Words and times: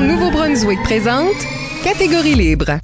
Nouveau-Brunswick 0.00 0.82
présente 0.82 1.36
Catégorie 1.84 2.34
libre. 2.34 2.80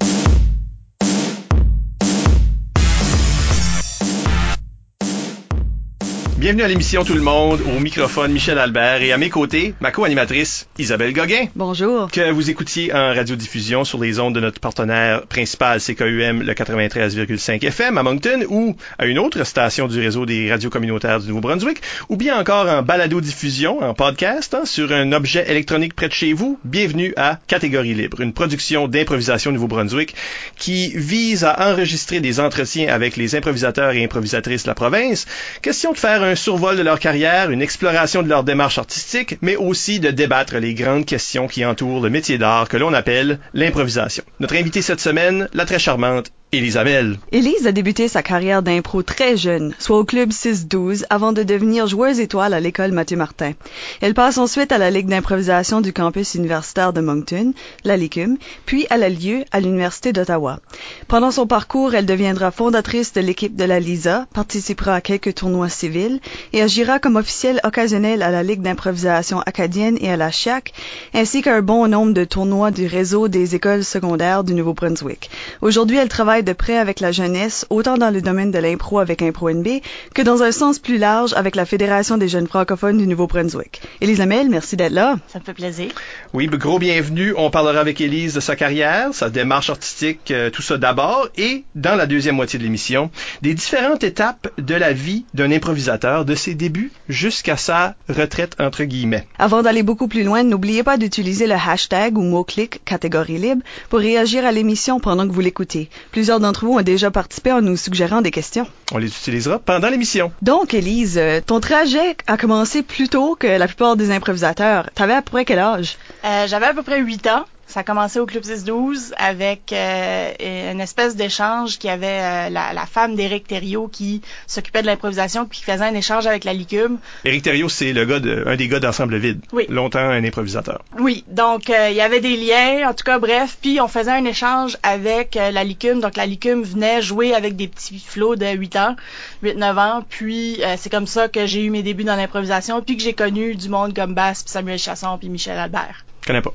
Bienvenue 6.37 6.61
à 6.61 6.67
l'émission 6.67 7.03
Tout 7.03 7.15
le 7.15 7.21
monde, 7.21 7.61
au 7.61 7.79
microphone 7.79 8.31
Michel 8.31 8.59
Albert 8.59 9.01
et 9.01 9.11
à 9.11 9.17
mes 9.17 9.31
côtés, 9.31 9.73
ma 9.79 9.89
co-animatrice 9.89 10.67
Isabelle 10.77 11.11
Gauguin. 11.11 11.47
Bonjour. 11.55 12.11
Que 12.11 12.29
vous 12.29 12.51
écoutiez 12.51 12.93
en 12.93 13.07
radiodiffusion 13.07 13.83
sur 13.83 13.99
les 13.99 14.19
ondes 14.19 14.35
de 14.35 14.39
notre 14.39 14.59
partenaire 14.59 15.25
principal 15.25 15.81
CKUM, 15.81 16.43
le 16.43 16.53
93,5 16.53 17.65
FM 17.65 17.97
à 17.97 18.03
Moncton 18.03 18.43
ou 18.49 18.75
à 18.99 19.07
une 19.07 19.17
autre 19.17 19.43
station 19.45 19.87
du 19.87 19.99
réseau 19.99 20.27
des 20.27 20.51
radios 20.51 20.69
communautaires 20.69 21.21
du 21.21 21.29
Nouveau-Brunswick 21.29 21.81
ou 22.07 22.17
bien 22.17 22.39
encore 22.39 22.69
en 22.69 22.83
balado-diffusion, 22.83 23.81
en 23.81 23.95
podcast, 23.95 24.53
hein, 24.53 24.65
sur 24.65 24.91
un 24.91 25.13
objet 25.13 25.49
électronique 25.49 25.95
près 25.95 26.07
de 26.07 26.13
chez 26.13 26.33
vous. 26.33 26.59
Bienvenue 26.63 27.15
à 27.17 27.39
Catégorie 27.47 27.95
Libre, 27.95 28.21
une 28.21 28.33
production 28.33 28.87
d'improvisation 28.87 29.51
Nouveau-Brunswick 29.51 30.13
qui 30.55 30.89
vise 30.95 31.45
à 31.45 31.71
enregistrer 31.71 32.19
des 32.19 32.39
entretiens 32.39 32.93
avec 32.93 33.17
les 33.17 33.33
improvisateurs 33.33 33.93
et 33.93 34.03
improvisatrices 34.03 34.65
de 34.65 34.69
la 34.69 34.75
province. 34.75 35.25
Question 35.63 35.93
de 35.93 35.97
faire 35.97 36.26
un 36.26 36.26
survol 36.35 36.77
de 36.77 36.81
leur 36.81 36.99
carrière, 36.99 37.51
une 37.51 37.61
exploration 37.61 38.23
de 38.23 38.29
leur 38.29 38.43
démarche 38.43 38.77
artistique, 38.77 39.37
mais 39.41 39.55
aussi 39.55 39.99
de 39.99 40.11
débattre 40.11 40.57
les 40.57 40.73
grandes 40.73 41.05
questions 41.05 41.47
qui 41.47 41.65
entourent 41.65 42.01
le 42.01 42.09
métier 42.09 42.37
d'art 42.37 42.67
que 42.67 42.77
l'on 42.77 42.93
appelle 42.93 43.39
l'improvisation. 43.53 44.23
Notre 44.39 44.55
invitée 44.55 44.81
cette 44.81 44.99
semaine, 44.99 45.49
la 45.53 45.65
très 45.65 45.79
charmante 45.79 46.31
Elisabelle. 46.53 47.19
Élise 47.33 47.67
a 47.67 47.73
débuté 47.73 48.07
sa 48.07 48.23
carrière 48.23 48.63
d'impro 48.63 49.03
très 49.03 49.35
jeune, 49.35 49.75
soit 49.79 49.99
au 49.99 50.05
club 50.05 50.29
6-12, 50.29 51.03
avant 51.09 51.33
de 51.33 51.43
devenir 51.43 51.87
joueuse 51.87 52.21
étoile 52.21 52.53
à 52.53 52.61
l'école 52.61 52.93
Mathieu 52.93 53.17
Martin. 53.17 53.51
Elle 53.99 54.13
passe 54.13 54.37
ensuite 54.37 54.71
à 54.71 54.77
la 54.77 54.89
Ligue 54.89 55.09
d'improvisation 55.09 55.81
du 55.81 55.91
campus 55.91 56.35
universitaire 56.35 56.93
de 56.93 57.01
Moncton, 57.01 57.51
la 57.83 57.97
LICUM, 57.97 58.37
puis 58.65 58.87
à 58.89 58.95
la 58.95 59.09
LIEU 59.09 59.43
à 59.51 59.59
l'Université 59.59 60.13
d'Ottawa. 60.13 60.61
Pendant 61.09 61.31
son 61.31 61.47
parcours, 61.47 61.93
elle 61.95 62.05
deviendra 62.05 62.51
fondatrice 62.51 63.11
de 63.11 63.19
l'équipe 63.19 63.57
de 63.57 63.65
la 63.65 63.81
LISA, 63.81 64.25
participera 64.33 64.95
à 64.95 65.01
quelques 65.01 65.35
tournois 65.35 65.67
civils 65.67 66.21
et 66.53 66.61
agira 66.61 66.99
comme 66.99 67.17
officielle 67.17 67.59
occasionnelle 67.65 68.21
à 68.21 68.31
la 68.31 68.43
Ligue 68.43 68.61
d'improvisation 68.61 69.41
acadienne 69.41 69.97
et 69.99 70.09
à 70.09 70.15
la 70.15 70.31
CHIAC, 70.31 70.71
ainsi 71.13 71.41
qu'à 71.41 71.55
un 71.55 71.61
bon 71.61 71.89
nombre 71.89 72.13
de 72.13 72.23
tournois 72.23 72.71
du 72.71 72.87
réseau 72.87 73.27
des 73.27 73.53
écoles 73.53 73.83
secondaires 73.83 74.45
du 74.45 74.53
Nouveau-Brunswick. 74.53 75.29
Aujourd'hui, 75.61 75.97
elle 75.97 76.07
travaille 76.07 76.36
de 76.43 76.53
près 76.53 76.77
avec 76.77 76.99
la 76.99 77.11
jeunesse, 77.11 77.65
autant 77.69 77.97
dans 77.97 78.09
le 78.09 78.21
domaine 78.21 78.51
de 78.51 78.59
l'impro 78.59 78.99
avec 78.99 79.21
Impro 79.21 79.49
NB 79.49 79.67
que 80.13 80.21
dans 80.21 80.43
un 80.43 80.51
sens 80.51 80.79
plus 80.79 80.97
large 80.97 81.33
avec 81.33 81.55
la 81.55 81.65
Fédération 81.65 82.17
des 82.17 82.27
jeunes 82.27 82.47
francophones 82.47 82.97
du 82.97 83.07
Nouveau-Brunswick. 83.07 83.81
Élise 84.01 84.19
Lamel, 84.19 84.49
merci 84.49 84.75
d'être 84.75 84.93
là. 84.93 85.15
Ça 85.27 85.39
me 85.39 85.43
fait 85.43 85.53
plaisir. 85.53 85.91
Oui, 86.33 86.47
gros 86.47 86.79
bienvenue. 86.79 87.33
On 87.37 87.49
parlera 87.49 87.79
avec 87.79 88.01
Élise 88.01 88.33
de 88.33 88.39
sa 88.39 88.55
carrière, 88.55 89.13
sa 89.13 89.29
démarche 89.29 89.69
artistique, 89.69 90.31
euh, 90.31 90.49
tout 90.49 90.61
ça 90.61 90.77
d'abord, 90.77 91.29
et 91.37 91.63
dans 91.75 91.95
la 91.95 92.05
deuxième 92.05 92.35
moitié 92.35 92.59
de 92.59 92.63
l'émission, 92.63 93.11
des 93.41 93.53
différentes 93.53 94.03
étapes 94.03 94.49
de 94.57 94.75
la 94.75 94.93
vie 94.93 95.25
d'un 95.33 95.51
improvisateur, 95.51 96.25
de 96.25 96.35
ses 96.35 96.55
débuts 96.55 96.91
jusqu'à 97.09 97.57
sa 97.57 97.95
retraite 98.09 98.55
entre 98.59 98.83
guillemets. 98.83 99.27
Avant 99.39 99.61
d'aller 99.61 99.83
beaucoup 99.83 100.07
plus 100.07 100.23
loin, 100.23 100.43
n'oubliez 100.43 100.83
pas 100.83 100.97
d'utiliser 100.97 101.47
le 101.47 101.55
hashtag 101.55 102.17
ou 102.17 102.21
mot-clic 102.21 102.83
catégorie 102.85 103.37
libre 103.37 103.63
pour 103.89 103.99
réagir 103.99 104.45
à 104.45 104.51
l'émission 104.51 104.99
pendant 104.99 105.27
que 105.27 105.33
vous 105.33 105.41
l'écoutez. 105.41 105.89
Plusieurs 106.27 106.41
d'entre 106.41 106.65
vous 106.65 106.73
ont 106.73 106.81
déjà 106.81 107.09
participé 107.09 107.53
en 107.53 107.61
nous 107.61 107.77
suggérant 107.77 108.21
des 108.21 108.31
questions. 108.31 108.67
On 108.91 108.97
les 108.97 109.07
utilisera 109.07 109.59
pendant 109.59 109.87
l'émission. 109.87 110.33
Donc, 110.41 110.73
Élise, 110.73 111.17
euh, 111.17 111.39
ton 111.39 111.61
trajet 111.61 112.17
a 112.27 112.35
commencé 112.35 112.83
plus 112.83 113.07
tôt 113.07 113.37
que 113.39 113.47
la 113.47 113.65
plupart 113.65 113.95
des 113.95 114.11
improvisateurs. 114.11 114.89
T'avais 114.93 115.13
à 115.13 115.21
peu 115.21 115.31
près 115.31 115.45
quel 115.45 115.59
âge? 115.59 115.97
Euh, 116.25 116.45
J'avais 116.45 116.65
à 116.65 116.73
peu 116.73 116.83
près 116.83 116.99
8 116.99 117.27
ans. 117.27 117.45
Ça 117.67 117.81
a 117.81 117.83
commencé 117.83 118.19
au 118.19 118.25
Club 118.25 118.43
6-12 118.43 119.13
avec 119.17 119.73
euh, 119.73 120.71
une 120.71 120.81
espèce 120.81 121.15
d'échange 121.15 121.77
qui 121.77 121.89
avait 121.89 122.07
euh, 122.07 122.49
la, 122.49 122.73
la, 122.73 122.85
femme 122.85 123.15
d'Éric 123.15 123.47
Thériault 123.47 123.87
qui 123.87 124.21
s'occupait 124.47 124.81
de 124.81 124.87
l'improvisation 124.87 125.45
puis 125.45 125.59
qui 125.59 125.65
faisait 125.65 125.83
un 125.83 125.93
échange 125.93 126.27
avec 126.27 126.43
la 126.43 126.53
licume. 126.53 126.99
Éric 127.25 127.43
Thériault, 127.43 127.69
c'est 127.69 127.93
le 127.93 128.05
gars 128.05 128.19
de, 128.19 128.43
un 128.45 128.55
des 128.55 128.67
gars 128.67 128.79
d'Ensemble 128.79 129.17
Vide. 129.17 129.41
Oui. 129.51 129.65
Longtemps 129.69 129.99
un 129.99 130.23
improvisateur. 130.23 130.83
Oui. 130.99 131.23
Donc, 131.27 131.69
euh, 131.69 131.89
il 131.89 131.95
y 131.95 132.01
avait 132.01 132.19
des 132.19 132.37
liens, 132.37 132.89
en 132.89 132.93
tout 132.93 133.03
cas, 133.03 133.19
bref. 133.19 133.57
Puis, 133.61 133.79
on 133.81 133.87
faisait 133.87 134.11
un 134.11 134.25
échange 134.25 134.77
avec 134.83 135.35
euh, 135.35 135.51
la 135.51 135.63
licume. 135.63 135.99
Donc, 135.99 136.15
la 136.15 136.25
licume 136.25 136.63
venait 136.63 137.01
jouer 137.01 137.33
avec 137.33 137.55
des 137.55 137.67
petits 137.67 137.99
flots 137.99 138.35
de 138.35 138.47
8 138.47 138.75
ans, 138.77 138.95
8-9 139.43 139.77
ans. 139.77 140.05
Puis, 140.07 140.63
euh, 140.63 140.75
c'est 140.77 140.89
comme 140.89 141.07
ça 141.07 141.27
que 141.27 141.45
j'ai 141.45 141.63
eu 141.63 141.69
mes 141.69 141.83
débuts 141.83 142.03
dans 142.03 142.15
l'improvisation 142.15 142.81
puis 142.81 142.97
que 142.97 143.03
j'ai 143.03 143.13
connu 143.13 143.55
du 143.55 143.69
monde 143.69 143.93
comme 143.93 144.13
Bass, 144.13 144.43
puis 144.43 144.51
Samuel 144.51 144.79
Chasson, 144.79 145.17
puis 145.17 145.29
Michel 145.29 145.57
Albert. 145.57 146.05
Je 146.21 146.27
connais 146.27 146.41
pas. 146.41 146.53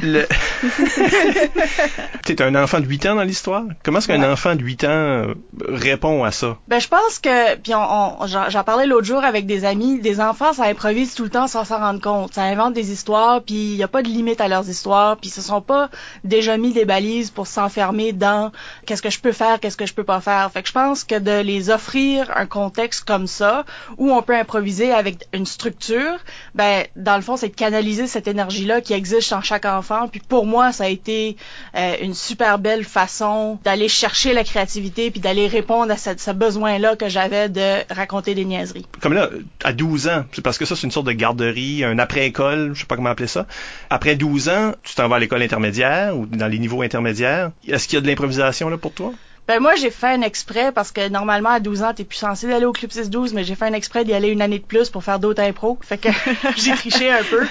Le... 0.00 0.26
T'es 2.24 2.40
un 2.40 2.54
enfant 2.54 2.80
de 2.80 2.86
8 2.86 3.06
ans 3.06 3.14
dans 3.16 3.22
l'histoire? 3.22 3.64
Comment 3.84 3.98
est-ce 3.98 4.08
qu'un 4.08 4.30
enfant 4.30 4.54
de 4.54 4.62
8 4.62 4.84
ans 4.84 5.26
répond 5.68 6.24
à 6.24 6.30
ça? 6.30 6.58
Ben, 6.68 6.80
je 6.80 6.88
pense 6.88 7.18
que, 7.18 7.56
puis 7.56 7.74
on, 7.74 8.22
on 8.22 8.26
j'en 8.26 8.64
parlais 8.64 8.86
l'autre 8.86 9.06
jour 9.06 9.22
avec 9.22 9.46
des 9.46 9.64
amis, 9.64 10.00
des 10.00 10.20
enfants, 10.20 10.52
ça 10.52 10.64
improvise 10.64 11.14
tout 11.14 11.24
le 11.24 11.30
temps 11.30 11.46
sans 11.46 11.64
s'en 11.64 11.78
rendre 11.78 12.00
compte. 12.00 12.34
Ça 12.34 12.42
invente 12.42 12.74
des 12.74 12.90
histoires, 12.90 13.42
puis 13.42 13.72
il 13.72 13.76
n'y 13.76 13.82
a 13.82 13.88
pas 13.88 14.02
de 14.02 14.08
limite 14.08 14.40
à 14.40 14.48
leurs 14.48 14.68
histoires, 14.68 15.16
puis 15.16 15.30
ce 15.30 15.42
sont 15.42 15.60
pas 15.60 15.90
déjà 16.24 16.56
mis 16.56 16.72
des 16.72 16.84
balises 16.84 17.30
pour 17.30 17.46
s'enfermer 17.46 18.12
dans 18.12 18.50
qu'est-ce 18.86 19.02
que 19.02 19.10
je 19.10 19.20
peux 19.20 19.32
faire, 19.32 19.60
qu'est-ce 19.60 19.76
que 19.76 19.86
je 19.86 19.94
peux 19.94 20.04
pas 20.04 20.20
faire. 20.20 20.50
Fait 20.52 20.62
que 20.62 20.68
je 20.68 20.72
pense 20.72 21.04
que 21.04 21.18
de 21.18 21.40
les 21.40 21.70
offrir 21.70 22.30
un 22.34 22.46
contexte 22.46 23.04
comme 23.04 23.26
ça, 23.26 23.64
où 23.98 24.12
on 24.12 24.22
peut 24.22 24.36
improviser 24.36 24.92
avec 24.92 25.26
une 25.32 25.46
structure, 25.46 26.18
ben, 26.54 26.84
dans 26.96 27.16
le 27.16 27.22
fond, 27.22 27.36
c'est 27.36 27.48
de 27.48 27.54
canaliser 27.54 28.06
cette 28.06 28.28
énergie-là 28.28 28.80
qui 28.80 28.94
existe 28.94 29.32
en 29.32 29.42
chaque 29.42 29.66
enfant. 29.66 29.81
Puis 30.10 30.20
pour 30.26 30.46
moi, 30.46 30.72
ça 30.72 30.84
a 30.84 30.88
été 30.88 31.36
euh, 31.76 31.96
une 32.02 32.14
super 32.14 32.58
belle 32.58 32.84
façon 32.84 33.58
d'aller 33.64 33.88
chercher 33.88 34.32
la 34.32 34.44
créativité 34.44 35.10
puis 35.10 35.20
d'aller 35.20 35.46
répondre 35.46 35.92
à 35.92 35.96
ce, 35.96 36.30
besoin-là 36.32 36.96
que 36.96 37.08
j'avais 37.08 37.48
de 37.48 37.92
raconter 37.92 38.34
des 38.34 38.44
niaiseries. 38.44 38.86
Comme 39.00 39.12
là, 39.12 39.28
à 39.64 39.72
12 39.72 40.08
ans, 40.08 40.24
c'est 40.32 40.42
parce 40.42 40.58
que 40.58 40.64
ça, 40.64 40.76
c'est 40.76 40.84
une 40.84 40.90
sorte 40.90 41.06
de 41.06 41.12
garderie, 41.12 41.84
un 41.84 41.98
après-école, 41.98 42.72
je 42.74 42.80
sais 42.80 42.86
pas 42.86 42.96
comment 42.96 43.10
appeler 43.10 43.28
ça. 43.28 43.46
Après 43.90 44.16
12 44.16 44.48
ans, 44.48 44.72
tu 44.82 44.94
t'en 44.94 45.08
vas 45.08 45.16
à 45.16 45.18
l'école 45.18 45.42
intermédiaire 45.42 46.16
ou 46.16 46.26
dans 46.26 46.48
les 46.48 46.58
niveaux 46.58 46.82
intermédiaires. 46.82 47.50
Est-ce 47.66 47.86
qu'il 47.86 47.96
y 47.96 47.98
a 47.98 48.00
de 48.00 48.06
l'improvisation 48.06 48.68
là 48.68 48.78
pour 48.78 48.92
toi? 48.92 49.12
Ben 49.48 49.58
moi, 49.58 49.74
j'ai 49.74 49.90
fait 49.90 50.06
un 50.06 50.22
exprès 50.22 50.70
parce 50.70 50.92
que 50.92 51.08
normalement, 51.08 51.48
à 51.48 51.58
12 51.58 51.82
ans, 51.82 51.92
t'es 51.92 52.04
plus 52.04 52.18
censé 52.18 52.46
d'aller 52.46 52.64
au 52.64 52.70
Club 52.70 52.92
6-12, 52.92 53.32
mais 53.34 53.42
j'ai 53.42 53.56
fait 53.56 53.64
un 53.64 53.72
exprès 53.72 54.04
d'y 54.04 54.14
aller 54.14 54.28
une 54.28 54.40
année 54.40 54.60
de 54.60 54.64
plus 54.64 54.88
pour 54.88 55.02
faire 55.02 55.18
d'autres 55.18 55.42
impros. 55.42 55.78
Fait 55.82 55.98
que 55.98 56.08
j'ai 56.56 56.72
triché 56.74 57.10
un 57.10 57.24
peu. 57.24 57.44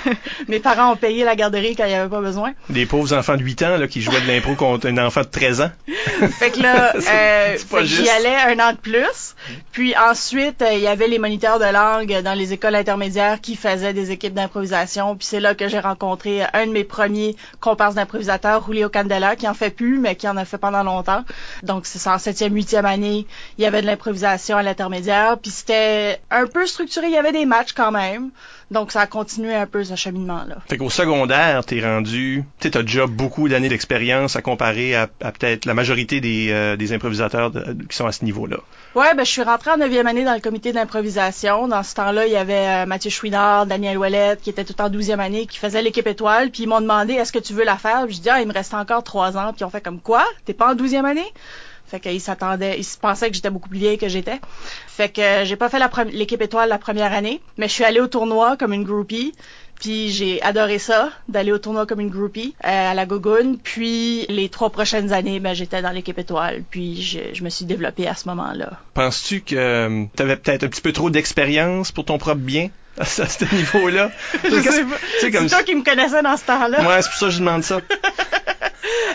Mes 0.47 0.59
parents 0.59 0.93
ont 0.93 0.95
payé 0.95 1.25
la 1.25 1.35
garderie 1.35 1.75
quand 1.75 1.83
il 1.83 1.89
n'y 1.89 1.95
avait 1.95 2.09
pas 2.09 2.21
besoin. 2.21 2.53
Des 2.69 2.85
pauvres 2.85 3.13
enfants 3.13 3.35
de 3.35 3.43
8 3.43 3.63
ans 3.63 3.77
là, 3.77 3.89
qui 3.89 4.01
jouaient 4.01 4.21
de 4.21 4.27
l'impro 4.27 4.55
contre 4.55 4.87
un 4.87 4.97
enfant 4.99 5.21
de 5.21 5.27
13 5.27 5.61
ans. 5.61 5.71
fait 6.39 6.51
que 6.51 6.61
là, 6.61 6.93
euh, 6.95 7.57
j'y 7.83 8.07
allais 8.07 8.35
un 8.35 8.59
an 8.59 8.71
de 8.71 8.77
plus. 8.77 9.35
Puis 9.73 9.93
ensuite, 9.97 10.61
il 10.61 10.77
euh, 10.77 10.79
y 10.79 10.87
avait 10.87 11.09
les 11.09 11.19
moniteurs 11.19 11.59
de 11.59 11.65
langue 11.65 12.21
dans 12.23 12.33
les 12.33 12.53
écoles 12.53 12.75
intermédiaires 12.75 13.41
qui 13.41 13.57
faisaient 13.57 13.93
des 13.93 14.11
équipes 14.11 14.33
d'improvisation. 14.33 15.17
Puis 15.17 15.27
c'est 15.27 15.41
là 15.41 15.55
que 15.55 15.67
j'ai 15.67 15.79
rencontré 15.79 16.43
un 16.53 16.67
de 16.67 16.71
mes 16.71 16.85
premiers 16.85 17.35
comparses 17.59 17.95
d'improvisateurs, 17.95 18.65
Julio 18.65 18.87
Candela, 18.87 19.35
qui 19.35 19.45
en 19.45 19.53
fait 19.53 19.71
plus, 19.71 19.99
mais 19.99 20.15
qui 20.15 20.29
en 20.29 20.37
a 20.37 20.45
fait 20.45 20.57
pendant 20.57 20.83
longtemps. 20.83 21.25
Donc 21.63 21.80
c'est 21.87 21.99
ça, 21.99 22.15
en 22.15 22.17
septième, 22.17 22.53
huitième 22.53 22.85
année, 22.85 23.25
il 23.57 23.63
y 23.63 23.67
avait 23.67 23.81
de 23.81 23.85
l'improvisation 23.87 24.57
à 24.57 24.63
l'intermédiaire, 24.63 25.37
puis 25.37 25.51
c'était 25.51 26.19
un 26.29 26.47
peu 26.47 26.65
structuré, 26.65 27.07
il 27.07 27.13
y 27.13 27.17
avait 27.17 27.31
des 27.31 27.45
matchs 27.45 27.73
quand 27.73 27.91
même. 27.91 28.31
Donc, 28.71 28.93
ça 28.93 29.01
a 29.01 29.07
continué 29.07 29.53
un 29.53 29.65
peu 29.65 29.83
ce 29.83 29.95
cheminement-là. 29.95 30.55
Fait 30.69 30.77
qu'au 30.77 30.89
secondaire, 30.89 31.65
t'es 31.65 31.81
rendu, 31.81 32.45
tu 32.59 32.67
sais, 32.67 32.71
t'as 32.71 32.83
déjà 32.83 33.05
beaucoup 33.05 33.49
d'années 33.49 33.67
d'expérience 33.67 34.37
à 34.37 34.41
comparer 34.41 34.95
à, 34.95 35.09
à 35.21 35.33
peut-être 35.33 35.65
la 35.65 35.73
majorité 35.73 36.21
des, 36.21 36.47
euh, 36.51 36.77
des 36.77 36.93
improvisateurs 36.93 37.51
de, 37.51 37.75
qui 37.89 37.97
sont 37.97 38.05
à 38.05 38.13
ce 38.13 38.23
niveau-là. 38.23 38.57
Ouais, 38.95 39.13
ben, 39.13 39.25
je 39.25 39.29
suis 39.29 39.43
rentrée 39.43 39.71
en 39.71 39.77
neuvième 39.77 40.07
année 40.07 40.23
dans 40.23 40.33
le 40.33 40.39
comité 40.39 40.71
d'improvisation. 40.71 41.67
Dans 41.67 41.83
ce 41.83 41.95
temps-là, 41.95 42.27
il 42.27 42.31
y 42.31 42.37
avait 42.37 42.83
euh, 42.83 42.85
Mathieu 42.85 43.09
Chouinard, 43.09 43.65
Daniel 43.65 43.97
Ouellette, 43.97 44.41
qui 44.41 44.49
était 44.49 44.63
tout 44.63 44.79
en 44.81 44.87
douzième 44.87 45.19
année, 45.19 45.47
qui 45.47 45.57
faisait 45.57 45.81
l'équipe 45.81 46.07
étoile, 46.07 46.49
puis 46.49 46.63
ils 46.63 46.67
m'ont 46.67 46.79
demandé, 46.79 47.15
est-ce 47.15 47.33
que 47.33 47.39
tu 47.39 47.51
veux 47.51 47.65
la 47.65 47.75
faire? 47.75 48.05
Puis 48.05 48.15
je 48.15 48.21
dis, 48.21 48.29
ah, 48.29 48.39
il 48.39 48.47
me 48.47 48.53
reste 48.53 48.73
encore 48.73 49.03
trois 49.03 49.35
ans, 49.35 49.51
puis 49.53 49.65
on 49.65 49.69
fait 49.69 49.81
comme 49.81 49.99
quoi? 49.99 50.25
T'es 50.45 50.53
pas 50.53 50.71
en 50.71 50.75
douzième 50.75 51.03
année? 51.03 51.27
Fait 51.91 51.99
qu'ils 51.99 52.21
s'attendaient, 52.21 52.79
ils 52.79 52.85
pensaient 53.01 53.27
que 53.27 53.35
j'étais 53.35 53.49
beaucoup 53.49 53.67
plus 53.67 53.79
vieille 53.79 53.97
que 53.97 54.07
j'étais. 54.07 54.39
Fait 54.87 55.09
que 55.09 55.43
j'ai 55.43 55.57
pas 55.57 55.67
fait 55.67 55.77
l'équipe 56.13 56.41
étoile 56.41 56.69
la 56.69 56.77
première 56.77 57.11
année, 57.11 57.41
mais 57.57 57.67
je 57.67 57.73
suis 57.73 57.83
allée 57.83 57.99
au 57.99 58.07
tournoi 58.07 58.55
comme 58.55 58.71
une 58.71 58.85
groupie. 58.85 59.33
Puis 59.81 60.09
j'ai 60.09 60.41
adoré 60.41 60.79
ça, 60.79 61.09
d'aller 61.27 61.51
au 61.51 61.57
tournoi 61.57 61.85
comme 61.85 61.99
une 61.99 62.09
groupie 62.09 62.55
euh, 62.63 62.91
à 62.91 62.93
la 62.93 63.05
Gogoune. 63.05 63.57
Puis 63.57 64.25
les 64.29 64.47
trois 64.47 64.69
prochaines 64.69 65.11
années, 65.11 65.41
ben, 65.41 65.53
j'étais 65.53 65.81
dans 65.81 65.91
l'équipe 65.91 66.17
étoile. 66.17 66.63
Puis 66.69 67.01
je, 67.01 67.19
je, 67.33 67.43
me 67.43 67.49
suis 67.49 67.65
développée 67.65 68.07
à 68.07 68.15
ce 68.15 68.29
moment-là. 68.29 68.79
Penses-tu 68.93 69.41
que 69.41 69.55
euh, 69.57 70.05
tu 70.15 70.23
avais 70.23 70.37
peut-être 70.37 70.63
un 70.63 70.69
petit 70.69 70.81
peu 70.81 70.93
trop 70.93 71.09
d'expérience 71.09 71.91
pour 71.91 72.05
ton 72.05 72.17
propre 72.17 72.39
bien 72.39 72.69
à 72.97 73.03
ce, 73.03 73.53
niveau-là? 73.53 74.11
C'est 75.19 75.31
toi 75.49 75.63
qui 75.63 75.75
me 75.75 75.83
connaissais 75.83 76.21
dans 76.21 76.37
ce 76.37 76.45
temps-là. 76.45 76.87
Ouais, 76.87 77.01
c'est 77.01 77.09
pour 77.09 77.19
ça 77.19 77.25
que 77.25 77.31
je 77.31 77.39
demande 77.39 77.63
ça. 77.63 77.81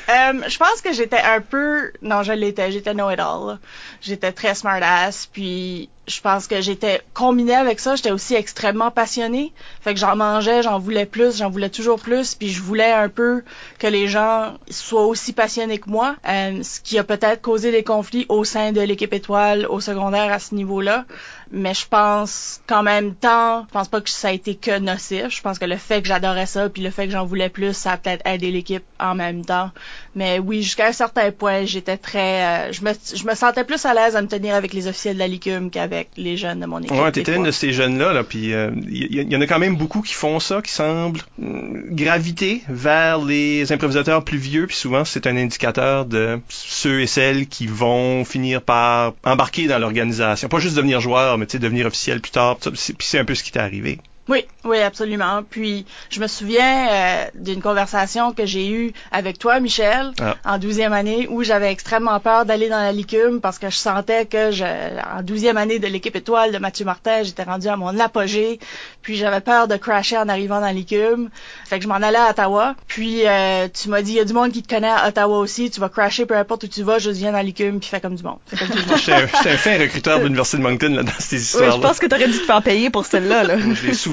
Euh, 0.09 0.49
je 0.49 0.59
pense 0.59 0.81
que 0.83 0.93
j'étais 0.93 1.21
un 1.21 1.41
peu, 1.41 1.93
non, 2.01 2.23
je 2.23 2.33
l'étais, 2.33 2.71
j'étais 2.71 2.95
know-it-all. 2.95 3.59
J'étais 4.01 4.31
très 4.33 4.55
smart-ass, 4.55 5.27
puis 5.27 5.91
je 6.07 6.21
pense 6.21 6.47
que 6.47 6.61
j'étais 6.61 7.03
combiné 7.15 7.55
avec 7.55 7.81
ça, 7.81 7.97
j'étais 7.97 8.11
aussi 8.11 8.35
extrêmement 8.35 8.91
passionnée. 8.91 9.53
Fait 9.81 9.93
que 9.93 10.01
j'en 10.01 10.17
mangeais, 10.17 10.63
j'en 10.63 10.79
voulais 10.79 11.07
plus, 11.07 11.39
j'en 11.39 11.51
voulais 11.51 11.71
toujours 11.71 11.99
plus, 12.01 12.35
puis 12.35 12.49
je 12.49 12.63
voulais 12.63 12.93
un 12.93 13.09
peu 13.09 13.43
que 13.79 13.87
les 13.87 14.07
gens 14.07 14.55
soient 14.71 15.07
aussi 15.07 15.33
passionnés 15.33 15.79
que 15.79 15.91
moi, 15.91 16.17
euh, 16.29 16.63
ce 16.63 16.81
qui 16.81 16.99
a 16.99 17.05
peut-être 17.05 17.43
causé 17.43 17.73
des 17.73 17.83
conflits 17.83 18.27
au 18.29 18.45
sein 18.45 18.73
de 18.73 18.81
l'équipe 18.81 19.13
étoile 19.13 19.67
au 19.69 19.81
secondaire 19.81 20.33
à 20.33 20.39
ce 20.39 20.55
niveau-là. 20.55 21.05
Mais 21.51 21.75
je 21.75 21.87
pense 21.87 22.61
qu'en 22.67 22.83
même 22.83 23.15
temps, 23.15 23.65
je 23.69 23.73
pense 23.73 23.89
pas 23.89 24.01
que 24.01 24.11
ça 24.11 24.29
a 24.29 24.33
été 24.33 24.57
que 24.57 24.79
nocif. 24.79 25.29
Je 25.29 25.43
pense 25.43 25.59
que 25.59 25.65
le 25.65 25.77
fait 25.77 26.03
que 26.03 26.09
j'adorais 26.09 26.47
ça, 26.47 26.69
puis 26.69 26.83
le 26.83 26.91
fait 26.91 27.07
que 27.07 27.13
j'en 27.13 27.25
voulais 27.25 27.49
plus, 27.49 27.73
ça 27.73 27.93
a 27.93 27.97
peut-être 27.97 28.27
aidé 28.27 28.51
l'équipe 28.51 28.85
en 28.99 29.15
même 29.15 29.45
temps. 29.45 29.71
Mais 30.17 30.39
oui, 30.39 30.63
jusqu'à 30.63 30.87
un 30.87 30.93
certain 30.93 31.31
point, 31.31 31.67
j'étais 31.67 31.99
très, 31.99 32.71
euh, 32.71 32.73
je 32.73 32.83
me, 32.83 32.93
je 33.15 33.25
me 33.27 33.35
sentais 33.35 33.65
plus 33.65 33.85
à 33.85 33.93
l'aise 33.93 34.17
à 34.17 34.23
me 34.23 34.29
tenir 34.29 34.55
avec 34.55 34.73
les 34.73 34.89
officiels 34.89 35.13
de 35.13 35.19
la 35.19 35.29
Licume 35.29 35.71
qu'avec 35.71 36.09
les 36.17 36.39
jeunes 36.39 36.61
de 36.61 36.65
mon 36.65 36.79
équipe. 36.81 36.97
Ouais, 36.97 37.13
t'étais 37.13 37.37
une 37.37 37.43
de 37.43 37.51
ces 37.51 37.75
jeunes-là, 37.75 38.15
là, 38.15 38.25
puis 38.25 38.47
il 38.47 38.55
euh, 38.55 38.71
y, 38.89 39.23
y, 39.31 39.37
en 39.37 39.41
a 39.43 39.47
quand 39.47 39.59
même 39.59 39.77
beaucoup 39.77 40.01
qui 40.01 40.15
font 40.15 40.41
ça, 40.41 40.63
qui 40.63 40.73
semblent 40.73 41.21
mm, 41.39 41.95
graviter 41.95 42.63
vers 42.71 43.19
les 43.23 43.71
improvisateurs 43.73 44.25
plus 44.25 44.39
vieux, 44.39 44.67
puis 44.67 44.77
souvent 44.77 45.05
c'est 45.05 45.27
un 45.27 45.37
indicateur 45.37 46.07
de 46.07 46.41
ceux 46.49 47.03
et 47.03 47.07
celles 47.07 47.47
qui 47.47 47.67
vont 47.67 48.25
finir 48.25 48.63
par 48.63 49.13
embarquer 49.23 49.67
dans 49.67 49.79
l'organisation, 49.79 50.49
pas 50.49 50.61
juste 50.61 50.77
devenir 50.77 51.03
joueur, 51.03 51.37
mais 51.37 51.45
tu 51.45 51.53
sais 51.53 51.59
devenir 51.59 51.85
officiel 51.85 52.23
plus 52.23 52.33
tard. 52.33 52.57
Puis 52.57 52.95
c'est 53.01 53.19
un 53.19 53.27
peu 53.27 53.35
ce 53.35 53.45
qui 53.45 53.53
t'est 53.53 53.61
arrivé. 53.61 53.99
Oui, 54.29 54.45
oui, 54.65 54.81
absolument. 54.81 55.43
Puis 55.49 55.87
je 56.11 56.21
me 56.21 56.27
souviens 56.27 56.89
euh, 56.89 57.25
d'une 57.35 57.63
conversation 57.63 58.33
que 58.33 58.45
j'ai 58.45 58.69
eue 58.71 58.93
avec 59.13 59.39
toi, 59.39 59.61
Michel, 59.61 60.13
ah. 60.21 60.35
en 60.45 60.59
douzième 60.59 60.93
année, 60.93 61.29
où 61.31 61.45
j'avais 61.45 61.71
extrêmement 61.71 62.19
peur 62.19 62.45
d'aller 62.45 62.69
dans 62.69 62.81
la 62.81 62.93
licume 62.93 63.41
parce 63.41 63.59
que 63.59 63.71
je 63.71 63.77
sentais 63.77 64.27
que 64.27 64.51
je, 64.51 64.65
en 64.65 65.23
douzième 65.23 65.57
année 65.57 65.79
de 65.79 65.87
l'équipe 65.87 66.17
étoile 66.17 66.53
de 66.53 66.59
Mathieu 66.59 66.85
Martin, 66.85 67.23
j'étais 67.23 67.45
rendu 67.45 67.69
à 67.69 67.77
mon 67.77 67.99
apogée. 68.01 68.59
Puis 69.03 69.17
j'avais 69.17 69.41
peur 69.41 69.69
de 69.69 69.77
crasher 69.77 70.19
en 70.19 70.29
arrivant 70.29 70.57
dans 70.57 70.67
la 70.67 70.73
licume. 70.73 71.31
Fait 71.65 71.79
que 71.79 71.85
je 71.85 71.89
m'en 71.89 71.95
allais 71.95 72.19
à 72.19 72.31
Ottawa. 72.31 72.75
Puis 72.89 73.27
euh, 73.27 73.69
tu 73.73 73.89
m'as 73.89 74.03
dit, 74.03 74.13
il 74.13 74.17
y 74.17 74.21
a 74.21 74.25
du 74.25 74.33
monde 74.33 74.51
qui 74.51 74.63
te 74.63 74.75
connaît 74.75 74.91
à 74.91 75.07
Ottawa 75.07 75.39
aussi. 75.39 75.71
Tu 75.71 75.79
vas 75.79 75.89
crasher 75.89 76.27
peu 76.27 76.37
importe 76.37 76.65
où 76.65 76.67
tu 76.67 76.83
vas, 76.83 76.99
je 76.99 77.11
viens 77.11 77.31
dans 77.31 77.37
la 77.39 77.45
licume 77.45 77.79
puis 77.79 77.89
fais 77.89 78.01
comme 78.01 78.17
du 78.17 78.25
monde. 78.25 78.39
J'étais 78.53 79.13
un, 79.13 79.25
un 79.25 79.57
fin 79.57 79.79
recruteur 79.79 80.19
de 80.19 80.25
l'université 80.25 80.59
de 80.59 80.63
Moncton 80.65 80.89
là, 80.89 81.05
dans 81.05 81.13
ces 81.21 81.41
histoires. 81.41 81.63
-là. 81.63 81.69
Oui, 81.69 81.77
je 81.77 81.87
pense 81.87 81.99
que 82.01 82.07
t'aurais 82.07 82.27
dû 82.27 82.39
te 82.39 82.45
faire 82.45 82.63
payer 82.63 82.91
pour 82.91 83.07
celle-là. 83.07 83.45
Là. 83.45 83.57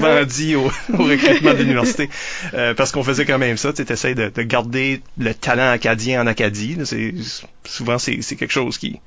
Souvent 0.09 0.25
dit 0.25 0.55
au, 0.55 0.65
au 0.97 1.03
recrutement 1.03 1.53
de 1.53 1.59
l'université. 1.59 2.09
Euh, 2.53 2.73
parce 2.73 2.91
qu'on 2.91 3.03
faisait 3.03 3.25
quand 3.25 3.37
même 3.37 3.57
ça. 3.57 3.73
Tu 3.73 3.81
essaies 3.81 4.15
de, 4.15 4.29
de, 4.29 4.41
garder 4.43 5.01
le 5.17 5.33
talent 5.33 5.69
acadien 5.69 6.21
en 6.21 6.27
Acadie. 6.27 6.77
C'est, 6.85 7.13
souvent, 7.65 7.97
c'est, 7.97 8.17
quelque 8.35 8.51
chose 8.51 8.77
qui 8.77 8.99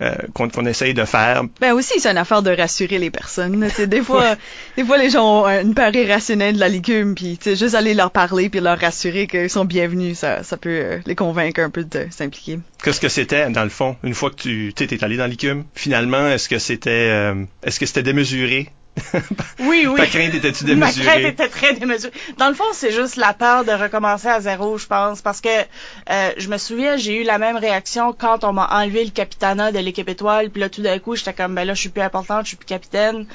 euh, 0.00 0.14
qu'on, 0.34 0.48
qu'on 0.48 0.66
essaye 0.66 0.94
de 0.94 1.04
faire. 1.04 1.42
Ben 1.60 1.72
aussi, 1.72 2.00
c'est 2.00 2.10
une 2.10 2.16
affaire 2.16 2.42
de 2.42 2.50
rassurer 2.50 2.98
les 2.98 3.10
personnes. 3.10 3.68
C'est 3.74 3.86
des 3.86 4.02
fois, 4.02 4.36
des 4.76 4.84
fois, 4.84 4.98
les 4.98 5.10
gens 5.10 5.42
ont 5.42 5.46
une 5.46 5.74
peur 5.74 5.94
irrationnelle 5.94 6.54
de 6.54 6.60
la 6.60 6.68
légume, 6.68 7.14
puis 7.14 7.38
juste 7.44 7.74
aller 7.74 7.94
leur 7.94 8.10
parler 8.10 8.48
puis 8.48 8.60
leur 8.60 8.78
rassurer 8.78 9.26
qu'ils 9.26 9.50
sont 9.50 9.64
bienvenus, 9.64 10.18
ça, 10.18 10.42
ça 10.42 10.56
peut 10.56 10.70
euh, 10.70 10.98
les 11.06 11.14
convaincre 11.14 11.60
un 11.60 11.70
peu 11.70 11.84
de 11.84 12.06
s'impliquer. 12.10 12.58
Qu'est-ce 12.82 13.00
que 13.00 13.08
c'était 13.08 13.50
dans 13.50 13.64
le 13.64 13.70
fond 13.70 13.96
une 14.02 14.14
fois 14.14 14.30
que 14.30 14.36
tu 14.36 14.72
t'es 14.74 15.02
allé 15.04 15.16
dans 15.16 15.26
l'écume 15.26 15.64
Finalement, 15.74 16.28
est-ce 16.28 16.48
que 16.48 16.58
c'était 16.58 17.10
euh, 17.10 17.44
est-ce 17.62 17.78
que 17.78 17.86
c'était 17.86 18.02
démesuré? 18.02 18.70
oui, 19.60 19.86
oui. 19.86 19.96
Ta 19.96 20.06
crainte 20.06 20.34
était-tu 20.34 20.64
démesurée? 20.64 21.04
Ma 21.04 21.12
crainte 21.12 21.24
était 21.24 21.48
très 21.48 21.74
démesurée. 21.74 22.12
Dans 22.38 22.48
le 22.48 22.54
fond, 22.54 22.64
c'est 22.72 22.92
juste 22.92 23.16
la 23.16 23.32
peur 23.32 23.64
de 23.64 23.72
recommencer 23.72 24.28
à 24.28 24.40
zéro, 24.40 24.78
je 24.78 24.86
pense, 24.86 25.22
parce 25.22 25.40
que 25.40 25.48
euh, 25.48 26.30
je 26.36 26.48
me 26.48 26.58
souviens, 26.58 26.96
j'ai 26.96 27.20
eu 27.20 27.24
la 27.24 27.38
même 27.38 27.56
réaction 27.56 28.12
quand 28.12 28.44
on 28.44 28.52
m'a 28.52 28.68
enlevé 28.70 29.04
le 29.04 29.10
capitana 29.10 29.72
de 29.72 29.78
l'équipe 29.78 30.08
étoile, 30.08 30.50
puis 30.50 30.60
là, 30.60 30.68
tout 30.68 30.82
d'un 30.82 30.98
coup, 30.98 31.16
j'étais 31.16 31.32
comme, 31.32 31.54
ben 31.54 31.64
là, 31.64 31.74
je 31.74 31.80
suis 31.80 31.88
plus 31.88 32.02
importante, 32.02 32.44
je 32.44 32.48
suis 32.48 32.56
plus 32.56 32.66
capitaine. 32.66 33.26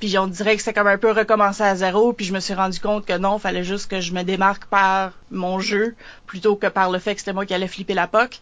Puis 0.00 0.16
on 0.18 0.26
dirait 0.26 0.56
que 0.56 0.62
c'est 0.62 0.72
comme 0.72 0.86
un 0.86 0.98
peu 0.98 1.10
recommencer 1.10 1.62
à 1.62 1.74
zéro, 1.74 2.12
puis 2.12 2.24
je 2.24 2.32
me 2.32 2.40
suis 2.40 2.54
rendu 2.54 2.78
compte 2.78 3.04
que 3.04 3.16
non, 3.18 3.38
fallait 3.38 3.64
juste 3.64 3.90
que 3.90 4.00
je 4.00 4.12
me 4.12 4.22
démarque 4.22 4.66
par 4.66 5.12
mon 5.30 5.60
jeu 5.60 5.94
plutôt 6.26 6.56
que 6.56 6.66
par 6.66 6.90
le 6.90 6.98
fait 6.98 7.14
que 7.14 7.20
c'était 7.20 7.32
moi 7.32 7.46
qui 7.46 7.54
allais 7.54 7.68
flipper 7.68 7.94
la 7.94 8.06
poque. 8.06 8.38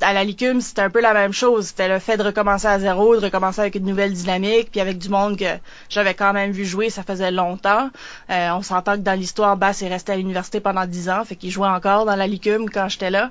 À 0.00 0.12
la 0.12 0.24
licume, 0.24 0.60
c'était 0.60 0.82
un 0.82 0.90
peu 0.90 1.00
la 1.00 1.14
même 1.14 1.32
chose. 1.32 1.68
C'était 1.68 1.88
le 1.88 1.98
fait 1.98 2.16
de 2.16 2.22
recommencer 2.22 2.66
à 2.66 2.78
zéro, 2.78 3.16
de 3.16 3.24
recommencer 3.24 3.60
avec 3.60 3.74
une 3.76 3.84
nouvelle 3.84 4.12
dynamique, 4.12 4.68
puis 4.70 4.80
avec 4.80 4.98
du 4.98 5.08
monde 5.08 5.38
que 5.38 5.44
j'avais 5.88 6.14
quand 6.14 6.32
même 6.32 6.52
vu 6.52 6.64
jouer, 6.64 6.90
ça 6.90 7.02
faisait 7.02 7.30
longtemps. 7.30 7.90
Euh, 8.30 8.50
on 8.50 8.62
s'entend 8.62 8.94
que 8.94 9.02
dans 9.02 9.18
l'histoire, 9.18 9.56
Bass 9.56 9.82
est 9.82 9.88
resté 9.88 10.12
à 10.12 10.16
l'université 10.16 10.60
pendant 10.60 10.86
dix 10.86 11.08
ans, 11.08 11.24
fait 11.24 11.36
qu'il 11.36 11.50
jouait 11.50 11.68
encore 11.68 12.04
dans 12.04 12.16
la 12.16 12.26
licume 12.26 12.68
quand 12.70 12.88
j'étais 12.88 13.10
là. 13.10 13.30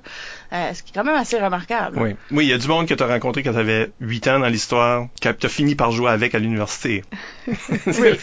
Euh, 0.53 0.73
ce 0.73 0.83
qui 0.83 0.91
est 0.91 0.95
quand 0.95 1.03
même 1.03 1.15
assez 1.15 1.39
remarquable. 1.39 1.99
Oui, 1.99 2.15
oui, 2.31 2.45
il 2.45 2.49
y 2.49 2.53
a 2.53 2.57
du 2.57 2.67
monde 2.67 2.87
que 2.87 2.93
tu 2.93 3.03
as 3.03 3.07
rencontré 3.07 3.43
quand 3.43 3.53
tu 3.53 3.59
avais 3.59 3.91
huit 3.99 4.27
ans 4.27 4.39
dans 4.39 4.47
l'histoire, 4.47 5.07
que 5.21 5.29
tu 5.29 5.45
as 5.45 5.49
fini 5.49 5.75
par 5.75 5.91
jouer 5.91 6.11
avec 6.11 6.33
à 6.35 6.39
l'université. 6.39 7.03
oui. 7.87 8.17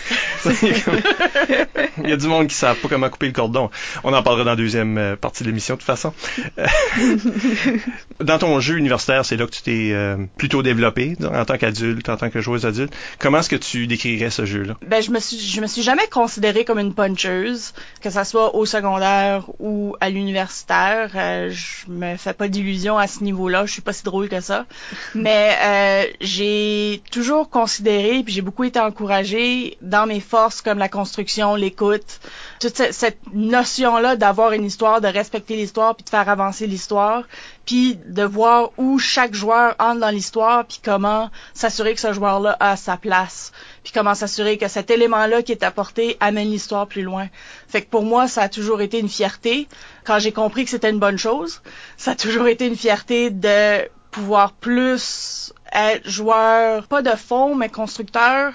il 2.02 2.10
y 2.10 2.12
a 2.12 2.16
du 2.16 2.26
monde 2.26 2.48
qui 2.48 2.54
savent 2.54 2.78
pas 2.78 2.88
comment 2.88 3.08
couper 3.08 3.26
le 3.26 3.32
cordon. 3.32 3.70
On 4.02 4.12
en 4.12 4.22
parlera 4.22 4.44
dans 4.44 4.50
la 4.50 4.56
deuxième 4.56 4.98
euh, 4.98 5.16
partie 5.16 5.42
de 5.42 5.48
l'émission 5.48 5.74
de 5.74 5.80
toute 5.80 5.86
façon. 5.86 6.12
dans 8.20 8.38
ton 8.38 8.60
jeu 8.60 8.76
universitaire, 8.76 9.24
c'est 9.24 9.36
là 9.36 9.46
que 9.46 9.52
tu 9.52 9.62
t'es 9.62 9.90
euh, 9.92 10.16
plutôt 10.36 10.62
développé 10.62 11.16
en 11.22 11.44
tant 11.44 11.58
qu'adulte, 11.58 12.08
en 12.08 12.16
tant 12.16 12.30
que 12.30 12.40
joueuse 12.40 12.66
adulte. 12.66 12.94
Comment 13.18 13.38
est-ce 13.38 13.48
que 13.48 13.56
tu 13.56 13.86
décrirais 13.86 14.30
ce 14.30 14.44
jeu-là? 14.44 14.76
Ben, 14.86 15.02
je 15.02 15.10
me 15.10 15.20
suis, 15.20 15.38
je 15.38 15.60
me 15.60 15.66
suis 15.66 15.82
jamais 15.82 16.06
considérée 16.10 16.64
comme 16.64 16.78
une 16.78 16.94
puncheuse, 16.94 17.74
que 18.00 18.10
ça 18.10 18.24
soit 18.24 18.54
au 18.54 18.66
secondaire 18.66 19.44
ou 19.58 19.96
à 20.00 20.10
l'universitaire. 20.10 21.10
Euh, 21.14 21.50
je 21.50 21.90
me 21.90 22.16
fais 22.16 22.32
pas 22.32 22.48
d'illusions 22.48 22.98
à 22.98 23.06
ce 23.06 23.22
niveau-là. 23.22 23.66
Je 23.66 23.72
suis 23.72 23.82
pas 23.82 23.92
si 23.92 24.04
drôle 24.04 24.28
que 24.28 24.40
ça. 24.40 24.66
Mais 25.14 25.56
euh, 25.62 26.12
j'ai 26.20 27.02
toujours 27.10 27.50
considéré, 27.50 28.22
puis 28.24 28.32
j'ai 28.32 28.42
beaucoup 28.42 28.64
été 28.64 28.80
encouragée 28.80 29.33
dans 29.80 30.06
mes 30.06 30.20
forces 30.20 30.62
comme 30.62 30.78
la 30.78 30.88
construction, 30.88 31.54
l'écoute, 31.54 32.20
toute 32.60 32.76
cette, 32.76 33.18
notion-là 33.32 34.16
d'avoir 34.16 34.52
une 34.52 34.64
histoire, 34.64 35.00
de 35.00 35.08
respecter 35.08 35.56
l'histoire, 35.56 35.94
puis 35.94 36.04
de 36.04 36.10
faire 36.10 36.28
avancer 36.28 36.66
l'histoire, 36.66 37.24
puis 37.66 37.98
de 38.06 38.22
voir 38.22 38.70
où 38.76 38.98
chaque 38.98 39.34
joueur 39.34 39.74
entre 39.78 40.00
dans 40.00 40.10
l'histoire, 40.10 40.64
puis 40.64 40.80
comment 40.84 41.30
s'assurer 41.52 41.94
que 41.94 42.00
ce 42.00 42.12
joueur-là 42.12 42.56
a 42.60 42.76
sa 42.76 42.96
place, 42.96 43.52
puis 43.82 43.92
comment 43.92 44.14
s'assurer 44.14 44.58
que 44.58 44.68
cet 44.68 44.90
élément-là 44.90 45.42
qui 45.42 45.52
est 45.52 45.62
apporté 45.62 46.16
amène 46.20 46.50
l'histoire 46.50 46.86
plus 46.86 47.02
loin. 47.02 47.28
Fait 47.68 47.82
que 47.82 47.90
pour 47.90 48.02
moi, 48.02 48.28
ça 48.28 48.42
a 48.42 48.48
toujours 48.48 48.80
été 48.80 48.98
une 48.98 49.08
fierté. 49.08 49.68
Quand 50.04 50.18
j'ai 50.18 50.32
compris 50.32 50.64
que 50.64 50.70
c'était 50.70 50.90
une 50.90 50.98
bonne 50.98 51.18
chose, 51.18 51.62
ça 51.96 52.12
a 52.12 52.14
toujours 52.14 52.46
été 52.46 52.66
une 52.66 52.76
fierté 52.76 53.30
de 53.30 53.88
pouvoir 54.14 54.52
plus 54.52 55.52
être 55.72 56.08
joueur, 56.08 56.86
pas 56.86 57.02
de 57.02 57.10
fond, 57.10 57.56
mais 57.56 57.68
constructeur, 57.68 58.54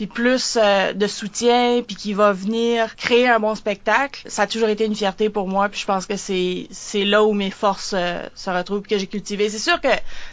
puis 0.00 0.06
plus 0.06 0.56
euh, 0.58 0.94
de 0.94 1.06
soutien, 1.06 1.82
puis 1.86 1.94
qui 1.94 2.14
va 2.14 2.32
venir 2.32 2.96
créer 2.96 3.28
un 3.28 3.38
bon 3.38 3.54
spectacle, 3.54 4.22
ça 4.30 4.44
a 4.44 4.46
toujours 4.46 4.70
été 4.70 4.86
une 4.86 4.94
fierté 4.94 5.28
pour 5.28 5.46
moi. 5.46 5.68
Puis 5.68 5.80
je 5.80 5.84
pense 5.84 6.06
que 6.06 6.16
c'est 6.16 6.68
c'est 6.70 7.04
là 7.04 7.22
où 7.22 7.34
mes 7.34 7.50
forces 7.50 7.92
euh, 7.94 8.22
se 8.34 8.48
retrouvent, 8.48 8.80
que 8.80 8.96
j'ai 8.96 9.06
cultivé. 9.06 9.50
C'est 9.50 9.58
sûr 9.58 9.78
que 9.78 9.88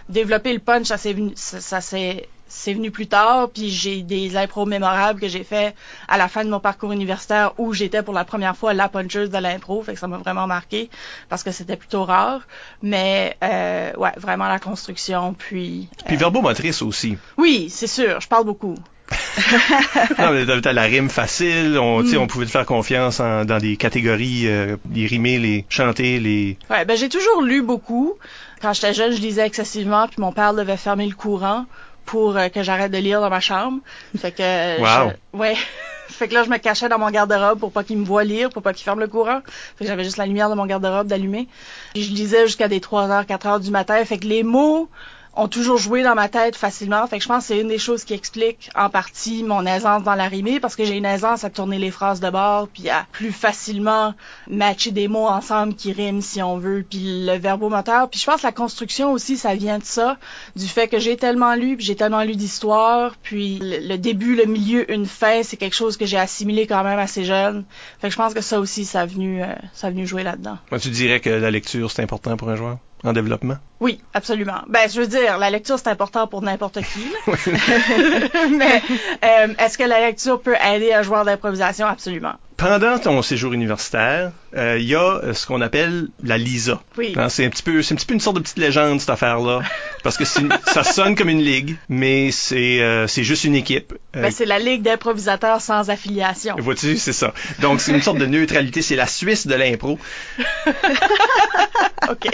développer 0.07 0.53
le 0.53 0.59
punch, 0.59 0.85
ça 0.85 0.95
s'est 0.95 1.11
venu, 1.11 1.33
ça, 1.35 1.59
ça 1.59 1.81
s'est 1.81 2.29
c'est 2.47 2.73
venu 2.73 2.91
plus 2.91 3.07
tard, 3.07 3.49
puis 3.49 3.69
j'ai 3.69 4.03
des 4.03 4.37
impros 4.37 4.65
mémorables 4.65 5.19
que 5.19 5.27
j'ai 5.27 5.43
fait 5.43 5.75
à 6.07 6.17
la 6.17 6.29
fin 6.29 6.45
de 6.45 6.49
mon 6.49 6.61
parcours 6.61 6.93
universitaire 6.93 7.51
où 7.57 7.73
j'étais 7.73 8.03
pour 8.03 8.13
la 8.13 8.23
première 8.23 8.55
fois 8.55 8.73
la 8.73 8.87
puncheuse 8.87 9.29
de 9.29 9.37
l'impro, 9.37 9.83
fait 9.83 9.95
que 9.95 9.99
ça 9.99 10.07
m'a 10.07 10.17
vraiment 10.17 10.47
marqué 10.47 10.89
parce 11.27 11.43
que 11.43 11.51
c'était 11.51 11.75
plutôt 11.75 12.05
rare. 12.05 12.47
Mais 12.81 13.35
euh, 13.43 13.91
ouais, 13.97 14.13
vraiment 14.15 14.47
la 14.47 14.59
construction, 14.59 15.33
puis. 15.33 15.89
Puis 16.05 16.15
verbomotrice 16.15 16.81
aussi. 16.81 17.17
Oui, 17.37 17.67
c'est 17.69 17.87
sûr, 17.87 18.21
je 18.21 18.29
parle 18.29 18.45
beaucoup. 18.45 18.75
non, 20.19 20.31
mais 20.31 20.61
t'as 20.61 20.73
la 20.73 20.83
rime 20.83 21.09
facile, 21.09 21.77
on, 21.79 22.03
mm. 22.03 22.17
on 22.17 22.27
pouvait 22.27 22.45
te 22.45 22.51
faire 22.51 22.65
confiance 22.65 23.19
en, 23.19 23.45
dans 23.45 23.59
des 23.59 23.77
catégories, 23.77 24.47
euh, 24.47 24.77
les 24.93 25.05
rimer, 25.05 25.39
les 25.39 25.65
chanter, 25.69 26.19
les... 26.19 26.57
Ouais, 26.69 26.85
ben 26.85 26.97
j'ai 26.97 27.09
toujours 27.09 27.41
lu 27.41 27.61
beaucoup. 27.61 28.15
Quand 28.61 28.73
j'étais 28.73 28.93
jeune, 28.93 29.13
je 29.13 29.21
lisais 29.21 29.45
excessivement, 29.45 30.07
puis 30.07 30.19
mon 30.19 30.31
père 30.31 30.53
devait 30.53 30.77
fermer 30.77 31.05
le 31.05 31.15
courant 31.15 31.65
pour 32.05 32.37
euh, 32.37 32.49
que 32.49 32.63
j'arrête 32.63 32.91
de 32.91 32.97
lire 32.97 33.21
dans 33.21 33.29
ma 33.29 33.39
chambre. 33.39 33.79
Fait 34.17 34.31
que... 34.31 34.79
Wow. 34.79 35.11
Je, 35.33 35.37
ouais. 35.37 35.55
fait 36.07 36.27
que 36.27 36.33
là, 36.33 36.43
je 36.43 36.49
me 36.49 36.57
cachais 36.57 36.89
dans 36.89 36.99
mon 36.99 37.11
garde-robe 37.11 37.59
pour 37.59 37.71
pas 37.71 37.83
qu'il 37.83 37.97
me 37.97 38.05
voie 38.05 38.23
lire, 38.23 38.49
pour 38.49 38.61
pas 38.61 38.73
qu'il 38.73 38.83
ferme 38.83 38.99
le 38.99 39.07
courant. 39.07 39.41
Fait 39.77 39.85
que 39.85 39.89
j'avais 39.89 40.03
juste 40.03 40.17
la 40.17 40.25
lumière 40.25 40.49
de 40.49 40.55
mon 40.55 40.65
garde-robe 40.65 41.07
d'allumer. 41.07 41.47
Je 41.95 42.09
lisais 42.09 42.47
jusqu'à 42.47 42.67
des 42.67 42.81
3 42.81 43.09
heures, 43.09 43.25
4 43.25 43.47
heures 43.47 43.59
du 43.59 43.71
matin. 43.71 44.03
Fait 44.03 44.17
que 44.17 44.25
les 44.25 44.43
mots 44.43 44.89
ont 45.37 45.47
toujours 45.47 45.77
joué 45.77 46.03
dans 46.03 46.15
ma 46.15 46.29
tête 46.29 46.55
facilement. 46.55 47.05
Fait 47.07 47.17
que 47.17 47.23
je 47.23 47.27
pense 47.27 47.43
que 47.43 47.47
c'est 47.47 47.61
une 47.61 47.67
des 47.67 47.77
choses 47.77 48.03
qui 48.03 48.13
explique 48.13 48.69
en 48.75 48.89
partie 48.89 49.43
mon 49.43 49.65
aisance 49.65 50.03
dans 50.03 50.15
la 50.15 50.27
rimée 50.27 50.59
parce 50.59 50.75
que 50.75 50.83
j'ai 50.83 50.97
une 50.97 51.05
aisance 51.05 51.43
à 51.43 51.49
tourner 51.49 51.77
les 51.77 51.91
phrases 51.91 52.19
de 52.19 52.29
bord 52.29 52.67
puis 52.67 52.89
à 52.89 53.05
plus 53.11 53.31
facilement 53.31 54.15
matcher 54.49 54.91
des 54.91 55.07
mots 55.07 55.27
ensemble 55.27 55.75
qui 55.75 55.93
riment 55.93 56.21
si 56.21 56.41
on 56.41 56.57
veut 56.57 56.83
puis 56.89 57.25
le 57.25 57.37
verbomoteur. 57.37 58.09
Puis 58.09 58.19
je 58.19 58.25
pense 58.25 58.41
que 58.41 58.47
la 58.47 58.51
construction 58.51 59.11
aussi 59.11 59.37
ça 59.37 59.53
vient 59.53 59.77
de 59.77 59.83
ça, 59.83 60.17
du 60.55 60.67
fait 60.67 60.87
que 60.87 60.97
j'ai 60.99 61.17
tellement 61.17 61.53
lu 61.53 61.77
puis 61.77 61.85
j'ai 61.85 61.95
tellement 61.95 62.23
lu 62.23 62.35
d'histoire 62.35 63.15
puis 63.21 63.59
le, 63.61 63.97
début, 63.97 64.35
le 64.35 64.45
milieu, 64.45 64.91
une 64.91 65.05
fin, 65.05 65.43
c'est 65.43 65.57
quelque 65.57 65.75
chose 65.75 65.97
que 65.97 66.05
j'ai 66.05 66.17
assimilé 66.17 66.65
quand 66.65 66.83
même 66.83 66.99
assez 66.99 67.23
jeune. 67.23 67.63
Fait 67.99 68.07
que 68.07 68.13
je 68.13 68.17
pense 68.17 68.33
que 68.33 68.41
ça 68.41 68.59
aussi 68.59 68.85
ça 68.85 69.01
a 69.01 69.05
venu 69.05 69.43
euh, 69.43 69.53
ça 69.73 69.87
a 69.87 69.89
venu 69.91 70.07
jouer 70.07 70.23
là-dedans. 70.23 70.57
Moi, 70.71 70.79
tu 70.79 70.89
dirais 70.89 71.19
que 71.19 71.29
la 71.29 71.51
lecture 71.51 71.91
c'est 71.91 72.01
important 72.01 72.35
pour 72.37 72.49
un 72.49 72.55
joueur? 72.55 72.79
En 73.07 73.13
développement? 73.13 73.57
Oui, 73.79 74.01
absolument. 74.13 74.61
Ben, 74.67 74.89
je 74.89 75.01
veux 75.01 75.07
dire, 75.07 75.37
la 75.37 75.49
lecture, 75.49 75.77
c'est 75.77 75.89
important 75.89 76.27
pour 76.27 76.41
n'importe 76.41 76.79
qui. 76.81 77.07
Mais 78.57 78.81
euh, 79.23 79.53
est-ce 79.59 79.77
que 79.77 79.83
la 79.83 79.99
lecture 79.99 80.41
peut 80.41 80.55
aider 80.55 80.93
un 80.93 81.01
joueur 81.01 81.25
d'improvisation? 81.25 81.87
Absolument. 81.87 82.33
Pendant 82.57 82.97
ton 82.97 83.21
séjour 83.21 83.53
universitaire, 83.53 84.31
euh, 84.55 84.77
il 84.79 84.87
y 84.87 84.95
a 84.95 84.99
euh, 84.99 85.33
ce 85.35 85.45
qu'on 85.45 85.61
appelle 85.61 86.07
la 86.23 86.39
LISA. 86.39 86.81
Oui. 86.97 87.13
Hein, 87.15 87.29
c'est 87.29 87.45
un 87.45 87.49
petit 87.49 87.61
peu, 87.61 87.83
c'est 87.83 87.93
un 87.93 87.97
petit 87.97 88.07
peu 88.07 88.15
une 88.15 88.19
sorte 88.19 88.35
de 88.35 88.41
petite 88.41 88.57
légende 88.57 88.99
cette 88.99 89.11
affaire-là, 89.11 89.61
parce 90.03 90.17
que 90.17 90.25
ça 90.25 90.83
sonne 90.83 91.15
comme 91.15 91.29
une 91.29 91.43
ligue, 91.43 91.77
mais 91.87 92.31
c'est 92.31 93.05
c'est 93.07 93.23
juste 93.23 93.43
une 93.43 93.53
équipe. 93.53 93.93
Ben, 94.13 94.31
c'est 94.31 94.45
la 94.45 94.57
ligue 94.57 94.81
d'improvisateurs 94.81 95.61
sans 95.61 95.91
affiliation. 95.91 96.55
Vois-tu, 96.57 96.97
c'est 96.97 97.13
ça. 97.13 97.31
Donc 97.61 97.79
c'est 97.79 97.91
une 97.91 98.01
sorte 98.01 98.17
de 98.17 98.25
neutralité, 98.25 98.81
c'est 98.81 98.95
la 98.95 99.07
Suisse 99.07 99.45
de 99.45 99.53
l'impro. 99.53 99.99
ok. 102.09 102.27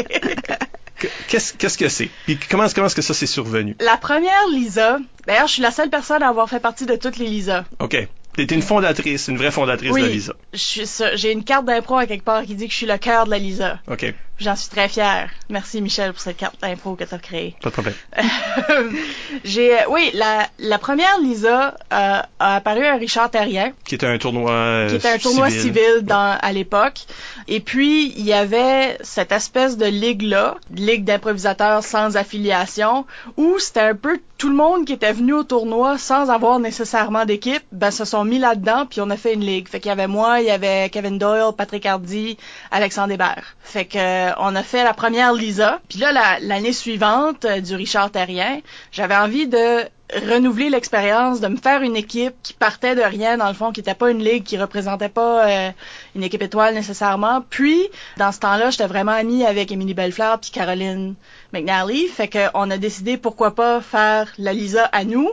Qu'est-ce 1.27 1.53
qu'est-ce 1.53 1.77
que 1.77 1.89
c'est? 1.89 2.10
Puis 2.25 2.39
comment, 2.50 2.65
comment 2.74 2.88
est-ce 2.88 2.96
que 2.96 3.01
ça 3.01 3.13
s'est 3.13 3.25
survenu? 3.25 3.75
La 3.82 3.98
première 3.98 4.48
Lisa, 4.51 5.00
d'ailleurs, 5.27 5.48
je 5.48 5.53
suis 5.53 5.62
la 5.62 5.72
seule 5.72 5.89
personne 5.89 6.24
à 6.24 6.30
avoir 6.30 6.50
fait 6.50 6.62
partie 6.62 6.86
de 6.86 6.96
toutes 6.96 7.18
les 7.18 7.27
Lisa. 7.27 7.65
OK. 7.80 8.08
T'es 8.36 8.46
une 8.46 8.62
fondatrice, 8.62 9.28
une 9.28 9.38
vraie 9.38 9.52
fondatrice 9.52 9.94
de 9.94 10.00
la 10.00 10.08
Lisa. 10.08 10.34
J'ai 10.54 11.32
une 11.32 11.44
carte 11.44 11.66
d'impro 11.66 11.98
à 11.98 12.08
quelque 12.08 12.24
part 12.24 12.44
qui 12.44 12.56
dit 12.56 12.66
que 12.66 12.72
je 12.72 12.78
suis 12.78 12.88
le 12.88 12.98
cœur 12.98 13.25
de 13.25 13.32
la 13.32 13.38
Lisa. 13.38 13.80
OK. 13.88 14.13
J'en 14.40 14.56
suis 14.56 14.70
très 14.70 14.90
fière. 14.90 15.30
Merci 15.50 15.82
Michel 15.82 16.12
pour 16.12 16.22
cette 16.22 16.38
carte 16.38 16.60
d'impro 16.60 16.96
que 16.96 17.04
tu 17.04 17.13
as 17.13 17.20
créée. 17.20 17.56
Pas 17.62 17.70
de 17.70 17.74
problème. 17.74 17.96
J'ai, 19.44 19.74
euh, 19.74 19.84
oui, 19.90 20.10
la, 20.13 20.48
la 20.58 20.80
première 20.80 21.20
Lisa 21.22 21.75
euh, 21.94 22.20
a 22.40 22.56
apparu 22.56 22.84
à 22.86 22.96
Richard 22.96 23.30
Terrien. 23.30 23.74
Qui 23.86 23.96
était 23.96 24.08
un 24.08 24.18
tournoi 24.18 24.52
euh, 24.52 24.90
Qui 24.90 24.96
était 24.96 25.12
un 25.12 25.18
tournoi 25.20 25.50
civil, 25.52 26.02
dans, 26.02 26.38
à 26.42 26.52
l'époque. 26.52 27.02
Et 27.48 27.60
puis, 27.60 28.12
il 28.18 28.25
y 28.25 28.34
avait 28.34 28.98
cette 29.02 29.32
espèce 29.32 29.78
de 29.78 29.86
ligue-là, 29.86 30.56
ligue 30.74 31.04
d'improvisateurs 31.04 31.84
sans 31.84 32.18
affiliation, 32.18 33.06
où 33.38 33.60
c'était 33.60 33.82
un 33.82 33.96
peu 33.96 34.20
tout 34.40 34.50
le 34.50 34.56
monde 34.56 34.86
qui 34.86 34.94
était 34.94 35.13
venu 35.13 35.34
au 35.34 35.44
tournoi 35.44 35.98
sans 35.98 36.30
avoir 36.30 36.60
nécessairement 36.60 37.25
d'équipe, 37.25 37.63
ben, 37.72 37.92
se 37.92 38.04
sont 38.04 38.25
mis 38.25 38.40
là-dedans, 38.40 38.86
puis 38.90 39.00
on 39.00 39.10
a 39.10 39.16
fait 39.16 39.36
une 39.36 39.46
ligue. 39.46 39.70
Fait 39.70 39.80
qu'il 39.80 39.90
y 39.90 39.92
avait 39.92 40.08
moi, 40.08 40.42
il 40.42 40.48
y 40.48 40.52
avait 40.52 40.90
Kevin 40.90 41.18
Doyle, 41.18 41.54
Patrick 41.56 41.86
Hardy, 41.86 42.38
Alexandre 42.74 43.13
Hébert. 43.13 43.56
Fait 43.62 43.86
que 43.86 44.39
on 44.39 44.56
a 44.56 44.63
fait 44.63 44.84
la 44.84 44.94
première 44.94 45.32
Lisa. 45.34 45.80
Puis 45.89 46.00
là, 46.00 46.39
l'année 46.42 46.74
suivante 46.74 47.46
euh, 47.46 47.62
du 47.62 47.75
Richard 47.75 48.10
Terrien, 48.10 48.62
j'avais 48.92 49.15
envie 49.15 49.48
de 49.48 49.84
renouveler 50.27 50.70
l'expérience, 50.70 51.39
de 51.39 51.48
me 51.48 51.58
faire 51.58 51.84
une 51.84 51.96
équipe 51.96 52.34
qui 52.42 52.53
partait 52.53 52.96
de 52.96 53.01
rien, 53.01 53.38
dans 53.38 53.48
le 53.48 53.53
fond, 53.53 53.72
qui 53.72 53.80
n'était 53.80 53.94
pas 53.94 54.10
une 54.10 54.24
ligue, 54.24 54.44
qui 54.44 54.58
représentait 54.58 55.10
pas 55.10 55.48
euh, 55.48 55.72
une 56.15 56.24
équipe 56.24 56.42
étoile 56.42 56.74
nécessairement. 56.74 57.44
Puis, 57.48 57.80
dans 58.18 58.32
ce 58.32 58.39
temps-là, 58.39 58.72
j'étais 58.72 58.88
vraiment 58.88 59.12
amie 59.12 59.46
avec 59.46 59.72
Émilie 59.72 59.94
Bellefleur 59.94 60.39
puis 60.39 60.50
Caroline 60.50 61.13
McNally. 61.53 62.08
Fait 62.08 62.27
qu'on 62.27 62.72
a 62.72 62.77
décidé 62.77 63.18
pourquoi 63.18 63.53
pas 63.53 63.82
faire 63.82 64.32
la 64.39 64.51
Lisa 64.51 64.86
à 64.86 65.03
nous 65.03 65.30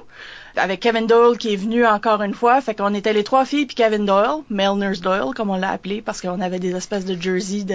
avec 0.56 0.80
Kevin 0.80 1.06
Doyle 1.06 1.36
qui 1.38 1.52
est 1.52 1.56
venu 1.56 1.86
encore 1.86 2.22
une 2.22 2.34
fois. 2.34 2.60
Fait 2.60 2.74
qu'on 2.74 2.94
était 2.94 3.12
les 3.12 3.24
trois 3.24 3.44
filles 3.44 3.66
puis 3.66 3.76
Kevin 3.76 4.06
Doyle, 4.06 4.42
male 4.48 4.76
nurse 4.76 5.00
Doyle 5.00 5.34
comme 5.34 5.50
on 5.50 5.56
l'a 5.56 5.70
appelé 5.70 6.02
parce 6.02 6.20
qu'on 6.20 6.40
avait 6.40 6.58
des 6.58 6.74
espèces 6.74 7.04
de 7.04 7.20
jerseys 7.20 7.64
de, 7.64 7.74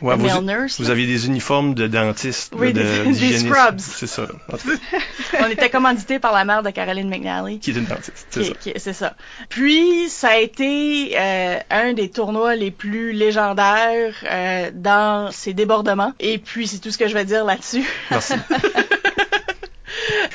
ouais, 0.00 0.16
male 0.16 0.30
vous, 0.30 0.42
nurse. 0.42 0.80
Vous 0.80 0.90
aviez 0.90 1.06
des 1.06 1.26
uniformes 1.26 1.74
de 1.74 1.86
dentiste, 1.86 2.52
oui, 2.56 2.72
de, 2.72 2.82
des, 2.82 3.12
des 3.12 3.38
scrubs. 3.38 3.78
C'est 3.78 4.06
ça. 4.06 4.26
on 5.40 5.46
était 5.46 5.70
commandité 5.70 6.18
par 6.18 6.32
la 6.32 6.44
mère 6.44 6.62
de 6.62 6.70
Caroline 6.70 7.08
McNally. 7.08 7.58
Qui 7.58 7.70
est 7.70 7.74
une 7.74 7.84
dentiste, 7.84 8.26
c'est 8.30 8.44
ça. 8.44 8.54
C'est 8.76 8.92
ça. 8.92 9.14
Puis 9.48 10.08
ça 10.08 10.28
a 10.30 10.36
été 10.36 11.14
euh, 11.16 11.58
un 11.70 11.92
des 11.92 12.10
tournois 12.10 12.54
les 12.56 12.70
plus 12.70 13.12
légendaires 13.12 14.14
euh, 14.30 14.70
dans 14.74 15.30
ces 15.30 15.52
débordements. 15.54 16.12
Et 16.20 16.38
puis 16.38 16.66
c'est 16.66 16.78
tout 16.78 16.90
ce 16.90 16.98
que 16.98 17.08
je 17.08 17.14
vais 17.14 17.24
dire 17.24 17.44
là-dessus. 17.44 17.84
Merci. 18.10 18.34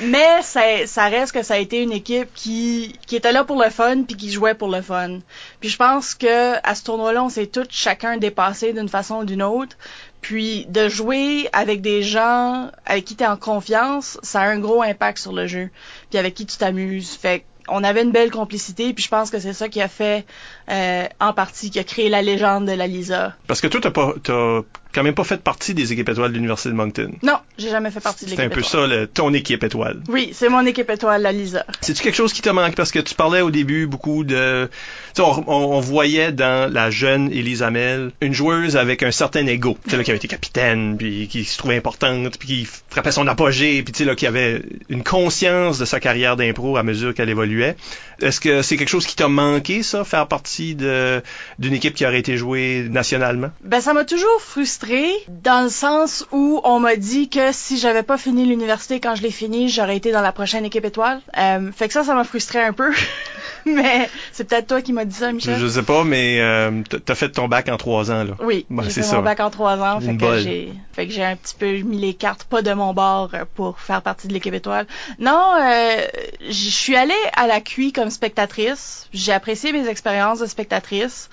Mais 0.01 0.41
ça, 0.43 0.61
ça 0.85 1.07
reste 1.07 1.33
que 1.33 1.43
ça 1.43 1.55
a 1.55 1.57
été 1.57 1.81
une 1.83 1.91
équipe 1.91 2.33
qui, 2.33 2.97
qui 3.05 3.15
était 3.15 3.33
là 3.33 3.43
pour 3.43 3.61
le 3.61 3.69
fun 3.69 4.03
puis 4.03 4.15
qui 4.15 4.31
jouait 4.31 4.53
pour 4.53 4.69
le 4.69 4.81
fun. 4.81 5.19
Puis 5.59 5.69
je 5.69 5.77
pense 5.77 6.15
que 6.15 6.55
à 6.65 6.75
ce 6.75 6.83
tournoi-là, 6.83 7.23
on 7.23 7.29
s'est 7.29 7.47
tous 7.47 7.67
chacun 7.69 8.17
dépassé 8.17 8.71
d'une 8.71 8.87
façon 8.87 9.17
ou 9.17 9.25
d'une 9.25 9.43
autre. 9.43 9.75
Puis 10.21 10.65
de 10.67 10.87
jouer 10.89 11.49
avec 11.53 11.81
des 11.81 12.01
gens 12.01 12.71
avec 12.85 13.05
qui 13.05 13.15
tu 13.15 13.23
es 13.23 13.27
en 13.27 13.37
confiance, 13.37 14.17
ça 14.23 14.41
a 14.41 14.47
un 14.47 14.59
gros 14.59 14.81
impact 14.81 15.17
sur 15.17 15.33
le 15.33 15.47
jeu. 15.47 15.69
Puis 16.09 16.19
avec 16.19 16.33
qui 16.33 16.45
tu 16.45 16.57
t'amuses. 16.57 17.11
Fait 17.11 17.43
on 17.71 17.83
avait 17.83 18.01
une 18.01 18.11
belle 18.11 18.31
complicité, 18.31 18.93
puis 18.93 19.03
je 19.03 19.09
pense 19.09 19.29
que 19.29 19.39
c'est 19.39 19.53
ça 19.53 19.69
qui 19.69 19.81
a 19.81 19.87
fait, 19.87 20.25
euh, 20.69 21.05
en 21.19 21.33
partie, 21.33 21.71
qui 21.71 21.79
a 21.79 21.83
créé 21.83 22.09
la 22.09 22.21
légende 22.21 22.65
de 22.65 22.73
la 22.73 22.87
Lisa. 22.87 23.35
Parce 23.47 23.61
que 23.61 23.67
toi, 23.67 23.79
t'as 23.81 23.91
pas, 23.91 24.13
t'as 24.21 24.61
quand 24.93 25.03
même 25.03 25.15
pas 25.15 25.23
fait 25.23 25.41
partie 25.41 25.73
des 25.73 25.93
équipes 25.93 26.09
étoiles 26.09 26.31
de 26.31 26.35
l'Université 26.35 26.69
de 26.69 26.75
Moncton. 26.75 27.11
Non, 27.21 27.37
j'ai 27.57 27.69
jamais 27.69 27.91
fait 27.91 27.99
partie 27.99 28.25
de 28.25 28.31
l'équipe 28.31 28.43
C'est 28.43 28.51
un 28.51 28.55
peu 28.55 28.63
ça, 28.63 28.87
le, 28.87 29.07
ton 29.07 29.33
équipe 29.33 29.63
étoile. 29.63 30.01
Oui, 30.09 30.31
c'est 30.33 30.49
mon 30.49 30.65
équipe 30.65 30.89
étoile, 30.89 31.21
la 31.21 31.31
Lisa. 31.31 31.65
C'est-tu 31.81 32.01
quelque 32.01 32.15
chose 32.15 32.33
qui 32.33 32.41
te 32.41 32.49
manque? 32.49 32.75
Parce 32.75 32.91
que 32.91 32.99
tu 32.99 33.13
parlais 33.13 33.41
au 33.41 33.51
début 33.51 33.87
beaucoup 33.87 34.23
de... 34.23 34.69
Tu 35.15 35.21
sais, 35.21 35.27
on, 35.27 35.43
on, 35.47 35.79
voyait 35.79 36.31
dans 36.31 36.71
la 36.71 36.89
jeune 36.89 37.31
Elise 37.31 37.63
Amel 37.63 38.11
une 38.21 38.33
joueuse 38.33 38.77
avec 38.77 39.03
un 39.03 39.11
certain 39.11 39.45
ego. 39.45 39.77
Tu 39.83 39.91
sais, 39.91 39.97
là, 39.97 40.03
qui 40.03 40.11
avait 40.11 40.17
été 40.17 40.27
capitaine, 40.27 40.97
puis 40.97 41.27
qui 41.27 41.45
se 41.45 41.57
trouvait 41.57 41.77
importante, 41.77 42.37
puis 42.37 42.47
qui 42.47 42.67
frappait 42.89 43.11
son 43.11 43.27
apogée, 43.27 43.81
puis 43.83 43.93
tu 43.93 43.99
sais, 43.99 44.05
là, 44.05 44.15
qui 44.15 44.25
avait 44.27 44.63
une 44.89 45.03
conscience 45.03 45.77
de 45.77 45.85
sa 45.85 45.99
carrière 45.99 46.35
d'impro 46.35 46.77
à 46.77 46.83
mesure 46.83 47.13
qu'elle 47.13 47.29
évoluait. 47.29 47.75
Est-ce 48.21 48.39
que 48.39 48.61
c'est 48.61 48.77
quelque 48.77 48.89
chose 48.89 49.05
qui 49.05 49.15
t'a 49.15 49.27
manqué, 49.27 49.83
ça, 49.83 50.03
faire 50.03 50.27
partie 50.27 50.58
d'une 50.75 51.73
équipe 51.73 51.93
qui 51.93 52.05
aurait 52.05 52.19
été 52.19 52.37
jouée 52.37 52.87
nationalement? 52.89 53.49
Ben, 53.63 53.81
ça 53.81 53.93
m'a 53.93 54.05
toujours 54.05 54.41
frustré 54.41 55.11
dans 55.43 55.63
le 55.63 55.69
sens 55.69 56.25
où 56.31 56.61
on 56.63 56.79
m'a 56.79 56.95
dit 56.95 57.29
que 57.29 57.51
si 57.51 57.77
j'avais 57.77 58.03
pas 58.03 58.17
fini 58.17 58.45
l'université 58.45 58.99
quand 58.99 59.15
je 59.15 59.21
l'ai 59.21 59.31
fini, 59.31 59.69
j'aurais 59.69 59.97
été 59.97 60.11
dans 60.11 60.21
la 60.21 60.31
prochaine 60.31 60.65
équipe 60.65 60.85
étoile. 60.85 61.21
Euh, 61.37 61.71
fait 61.71 61.87
que 61.87 61.93
ça, 61.93 62.03
ça 62.03 62.13
m'a 62.13 62.23
frustré 62.23 62.61
un 62.61 62.73
peu. 62.73 62.91
mais 63.65 64.09
c'est 64.31 64.47
peut-être 64.47 64.67
toi 64.67 64.81
qui 64.81 64.93
m'as 64.93 65.05
dit 65.05 65.15
ça, 65.15 65.31
Michel. 65.31 65.57
Je 65.59 65.67
sais 65.67 65.83
pas, 65.83 66.03
mais 66.03 66.39
euh, 66.39 66.81
t'as 67.05 67.15
fait 67.15 67.29
ton 67.29 67.47
bac 67.47 67.69
en 67.69 67.77
trois 67.77 68.11
ans, 68.11 68.23
là. 68.23 68.35
Oui, 68.41 68.65
j'ai 68.83 68.89
fait 68.89 69.03
ça. 69.03 69.17
mon 69.17 69.23
bac 69.23 69.39
en 69.39 69.49
trois 69.49 69.77
ans. 69.77 69.99
Fait 69.99 70.15
que, 70.15 70.37
j'ai, 70.39 70.73
fait 70.93 71.07
que 71.07 71.13
j'ai 71.13 71.23
un 71.23 71.35
petit 71.35 71.55
peu 71.57 71.77
mis 71.79 71.97
les 71.97 72.13
cartes 72.13 72.43
pas 72.43 72.61
de 72.61 72.73
mon 72.73 72.93
bord 72.93 73.31
pour 73.55 73.79
faire 73.79 74.01
partie 74.01 74.27
de 74.27 74.33
l'équipe 74.33 74.53
étoile. 74.53 74.87
Non, 75.19 75.53
euh, 75.61 76.07
je 76.47 76.69
suis 76.69 76.95
allée 76.95 77.13
à 77.35 77.47
la 77.47 77.61
QI 77.61 77.91
comme 77.91 78.09
spectatrice. 78.09 79.07
J'ai 79.13 79.31
apprécié 79.31 79.71
mes 79.71 79.87
expériences 79.87 80.38
de 80.39 80.45
spectatrice. 80.45 81.29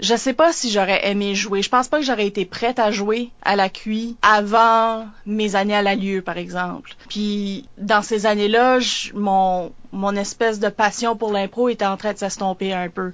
Je 0.00 0.14
sais 0.16 0.32
pas 0.32 0.52
si 0.52 0.70
j'aurais 0.70 1.08
aimé 1.08 1.34
jouer. 1.34 1.62
Je 1.62 1.68
pense 1.68 1.88
pas 1.88 1.98
que 1.98 2.06
j'aurais 2.06 2.26
été 2.26 2.46
prête 2.46 2.78
à 2.78 2.90
jouer 2.90 3.30
à 3.42 3.54
la 3.54 3.68
QI 3.68 4.16
avant 4.22 5.06
mes 5.26 5.56
années 5.56 5.74
à 5.74 5.82
la 5.82 5.94
lieu, 5.94 6.22
par 6.22 6.38
exemple. 6.38 6.94
Puis 7.08 7.68
dans 7.76 8.02
ces 8.02 8.26
années-là, 8.26 8.78
mon 9.14 9.72
mon 9.92 10.14
espèce 10.14 10.60
de 10.60 10.68
passion 10.68 11.16
pour 11.16 11.32
l'impro 11.32 11.68
était 11.68 11.86
en 11.86 11.96
train 11.96 12.12
de 12.12 12.18
s'estomper 12.18 12.72
un 12.72 12.88
peu. 12.88 13.12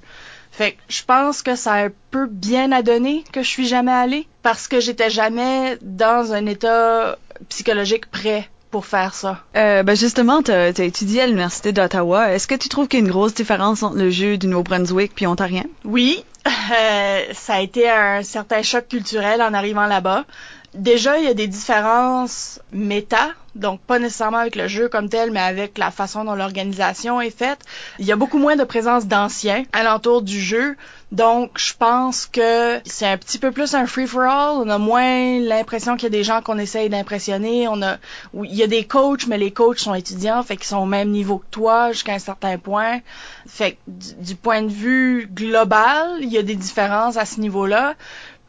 Fait 0.50 0.73
que 0.73 0.79
je 0.88 1.03
pense 1.05 1.43
que 1.43 1.55
ça 1.55 1.73
a 1.73 1.85
un 1.87 1.91
peu 2.11 2.26
bien 2.26 2.73
à 2.73 2.83
donner 2.83 3.25
que 3.33 3.43
je 3.43 3.49
suis 3.49 3.67
jamais 3.67 3.93
allée 3.93 4.29
parce 4.43 4.69
que 4.69 4.81
j'étais 4.81 5.11
jamais 5.11 5.79
dans 5.83 6.33
un 6.33 6.47
état 6.47 7.19
psychologique 7.49 8.11
prêt 8.11 8.49
pour 8.76 8.85
faire 8.85 9.14
ça? 9.14 9.38
Euh, 9.56 9.83
ben 9.83 9.97
justement, 9.97 10.42
tu 10.42 10.50
as, 10.50 10.68
étudié 10.68 11.23
à 11.23 11.26
l'Université 11.26 11.73
d'Ottawa. 11.73 12.35
Est-ce 12.35 12.47
que 12.47 12.54
tu 12.54 12.68
trouves 12.68 12.88
qu'il 12.88 13.00
y 13.00 13.02
a 13.02 13.06
une 13.06 13.11
grosse 13.11 13.33
différence 13.33 13.83
entre 13.83 13.97
le 13.97 14.11
jeu 14.11 14.37
du 14.37 14.49
Nouveau-Brunswick 14.49 15.14
puis 15.14 15.26
ontarien? 15.26 15.64
Oui, 15.87 16.23
euh, 16.47 17.21
ça 17.33 17.54
a 17.54 17.61
été 17.62 17.88
un 17.88 18.23
certain 18.23 18.61
choc 18.61 18.87
culturel 18.88 19.40
en 19.40 19.54
arrivant 19.54 19.87
là-bas. 19.87 20.26
Déjà, 20.76 21.18
il 21.18 21.25
y 21.25 21.28
a 21.28 21.35
des 21.35 21.47
différences 21.47 22.61
méta, 22.71 23.30
donc 23.54 23.80
pas 23.80 23.99
nécessairement 23.99 24.37
avec 24.37 24.56
le 24.56 24.68
jeu 24.68 24.88
comme 24.88 25.09
tel, 25.09 25.30
mais 25.30 25.40
avec 25.40 25.78
la 25.78 25.90
façon 25.90 26.25
dont 26.25 26.35
l'organisation 26.35 27.18
est 27.21 27.37
faite. 27.37 27.61
Il 27.99 28.04
y 28.04 28.12
a 28.12 28.16
beaucoup 28.16 28.37
moins 28.37 28.56
de 28.56 28.64
présence 28.64 29.06
d'anciens 29.06 29.64
alentour 29.73 30.21
du 30.21 30.38
jeu, 30.38 30.76
donc 31.12 31.52
je 31.56 31.73
pense 31.78 32.26
que 32.26 32.78
c'est 32.85 33.06
un 33.06 33.16
petit 33.16 33.38
peu 33.38 33.52
plus 33.52 33.75
un 33.75 33.87
free-for-all. 33.87 34.56
On 34.56 34.68
a 34.68 34.76
moins 34.76 35.40
l'impression 35.40 35.95
qu'il 35.95 36.04
y 36.04 36.06
a 36.06 36.11
des 36.11 36.25
gens 36.25 36.42
qu'on 36.42 36.59
essaye 36.59 36.90
d'impressionner. 36.90 37.68
On 37.68 37.80
a, 37.80 37.97
il 38.35 38.54
y 38.54 38.62
a 38.62 38.66
des 38.66 38.85
coachs, 38.85 39.26
mais 39.26 39.38
les 39.38 39.52
coachs 39.52 39.78
sont 39.78 39.95
étudiants, 39.95 40.42
fait 40.42 40.56
qu'ils 40.56 40.66
sont 40.66 40.78
au 40.78 40.87
même 40.87 41.09
niveau 41.11 41.38
que 41.38 41.47
toi 41.50 41.92
jusqu'à 41.92 42.12
un 42.12 42.18
certain 42.18 42.59
point. 42.59 43.00
Fait 43.47 43.73
que 43.73 43.76
du, 43.87 44.14
du 44.16 44.35
point 44.35 44.61
de 44.61 44.73
vue 44.73 45.30
global, 45.33 46.18
il 46.21 46.28
y 46.28 46.37
a 46.37 46.42
des 46.42 46.56
différences 46.56 47.16
à 47.16 47.25
ce 47.25 47.40
niveau-là. 47.40 47.95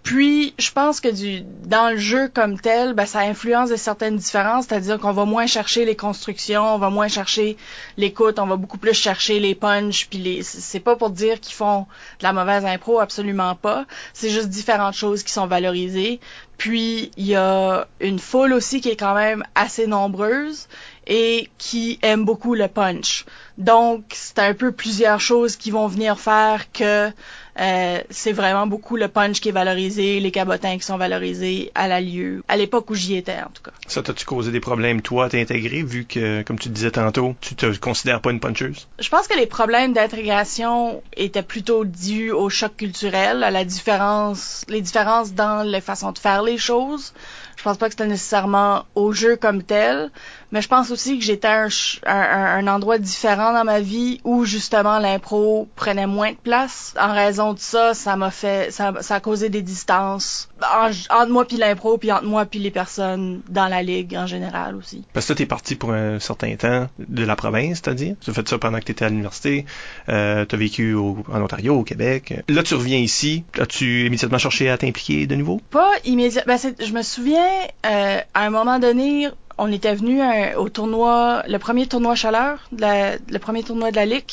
Puis, 0.07 0.53
je 0.57 0.71
pense 0.71 1.01
que 1.01 1.09
du, 1.09 1.41
dans 1.65 1.89
le 1.89 1.97
jeu 1.97 2.29
comme 2.33 2.57
tel, 2.57 2.93
ben, 2.93 3.05
ça 3.05 3.19
influence 3.19 3.69
de 3.69 3.75
certaines 3.75 4.15
différences, 4.15 4.65
c'est-à-dire 4.65 4.99
qu'on 4.99 5.11
va 5.11 5.25
moins 5.25 5.47
chercher 5.47 5.83
les 5.83 5.97
constructions, 5.97 6.75
on 6.75 6.77
va 6.77 6.89
moins 6.89 7.09
chercher 7.09 7.57
l'écoute, 7.97 8.39
on 8.39 8.45
va 8.45 8.55
beaucoup 8.55 8.77
plus 8.77 8.93
chercher 8.93 9.41
les 9.41 9.53
punches, 9.53 10.07
puis 10.09 10.19
les, 10.19 10.43
c'est 10.43 10.79
pas 10.79 10.95
pour 10.95 11.09
dire 11.09 11.41
qu'ils 11.41 11.55
font 11.55 11.87
de 12.19 12.23
la 12.23 12.31
mauvaise 12.31 12.63
impro, 12.63 13.01
absolument 13.01 13.55
pas. 13.55 13.85
C'est 14.13 14.29
juste 14.29 14.47
différentes 14.47 14.93
choses 14.93 15.23
qui 15.23 15.33
sont 15.33 15.45
valorisées. 15.45 16.21
Puis, 16.57 17.11
il 17.17 17.25
y 17.25 17.35
a 17.35 17.85
une 17.99 18.19
foule 18.19 18.53
aussi 18.53 18.79
qui 18.79 18.87
est 18.87 18.95
quand 18.95 19.13
même 19.13 19.43
assez 19.55 19.87
nombreuse 19.87 20.69
et 21.05 21.49
qui 21.57 21.99
aime 22.01 22.23
beaucoup 22.23 22.55
le 22.55 22.69
punch. 22.69 23.25
Donc, 23.57 24.05
c'est 24.13 24.39
un 24.39 24.53
peu 24.53 24.71
plusieurs 24.71 25.19
choses 25.19 25.57
qui 25.57 25.69
vont 25.69 25.87
venir 25.87 26.17
faire 26.17 26.71
que 26.71 27.11
euh, 27.59 27.99
c'est 28.09 28.33
vraiment 28.33 28.67
beaucoup 28.67 28.97
le 28.97 29.07
punch 29.07 29.39
qui 29.39 29.49
est 29.49 29.53
valorisé, 29.53 30.19
les 30.19 30.31
cabotins 30.31 30.77
qui 30.77 30.85
sont 30.85 30.97
valorisés 30.97 31.71
à 31.75 31.87
la 31.87 32.01
lieu, 32.01 32.43
à 32.47 32.57
l'époque 32.57 32.89
où 32.89 32.95
j'y 32.95 33.15
étais 33.15 33.37
en 33.37 33.49
tout 33.53 33.63
cas. 33.63 33.71
Ça 33.87 34.03
t'as-tu 34.03 34.25
causé 34.25 34.51
des 34.51 34.59
problèmes 34.59 35.01
toi 35.01 35.25
à 35.25 35.29
t'intégrer 35.29 35.83
vu 35.83 36.05
que, 36.05 36.43
comme 36.43 36.59
tu 36.59 36.69
disais 36.69 36.91
tantôt, 36.91 37.35
tu 37.41 37.55
te 37.55 37.77
considères 37.77 38.21
pas 38.21 38.31
une 38.31 38.39
puncheuse? 38.39 38.87
Je 38.99 39.09
pense 39.09 39.27
que 39.27 39.37
les 39.37 39.47
problèmes 39.47 39.93
d'intégration 39.93 41.01
étaient 41.15 41.43
plutôt 41.43 41.85
dus 41.85 42.31
au 42.31 42.49
choc 42.49 42.75
culturel, 42.77 43.43
à 43.43 43.51
la 43.51 43.65
différence, 43.65 44.63
les 44.67 44.81
différences 44.81 45.33
dans 45.33 45.63
les 45.63 45.81
façons 45.81 46.11
de 46.11 46.19
faire 46.19 46.43
les 46.43 46.57
choses. 46.57 47.13
Je 47.57 47.63
pense 47.63 47.77
pas 47.77 47.87
que 47.87 47.93
c'était 47.93 48.07
nécessairement 48.07 48.85
au 48.93 49.13
jeu 49.13 49.35
comme 49.35 49.63
tel, 49.63 50.11
mais 50.51 50.61
je 50.61 50.67
pense 50.67 50.91
aussi 50.91 51.17
que 51.19 51.25
j'étais 51.25 51.47
un, 51.47 51.67
un, 52.05 52.67
un, 52.67 52.67
endroit 52.67 52.97
différent 52.97 53.53
dans 53.53 53.63
ma 53.63 53.81
vie 53.81 54.21
où 54.23 54.45
justement 54.45 54.99
l'impro 54.99 55.67
prenait 55.75 56.07
moins 56.07 56.31
de 56.31 56.37
place. 56.37 56.93
En 56.99 57.13
raison 57.13 57.53
de 57.53 57.59
ça, 57.59 57.93
ça 57.93 58.15
m'a 58.15 58.31
fait, 58.31 58.71
ça, 58.71 58.93
ça, 59.01 59.15
a 59.15 59.19
causé 59.19 59.49
des 59.49 59.61
distances 59.61 60.49
entre 60.61 61.31
moi 61.31 61.45
puis 61.45 61.57
l'impro, 61.57 61.97
puis 61.97 62.11
entre 62.11 62.25
moi 62.25 62.45
puis 62.45 62.59
les 62.59 62.71
personnes 62.71 63.41
dans 63.49 63.67
la 63.67 63.83
ligue 63.83 64.15
en 64.15 64.27
général 64.27 64.75
aussi. 64.75 65.03
Parce 65.13 65.25
que 65.25 65.33
t'es 65.33 65.45
parti 65.45 65.75
pour 65.75 65.93
un 65.93 66.19
certain 66.19 66.55
temps 66.55 66.87
de 66.99 67.23
la 67.23 67.35
province, 67.35 67.81
c'est-à-dire. 67.83 68.15
Tu 68.21 68.29
as 68.29 68.33
fait 68.33 68.47
ça 68.47 68.57
pendant 68.57 68.79
que 68.79 68.85
t'étais 68.85 69.05
à 69.05 69.09
l'université. 69.09 69.65
Euh, 70.09 70.45
t'as 70.45 70.57
vécu 70.57 70.93
au, 70.93 71.17
en 71.31 71.41
Ontario, 71.41 71.75
au 71.75 71.83
Québec. 71.83 72.33
Là, 72.47 72.63
tu 72.63 72.75
reviens 72.75 72.99
ici. 72.99 73.43
As-tu 73.59 74.05
immédiatement 74.05 74.37
cherché 74.37 74.69
à 74.69 74.77
t'impliquer 74.77 75.27
de 75.27 75.35
nouveau? 75.35 75.61
Pas 75.71 75.91
immédiatement. 76.05 76.55
Ben, 76.55 76.73
je 76.79 76.93
me 76.93 77.01
souviens, 77.01 77.49
euh, 77.85 78.19
à 78.33 78.45
un 78.45 78.49
moment 78.49 78.79
donné, 78.79 79.29
on 79.57 79.71
était 79.71 79.95
venu 79.95 80.21
euh, 80.21 80.55
au 80.57 80.69
tournoi, 80.69 81.43
le 81.47 81.57
premier 81.59 81.87
tournoi 81.87 82.15
chaleur, 82.15 82.69
le 82.71 83.37
premier 83.37 83.63
tournoi 83.63 83.91
de 83.91 83.95
la 83.95 84.05
Ligue. 84.05 84.31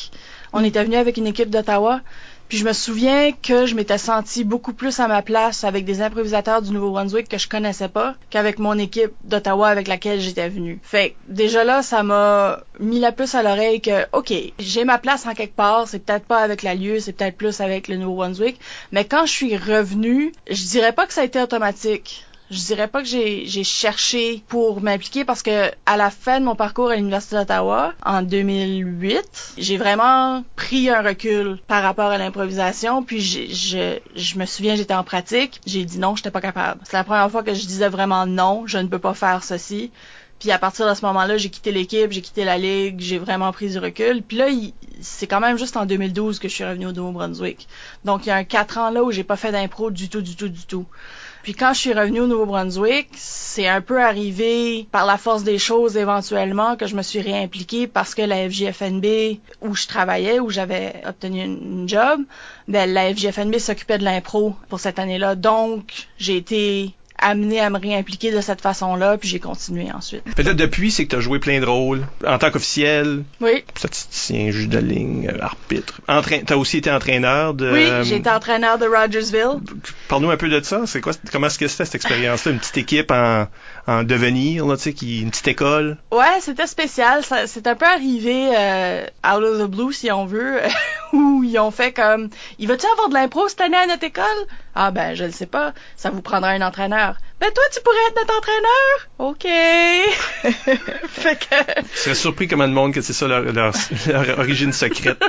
On 0.53 0.63
était 0.63 0.83
venu 0.83 0.95
avec 0.95 1.17
une 1.17 1.27
équipe 1.27 1.49
d'Ottawa. 1.49 2.01
Puis 2.47 2.59
je 2.59 2.65
me 2.65 2.73
souviens 2.73 3.31
que 3.31 3.65
je 3.65 3.73
m'étais 3.73 3.97
senti 3.97 4.43
beaucoup 4.43 4.73
plus 4.73 4.99
à 4.99 5.07
ma 5.07 5.23
place 5.23 5.63
avec 5.63 5.83
des 5.83 6.01
improvisateurs 6.01 6.61
du 6.61 6.71
Nouveau-Brunswick 6.71 7.27
que 7.27 7.39
je 7.39 7.49
connaissais 7.49 7.89
pas 7.89 8.13
qu'avec 8.29 8.59
mon 8.59 8.77
équipe 8.77 9.13
d'Ottawa 9.23 9.67
avec 9.67 9.87
laquelle 9.87 10.19
j'étais 10.19 10.47
venu. 10.47 10.79
Fait 10.83 11.15
déjà 11.27 11.63
là, 11.63 11.81
ça 11.81 12.03
m'a 12.03 12.59
mis 12.79 12.99
la 12.99 13.11
puce 13.11 13.33
à 13.33 13.41
l'oreille 13.41 13.81
que, 13.81 14.05
OK, 14.13 14.31
j'ai 14.59 14.85
ma 14.85 14.99
place 14.99 15.25
en 15.25 15.33
quelque 15.33 15.55
part, 15.55 15.87
c'est 15.87 15.99
peut-être 15.99 16.25
pas 16.25 16.37
avec 16.37 16.61
la 16.61 16.75
lieu, 16.75 16.99
c'est 16.99 17.13
peut-être 17.13 17.35
plus 17.35 17.61
avec 17.61 17.87
le 17.87 17.97
Nouveau-Brunswick. 17.97 18.59
Mais 18.91 19.05
quand 19.05 19.25
je 19.25 19.31
suis 19.31 19.57
revenu, 19.57 20.31
je 20.47 20.65
dirais 20.67 20.93
pas 20.93 21.07
que 21.07 21.13
ça 21.13 21.21
a 21.21 21.25
été 21.25 21.41
automatique 21.41 22.25
je 22.51 22.59
dirais 22.59 22.87
pas 22.87 23.01
que 23.01 23.07
j'ai 23.07 23.63
cherché 23.63 24.43
pour 24.47 24.81
m'impliquer 24.81 25.25
parce 25.25 25.41
que 25.41 25.71
à 25.85 25.97
la 25.97 26.11
fin 26.11 26.39
de 26.39 26.45
mon 26.45 26.55
parcours 26.55 26.89
à 26.89 26.95
l'université 26.95 27.35
d'Ottawa 27.35 27.93
en 28.05 28.21
2008, 28.21 29.53
j'ai 29.57 29.77
vraiment 29.77 30.43
pris 30.55 30.89
un 30.89 31.01
recul 31.01 31.57
par 31.67 31.81
rapport 31.81 32.11
à 32.11 32.17
l'improvisation 32.17 33.03
puis 33.03 33.21
je, 33.21 34.37
me 34.37 34.45
souviens 34.45 34.75
j'étais 34.75 34.93
en 34.93 35.03
pratique, 35.03 35.59
j'ai 35.65 35.85
dit 35.85 35.97
non, 35.97 36.15
j'étais 36.15 36.31
pas 36.31 36.41
capable. 36.41 36.81
C'est 36.83 36.97
la 36.97 37.03
première 37.03 37.29
fois 37.31 37.43
que 37.43 37.53
je 37.53 37.65
disais 37.65 37.89
vraiment 37.89 38.25
non, 38.25 38.67
je 38.67 38.77
ne 38.77 38.87
peux 38.87 38.99
pas 38.99 39.13
faire 39.13 39.43
ceci. 39.43 39.91
Puis 40.39 40.51
à 40.51 40.59
partir 40.59 40.87
de 40.87 40.93
ce 40.93 41.03
moment-là, 41.05 41.37
j'ai 41.37 41.49
quitté 41.49 41.71
l'équipe, 41.71 42.11
j'ai 42.11 42.21
quitté 42.21 42.43
la 42.43 42.57
ligue, 42.57 42.99
j'ai 42.99 43.17
vraiment 43.17 43.51
pris 43.53 43.69
du 43.69 43.79
recul. 43.79 44.21
Puis 44.21 44.35
là, 44.35 44.47
c'est 44.99 45.27
quand 45.27 45.39
même 45.39 45.57
juste 45.57 45.77
en 45.77 45.85
2012 45.85 46.39
que 46.39 46.49
je 46.49 46.53
suis 46.53 46.65
revenu 46.65 46.87
au 46.87 46.91
Nouveau-Brunswick. 46.91 47.67
Donc 48.03 48.25
il 48.25 48.29
y 48.29 48.31
a 48.31 48.35
un 48.35 48.43
quatre 48.43 48.77
ans 48.77 48.89
là 48.89 49.03
où 49.03 49.11
j'ai 49.11 49.23
pas 49.23 49.37
fait 49.37 49.53
d'impro 49.53 49.91
du 49.91 50.09
tout, 50.09 50.21
du 50.21 50.35
tout, 50.35 50.49
du 50.49 50.65
tout. 50.65 50.85
Puis 51.45 51.53
quand 51.53 51.75
je 51.75 51.79
suis 51.79 51.93
revenue 51.93 52.21
au 52.21 52.25
Nouveau-Brunswick, 52.25 53.07
c'est 53.13 53.67
un 53.67 53.79
peu 53.79 54.01
arrivé 54.01 54.87
par 54.91 55.05
la 55.05 55.15
force 55.15 55.43
des 55.43 55.59
choses 55.59 55.95
éventuellement 55.95 56.75
que 56.75 56.87
je 56.87 56.95
me 56.95 57.03
suis 57.03 57.21
réimpliquée 57.21 57.85
parce 57.85 58.15
que 58.15 58.23
la 58.23 58.49
FJFNB 58.49 59.37
où 59.61 59.75
je 59.75 59.85
travaillais, 59.85 60.39
où 60.39 60.49
j'avais 60.49 61.03
obtenu 61.05 61.43
une 61.43 61.87
job, 61.87 62.21
ben 62.67 62.91
la 62.91 63.13
FJFNB 63.13 63.59
s'occupait 63.59 63.99
de 63.99 64.03
l'impro 64.03 64.55
pour 64.69 64.79
cette 64.79 64.97
année-là. 64.97 65.35
Donc 65.35 66.07
j'ai 66.17 66.35
été 66.35 66.95
amené 67.25 67.59
à 67.59 67.69
me 67.69 67.79
réimpliquer 67.79 68.31
de 68.31 68.39
cette 68.39 68.61
façon-là, 68.61 69.17
puis 69.17 69.27
j'ai 69.27 69.39
continué 69.39 69.91
ensuite. 69.91 70.23
Peut-être 70.35 70.55
depuis, 70.55 70.91
c'est 70.91 71.05
que 71.05 71.09
tu 71.09 71.15
as 71.15 71.19
joué 71.19 71.39
plein 71.39 71.59
de 71.59 71.65
rôles 71.65 72.05
en 72.25 72.37
tant 72.37 72.51
qu'officiel. 72.51 73.23
Oui. 73.41 73.63
Statisticien, 73.75 74.51
juge 74.51 74.69
de 74.69 74.77
ligne, 74.77 75.29
euh, 75.33 75.41
arbitre. 75.41 76.01
Entrain 76.07 76.39
tu 76.45 76.53
as 76.53 76.57
aussi 76.57 76.77
été 76.77 76.91
entraîneur 76.91 77.53
de... 77.53 77.71
Oui, 77.71 77.87
j'ai 78.03 78.17
été 78.17 78.29
entraîneur 78.29 78.77
de 78.77 78.85
Rogersville. 78.85 79.59
Parle-nous 80.07 80.29
un 80.29 80.37
peu 80.37 80.49
de 80.49 80.61
ça. 80.61 80.83
C'est 80.85 81.01
quoi, 81.01 81.13
comment 81.31 81.47
est-ce 81.47 81.57
que 81.57 81.67
c'était 81.67 81.85
cette 81.85 81.95
expérience-là? 81.95 82.51
Une 82.51 82.59
petite 82.59 82.77
équipe 82.77 83.11
en, 83.11 83.47
en 83.87 84.03
devenir, 84.03 84.65
là, 84.65 84.77
tu 84.77 84.83
sais, 84.83 84.93
qui, 84.93 85.21
une 85.21 85.29
petite 85.29 85.47
école? 85.47 85.97
Ouais, 86.11 86.39
c'était 86.41 86.67
spécial. 86.67 87.23
C'est 87.45 87.67
un 87.67 87.75
peu 87.75 87.85
arrivé 87.85 88.51
euh, 88.55 89.05
out 89.25 89.43
of 89.43 89.59
the 89.59 89.69
blue, 89.69 89.93
si 89.93 90.11
on 90.11 90.25
veut, 90.25 90.59
où 91.13 91.43
ils 91.43 91.59
ont 91.59 91.71
fait 91.71 91.93
comme, 91.93 92.29
il 92.57 92.67
va-tu 92.67 92.87
avoir 92.87 93.09
de 93.09 93.13
l'impro 93.13 93.47
cette 93.47 93.61
année 93.61 93.77
à 93.77 93.85
notre 93.85 94.03
école? 94.03 94.23
Ah 94.73 94.91
ben, 94.91 95.13
je 95.13 95.25
le 95.25 95.31
sais 95.31 95.45
pas. 95.45 95.73
Ça 95.95 96.09
vous 96.09 96.21
prendra 96.21 96.49
un 96.49 96.61
entraîneur. 96.61 97.17
Ben 97.39 97.51
toi, 97.53 97.63
tu 97.73 97.81
pourrais 97.81 97.97
être 98.07 98.15
notre 98.15 98.37
entraîneur? 98.37 99.09
OK. 99.19 99.43
fait 101.09 101.35
que... 101.37 101.81
Je 101.93 101.99
serais 101.99 102.15
surpris 102.15 102.47
comme 102.47 102.61
le 102.61 102.67
monde 102.69 102.93
que 102.93 103.01
c'est 103.01 103.11
ça 103.11 103.27
leur, 103.27 103.41
leur, 103.41 103.73
origine 104.39 104.71
secrète 104.71 105.21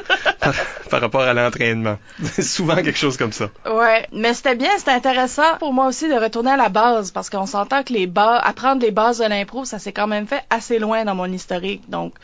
par, 0.88 1.00
rapport 1.00 1.22
à 1.22 1.34
l'entraînement. 1.34 1.98
C'est 2.22 2.42
souvent 2.42 2.76
quelque 2.76 2.96
chose 2.96 3.16
comme 3.16 3.32
ça. 3.32 3.50
Ouais, 3.68 4.06
mais 4.12 4.34
c'était 4.34 4.54
bien, 4.54 4.70
c'était 4.78 4.92
intéressant 4.92 5.56
pour 5.58 5.72
moi 5.72 5.86
aussi 5.86 6.08
de 6.08 6.14
retourner 6.14 6.52
à 6.52 6.56
la 6.56 6.68
base 6.68 7.10
parce 7.10 7.28
qu'on 7.28 7.46
s'entend 7.46 7.82
que 7.82 7.92
les 7.92 8.06
bas, 8.06 8.38
apprendre 8.38 8.82
les 8.82 8.92
bases 8.92 9.18
de 9.18 9.24
l'impro, 9.24 9.64
ça 9.64 9.80
s'est 9.80 9.92
quand 9.92 10.06
même 10.06 10.28
fait 10.28 10.44
assez 10.48 10.78
loin 10.78 11.04
dans 11.04 11.16
mon 11.16 11.30
historique. 11.32 11.90
Donc, 11.90 12.14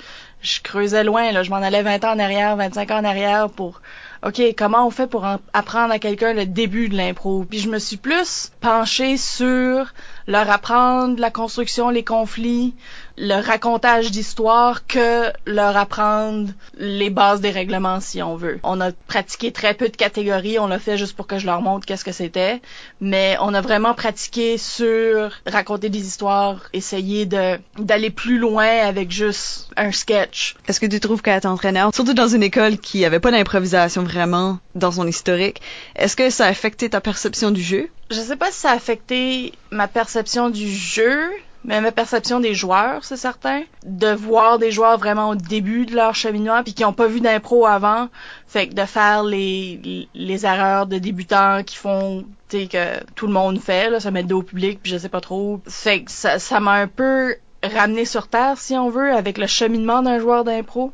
je 0.42 0.60
creusais 0.60 1.02
loin, 1.02 1.32
là. 1.32 1.42
Je 1.42 1.50
m'en 1.50 1.56
allais 1.56 1.82
20 1.82 2.04
ans 2.04 2.12
en 2.12 2.18
arrière, 2.20 2.56
25 2.56 2.90
ans 2.92 2.98
en 2.98 3.04
arrière 3.04 3.50
pour 3.50 3.80
OK, 4.24 4.40
comment 4.56 4.86
on 4.86 4.90
fait 4.90 5.08
pour 5.08 5.26
apprendre 5.52 5.92
à 5.92 5.98
quelqu'un 5.98 6.32
le 6.32 6.46
début 6.46 6.88
de 6.88 6.96
l'impro? 6.96 7.44
Puis 7.44 7.58
je 7.58 7.68
me 7.68 7.80
suis 7.80 7.96
plus 7.96 8.52
penchée 8.60 9.16
sur 9.16 9.92
leur 10.28 10.48
apprendre 10.48 11.18
la 11.20 11.32
construction, 11.32 11.90
les 11.90 12.04
conflits, 12.04 12.74
le 13.16 13.40
racontage 13.40 14.10
d'histoire 14.10 14.86
que 14.86 15.30
leur 15.46 15.76
apprendre 15.76 16.50
les 16.78 17.10
bases 17.10 17.40
des 17.40 17.50
règlements 17.50 18.00
si 18.00 18.22
on 18.22 18.36
veut. 18.36 18.58
On 18.62 18.80
a 18.80 18.92
pratiqué 18.92 19.52
très 19.52 19.74
peu 19.74 19.88
de 19.88 19.96
catégories, 19.96 20.58
on 20.58 20.66
l'a 20.66 20.78
fait 20.78 20.96
juste 20.96 21.14
pour 21.16 21.26
que 21.26 21.38
je 21.38 21.46
leur 21.46 21.62
montre 21.62 21.86
qu'est-ce 21.86 22.04
que 22.04 22.12
c'était, 22.12 22.60
mais 23.00 23.36
on 23.40 23.54
a 23.54 23.60
vraiment 23.60 23.94
pratiqué 23.94 24.58
sur 24.58 25.30
raconter 25.46 25.88
des 25.88 26.06
histoires, 26.06 26.68
essayer 26.72 27.26
de 27.26 27.58
d'aller 27.78 28.10
plus 28.10 28.38
loin 28.38 28.66
avec 28.66 29.10
juste 29.10 29.68
un 29.76 29.92
sketch. 29.92 30.56
Est-ce 30.68 30.80
que 30.80 30.86
tu 30.86 31.00
trouves 31.00 31.22
qu'être 31.22 31.46
entraîneur, 31.46 31.94
surtout 31.94 32.14
dans 32.14 32.28
une 32.28 32.42
école 32.42 32.78
qui 32.78 33.04
avait 33.04 33.20
pas 33.20 33.30
d'improvisation 33.30 34.02
vraiment 34.02 34.58
dans 34.74 34.92
son 34.92 35.06
historique, 35.06 35.60
est-ce 35.96 36.16
que 36.16 36.30
ça 36.30 36.46
a 36.46 36.48
affecté 36.48 36.90
ta 36.90 37.00
perception 37.00 37.50
du 37.50 37.62
jeu? 37.62 37.88
Je 38.10 38.20
sais 38.20 38.36
pas 38.36 38.50
si 38.50 38.60
ça 38.60 38.70
a 38.70 38.74
affecté 38.74 39.52
ma 39.70 39.88
perception 39.88 40.50
du 40.50 40.70
jeu, 40.70 41.30
mais 41.64 41.80
ma 41.80 41.92
perception 41.92 42.40
des 42.40 42.54
joueurs, 42.54 43.04
c'est 43.04 43.16
certain. 43.16 43.62
De 43.84 44.12
voir 44.12 44.58
des 44.58 44.70
joueurs 44.70 44.98
vraiment 44.98 45.30
au 45.30 45.34
début 45.34 45.86
de 45.86 45.94
leur 45.94 46.14
cheminement 46.14 46.62
puis 46.62 46.74
qui 46.74 46.84
ont 46.84 46.92
pas 46.92 47.06
vu 47.06 47.20
d'impro 47.20 47.66
avant, 47.66 48.08
fait 48.46 48.68
que 48.68 48.74
de 48.74 48.84
faire 48.84 49.22
les, 49.22 50.08
les 50.14 50.46
erreurs 50.46 50.86
de 50.86 50.98
débutants 50.98 51.62
qui 51.64 51.76
font 51.76 52.24
que 52.52 53.04
tout 53.14 53.26
le 53.26 53.32
monde 53.32 53.60
fait 53.60 53.90
là, 53.90 54.00
ça 54.00 54.10
met 54.10 54.22
dos 54.22 54.40
au 54.40 54.42
public 54.42 54.80
puis 54.82 54.92
je 54.92 54.98
sais 54.98 55.08
pas 55.08 55.20
trop. 55.20 55.60
Fait 55.66 56.02
que 56.02 56.10
ça 56.10 56.38
ça 56.38 56.60
m'a 56.60 56.72
un 56.72 56.86
peu 56.86 57.36
ramené 57.62 58.04
sur 58.04 58.28
terre 58.28 58.58
si 58.58 58.74
on 58.76 58.90
veut 58.90 59.12
avec 59.12 59.38
le 59.38 59.46
cheminement 59.46 60.02
d'un 60.02 60.18
joueur 60.18 60.44
d'impro. 60.44 60.92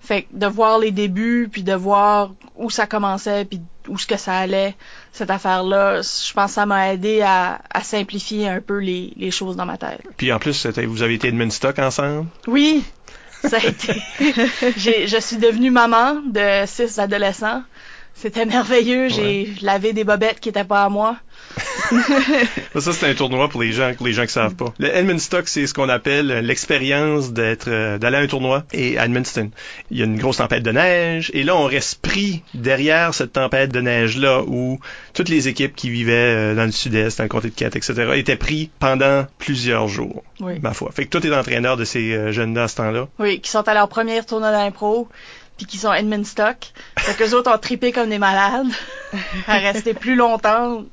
Fait 0.00 0.22
que 0.22 0.28
de 0.32 0.46
voir 0.46 0.78
les 0.78 0.90
débuts 0.90 1.48
puis 1.50 1.62
de 1.62 1.74
voir 1.74 2.32
où 2.56 2.70
ça 2.70 2.86
commençait 2.86 3.44
puis 3.44 3.60
où 3.88 3.98
ce 3.98 4.06
que 4.06 4.16
ça 4.16 4.36
allait 4.36 4.74
cette 5.12 5.30
affaire-là, 5.30 6.00
je 6.02 6.32
pense 6.32 6.46
que 6.46 6.54
ça 6.54 6.66
m'a 6.66 6.92
aidé 6.92 7.22
à, 7.22 7.60
simplifier 7.82 8.48
un 8.48 8.60
peu 8.60 8.78
les, 8.78 9.30
choses 9.30 9.56
dans 9.56 9.66
ma 9.66 9.76
tête. 9.76 10.02
Puis 10.16 10.32
en 10.32 10.38
plus, 10.38 10.66
vous 10.66 11.02
avez 11.02 11.14
été 11.14 11.30
de 11.30 11.50
Stock 11.50 11.78
ensemble? 11.78 12.28
Oui, 12.46 12.84
ça 13.44 13.56
a 13.56 13.64
été. 13.64 13.94
je 14.76 15.18
suis 15.20 15.36
devenue 15.36 15.70
maman 15.70 16.16
de 16.26 16.64
six 16.66 16.98
adolescents. 16.98 17.62
C'était 18.14 18.44
merveilleux. 18.44 19.08
J'ai 19.08 19.54
lavé 19.62 19.92
des 19.92 20.04
bobettes 20.04 20.40
qui 20.40 20.50
étaient 20.50 20.64
pas 20.64 20.84
à 20.84 20.88
moi. 20.88 21.16
ça, 22.78 22.92
c'est 22.92 23.06
un 23.06 23.14
tournoi 23.14 23.48
pour 23.48 23.62
les 23.62 23.72
gens, 23.72 23.92
pour 23.94 24.06
les 24.06 24.12
gens 24.12 24.24
qui 24.24 24.32
savent 24.32 24.54
pas. 24.54 24.72
Le 24.78 24.94
Edmunstock, 24.94 25.48
c'est 25.48 25.66
ce 25.66 25.74
qu'on 25.74 25.88
appelle 25.88 26.26
l'expérience 26.26 27.32
d'être, 27.32 27.68
euh, 27.68 27.98
d'aller 27.98 28.16
à 28.16 28.20
un 28.20 28.26
tournoi. 28.26 28.64
Et 28.72 28.98
à 28.98 29.06
Edmundston, 29.06 29.50
il 29.90 29.98
y 29.98 30.02
a 30.02 30.04
une 30.04 30.18
grosse 30.18 30.38
tempête 30.38 30.62
de 30.62 30.70
neige. 30.70 31.30
Et 31.34 31.42
là, 31.42 31.56
on 31.56 31.64
reste 31.64 32.00
pris 32.00 32.42
derrière 32.54 33.14
cette 33.14 33.32
tempête 33.32 33.72
de 33.72 33.80
neige-là 33.80 34.42
où 34.46 34.78
toutes 35.14 35.28
les 35.28 35.48
équipes 35.48 35.74
qui 35.74 35.90
vivaient 35.90 36.52
euh, 36.52 36.54
dans 36.54 36.64
le 36.64 36.72
sud-est, 36.72 37.18
dans 37.18 37.24
le 37.24 37.28
comté 37.28 37.50
de 37.50 37.54
Kent, 37.54 37.76
etc., 37.76 38.12
étaient 38.14 38.36
pris 38.36 38.70
pendant 38.78 39.26
plusieurs 39.38 39.88
jours. 39.88 40.22
Oui. 40.40 40.58
Ma 40.60 40.72
foi. 40.72 40.90
Fait 40.92 41.04
que 41.04 41.10
toi, 41.10 41.20
t'es 41.20 41.34
entraîneur 41.34 41.76
de 41.76 41.84
ces 41.84 42.12
euh, 42.12 42.32
jeunes-là 42.32 42.64
à 42.64 42.68
ce 42.68 42.76
temps-là. 42.76 43.08
Oui, 43.18 43.40
qui 43.40 43.50
sont 43.50 43.66
à 43.68 43.74
leur 43.74 43.88
premier 43.88 44.22
tournoi 44.24 44.52
d'impro 44.52 45.08
puis 45.56 45.66
qui 45.66 45.76
sont 45.76 45.92
Edmund 45.92 46.24
Stock. 46.24 46.72
Fait 46.98 47.14
qu'eux 47.14 47.34
autres 47.36 47.52
ont 47.52 47.58
tripé 47.58 47.92
comme 47.92 48.08
des 48.08 48.18
malades 48.18 48.68
à 49.46 49.58
rester 49.58 49.92
plus 49.92 50.14
longtemps 50.14 50.84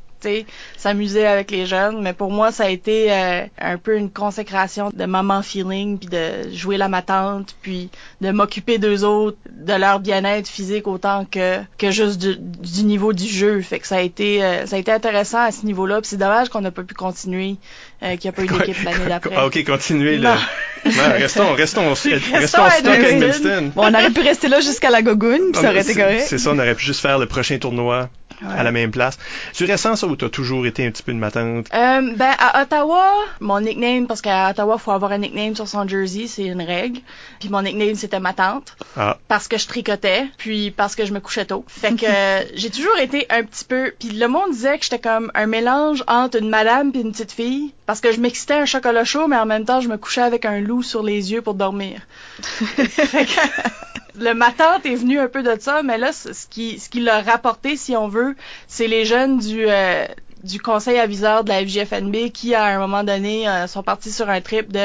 s'amuser 0.77 1.25
avec 1.25 1.51
les 1.51 1.65
jeunes. 1.65 2.01
Mais 2.01 2.13
pour 2.13 2.31
moi, 2.31 2.51
ça 2.51 2.65
a 2.65 2.69
été 2.69 3.11
euh, 3.11 3.43
un 3.59 3.77
peu 3.77 3.97
une 3.97 4.09
consécration 4.09 4.89
de 4.93 5.05
maman 5.05 5.41
feeling, 5.41 5.97
puis 5.97 6.09
de 6.09 6.53
jouer 6.53 6.77
la 6.77 6.87
matante, 6.87 7.55
puis 7.61 7.89
de 8.21 8.31
m'occuper 8.31 8.77
d'eux 8.77 9.03
autres, 9.03 9.37
de 9.49 9.73
leur 9.73 9.99
bien-être 9.99 10.47
physique 10.47 10.87
autant 10.87 11.25
que 11.29 11.59
que 11.77 11.91
juste 11.91 12.19
du, 12.19 12.35
du, 12.37 12.83
niveau 12.83 13.13
du 13.13 13.27
jeu. 13.27 13.61
Fait 13.61 13.79
que 13.79 13.87
ça 13.87 13.97
a 13.97 14.01
été 14.01 14.43
euh, 14.43 14.65
ça 14.65 14.75
a 14.75 14.79
été 14.79 14.91
intéressant 14.91 15.41
à 15.41 15.51
ce 15.51 15.65
niveau-là. 15.65 16.01
Puis 16.01 16.09
c'est 16.09 16.17
dommage 16.17 16.49
qu'on 16.49 16.61
n'a 16.61 16.71
pas 16.71 16.83
pu 16.83 16.93
continuer, 16.93 17.55
euh, 18.03 18.15
qu'il 18.17 18.29
n'y 18.29 18.29
a 18.29 18.31
pas 18.33 18.43
eu 18.43 18.47
d'équipe 18.47 18.83
l'année 18.83 19.05
d'après. 19.07 19.43
ok, 19.43 19.63
continuez 19.65 20.17
là. 20.17 20.37
restons, 20.85 21.53
restons, 21.53 21.89
restons, 21.93 22.09
restons 22.33 22.63
à 22.63 22.71
stock 22.71 22.93
à 22.93 23.61
Bon, 23.75 23.83
on 23.83 23.93
aurait 23.93 24.11
pu 24.11 24.21
rester 24.21 24.47
là 24.47 24.59
jusqu'à 24.61 24.89
la 24.89 25.01
gogoune, 25.01 25.51
puis 25.51 25.61
ça 25.61 25.69
aurait 25.69 25.81
été 25.81 25.95
correct. 25.95 26.25
C'est 26.27 26.37
ça, 26.37 26.51
on 26.51 26.59
aurait 26.59 26.75
pu 26.75 26.85
juste 26.85 27.01
faire 27.01 27.19
le 27.19 27.25
prochain 27.25 27.57
tournoi 27.57 28.09
à 28.45 28.63
la 28.63 28.71
même 28.71 28.91
place. 28.91 29.17
Tu 29.53 29.65
récent 29.65 29.95
ça 29.95 30.07
ou 30.07 30.15
t'as 30.15 30.29
toujours 30.29 30.65
été 30.65 30.85
un 30.85 30.91
petit 30.91 31.03
peu 31.03 31.11
une 31.11 31.19
matante? 31.19 31.67
Euh, 31.73 32.13
ben, 32.15 32.33
à 32.39 32.61
Ottawa, 32.61 33.11
mon 33.39 33.61
nickname, 33.61 34.07
parce 34.07 34.21
qu'à 34.21 34.49
Ottawa, 34.49 34.77
faut 34.77 34.91
avoir 34.91 35.11
un 35.11 35.17
nickname 35.19 35.55
sur 35.55 35.67
son 35.67 35.87
jersey, 35.87 36.27
c'est 36.27 36.45
une 36.45 36.61
règle. 36.61 36.99
Puis 37.39 37.49
mon 37.49 37.61
nickname, 37.61 37.95
c'était 37.95 38.19
ma 38.19 38.33
tante. 38.33 38.75
Ah. 38.95 39.17
Parce 39.27 39.47
que 39.47 39.57
je 39.57 39.67
tricotais, 39.67 40.25
puis 40.37 40.71
parce 40.71 40.95
que 40.95 41.05
je 41.05 41.13
me 41.13 41.19
couchais 41.19 41.45
tôt. 41.45 41.65
Fait 41.67 41.95
que 41.95 42.05
j'ai 42.55 42.69
toujours 42.69 42.97
été 42.99 43.25
un 43.29 43.43
petit 43.43 43.65
peu... 43.65 43.93
Puis 43.99 44.09
le 44.09 44.27
monde 44.27 44.51
disait 44.51 44.77
que 44.77 44.83
j'étais 44.83 44.99
comme 44.99 45.31
un 45.33 45.47
mélange 45.47 46.03
entre 46.07 46.37
une 46.37 46.49
madame 46.49 46.91
puis 46.91 47.01
une 47.01 47.11
petite 47.11 47.31
fille. 47.31 47.73
Parce 47.85 48.01
que 48.01 48.11
je 48.11 48.19
m'excitais 48.19 48.55
un 48.55 48.65
chocolat 48.65 49.05
chaud, 49.05 49.27
mais 49.27 49.37
en 49.37 49.45
même 49.45 49.65
temps, 49.65 49.81
je 49.81 49.87
me 49.87 49.97
couchais 49.97 50.21
avec 50.21 50.45
un 50.45 50.59
loup 50.59 50.83
sur 50.83 51.03
les 51.03 51.31
yeux 51.31 51.41
pour 51.41 51.53
dormir. 51.53 52.01
le 54.15 54.33
matin 54.33 54.79
est 54.83 54.95
venu 54.95 55.19
un 55.19 55.27
peu 55.27 55.43
de 55.43 55.55
ça, 55.59 55.83
mais 55.83 55.97
là, 55.97 56.11
ce 56.11 56.47
qui, 56.47 56.79
ce 56.79 56.89
qui 56.89 56.99
l'a 56.99 57.21
rapporté, 57.21 57.77
si 57.77 57.95
on 57.95 58.07
veut, 58.07 58.35
c'est 58.67 58.87
les 58.87 59.05
jeunes 59.05 59.37
du, 59.39 59.65
euh, 59.67 60.05
du 60.47 60.59
conseil 60.59 60.97
aviseur 60.97 61.43
de 61.43 61.49
la 61.49 61.59
FGFNB 61.59 62.31
qui, 62.31 62.55
à 62.55 62.65
un 62.65 62.79
moment 62.79 63.03
donné, 63.03 63.47
euh, 63.47 63.67
sont 63.67 63.83
partis 63.83 64.11
sur 64.11 64.29
un 64.29 64.41
trip 64.41 64.71
de 64.71 64.79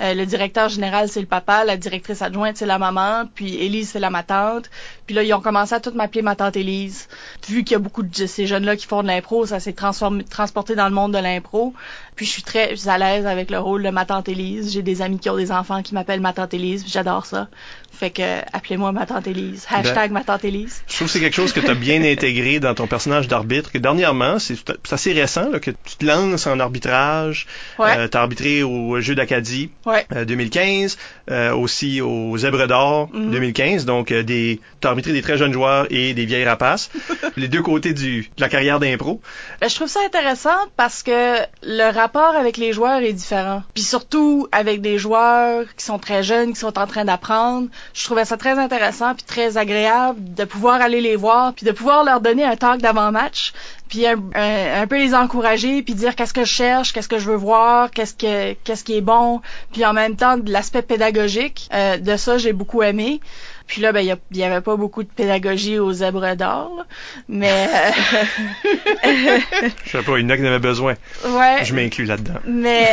euh, 0.00 0.14
le 0.14 0.26
directeur 0.26 0.68
général, 0.68 1.08
c'est 1.08 1.20
le 1.20 1.26
papa, 1.26 1.64
la 1.64 1.76
directrice 1.76 2.22
adjointe, 2.22 2.56
c'est 2.56 2.66
la 2.66 2.78
maman, 2.78 3.24
puis 3.34 3.56
Élise, 3.56 3.90
c'est 3.90 4.00
la 4.00 4.10
ma 4.10 4.22
tante. 4.22 4.70
Puis 5.06 5.14
là, 5.16 5.22
ils 5.22 5.32
ont 5.32 5.40
commencé 5.40 5.74
à 5.74 5.80
tout 5.80 5.92
m'appeler 5.92 6.22
ma 6.22 6.36
tante 6.36 6.56
Élise. 6.56 7.08
Vu 7.48 7.64
qu'il 7.64 7.72
y 7.72 7.76
a 7.76 7.78
beaucoup 7.78 8.02
de 8.02 8.26
ces 8.26 8.46
jeunes-là 8.46 8.76
qui 8.76 8.86
font 8.86 9.02
de 9.02 9.08
l'impro, 9.08 9.46
ça 9.46 9.58
s'est 9.58 9.72
transporté 9.72 10.74
dans 10.74 10.88
le 10.88 10.94
monde 10.94 11.12
de 11.12 11.18
l'impro. 11.18 11.72
Puis 12.14 12.26
je 12.26 12.30
suis 12.30 12.42
très 12.42 12.88
à 12.88 12.98
l'aise 12.98 13.26
avec 13.26 13.50
le 13.50 13.58
rôle 13.58 13.82
de 13.82 13.90
ma 13.90 14.04
tante 14.04 14.28
Élise. 14.28 14.72
J'ai 14.72 14.82
des 14.82 15.00
amis 15.02 15.18
qui 15.18 15.30
ont 15.30 15.36
des 15.36 15.50
enfants 15.50 15.82
qui 15.82 15.94
m'appellent 15.94 16.20
ma 16.20 16.34
tante 16.34 16.52
Élise, 16.52 16.84
j'adore 16.86 17.24
ça. 17.24 17.48
Fait 17.98 18.10
que 18.10 18.38
appelez-moi 18.52 18.92
ma 18.92 19.06
tante 19.06 19.26
Élise. 19.26 19.66
Hashtag 19.68 20.12
ma 20.12 20.22
tante 20.22 20.44
Élise. 20.44 20.82
Je 20.86 20.94
trouve 20.94 21.08
que 21.08 21.12
c'est 21.12 21.18
quelque 21.18 21.34
chose 21.34 21.52
que 21.52 21.58
tu 21.58 21.68
as 21.68 21.74
bien 21.74 22.00
intégré 22.12 22.60
dans 22.60 22.72
ton 22.72 22.86
personnage 22.86 23.26
d'arbitre. 23.26 23.72
Que 23.72 23.78
dernièrement, 23.78 24.38
c'est 24.38 24.56
assez 24.92 25.12
récent 25.12 25.50
là, 25.50 25.58
que 25.58 25.72
tu 25.72 25.96
te 25.98 26.06
lances 26.06 26.46
en 26.46 26.60
arbitrage. 26.60 27.48
Ouais. 27.76 27.98
Euh, 27.98 28.08
tu 28.08 28.16
as 28.16 28.20
arbitré 28.20 28.62
au 28.62 29.00
Jeu 29.00 29.16
d'Acadie 29.16 29.70
ouais. 29.84 30.06
euh, 30.14 30.24
2015, 30.24 30.96
euh, 31.30 31.52
aussi 31.54 32.00
au 32.00 32.36
Zèbre 32.36 32.66
d'Or 32.66 33.08
Mhm. 33.12 33.30
2015. 33.30 33.84
Donc 33.84 34.12
euh, 34.12 34.22
des 34.22 34.60
t'as 34.80 34.90
arbitré 34.90 35.12
des 35.12 35.22
très 35.22 35.36
jeunes 35.38 35.52
joueurs 35.52 35.86
et 35.90 36.14
des 36.14 36.24
vieilles 36.24 36.44
rapaces. 36.44 36.90
les 37.36 37.48
deux 37.48 37.62
côtés 37.62 37.92
du, 37.92 38.22
de 38.36 38.40
la 38.40 38.48
carrière 38.48 38.78
d'impro. 38.80 39.20
Ben, 39.60 39.68
je 39.68 39.74
trouve 39.74 39.88
ça 39.88 40.00
intéressant 40.06 40.56
parce 40.76 41.02
que 41.02 41.36
le 41.62 41.92
rapport 41.92 42.34
avec 42.36 42.56
les 42.56 42.72
joueurs 42.72 43.00
est 43.00 43.12
différent. 43.12 43.62
Puis 43.74 43.82
surtout 43.82 44.48
avec 44.52 44.80
des 44.80 44.98
joueurs 44.98 45.64
qui 45.76 45.84
sont 45.84 45.98
très 45.98 46.22
jeunes, 46.22 46.52
qui 46.52 46.60
sont 46.60 46.78
en 46.78 46.86
train 46.86 47.04
d'apprendre. 47.04 47.68
Je 47.94 48.04
trouvais 48.04 48.24
ça 48.24 48.36
très 48.36 48.58
intéressant 48.58 49.14
puis 49.14 49.24
très 49.24 49.56
agréable 49.56 50.18
de 50.34 50.44
pouvoir 50.44 50.80
aller 50.80 51.00
les 51.00 51.16
voir 51.16 51.52
puis 51.54 51.66
de 51.66 51.72
pouvoir 51.72 52.04
leur 52.04 52.20
donner 52.20 52.44
un 52.44 52.56
talk 52.56 52.80
d'avant-match 52.80 53.52
puis 53.88 54.06
un, 54.06 54.86
peu 54.86 54.98
les 54.98 55.14
encourager 55.14 55.82
puis 55.82 55.94
dire 55.94 56.14
qu'est-ce 56.14 56.34
que 56.34 56.44
je 56.44 56.52
cherche, 56.52 56.92
qu'est-ce 56.92 57.08
que 57.08 57.18
je 57.18 57.30
veux 57.30 57.36
voir, 57.36 57.90
qu'est-ce 57.90 58.14
que 58.14 58.54
qu'est-ce 58.64 58.84
qui 58.84 58.96
est 58.96 59.02
bon, 59.02 59.40
puis 59.72 59.84
en 59.84 59.92
même 59.92 60.16
temps 60.16 60.36
de 60.36 60.50
l'aspect 60.52 60.82
pédagogique 60.82 61.68
euh, 61.72 61.96
de 61.96 62.16
ça 62.16 62.38
j'ai 62.38 62.52
beaucoup 62.52 62.82
aimé. 62.82 63.20
Puis 63.68 63.82
là, 63.82 63.92
ben, 63.92 64.00
il 64.00 64.36
y, 64.36 64.42
avait 64.42 64.62
pas 64.62 64.76
beaucoup 64.76 65.02
de 65.02 65.08
pédagogie 65.08 65.78
aux 65.78 65.92
zèbres 65.92 66.34
d'or, 66.34 66.86
mais... 67.28 67.68
Euh... 67.68 69.38
Je 69.84 69.90
sais 69.90 70.02
pas, 70.02 70.18
il 70.18 70.22
y 70.22 70.26
en 70.26 70.30
a 70.30 70.36
qui 70.38 70.42
en 70.42 70.46
avaient 70.46 70.58
besoin. 70.58 70.94
Ouais. 71.26 71.64
Je 71.64 71.74
m'inclus 71.74 72.06
là-dedans. 72.06 72.40
Mais, 72.46 72.90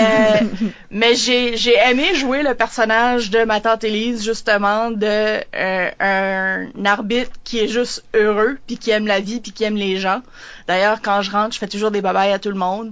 mais 0.91 1.15
j'ai, 1.15 1.55
j'ai 1.55 1.75
aimé 1.77 2.13
jouer 2.15 2.43
le 2.43 2.53
personnage 2.55 3.31
de 3.31 3.45
ma 3.45 3.61
tante 3.61 3.85
Élise, 3.85 4.25
justement, 4.25 4.91
de 4.91 5.39
euh, 5.55 5.91
un 6.01 6.85
arbitre 6.85 7.31
qui 7.45 7.59
est 7.59 7.69
juste 7.69 8.03
heureux, 8.13 8.57
puis 8.67 8.77
qui 8.77 8.91
aime 8.91 9.07
la 9.07 9.21
vie, 9.21 9.39
puis 9.39 9.53
qui 9.53 9.63
aime 9.63 9.77
les 9.77 9.95
gens. 9.95 10.21
D'ailleurs, 10.67 11.01
quand 11.01 11.21
je 11.21 11.31
rentre, 11.31 11.53
je 11.53 11.59
fais 11.59 11.67
toujours 11.67 11.91
des 11.91 12.01
babayes 12.01 12.33
à 12.33 12.39
tout 12.39 12.49
le 12.49 12.55
monde. 12.55 12.91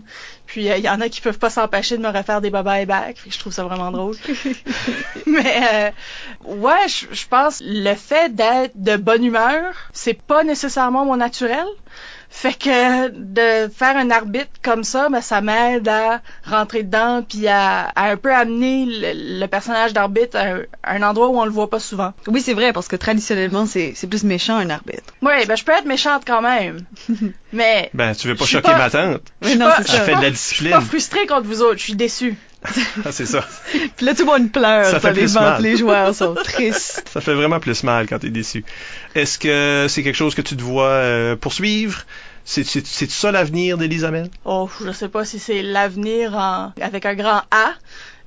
Puis 0.54 0.66
il 0.66 0.72
euh, 0.72 0.78
y 0.78 0.88
en 0.88 1.02
a 1.02 1.10
qui 1.10 1.20
peuvent 1.20 1.39
pas 1.39 1.50
s'empêcher 1.50 1.98
de 1.98 2.04
me 2.04 2.10
refaire 2.10 2.39
des 2.39 2.52
babayes 2.52 2.86
back. 2.86 3.18
Je 3.28 3.39
trouve 3.39 3.52
ça 3.52 3.63
vraiment 3.63 3.89
drôle. 3.89 4.16
Mais 5.26 5.63
euh, 5.74 5.92
ouais, 6.44 6.88
je, 6.88 7.08
je 7.12 7.26
pense 7.28 7.60
le 7.66 7.96
fait 7.96 8.36
d'être 8.36 8.74
de 8.76 8.96
bonne 8.96 9.24
humeur, 9.24 9.74
c'est 9.94 10.13
pas 10.13 10.44
nécessairement 10.44 11.06
mon 11.06 11.18
naturel. 11.18 11.66
Fait 12.36 12.58
que 12.58 13.10
de 13.10 13.72
faire 13.72 13.96
un 13.96 14.10
arbitre 14.10 14.50
comme 14.63 14.84
ça, 14.84 15.08
ben, 15.08 15.22
ça 15.22 15.39
m'aide 15.39 15.88
à 15.88 16.19
rentrer 16.43 16.82
dedans 16.82 17.22
puis 17.22 17.48
à, 17.48 17.84
à, 17.96 18.10
un 18.10 18.17
peu 18.17 18.34
amener 18.34 18.86
le, 18.88 19.39
le 19.39 19.48
personnage 19.48 19.93
d'arbitre 19.93 20.36
à, 20.36 20.56
à, 20.82 20.96
un 20.96 21.04
endroit 21.04 21.30
où 21.30 21.38
on 21.38 21.46
le 21.46 21.52
voit 21.52 21.69
pas 21.69 21.80
souvent. 21.80 22.12
Oui, 22.26 22.41
c'est 22.41 22.56
vrai 22.56 22.74
parce 22.74 22.88
que 22.88 22.96
traditionnellement 22.96 23.67
c'est 23.67 23.93
plus 24.10 24.24
méchant 24.24 24.58
un 24.58 24.72
arbitre. 24.72 25.13
Oui, 25.22 25.46
ben 25.48 25.56
je 25.56 25.63
peux 25.63 25.74
être 25.74 25.86
méchante 25.86 26.24
quand 26.26 26.41
même. 26.41 26.80
mais 27.54 27.91
ben 27.93 28.15
tu 28.15 28.28
veux 28.28 28.36
pas 28.36 28.46
choquer 28.46 28.72
pas, 28.72 28.78
ma 28.78 28.89
tante. 28.89 29.22
Mais 29.43 29.56
non, 29.56 29.69
c'est 29.78 29.88
ça. 29.88 30.02
fait 30.02 30.15
de 30.15 30.22
la 30.22 30.32
discipline. 30.32 30.72
Je 30.72 30.76
suis 30.76 30.82
pas 30.82 30.89
frustrée 30.89 31.28
contre 31.28 31.48
vous 31.48 31.62
autres, 31.62 31.78
je 31.78 31.84
suis 31.84 31.96
déçue. 31.96 32.36
ah, 33.06 33.12
c'est 33.12 33.26
ça. 33.26 33.46
Puis 33.96 34.06
là, 34.06 34.15
tout 34.15 34.26
le 34.26 34.32
monde 34.32 34.52
pleure. 34.52 34.86
Ça 34.86 35.00
fait 35.00 35.13
les, 35.13 35.22
plus 35.22 35.36
mal. 35.36 35.62
les 35.62 35.78
joueurs 35.78 36.15
sont 36.15 36.34
tristes. 36.34 37.08
Ça 37.12 37.22
fait 37.22 37.34
vraiment 37.34 37.60
plus 37.60 37.84
mal 37.84 38.08
quand 38.08 38.19
t'es 38.19 38.30
déçu. 38.30 38.63
Est-ce 39.15 39.38
que 39.38 39.88
c'est 39.89 40.04
quelque 40.04 40.15
chose 40.15 40.34
que 40.34 40.41
tu 40.41 40.56
te 40.56 40.62
vois 40.62 40.88
euh, 40.88 41.36
poursuivre? 41.36 42.06
C'est 42.46 43.10
ça 43.10 43.32
l'avenir 43.32 43.78
d'Elisabeth? 43.78 44.30
Oh, 44.46 44.70
je 44.84 44.92
sais 44.92 45.10
pas 45.10 45.26
si 45.26 45.40
c'est 45.40 45.62
l'avenir 45.62 46.38
avec 46.82 47.06
un 47.06 47.16
grand 47.16 47.42
A. 47.52 47.74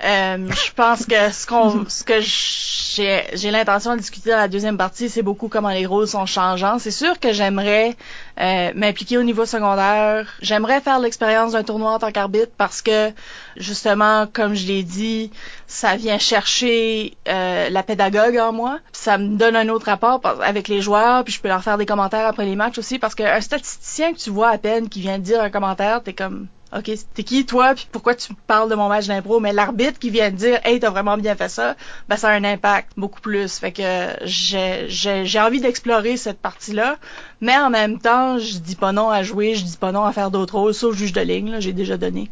Euh, 0.05 0.49
je 0.51 0.73
pense 0.73 1.07
que 1.07 1.33
ce 1.33 1.47
qu'on, 1.47 1.87
ce 1.89 2.05
que 2.05 2.21
j'ai, 2.21 3.51
l'intention 3.51 3.95
de 3.95 4.01
discuter 4.01 4.31
dans 4.31 4.37
la 4.37 4.49
deuxième 4.49 4.77
partie, 4.77 5.09
c'est 5.09 5.23
beaucoup 5.23 5.49
comment 5.49 5.71
les 5.71 5.87
rôles 5.87 6.07
sont 6.07 6.27
changeants. 6.27 6.79
C'est 6.79 6.91
sûr 6.91 7.19
que 7.19 7.33
j'aimerais 7.33 7.97
euh, 8.39 8.73
m'impliquer 8.75 9.17
au 9.17 9.23
niveau 9.23 9.47
secondaire. 9.47 10.29
J'aimerais 10.43 10.81
faire 10.81 10.99
l'expérience 10.99 11.53
d'un 11.53 11.63
tournoi 11.63 11.93
en 11.93 11.99
tant 11.99 12.13
qu'arbitre 12.13 12.53
parce 12.59 12.83
que 12.83 13.11
justement, 13.57 14.27
comme 14.31 14.55
je 14.55 14.67
l'ai 14.67 14.83
dit, 14.83 15.31
ça 15.67 15.97
vient 15.97 16.19
chercher 16.19 17.17
euh, 17.29 17.71
la 17.71 17.83
pédagogue 17.83 18.37
en 18.37 18.53
moi. 18.53 18.81
Ça 18.93 19.17
me 19.17 19.37
donne 19.37 19.57
un 19.57 19.69
autre 19.71 19.87
rapport 19.87 20.21
avec 20.43 20.69
les 20.69 20.83
joueurs, 20.83 21.25
puis 21.25 21.33
je 21.33 21.41
peux 21.41 21.49
leur 21.49 21.63
faire 21.63 21.79
des 21.79 21.87
commentaires 21.87 22.27
après 22.27 22.45
les 22.45 22.57
matchs 22.57 22.79
aussi 22.79 22.99
parce 22.99 23.15
qu'un 23.15 23.41
statisticien 23.41 24.13
que 24.13 24.19
tu 24.19 24.31
vois 24.31 24.51
à 24.51 24.59
peine 24.59 24.91
qui 24.91 25.01
vient 25.01 25.19
de 25.19 25.25
dire 25.25 25.41
un 25.41 25.51
commentaire, 25.51 26.03
t'es 26.03 26.13
comme 26.13 26.49
OK, 26.77 26.91
t'es 27.15 27.23
qui 27.23 27.47
toi, 27.47 27.75
puis 27.75 27.89
pourquoi 27.91 28.15
tu 28.15 28.35
parles 28.47 28.69
de 28.69 28.75
mon 28.75 28.89
match 28.89 29.07
d'impro? 29.07 29.41
Mais 29.41 29.53
l'arbitre 29.53 29.99
qui 29.99 30.11
vient 30.11 30.31
de 30.31 30.37
dire 30.37 30.61
Hey, 30.65 30.79
t'as 30.79 30.91
vraiment 30.91 31.17
bien 31.17 31.35
fait 31.35 31.49
ça, 31.49 31.75
ben 32.09 32.17
ça 32.17 32.29
a 32.29 32.33
un 32.33 32.45
impact 32.45 32.93
beaucoup 32.97 33.21
plus. 33.21 33.59
Fait 33.59 33.73
que 33.73 33.83
j'ai, 34.25 35.41
envie 35.41 35.61
d'explorer 35.61 36.17
cette 36.17 36.39
partie-là. 36.39 36.99
Mais 37.41 37.57
en 37.57 37.71
même 37.71 37.99
temps, 37.99 38.39
je 38.39 38.59
dis 38.59 38.77
pas 38.77 38.93
non 38.93 39.09
à 39.09 39.23
jouer, 39.23 39.55
je 39.55 39.65
dis 39.65 39.77
pas 39.77 39.93
non 39.93 40.05
à 40.05 40.13
faire 40.13 40.31
d'autres 40.31 40.59
rôles, 40.59 40.75
sauf 40.75 40.95
juge 40.95 41.13
de 41.13 41.21
ligne, 41.23 41.51
là, 41.51 41.61
j'ai 41.61 41.73
déjà 41.73 41.97
donné. 41.97 42.31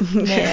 Mais 0.14 0.44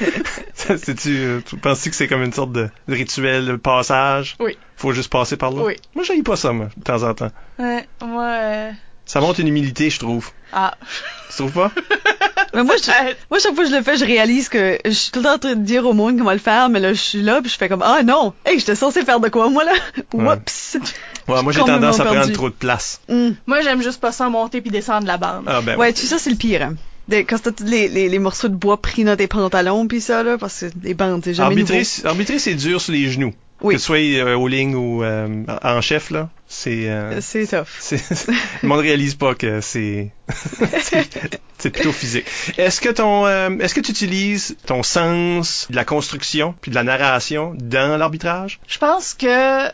euh... 0.00 0.76
tu, 0.76 1.08
euh, 1.08 1.40
tu 1.44 1.56
penses 1.56 1.84
que 1.84 1.94
c'est 1.94 2.06
comme 2.06 2.22
une 2.22 2.32
sorte 2.32 2.52
de 2.52 2.68
rituel, 2.88 3.46
de 3.46 3.56
passage? 3.56 4.36
Oui. 4.40 4.56
Faut 4.76 4.92
juste 4.92 5.10
passer 5.10 5.36
par 5.36 5.50
là? 5.50 5.62
Oui. 5.64 5.76
Moi, 5.94 6.04
j'aille 6.04 6.22
pas 6.22 6.36
ça, 6.36 6.52
moi, 6.52 6.68
de 6.76 6.82
temps 6.82 7.02
en 7.02 7.14
temps. 7.14 7.30
Ouais, 7.58 7.86
moi. 8.02 8.24
Euh... 8.24 8.72
Ça 9.06 9.20
montre 9.20 9.38
une 9.38 9.48
humilité, 9.48 9.88
je 9.88 10.00
trouve. 10.00 10.30
Ah. 10.52 10.74
Tu 11.30 11.36
trouves 11.36 11.52
pas? 11.52 11.70
mais 12.54 12.64
moi, 12.64 12.74
je, 12.76 12.90
moi, 13.30 13.38
chaque 13.38 13.54
fois 13.54 13.64
que 13.64 13.70
je 13.70 13.76
le 13.76 13.82
fais, 13.82 13.96
je 13.96 14.04
réalise 14.04 14.48
que 14.48 14.78
je 14.84 14.90
suis 14.90 15.12
tout 15.12 15.20
le 15.20 15.26
temps 15.26 15.34
en 15.34 15.38
train 15.38 15.54
de 15.54 15.64
dire 15.64 15.86
au 15.86 15.92
monde 15.92 16.18
comment 16.18 16.32
le 16.32 16.38
faire, 16.38 16.68
mais 16.68 16.80
là, 16.80 16.92
je 16.92 17.00
suis 17.00 17.22
là, 17.22 17.40
puis 17.40 17.50
je 17.50 17.56
fais 17.56 17.68
comme, 17.68 17.82
ah 17.82 18.02
non, 18.02 18.34
hey, 18.44 18.58
j'étais 18.58 18.74
censé 18.74 19.04
faire 19.04 19.20
de 19.20 19.28
quoi, 19.28 19.48
moi, 19.48 19.64
là? 19.64 19.72
Oups! 20.12 20.76
Ouais, 21.28 21.42
moi, 21.42 21.52
j'ai 21.52 21.60
tendance 21.60 22.00
à 22.00 22.04
prendre 22.04 22.32
trop 22.32 22.48
de 22.48 22.54
place. 22.54 23.00
Mm. 23.08 23.30
Moi, 23.46 23.60
j'aime 23.62 23.80
juste 23.80 24.00
pas 24.00 24.10
ça 24.10 24.28
monter 24.28 24.60
puis 24.60 24.70
descendre 24.70 25.06
la 25.06 25.18
bande. 25.18 25.44
Ah, 25.46 25.60
ben, 25.60 25.76
ouais, 25.76 25.92
tu 25.92 26.02
sais, 26.02 26.06
ça, 26.08 26.18
c'est 26.18 26.30
le 26.30 26.36
pire. 26.36 26.62
Hein. 26.62 26.74
De, 27.08 27.18
quand 27.18 27.38
t'as 27.40 27.52
tous 27.52 27.64
les, 27.64 27.88
les, 27.88 28.08
les, 28.08 28.18
morceaux 28.18 28.48
de 28.48 28.56
bois 28.56 28.82
pris 28.82 29.04
dans 29.04 29.14
tes 29.14 29.28
pantalons 29.28 29.86
puis 29.86 30.00
ça, 30.00 30.24
là, 30.24 30.38
parce 30.38 30.60
que 30.60 30.66
les 30.82 30.94
bandes, 30.94 31.22
c'est 31.22 31.34
jamais 31.34 31.62
arbitrer, 32.04 32.38
c'est 32.40 32.54
dur 32.54 32.80
sur 32.80 32.92
les 32.92 33.08
genoux. 33.08 33.32
Oui. 33.60 33.74
Que 33.74 33.78
tu 33.78 33.84
sois 33.84 33.98
euh, 33.98 34.36
aux 34.36 34.48
lignes 34.48 34.74
ou 34.74 35.04
euh, 35.04 35.44
en 35.62 35.80
chef, 35.80 36.10
là. 36.10 36.28
C'est 36.48 36.88
euh, 36.88 37.20
C'est 37.20 37.46
tough. 37.46 37.66
le 38.62 38.68
monde 38.68 38.80
réalise 38.80 39.14
pas 39.14 39.34
que 39.34 39.60
c'est 39.60 40.10
c'est 41.58 41.70
plutôt 41.70 41.92
physique. 41.92 42.26
Est-ce 42.58 42.80
que 42.80 42.88
ton 42.88 43.26
euh, 43.26 43.50
est-ce 43.58 43.74
que 43.74 43.80
tu 43.80 43.92
utilises 43.92 44.56
ton 44.66 44.82
sens 44.82 45.66
de 45.70 45.76
la 45.76 45.84
construction 45.84 46.54
puis 46.60 46.70
de 46.70 46.74
la 46.74 46.82
narration 46.82 47.54
dans 47.56 47.96
l'arbitrage? 47.96 48.60
Je 48.66 48.78
pense 48.78 49.14
que 49.14 49.26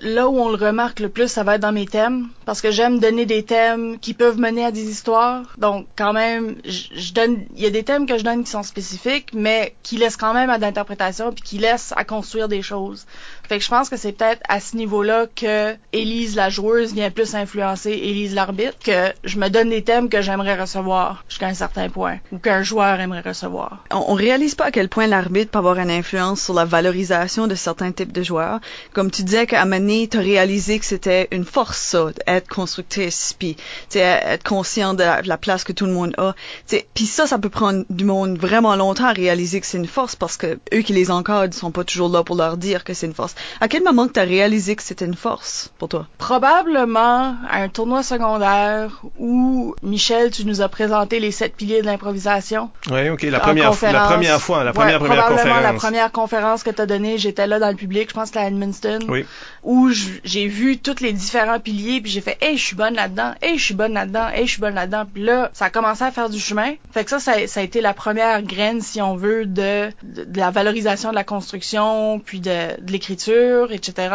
là 0.05 0.29
où 0.29 0.39
on 0.39 0.51
le 0.51 0.57
remarque 0.57 1.01
le 1.01 1.09
plus, 1.09 1.29
ça 1.29 1.43
va 1.43 1.55
être 1.55 1.63
dans 1.63 1.73
mes 1.73 1.87
thèmes, 1.87 2.29
parce 2.45 2.61
que 2.61 2.71
j'aime 2.71 2.99
donner 2.99 3.27
des 3.27 3.43
thèmes 3.43 3.99
qui 3.99 4.15
peuvent 4.15 4.39
mener 4.39 4.65
à 4.65 4.73
des 4.73 4.89
histoires. 4.89 5.55
Donc 5.59 5.87
quand 5.97 6.13
même, 6.13 6.57
je 6.65 7.13
donne, 7.13 7.45
il 7.57 7.63
y 7.63 7.67
a 7.67 7.71
des 7.71 7.83
thèmes 7.83 8.07
que 8.07 8.19
je 8.19 8.25
donne 8.25 8.45
qui 8.45 8.51
sont 8.51 8.63
spécifiques, 8.63 9.31
mais 9.35 9.75
qui 9.83 9.97
laissent 9.97 10.17
quand 10.17 10.35
même 10.35 10.51
à 10.51 10.59
l'interprétation 10.59 11.33
puis 11.33 11.43
qui 11.43 11.59
laissent 11.59 11.93
à 11.97 12.05
construire 12.05 12.49
des 12.49 12.63
choses. 12.63 13.07
Fait 13.49 13.59
que 13.59 13.65
je 13.65 13.71
pense 13.71 13.89
que 13.89 13.97
c'est 13.97 14.13
peut-être 14.13 14.43
à 14.49 14.61
ce 14.61 14.77
niveau-là 14.77 15.27
que 15.35 15.75
Élise 15.93 16.37
la 16.37 16.51
joueuse 16.63 16.95
vient 16.95 17.11
plus 17.11 17.35
influencer 17.35 17.91
Élise 17.91 18.35
l'arbitre, 18.35 18.79
que 18.85 19.13
je 19.25 19.37
me 19.37 19.49
donne 19.49 19.71
des 19.71 19.83
thèmes 19.83 20.09
que 20.09 20.23
j'aimerais 20.23 20.61
recevoir 20.61 21.25
jusqu'à 21.29 21.49
un 21.49 21.55
certain 21.55 21.89
point, 21.89 22.19
ou 22.31 22.39
qu'un 22.39 22.63
joueur 22.63 23.01
aimerait 23.01 23.29
recevoir. 23.33 23.85
On, 23.91 24.05
on 24.13 24.15
réalise 24.15 24.55
pas 24.55 24.67
à 24.67 24.71
quel 24.71 24.89
point 24.89 25.09
l'arbitre 25.09 25.51
peut 25.51 25.59
avoir 25.59 25.79
une 25.79 25.91
influence 25.91 26.41
sur 26.41 26.55
la 26.55 26.65
valorisation 26.65 27.49
de 27.49 27.57
certains 27.57 27.91
types 27.91 28.13
de 28.13 28.23
joueurs. 28.23 28.61
Comme 28.93 29.11
tu 29.11 29.25
disais 29.25 29.47
qu'à 29.47 29.65
moment 29.65 29.81
donné, 29.81 30.07
t'as 30.07 30.21
réalisé 30.21 30.79
que 30.79 30.85
c'était 30.85 31.27
une 31.33 31.45
force, 31.45 31.81
ça, 31.81 32.11
être 32.29 32.49
constructrice, 32.49 33.35
puis 33.37 33.57
tu 33.91 33.99
être 33.99 34.45
conscient 34.45 34.95
de 34.95 35.03
la, 35.03 35.23
de 35.23 35.29
la 35.29 35.39
place 35.39 35.65
que 35.65 35.73
tout 35.73 35.87
le 35.87 35.93
monde 35.93 36.15
a. 36.17 36.33
Tu 36.69 36.77
Puis 36.95 37.07
ça, 37.07 37.27
ça 37.27 37.39
peut 37.39 37.49
prendre 37.49 37.85
du 37.91 38.05
monde 38.05 38.39
vraiment 38.39 38.77
longtemps 38.77 39.07
à 39.07 39.13
réaliser 39.13 39.61
que 39.61 39.67
c'est 39.67 39.79
une 39.79 39.87
force 39.87 40.15
parce 40.15 40.37
que 40.37 40.61
eux 40.73 40.83
qui 40.83 40.93
les 40.93 41.11
encadrent 41.11 41.55
sont 41.55 41.73
pas 41.73 41.83
toujours 41.83 42.09
là 42.09 42.23
pour 42.23 42.37
leur 42.37 42.57
dire 42.57 42.85
que 42.85 42.95
c'est 42.95 43.07
une 43.07 43.15
force. 43.15 43.35
À 43.61 43.67
quel 43.67 43.83
moment 43.83 44.07
que 44.07 44.13
t'as 44.13 44.25
réalisé 44.25 44.77
que 44.77 44.83
c'était 44.85 45.07
une 45.07 45.17
force 45.17 45.73
pour 45.79 45.89
toi? 45.89 46.07
Probablement 46.57 47.35
à 47.49 47.63
un 47.63 47.69
tournoi 47.71 48.03
secondaire 48.03 49.01
où, 49.19 49.75
Michel, 49.83 50.31
tu 50.31 50.45
nous 50.45 50.61
as 50.61 50.69
présenté 50.69 51.19
les 51.19 51.31
sept 51.31 51.57
piliers 51.57 51.81
de 51.81 51.87
l'improvisation. 51.87 52.69
Oui, 52.91 53.09
OK, 53.09 53.23
la 53.23 53.41
première 53.41 53.75
fois, 53.75 53.91
la 53.91 54.01
première 54.05 54.39
fois, 54.41 54.59
la 54.63 54.71
Ouais, 54.71 54.73
première 54.75 54.99
première 54.99 55.25
probablement 55.25 55.37
conférence. 55.55 55.63
la 55.63 55.73
première 55.73 56.13
conférence 56.13 56.63
que 56.63 56.69
tu 56.71 56.83
as 56.83 56.87
donnée, 56.87 57.17
j'étais 57.17 57.47
là 57.47 57.59
dans 57.59 57.71
le 57.71 57.75
public, 57.77 58.11
je 58.11 58.15
pense 58.15 58.25
que 58.25 58.35
c'était 58.35 58.41
à 58.45 58.49
Edmundston, 58.49 58.99
Oui. 59.09 59.25
Où 59.63 59.91
j'ai 60.25 60.49
vu 60.49 60.79
tous 60.79 61.01
les 61.01 61.13
différents 61.13 61.61
piliers, 61.61 62.01
puis 62.01 62.11
j'ai 62.11 62.21
fait 62.21 62.37
«Hey, 62.41 62.57
je 62.57 62.65
suis 62.65 62.77
bonne 62.77 62.95
là-dedans, 62.95 63.35
hey, 63.41 63.59
je 63.59 63.65
suis 63.65 63.75
bonne 63.75 63.95
là-dedans, 63.95 64.29
hey, 64.29 64.47
je 64.47 64.53
suis 64.53 64.61
bonne 64.61 64.75
là-dedans», 64.75 65.05
puis 65.13 65.23
là, 65.23 65.51
ça 65.53 65.67
a 65.67 65.71
commencé 65.71 66.03
à 66.03 66.11
faire 66.11 66.29
du 66.29 66.41
chemin. 66.41 66.75
Fait 66.93 67.05
que 67.05 67.11
ça, 67.11 67.21
ça, 67.21 67.61
a 67.61 67.63
été 67.63 67.81
la 67.81 67.95
première 67.95 68.43
graine, 68.43 68.81
si 68.81 69.01
on 69.01 69.15
veut, 69.15 69.47
de, 69.47 69.91
la 70.35 70.51
valorisation 70.51 71.11
de 71.11 71.15
la 71.15 71.25
construction, 71.25 72.19
puis 72.19 72.41
de, 72.41 72.81
de 72.81 72.93
l'écriture, 72.93 73.71
etc., 73.71 74.15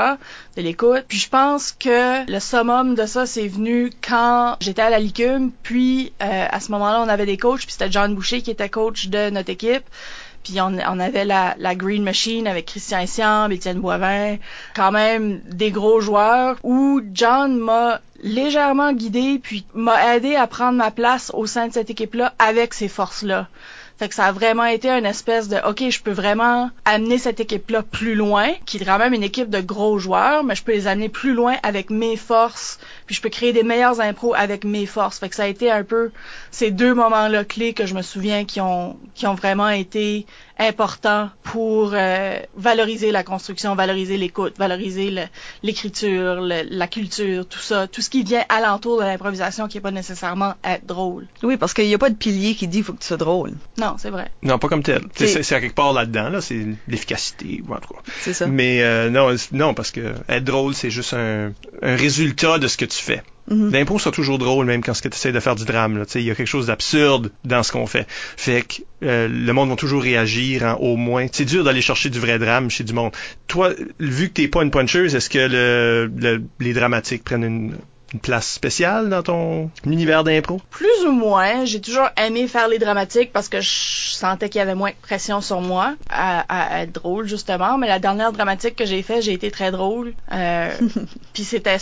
de 0.57 0.61
l'écoute. 0.61 1.05
Puis 1.07 1.19
je 1.19 1.29
pense 1.29 1.71
que 1.71 2.29
le 2.29 2.39
summum 2.39 2.95
de 2.95 3.05
ça, 3.05 3.25
c'est 3.25 3.47
venu 3.47 3.91
quand 4.01 4.57
j'étais 4.59 4.81
à 4.81 4.89
la 4.89 4.99
Licume, 4.99 5.51
puis 5.63 6.11
euh, 6.21 6.45
à 6.49 6.59
ce 6.59 6.71
moment-là, 6.71 7.01
on 7.01 7.07
avait 7.07 7.25
des 7.25 7.37
coachs, 7.37 7.61
puis 7.61 7.71
c'était 7.71 7.91
John 7.91 8.13
Boucher 8.15 8.41
qui 8.41 8.51
était 8.51 8.69
coach 8.69 9.07
de 9.07 9.29
notre 9.29 9.49
équipe. 9.49 9.83
Puis 10.43 10.59
on, 10.61 10.99
avait 10.99 11.25
la, 11.25 11.75
Green 11.75 12.03
Machine 12.03 12.47
avec 12.47 12.65
Christian 12.67 13.05
Siam, 13.05 13.51
Étienne 13.51 13.79
Boivin, 13.79 14.37
quand 14.75 14.91
même 14.91 15.41
des 15.45 15.71
gros 15.71 15.99
joueurs, 15.99 16.57
où 16.63 17.01
John 17.13 17.57
m'a 17.57 18.01
légèrement 18.23 18.93
guidé, 18.93 19.39
puis 19.41 19.65
m'a 19.73 20.15
aidé 20.15 20.35
à 20.35 20.47
prendre 20.47 20.77
ma 20.77 20.91
place 20.91 21.31
au 21.33 21.45
sein 21.45 21.67
de 21.67 21.73
cette 21.73 21.89
équipe-là 21.89 22.33
avec 22.39 22.73
ces 22.73 22.87
forces-là. 22.87 23.47
Fait 23.97 24.09
que 24.09 24.13
ça 24.13 24.25
a 24.25 24.31
vraiment 24.31 24.65
été 24.65 24.89
une 24.89 25.07
espèce 25.07 25.47
de 25.47 25.57
OK, 25.67 25.89
je 25.89 26.01
peux 26.03 26.11
vraiment 26.11 26.69
amener 26.85 27.17
cette 27.17 27.39
équipe-là 27.39 27.81
plus 27.81 28.13
loin, 28.13 28.49
qui 28.65 28.77
est 28.77 28.85
quand 28.85 28.99
même 28.99 29.13
une 29.13 29.23
équipe 29.23 29.49
de 29.49 29.59
gros 29.59 29.97
joueurs, 29.97 30.43
mais 30.43 30.53
je 30.53 30.63
peux 30.63 30.73
les 30.73 30.85
amener 30.85 31.09
plus 31.09 31.33
loin 31.33 31.55
avec 31.63 31.89
mes 31.89 32.15
forces, 32.15 32.79
puis 33.07 33.15
je 33.15 33.21
peux 33.21 33.29
créer 33.29 33.53
des 33.53 33.63
meilleurs 33.63 33.99
impros 34.01 34.35
avec 34.35 34.63
mes 34.63 34.85
forces. 34.85 35.17
Fait 35.17 35.29
que 35.29 35.35
ça 35.35 35.43
a 35.43 35.47
été 35.47 35.71
un 35.71 35.83
peu 35.83 36.11
ces 36.51 36.69
deux 36.69 36.93
moments-là 36.93 37.43
clés 37.45 37.73
que 37.73 37.85
je 37.87 37.95
me 37.95 38.01
souviens 38.03 38.45
qui 38.45 38.61
ont 38.61 38.97
qui 39.15 39.25
ont 39.25 39.33
vraiment 39.35 39.69
été 39.69 40.25
importants 40.59 41.29
pour 41.43 41.91
euh, 41.93 42.39
valoriser 42.55 43.11
la 43.11 43.23
construction, 43.23 43.75
valoriser 43.75 44.17
l'écoute, 44.17 44.57
valoriser 44.57 45.13
l'écriture, 45.63 46.41
le- 46.41 46.63
la 46.69 46.87
culture, 46.87 47.47
tout 47.47 47.59
ça, 47.59 47.87
tout 47.87 48.01
ce 48.01 48.09
qui 48.09 48.23
vient 48.23 48.43
alentour 48.49 48.99
de 48.99 49.03
l'improvisation 49.05 49.67
qui 49.67 49.77
est 49.77 49.81
pas 49.81 49.91
nécessairement 49.91 50.55
être 50.63 50.85
drôle. 50.85 51.27
Oui, 51.43 51.57
parce 51.57 51.73
qu'il 51.73 51.85
y 51.85 51.93
a 51.93 51.97
pas 51.97 52.09
de 52.09 52.15
pilier 52.15 52.55
qui 52.55 52.67
dit 52.67 52.81
faut 52.83 52.93
que 52.93 52.99
tu 52.99 53.07
sois 53.07 53.17
drôle. 53.17 53.53
Non, 53.77 53.95
c'est 53.97 54.09
vrai. 54.09 54.31
Non, 54.41 54.57
pas 54.57 54.67
comme 54.67 54.83
tel. 54.83 55.01
C'est- 55.15 55.53
à 55.53 55.61
quelque 55.61 55.75
part 55.75 55.93
là-dedans, 55.93 56.29
là, 56.29 56.41
c'est 56.41 56.65
l'efficacité, 56.87 57.61
ou 57.67 57.73
en 57.73 57.77
tout 57.79 57.93
cas. 57.93 57.99
C'est 58.21 58.33
ça. 58.33 58.47
Mais 58.47 58.81
euh, 58.81 59.09
non, 59.09 59.33
non, 59.51 59.73
parce 59.73 59.91
que 59.91 60.13
être 60.27 60.43
drôle, 60.43 60.73
c'est 60.73 60.89
juste 60.89 61.13
un, 61.13 61.51
un 61.81 61.95
résultat 61.95 62.57
de 62.59 62.67
ce 62.67 62.77
que 62.77 62.85
tu 62.85 62.96
fais. 63.01 63.23
Mhm. 63.49 63.71
L'impro 63.71 63.97
sera 63.97 64.11
toujours 64.11 64.37
drôle, 64.39 64.65
même 64.65 64.83
quand 64.83 64.91
tu 64.91 65.07
essaies 65.07 65.31
de 65.31 65.39
faire 65.39 65.55
du 65.55 65.63
drame. 65.63 66.05
Tu 66.05 66.19
Il 66.19 66.25
y 66.25 66.31
a 66.31 66.35
quelque 66.35 66.47
chose 66.47 66.67
d'absurde 66.67 67.31
dans 67.45 67.63
ce 67.63 67.71
qu'on 67.71 67.87
fait. 67.87 68.05
Fait 68.09 68.61
que 68.63 68.81
euh, 69.05 69.27
le 69.29 69.53
monde 69.53 69.69
va 69.69 69.75
toujours 69.77 70.01
réagir 70.03 70.63
en 70.63 70.73
au 70.75 70.97
moins. 70.97 71.27
C'est 71.31 71.45
dur 71.45 71.63
d'aller 71.63 71.81
chercher 71.81 72.09
du 72.09 72.19
vrai 72.19 72.39
drame 72.39 72.69
chez 72.69 72.83
du 72.83 72.91
monde. 72.93 73.13
Toi, 73.47 73.71
vu 73.99 74.27
que 74.27 74.33
t'es 74.33 74.47
pas 74.49 74.63
une 74.63 74.71
puncheuse, 74.71 75.15
est-ce 75.15 75.29
que 75.29 75.37
le, 75.39 76.11
le- 76.13 76.43
les 76.59 76.73
dramatiques 76.73 77.23
prennent 77.23 77.43
une, 77.45 77.75
une 78.13 78.19
place 78.19 78.49
spéciale 78.51 79.07
dans 79.07 79.23
ton 79.23 79.69
univers 79.85 80.25
d'impro? 80.25 80.59
Plus 80.69 81.05
ou 81.07 81.11
moins, 81.13 81.63
j'ai 81.63 81.79
toujours 81.79 82.09
aimé 82.21 82.49
faire 82.49 82.67
les 82.67 82.79
dramatiques 82.79 83.31
parce 83.31 83.47
que 83.47 83.61
je 83.61 83.69
sentais 84.11 84.49
qu'il 84.49 84.59
y 84.59 84.61
avait 84.61 84.75
moins 84.75 84.89
de 84.89 84.95
pression 85.01 85.39
sur 85.39 85.61
moi 85.61 85.95
à, 86.09 86.39
à 86.77 86.81
être 86.83 86.91
drôle 86.91 87.27
justement. 87.29 87.77
Mais 87.77 87.87
la 87.87 87.99
dernière 87.99 88.33
dramatique 88.33 88.75
que 88.75 88.85
j'ai 88.85 89.03
fait, 89.03 89.21
j'ai 89.21 89.31
été 89.31 89.51
très 89.51 89.71
drôle. 89.71 90.13
Euh, 90.33 90.71
Puis 91.33 91.45
c'était 91.45 91.77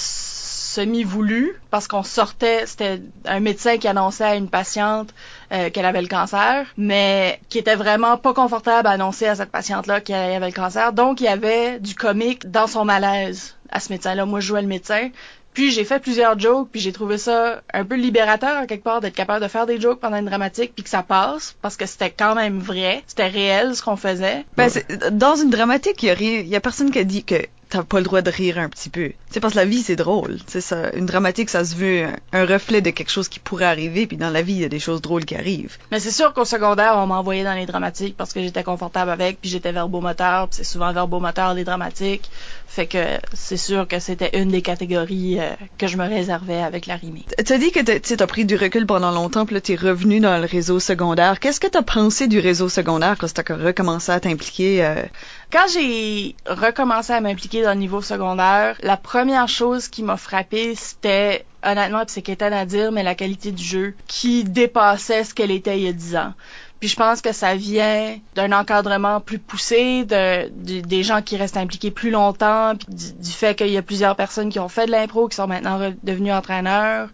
semi-voulu 0.75 1.55
parce 1.71 1.87
qu'on 1.87 2.03
sortait, 2.03 2.65
c'était 2.65 3.01
un 3.25 3.39
médecin 3.39 3.77
qui 3.77 3.87
annonçait 3.87 4.23
à 4.23 4.35
une 4.35 4.49
patiente 4.49 5.13
euh, 5.51 5.69
qu'elle 5.69 5.85
avait 5.85 6.01
le 6.01 6.07
cancer, 6.07 6.67
mais 6.77 7.39
qui 7.49 7.57
était 7.57 7.75
vraiment 7.75 8.17
pas 8.17 8.33
confortable 8.33 8.87
à 8.87 8.91
annoncer 8.91 9.25
à 9.25 9.35
cette 9.35 9.51
patiente-là 9.51 10.01
qu'elle 10.01 10.33
avait 10.33 10.47
le 10.47 10.53
cancer. 10.53 10.93
Donc 10.93 11.21
il 11.21 11.25
y 11.25 11.29
avait 11.29 11.79
du 11.79 11.95
comique 11.95 12.51
dans 12.51 12.67
son 12.67 12.85
malaise 12.85 13.55
à 13.69 13.79
ce 13.79 13.91
médecin-là. 13.91 14.25
Moi, 14.25 14.39
je 14.39 14.47
jouais 14.47 14.61
le 14.61 14.67
médecin. 14.67 15.09
Puis 15.55 15.71
j'ai 15.71 15.85
fait 15.85 15.99
plusieurs 15.99 16.37
jokes, 16.37 16.67
puis 16.69 16.81
j'ai 16.81 16.91
trouvé 16.91 17.17
ça 17.17 17.61
un 17.73 17.85
peu 17.85 17.95
libérateur 17.95 18.57
à 18.57 18.67
quelque 18.67 18.83
part 18.83 18.99
d'être 18.99 19.15
capable 19.15 19.41
de 19.41 19.47
faire 19.47 19.65
des 19.65 19.79
jokes 19.79 20.01
pendant 20.01 20.17
une 20.17 20.25
dramatique, 20.25 20.73
puis 20.75 20.83
que 20.83 20.89
ça 20.89 21.01
passe, 21.01 21.55
parce 21.61 21.77
que 21.77 21.85
c'était 21.85 22.09
quand 22.11 22.35
même 22.35 22.59
vrai, 22.59 23.03
c'était 23.07 23.27
réel 23.27 23.73
ce 23.73 23.81
qu'on 23.81 23.95
faisait. 23.95 24.43
Ben, 24.57 24.69
dans 25.11 25.37
une 25.37 25.49
dramatique, 25.49 26.03
il 26.03 26.47
y 26.47 26.55
a 26.57 26.59
personne 26.59 26.91
qui 26.91 26.99
a 26.99 27.05
dit 27.05 27.23
que 27.23 27.37
t'as 27.69 27.83
pas 27.83 27.97
le 27.97 28.03
droit 28.03 28.21
de 28.21 28.29
rire 28.29 28.59
un 28.59 28.69
petit 28.69 28.89
peu. 28.89 29.11
C'est 29.29 29.39
parce 29.39 29.53
que 29.53 29.59
la 29.59 29.65
vie 29.65 29.81
c'est 29.81 29.95
drôle. 29.95 30.37
C'est 30.47 30.61
ça. 30.61 30.91
Une 30.93 31.05
dramatique, 31.05 31.49
ça 31.49 31.65
se 31.65 31.75
veut 31.75 32.07
un, 32.31 32.45
reflet 32.45 32.81
de 32.81 32.89
quelque 32.91 33.11
chose 33.11 33.27
qui 33.27 33.39
pourrait 33.39 33.65
arriver. 33.65 34.07
Puis 34.07 34.17
dans 34.17 34.29
la 34.29 34.41
vie, 34.41 34.53
il 34.53 34.61
y 34.61 34.65
a 34.65 34.69
des 34.69 34.79
choses 34.79 35.01
drôles 35.01 35.25
qui 35.25 35.35
arrivent. 35.35 35.77
Mais 35.91 35.99
c'est 35.99 36.11
sûr 36.11 36.33
qu'au 36.33 36.45
secondaire, 36.45 36.93
on 36.97 37.07
m'envoyait 37.07 37.43
dans 37.43 37.53
les 37.53 37.65
dramatiques 37.65 38.15
parce 38.17 38.33
que 38.33 38.41
j'étais 38.41 38.63
confortable 38.63 39.11
avec, 39.11 39.41
puis 39.41 39.49
j'étais 39.49 39.71
verbomoteur, 39.71 40.47
puis 40.47 40.57
c'est 40.57 40.63
souvent 40.63 40.91
verbomoteur 40.93 41.53
les 41.53 41.63
dramatiques. 41.63 42.29
Fait 42.67 42.87
que 42.87 42.97
c'est 43.33 43.57
sûr 43.57 43.87
que 43.87 43.99
c'était 43.99 44.37
une 44.41 44.49
des 44.49 44.61
catégories 44.61 45.39
euh, 45.39 45.51
que 45.77 45.87
je 45.87 45.95
me 45.97 46.03
réservais 46.07 46.61
avec 46.61 46.87
la 46.87 46.95
rimée. 46.95 47.25
Tu 47.45 47.53
as 47.53 47.57
dit 47.57 47.71
que 47.71 47.79
t'as- 47.79 47.99
tu 47.99 48.17
t'as 48.17 48.27
pris 48.27 48.43
du 48.43 48.55
recul 48.55 48.85
pendant 48.85 49.11
longtemps, 49.11 49.45
puis 49.45 49.55
là 49.55 49.61
t'es 49.61 49.75
revenu 49.75 50.19
dans 50.19 50.37
le 50.39 50.45
réseau 50.45 50.79
secondaire. 50.79 51.39
Qu'est-ce 51.39 51.59
que 51.59 51.67
t'as 51.67 51.83
pensé 51.83 52.27
du 52.27 52.39
réseau 52.39 52.67
secondaire? 52.67 53.17
Quand 53.17 53.31
t'as 53.33 53.55
recommencé 53.55 54.11
à 54.11 54.19
t'impliquer 54.19 54.83
euh, 54.83 55.03
Quand 55.51 55.65
j'ai 55.73 56.35
recommencé 56.47 57.13
à 57.13 57.21
m'impliquer 57.21 57.61
dans 57.63 57.69
le 57.73 57.79
niveau 57.79 58.01
secondaire, 58.01 58.75
la 58.81 58.97
première 58.97 59.47
chose 59.47 59.87
qui 59.87 60.03
m'a 60.03 60.17
frappé, 60.17 60.75
c'était 60.75 61.45
honnêtement, 61.63 62.03
c'est 62.07 62.21
qu'étonnant 62.21 62.57
à 62.59 62.65
dire, 62.65 62.91
mais 62.91 63.03
la 63.03 63.15
qualité 63.15 63.51
du 63.51 63.63
jeu 63.63 63.95
qui 64.07 64.43
dépassait 64.43 65.23
ce 65.23 65.33
qu'elle 65.33 65.51
était 65.51 65.77
il 65.79 65.83
y 65.85 65.87
a 65.87 65.93
10 65.93 66.15
ans. 66.15 66.33
Puis 66.79 66.89
je 66.89 66.95
pense 66.95 67.21
que 67.21 67.31
ça 67.31 67.55
vient 67.55 68.17
d'un 68.35 68.51
encadrement 68.51 69.21
plus 69.21 69.39
poussé, 69.39 70.03
de, 70.05 70.49
de- 70.49 70.81
des 70.81 71.03
gens 71.03 71.21
qui 71.21 71.37
restent 71.37 71.57
impliqués 71.57 71.89
plus 71.91 72.11
longtemps, 72.11 72.73
puis 72.75 72.93
du, 72.93 73.13
du 73.13 73.31
fait 73.31 73.55
qu'il 73.55 73.69
y 73.69 73.77
a 73.77 73.81
plusieurs 73.81 74.15
personnes 74.15 74.49
qui 74.49 74.59
ont 74.59 74.69
fait 74.69 74.85
de 74.85 74.91
l'impro, 74.91 75.27
qui 75.27 75.35
sont 75.35 75.47
maintenant 75.47 75.79
devenus 76.03 76.33
entraîneurs. 76.33 77.09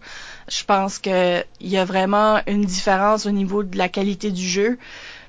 Je 0.48 0.64
pense 0.64 0.98
que 0.98 1.42
il 1.60 1.68
y 1.68 1.78
a 1.78 1.84
vraiment 1.84 2.40
une 2.46 2.64
différence 2.64 3.26
au 3.26 3.30
niveau 3.30 3.62
de 3.62 3.78
la 3.78 3.88
qualité 3.88 4.30
du 4.32 4.46
jeu. 4.46 4.78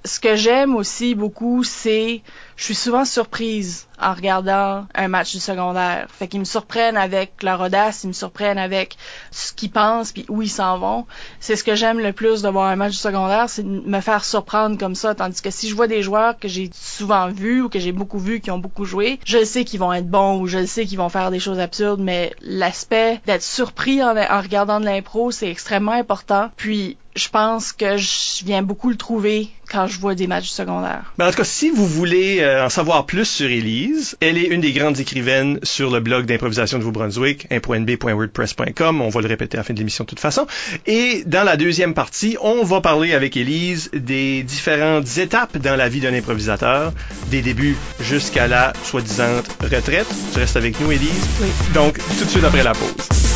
Ce 0.06 0.20
que 0.20 0.36
j'aime 0.36 0.76
aussi 0.76 1.16
beaucoup, 1.16 1.64
c'est 1.64 2.22
je 2.56 2.64
suis 2.66 2.76
souvent 2.76 3.06
surprise 3.06 3.88
en 4.02 4.14
regardant 4.14 4.86
un 4.96 5.08
match 5.08 5.32
du 5.34 5.40
secondaire. 5.40 6.08
Fait 6.10 6.28
qu'ils 6.28 6.40
me 6.40 6.46
surprennent 6.46 6.98
avec 6.98 7.42
leur 7.42 7.62
audace, 7.62 8.04
ils 8.04 8.08
me 8.08 8.14
surprennent 8.14 8.58
avec 8.58 8.98
ce 9.32 9.54
qu'ils 9.54 9.72
pensent 9.72 10.12
puis 10.12 10.26
où 10.30 10.42
ils 10.42 10.50
s'en 10.50 10.78
vont. 10.78 11.06
C'est 11.40 11.56
ce 11.56 11.64
que 11.64 11.76
j'aime 11.76 12.00
le 12.00 12.14
plus 12.14 12.42
de 12.42 12.50
voir 12.50 12.68
un 12.68 12.76
match 12.76 12.92
du 12.92 12.98
secondaire, 12.98 13.50
c'est 13.50 13.64
de 13.64 13.70
me 13.70 14.02
faire 14.02 14.26
surprendre 14.26 14.78
comme 14.78 14.96
ça. 14.96 15.16
Tandis 15.16 15.42
que 15.42 15.52
si 15.52 15.70
je 15.70 15.76
vois 15.76 15.88
des 15.88 16.02
joueurs 16.02 16.38
que 16.38 16.48
j'ai 16.48 16.70
souvent 16.74 17.30
vus 17.30 17.62
ou 17.62 17.70
que 17.70 17.80
j'ai 17.80 17.92
beaucoup 17.92 18.20
vus, 18.20 18.40
qui 18.40 18.52
ont 18.52 18.60
beaucoup 18.60 18.86
joué, 18.86 19.20
je 19.26 19.44
sais 19.44 19.64
qu'ils 19.64 19.80
vont 19.80 19.94
être 19.94 20.10
bons 20.10 20.40
ou 20.40 20.48
je 20.48 20.66
sais 20.66 20.86
qu'ils 20.86 20.98
vont 20.98 21.10
faire 21.10 21.32
des 21.32 21.40
choses 21.40 21.60
absurdes, 21.60 22.02
mais 22.02 22.34
l'aspect 22.42 23.22
d'être 23.26 23.44
surpris 23.44 24.04
en, 24.04 24.16
en 24.16 24.42
regardant 24.42 24.80
de 24.80 24.86
l'impro, 24.86 25.32
c'est 25.32 25.50
extrêmement 25.50 25.92
important. 25.92 26.50
Puis 26.58 26.98
je 27.16 27.30
pense 27.30 27.72
que 27.74 27.98
je 27.98 28.44
viens 28.44 28.64
beaucoup 28.64 28.90
le 28.90 28.96
trouver 28.96 29.50
quand 29.70 29.88
je 29.88 30.00
vois 30.00 30.16
des 30.16 30.28
matchs 30.28 30.50
secondaires. 30.50 31.14
Ben, 31.18 31.28
en 31.28 31.32
tout 31.32 31.38
cas, 31.38 31.44
si 31.44 31.70
vous 31.70 31.88
voulez 31.88 32.40
euh, 32.42 32.66
en 32.66 32.70
savoir 32.70 33.06
plus 33.06 33.26
sur 33.26 33.50
Elise, 33.50 34.18
elle 34.20 34.38
est 34.38 34.48
une 34.48 34.62
des 34.62 34.72
grandes 34.72 35.00
écrivaines 35.00 35.60
sur 35.64 35.90
le 35.90 36.00
blog 36.00 36.26
d'improvisation 36.26 36.78
de 36.78 36.84
Nouveau-Brunswick, 36.84 37.48
.nb.wordpress.com. 37.52 39.02
On 39.02 39.10
va 39.10 39.22
le 39.22 39.28
répéter 39.28 39.58
à 39.58 39.62
la 39.62 39.64
fin 39.64 39.74
de 39.74 39.80
l'émission 39.80 40.04
de 40.04 40.10
toute 40.10 40.20
façon. 40.20 40.48
Et 40.86 41.24
dans 41.26 41.44
la 41.44 41.58
deuxième 41.58 41.94
partie, 41.94 42.38
on 42.42 42.64
va 42.64 42.82
parler 42.82 43.14
avec 43.14 43.38
Elise 43.38 43.90
des 43.94 44.44
différentes 44.44 45.18
étapes 45.18 45.58
dans 45.58 45.76
la 45.76 45.90
vie 45.90 46.02
d'un 46.02 46.14
improvisateur, 46.14 46.94
des 47.32 47.42
débuts 47.42 47.78
jusqu'à 48.00 48.48
la 48.48 48.74
soi-disant 48.84 49.42
retraite. 49.62 50.08
Tu 50.34 50.40
restes 50.40 50.58
avec 50.58 50.80
nous, 50.80 50.92
Elise? 50.92 51.28
Oui. 51.42 51.48
Donc, 51.74 51.98
tout 52.20 52.26
de 52.26 52.30
suite 52.30 52.44
après 52.44 52.64
la 52.64 52.74
pause. 52.74 53.33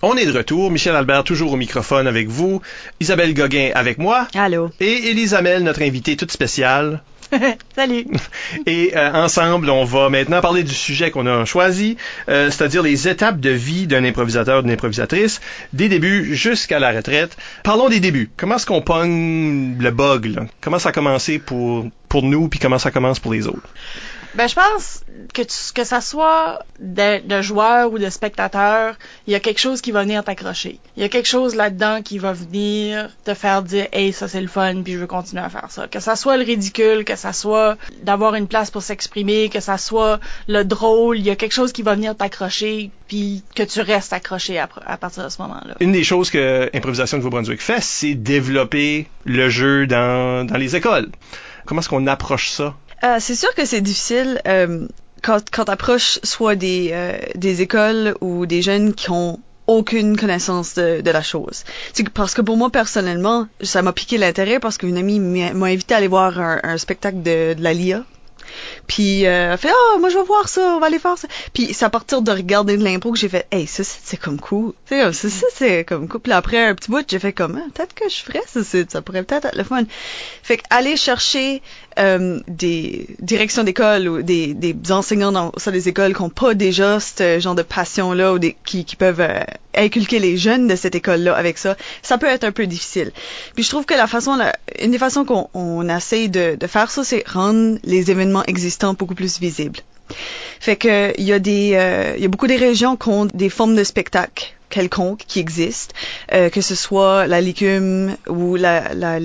On 0.00 0.16
est 0.16 0.26
de 0.26 0.36
retour. 0.36 0.70
Michel 0.70 0.94
Albert 0.94 1.24
toujours 1.24 1.52
au 1.52 1.56
microphone 1.56 2.06
avec 2.06 2.28
vous. 2.28 2.62
Isabelle 3.00 3.34
Gauguin 3.34 3.70
avec 3.74 3.98
moi. 3.98 4.28
Allô. 4.34 4.70
Et 4.78 5.12
Hamel, 5.32 5.64
notre 5.64 5.82
invitée 5.82 6.16
toute 6.16 6.30
spéciale. 6.30 7.02
Salut. 7.74 8.06
Et 8.66 8.92
euh, 8.96 9.12
ensemble, 9.12 9.68
on 9.70 9.84
va 9.84 10.08
maintenant 10.08 10.40
parler 10.40 10.62
du 10.62 10.72
sujet 10.72 11.10
qu'on 11.10 11.26
a 11.26 11.44
choisi, 11.44 11.96
euh, 12.28 12.50
c'est-à-dire 12.50 12.82
les 12.82 13.08
étapes 13.08 13.40
de 13.40 13.50
vie 13.50 13.86
d'un 13.86 14.04
improvisateur, 14.04 14.62
d'une 14.62 14.72
improvisatrice, 14.72 15.40
des 15.72 15.88
débuts 15.88 16.34
jusqu'à 16.34 16.78
la 16.78 16.92
retraite. 16.92 17.36
Parlons 17.64 17.88
des 17.88 18.00
débuts. 18.00 18.30
Comment 18.36 18.54
est-ce 18.54 18.66
qu'on 18.66 18.80
pogne 18.80 19.76
le 19.78 19.90
bug? 19.90 20.26
Là? 20.26 20.46
Comment 20.60 20.78
ça 20.78 20.90
a 20.90 20.92
commencé 20.92 21.38
pour, 21.38 21.86
pour 22.08 22.22
nous, 22.22 22.48
puis 22.48 22.60
comment 22.60 22.78
ça 22.78 22.90
commence 22.90 23.18
pour 23.18 23.32
les 23.32 23.46
autres? 23.46 23.68
Ben, 24.34 24.46
je 24.46 24.54
pense 24.54 25.04
que 25.32 25.42
tu, 25.42 25.72
que 25.74 25.84
ça 25.84 26.00
soit 26.00 26.60
de, 26.80 27.26
de 27.26 27.42
joueur 27.42 27.92
ou 27.92 27.98
de 27.98 28.10
spectateur, 28.10 28.94
il 29.26 29.32
y 29.32 29.36
a 29.36 29.40
quelque 29.40 29.58
chose 29.58 29.80
qui 29.80 29.90
va 29.90 30.02
venir 30.02 30.22
t'accrocher. 30.22 30.78
Il 30.96 31.02
y 31.02 31.04
a 31.04 31.08
quelque 31.08 31.28
chose 31.28 31.54
là-dedans 31.54 32.02
qui 32.02 32.18
va 32.18 32.32
venir 32.32 33.10
te 33.24 33.34
faire 33.34 33.62
dire, 33.62 33.86
hey, 33.92 34.12
ça 34.12 34.28
c'est 34.28 34.40
le 34.40 34.48
fun, 34.48 34.82
puis 34.82 34.94
je 34.94 34.98
veux 34.98 35.06
continuer 35.06 35.42
à 35.42 35.48
faire 35.48 35.70
ça. 35.70 35.88
Que 35.88 36.00
ça 36.00 36.16
soit 36.16 36.36
le 36.36 36.44
ridicule, 36.44 37.04
que 37.04 37.16
ça 37.16 37.32
soit 37.32 37.76
d'avoir 38.02 38.34
une 38.34 38.48
place 38.48 38.70
pour 38.70 38.82
s'exprimer, 38.82 39.48
que 39.48 39.60
ça 39.60 39.78
soit 39.78 40.18
le 40.46 40.64
drôle, 40.64 41.18
il 41.18 41.24
y 41.24 41.30
a 41.30 41.36
quelque 41.36 41.54
chose 41.54 41.72
qui 41.72 41.82
va 41.82 41.94
venir 41.94 42.16
t'accrocher, 42.16 42.90
puis 43.08 43.42
que 43.54 43.62
tu 43.62 43.80
restes 43.80 44.12
accroché 44.12 44.58
à, 44.58 44.96
partir 44.96 45.24
de 45.24 45.28
ce 45.28 45.40
moment-là. 45.42 45.74
Une 45.80 45.92
des 45.92 46.04
choses 46.04 46.30
que 46.30 46.70
Improvisation 46.74 47.16
de 47.16 47.22
Nouveau-Brunswick 47.22 47.60
fait, 47.60 47.82
c'est 47.82 48.14
développer 48.14 49.08
le 49.24 49.48
jeu 49.48 49.86
dans, 49.86 50.46
dans 50.46 50.56
les 50.56 50.76
écoles. 50.76 51.08
Comment 51.64 51.80
est-ce 51.80 51.88
qu'on 51.88 52.06
approche 52.06 52.50
ça? 52.50 52.74
Euh, 53.04 53.16
c'est 53.20 53.34
sûr 53.34 53.54
que 53.54 53.64
c'est 53.64 53.80
difficile 53.80 54.40
euh, 54.46 54.86
quand, 55.22 55.42
quand 55.50 55.66
t'approches 55.66 56.18
soit 56.22 56.56
des, 56.56 56.90
euh, 56.92 57.16
des 57.34 57.62
écoles 57.62 58.16
ou 58.20 58.46
des 58.46 58.62
jeunes 58.62 58.94
qui 58.94 59.10
ont 59.10 59.40
aucune 59.66 60.16
connaissance 60.16 60.74
de, 60.74 61.02
de 61.02 61.10
la 61.10 61.22
chose. 61.22 61.64
C'est 61.92 62.08
parce 62.08 62.34
que 62.34 62.40
pour 62.40 62.56
moi, 62.56 62.70
personnellement, 62.70 63.46
ça 63.60 63.82
m'a 63.82 63.92
piqué 63.92 64.16
l'intérêt 64.18 64.58
parce 64.60 64.78
qu'une 64.78 64.96
amie 64.96 65.20
m'a 65.20 65.66
invité 65.66 65.94
à 65.94 65.98
aller 65.98 66.08
voir 66.08 66.40
un, 66.40 66.58
un 66.62 66.78
spectacle 66.78 67.22
de, 67.22 67.54
de 67.54 67.62
la 67.62 67.74
LIA. 67.74 68.04
Puis 68.86 69.26
euh, 69.26 69.52
elle 69.52 69.58
fait 69.58 69.70
ah 69.70 69.98
moi 69.98 70.08
je 70.08 70.16
vais 70.16 70.24
voir 70.24 70.48
ça, 70.48 70.60
on 70.76 70.80
va 70.80 70.86
aller 70.86 70.98
faire 70.98 71.18
ça. 71.18 71.28
Puis 71.52 71.74
c'est 71.74 71.84
à 71.84 71.90
partir 71.90 72.22
de 72.22 72.30
regarder 72.30 72.76
de 72.76 72.84
l'impro 72.84 73.12
que 73.12 73.18
j'ai 73.18 73.28
fait 73.28 73.46
hey 73.50 73.66
ça 73.66 73.84
c'est 73.84 74.16
comme 74.16 74.40
cool. 74.40 74.72
Tu 74.88 74.94
sais 75.12 75.28
ça 75.28 75.46
c'est 75.52 75.84
comme 75.84 76.08
cool. 76.08 76.20
Puis 76.20 76.32
après 76.32 76.66
un 76.66 76.74
petit 76.74 76.90
bout 76.90 77.04
j'ai 77.08 77.18
fait 77.18 77.32
comme 77.32 77.60
ah, 77.62 77.68
peut-être 77.74 77.94
que 77.94 78.08
je 78.08 78.16
ferais 78.16 78.42
ça, 78.46 78.60
ça 78.64 79.02
pourrait 79.02 79.22
peut-être 79.22 79.46
être 79.46 79.56
le 79.56 79.64
fun. 79.64 79.84
Fait 80.42 80.56
que 80.56 80.62
aller 80.70 80.96
chercher 80.96 81.62
euh, 81.98 82.40
des 82.48 83.06
directions 83.20 83.64
d'école 83.64 84.08
ou 84.08 84.22
des, 84.22 84.54
des 84.54 84.74
enseignants 84.90 85.32
dans 85.32 85.52
ça 85.56 85.70
des 85.70 85.88
écoles 85.88 86.14
qui 86.14 86.22
n'ont 86.22 86.30
pas 86.30 86.54
déjà 86.54 87.00
ce 87.00 87.38
genre 87.40 87.54
de 87.54 87.62
passion 87.62 88.12
là 88.12 88.32
ou 88.32 88.38
des, 88.38 88.56
qui, 88.64 88.84
qui 88.84 88.96
peuvent 88.96 89.20
euh, 89.20 89.40
inculquer 89.74 90.18
les 90.18 90.36
jeunes 90.36 90.66
de 90.66 90.76
cette 90.76 90.94
école 90.94 91.20
là 91.20 91.34
avec 91.34 91.58
ça, 91.58 91.76
ça 92.02 92.18
peut 92.18 92.26
être 92.26 92.44
un 92.44 92.52
peu 92.52 92.66
difficile. 92.66 93.12
Puis 93.54 93.64
je 93.64 93.70
trouve 93.70 93.86
que 93.86 93.94
la 93.94 94.06
façon 94.06 94.36
la, 94.36 94.54
une 94.80 94.90
des 94.90 94.98
façons 94.98 95.24
qu'on 95.24 95.48
on 95.54 95.88
essaye 95.88 96.28
de, 96.28 96.56
de 96.56 96.66
faire 96.66 96.90
ça 96.90 97.04
c'est 97.04 97.26
rendre 97.28 97.78
les 97.84 98.10
événements 98.10 98.44
existants 98.44 98.94
beaucoup 98.94 99.14
plus 99.14 99.38
visibles. 99.40 99.80
Fait 100.60 100.76
que 100.76 101.12
il 101.18 101.24
y 101.24 101.32
a 101.32 101.38
des 101.38 101.72
euh, 101.74 102.14
il 102.16 102.22
y 102.22 102.26
a 102.26 102.28
beaucoup 102.28 102.46
des 102.46 102.56
régions 102.56 102.96
qui 102.96 103.08
ont 103.08 103.26
des 103.26 103.50
formes 103.50 103.76
de 103.76 103.84
spectacles 103.84 104.57
quelconque 104.68 105.20
qui 105.26 105.40
existe, 105.40 105.94
euh, 106.32 106.50
que 106.50 106.60
ce 106.60 106.74
soit 106.74 107.26
la 107.26 107.40
légume 107.40 108.16
ou 108.28 108.56
la, 108.56 108.94
la 108.94 109.18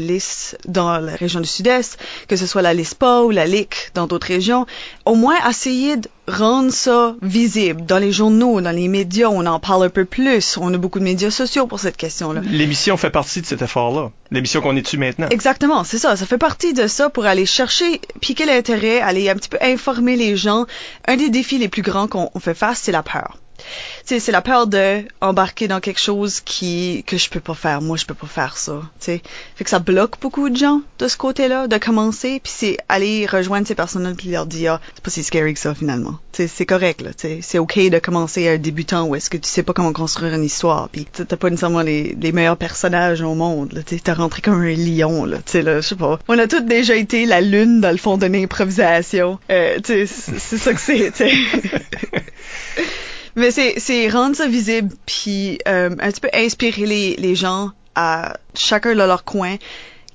dans 0.67 0.97
la 0.99 1.15
région 1.15 1.39
du 1.39 1.47
sud-est, 1.47 1.97
que 2.27 2.36
ce 2.36 2.45
soit 2.45 2.62
la 2.62 2.73
LISPA 2.73 3.21
ou 3.21 3.32
la 3.32 3.45
LIC 3.45 3.91
dans 3.93 4.08
d'autres 4.08 4.27
régions, 4.27 4.65
au 5.06 5.15
moins 5.15 5.36
essayer 5.49 5.97
de 5.97 6.10
rendre 6.27 6.71
ça 6.71 7.15
visible 7.21 7.86
dans 7.86 7.97
les 7.97 8.12
journaux, 8.12 8.62
dans 8.62 8.71
les 8.71 8.88
médias, 8.88 9.27
on 9.27 9.45
en 9.45 9.60
parle 9.60 9.86
un 9.86 9.89
peu 9.89 10.06
plus, 10.06 10.58
on 10.58 10.73
a 10.73 10.77
beaucoup 10.77 10.99
de 10.99 11.03
médias 11.03 11.32
sociaux 11.32 11.67
pour 11.67 11.79
cette 11.79 11.97
question-là. 11.97 12.41
L'émission 12.45 12.95
fait 12.97 13.10
partie 13.10 13.41
de 13.41 13.45
cet 13.45 13.62
effort-là, 13.62 14.12
l'émission 14.32 14.62
qu'on 14.62 14.75
est 14.75 14.82
dessus 14.82 14.97
maintenant. 14.97 15.27
Exactement, 15.29 15.84
c'est 15.84 15.97
ça, 15.97 16.15
ça 16.15 16.25
fait 16.25 16.38
partie 16.38 16.73
de 16.73 16.88
ça 16.88 17.10
pour 17.10 17.25
aller 17.25 17.45
chercher, 17.45 17.99
piquer 18.21 18.45
l'intérêt, 18.45 19.01
aller 19.01 19.29
un 19.29 19.36
petit 19.36 19.49
peu 19.49 19.58
informer 19.62 20.15
les 20.15 20.38
gens. 20.38 20.65
Un 21.08 21.17
des 21.17 21.29
défis 21.29 21.58
les 21.58 21.67
plus 21.67 21.82
grands 21.82 22.08
qu'on 22.08 22.29
fait 22.39 22.53
face, 22.53 22.79
c'est 22.84 22.91
la 22.91 23.03
peur 23.03 23.38
sais, 24.06 24.19
c'est 24.19 24.32
la 24.32 24.41
peur 24.41 24.67
de 24.67 25.04
embarquer 25.21 25.67
dans 25.67 25.80
quelque 25.80 25.99
chose 25.99 26.41
qui 26.41 27.04
que 27.08 27.17
je 27.17 27.30
peux 27.30 27.39
pas 27.39 27.54
faire. 27.54 27.82
Moi, 27.82 27.97
je 27.97 28.06
peux 28.06 28.13
pas 28.13 28.28
faire 28.28 28.58
ça. 28.58 28.82
sais. 28.99 29.21
Fait 29.56 29.63
que 29.63 29.69
ça 29.69 29.80
bloque 29.80 30.19
beaucoup 30.19 30.49
de 30.49 30.56
gens 30.56 30.82
de 30.99 31.08
ce 31.08 31.17
côté-là, 31.17 31.67
de 31.67 31.78
commencer, 31.78 32.39
puis 32.43 32.54
c'est 32.56 32.78
aller 32.89 33.26
rejoindre 33.26 33.67
ces 33.67 33.76
personnes-là 33.76 34.13
puis 34.17 34.30
leur 34.30 34.45
dire, 34.45 34.73
ah, 34.73 34.82
c'est 34.93 35.04
pas 35.04 35.10
si 35.10 35.23
scary 35.23 35.54
que 35.54 35.60
ça 35.60 35.76
finalement. 35.76 36.19
sais, 36.32 36.47
c'est 36.47 36.65
correct 36.65 37.02
là. 37.02 37.12
C'est 37.41 37.60
ok 37.60 37.89
de 37.89 37.99
commencer 37.99 38.47
à 38.47 38.54
un 38.54 38.58
débutant 38.58 39.06
où 39.06 39.15
est-ce 39.15 39.30
que 39.30 39.38
tu 39.38 39.49
sais 39.49 39.63
pas 39.63 39.73
comment 39.73 39.93
construire 39.93 40.34
une 40.34 40.43
histoire, 40.43 40.89
puis 40.89 41.06
t'as 41.06 41.38
pas 41.38 41.49
nécessairement 41.49 41.82
les, 41.82 42.15
meilleurs 42.34 42.58
personnages 42.58 43.21
au 43.21 43.36
monde. 43.36 43.84
Tu 43.86 44.02
t'es 44.02 44.12
rentré 44.12 44.41
comme 44.41 44.62
un 44.62 44.73
lion 44.73 45.26
là. 45.26 45.38
Tu 45.38 45.52
sais 45.52 45.62
là, 45.62 45.82
je 45.82 45.89
sais 45.89 45.95
pas. 45.95 46.19
On 46.28 46.38
a 46.39 46.47
tous 46.47 46.62
déjà 46.62 46.95
été 46.95 47.26
la 47.26 47.41
lune 47.41 47.80
dans 47.80 47.91
le 47.91 47.97
fond 47.97 48.17
d'une 48.17 48.36
improvisation. 48.36 49.39
Euh, 49.52 49.78
c'est 49.84 50.06
ça 50.06 50.73
que 50.73 50.80
c'est. 50.80 51.12
Mais 53.36 53.52
c'est, 53.52 53.76
c'est 53.80 54.10
rendre 54.10 54.36
ça 54.36 54.48
visible, 54.48 54.93
puis 55.06 55.60
euh, 55.67 55.89
un 56.00 56.12
petit 56.12 56.22
peu 56.22 56.30
inspirer 56.34 56.86
les, 56.86 57.15
les 57.15 57.36
gens 57.36 57.72
à 57.96 58.38
chacun 58.56 58.91
de 58.91 58.98
leur 58.98 59.24
coin, 59.24 59.58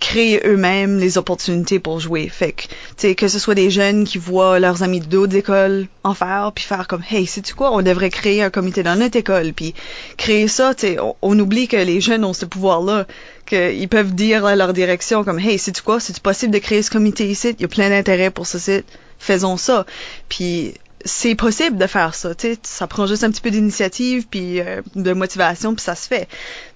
créer 0.00 0.40
eux-mêmes 0.46 0.98
les 0.98 1.18
opportunités 1.18 1.78
pour 1.78 2.00
jouer. 2.00 2.28
Fait 2.28 2.52
que, 2.52 2.62
tu 2.62 2.68
sais, 2.96 3.14
que 3.14 3.28
ce 3.28 3.38
soit 3.38 3.54
des 3.54 3.70
jeunes 3.70 4.04
qui 4.04 4.18
voient 4.18 4.58
leurs 4.58 4.82
amis 4.82 5.00
d'autres 5.00 5.36
écoles 5.36 5.86
en 6.04 6.14
faire, 6.14 6.52
puis 6.54 6.64
faire 6.64 6.86
comme, 6.86 7.02
hey, 7.10 7.26
sais-tu 7.26 7.54
quoi, 7.54 7.72
on 7.74 7.82
devrait 7.82 8.10
créer 8.10 8.42
un 8.42 8.50
comité 8.50 8.82
dans 8.82 8.96
notre 8.96 9.16
école, 9.16 9.52
puis 9.52 9.74
créer 10.16 10.48
ça, 10.48 10.74
tu 10.74 10.86
sais, 10.86 10.96
on, 11.22 11.38
oublie 11.38 11.68
que 11.68 11.76
les 11.76 12.00
jeunes 12.00 12.24
ont 12.24 12.32
ce 12.32 12.44
pouvoir-là, 12.44 13.06
qu'ils 13.46 13.88
peuvent 13.88 14.14
dire 14.14 14.44
à 14.44 14.56
leur 14.56 14.72
direction 14.72 15.24
comme, 15.24 15.38
hey, 15.38 15.58
sais-tu 15.58 15.82
quoi, 15.82 16.00
c'est 16.00 16.18
possible 16.20 16.52
de 16.52 16.58
créer 16.58 16.82
ce 16.82 16.90
comité 16.90 17.28
ici, 17.28 17.54
il 17.58 17.62
y 17.62 17.64
a 17.64 17.68
plein 17.68 17.90
d'intérêt 17.90 18.30
pour 18.30 18.46
ce 18.46 18.58
site, 18.58 18.86
faisons 19.18 19.56
ça. 19.56 19.84
Puis 20.28 20.74
c'est 21.08 21.34
possible 21.34 21.76
de 21.76 21.86
faire 21.86 22.14
ça, 22.14 22.34
tu 22.34 22.54
sais, 22.54 22.58
ça 22.62 22.86
prend 22.86 23.06
juste 23.06 23.24
un 23.24 23.30
petit 23.30 23.40
peu 23.40 23.50
d'initiative 23.50 24.26
puis 24.28 24.60
euh, 24.60 24.82
de 24.94 25.12
motivation 25.12 25.74
puis 25.74 25.82
ça 25.82 25.94
se 25.94 26.06
fait. 26.06 26.28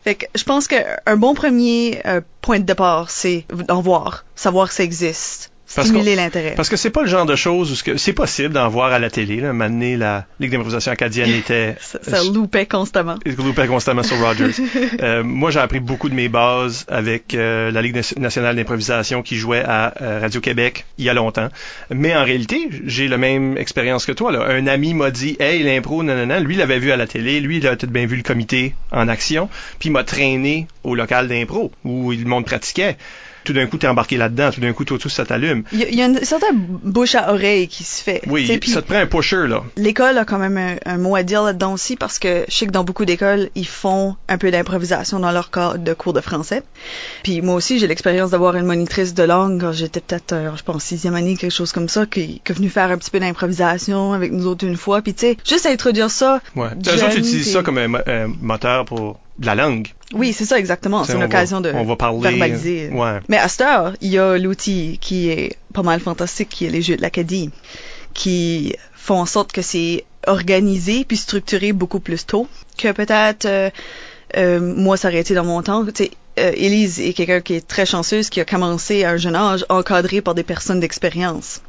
Fait 0.03 0.17
que 0.17 0.27
je 0.35 0.43
pense 0.43 0.67
qu'un 0.67 1.17
bon 1.17 1.35
premier 1.35 2.01
euh, 2.07 2.21
point 2.41 2.59
de 2.59 2.65
départ, 2.65 3.11
c'est 3.11 3.45
d'en 3.69 3.81
voir, 3.81 4.25
savoir 4.35 4.69
que 4.69 4.75
ça 4.75 4.83
existe 4.83 5.52
stimuler 5.73 6.17
l'intérêt. 6.17 6.55
Parce 6.55 6.69
que 6.69 6.77
c'est 6.77 6.91
pas 6.91 7.03
le 7.03 7.09
genre 7.09 7.27
de 7.27 7.37
choses 7.37 7.73
où 7.73 7.97
c'est 7.97 8.13
possible 8.13 8.55
d'en 8.55 8.69
voir 8.69 8.93
à 8.93 8.99
la 8.99 9.11
télé. 9.11 9.41
Là. 9.41 9.53
Maintenant, 9.53 9.97
la 9.99 10.27
Ligue 10.41 10.53
d'improvisation 10.53 10.93
acadienne 10.93 11.31
était... 11.39 11.77
ça, 11.81 11.99
ça 12.03 12.23
loupait 12.25 12.67
constamment. 12.67 13.17
Ça 13.27 13.43
loupait 13.43 13.67
constamment 13.67 14.03
sur 14.03 14.19
Rogers. 14.19 14.53
euh, 15.03 15.23
moi, 15.25 15.51
j'ai 15.51 15.59
appris 15.59 15.81
beaucoup 15.81 16.09
de 16.09 16.15
mes 16.15 16.29
bases 16.29 16.85
avec 16.89 17.35
euh, 17.35 17.71
la 17.71 17.83
Ligue 17.83 18.01
nationale 18.19 18.57
d'improvisation 18.57 19.23
qui 19.23 19.37
jouait 19.37 19.65
à 19.67 19.95
euh, 20.01 20.21
Radio-Québec 20.21 20.85
il 20.99 21.05
y 21.05 21.09
a 21.09 21.15
longtemps. 21.15 21.49
Mais 21.91 22.15
en 22.15 22.25
réalité, 22.25 22.69
j'ai 22.85 23.09
la 23.09 23.19
même 23.19 23.57
expérience 23.57 24.07
que 24.07 24.13
toi. 24.13 24.33
Là. 24.33 24.47
Un 24.49 24.67
ami 24.67 24.95
m'a 24.95 25.11
dit 25.11 25.37
«Hey, 25.41 25.63
l'impro, 25.63 26.03
non, 26.03 26.15
non, 26.15 26.27
non.» 26.27 26.41
Lui, 26.43 26.55
il 26.55 26.59
l'avait 26.59 26.79
vu 26.79 26.93
à 26.93 26.97
la 26.97 27.07
télé. 27.07 27.41
Lui, 27.41 27.59
il 27.59 27.67
a 27.67 27.71
peut-être 27.71 27.93
bien 27.93 28.07
vu 28.07 28.17
le 28.17 28.23
comité 28.23 28.75
en 28.91 29.09
action. 29.09 29.49
Puis 29.79 29.89
il 29.89 29.93
m'a 29.93 30.05
traîné 30.05 30.67
au 30.85 30.95
local 30.95 31.29
d'impro 31.29 31.73
où 31.85 32.13
le 32.13 32.25
monde 32.25 32.45
pratiquait 32.45 32.97
tout 33.45 33.53
d'un 33.53 33.67
coup, 33.67 33.79
t'es 33.79 33.87
embarqué 33.87 34.17
là-dedans, 34.17 34.51
tout 34.51 34.61
d'un 34.61 34.73
coup, 34.73 34.85
tout, 34.85 34.99
tout 34.99 35.09
ça 35.09 35.25
t'allume. 35.25 35.65
Il 35.73 35.81
y, 35.81 35.97
y, 35.97 36.03
a 36.03 36.07
une 36.07 36.23
certaine 36.25 36.59
bouche 36.83 37.15
à 37.15 37.33
oreille 37.33 37.69
qui 37.69 37.85
se 37.85 38.03
fait. 38.03 38.23
Oui, 38.27 38.61
ça 38.67 38.83
te 38.83 38.87
prend 38.87 38.99
un 38.99 39.07
pusher, 39.07 39.47
là. 39.47 39.63
L'école 39.77 40.19
a 40.19 40.25
quand 40.25 40.39
même 40.39 40.57
un, 40.57 40.77
un 40.85 40.99
mot 40.99 41.17
à 41.17 41.23
dire 41.23 41.43
là-dedans 41.43 41.73
aussi 41.73 41.97
parce 41.97 42.19
que 42.19 42.45
je 42.49 42.55
sais 42.55 42.67
que 42.67 42.71
dans 42.71 42.85
beaucoup 42.85 43.05
d'écoles, 43.05 43.51
ils 43.55 43.67
font 43.67 44.17
un 44.29 44.39
peu 44.39 44.51
d'improvisation 44.51 45.19
dans 45.19 45.33
leur 45.33 45.51
cas 45.51 45.75
de 45.77 45.95
cours 45.95 46.13
de 46.13 46.21
français. 46.21 46.63
Puis 47.23 47.41
moi 47.41 47.55
aussi, 47.55 47.79
j'ai 47.79 47.87
l'expérience 47.87 48.31
d'avoir 48.31 48.57
une 48.57 48.67
monitrice 48.67 49.15
de 49.15 49.23
langue 49.23 49.61
quand 49.61 49.73
j'étais 49.73 50.01
peut-être, 50.01 50.33
euh, 50.33 50.57
je 50.57 50.63
pense, 50.63 50.85
sixième 50.85 51.15
année, 51.15 51.37
quelque 51.37 51.53
chose 51.53 51.73
comme 51.73 51.89
ça, 51.89 52.07
qui, 52.07 52.41
qui 52.45 52.53
est 52.53 52.55
venue 52.55 52.69
faire 52.69 52.91
un 52.91 52.99
petit 52.99 53.11
peu 53.11 53.21
d'improvisation 53.21 54.13
avec 54.13 54.33
nous 54.33 54.47
autres 54.47 54.67
une 54.67 54.77
fois. 54.77 55.03
Puis 55.03 55.15
tu 55.15 55.21
sais, 55.21 55.37
juste 55.49 55.67
introduire 55.67 56.11
ça. 56.11 56.41
Ouais. 56.57 56.69
Jeune, 56.83 57.11
tu 57.11 57.19
utilises 57.19 57.53
ça 57.53 57.63
comme 57.63 57.79
un, 57.79 57.95
un 58.07 58.29
moteur 58.41 58.85
pour 58.85 59.19
de 59.39 59.47
la 59.47 59.55
langue. 59.55 59.89
Oui, 60.13 60.33
c'est 60.33 60.45
ça 60.45 60.59
exactement. 60.59 61.05
C'est 61.05 61.15
une 61.15 61.23
occasion 61.23 61.61
va, 61.61 61.73
de 61.73 61.77
on 61.77 61.85
va 61.85 61.97
parler, 61.97 62.21
verbaliser. 62.21 62.91
Ouais. 62.91 63.21
Mais 63.29 63.39
à 63.39 63.49
cette 63.49 63.63
heure, 63.63 63.95
il 64.01 64.11
y 64.11 64.19
a 64.19 64.37
l'outil 64.37 64.99
qui 65.01 65.31
est 65.31 65.57
pas 65.73 65.83
mal 65.83 66.01
fantastique, 66.01 66.51
qui 66.51 66.67
est 66.67 66.71
les 66.71 66.83
jeux 66.83 66.97
de 66.97 67.03
l'Acadie, 67.03 67.51
qui 68.15 68.75
font 68.95 69.21
en 69.21 69.27
sorte 69.27 69.53
que 69.53 69.63
c'est 69.63 70.05
organisé 70.27 71.05
puis 71.05 71.17
structuré 71.17 71.73
beaucoup 71.73 71.99
plus 71.99 72.25
tôt 72.25 72.47
que 72.79 72.93
peut-être 72.93 73.47
euh, 73.47 73.71
euh, 74.37 74.61
moi 74.61 74.97
ça 74.97 75.09
aurait 75.09 75.19
été 75.19 75.35
dans 75.35 75.45
mon 75.45 75.63
temps. 75.63 75.85
Euh, 76.39 76.53
Elise 76.55 77.01
est 77.01 77.13
quelqu'un 77.13 77.41
qui 77.41 77.55
est 77.55 77.67
très 77.67 77.85
chanceuse, 77.85 78.31
qui 78.31 78.41
a 78.41 78.45
commencé 78.45 79.05
à 79.05 79.11
un 79.11 79.17
jeune 79.17 79.35
âge 79.35 79.67
encadré 79.69 80.23
par 80.23 80.35
des 80.35 80.43
personnes 80.43 80.81
d'expérience. 80.81 81.61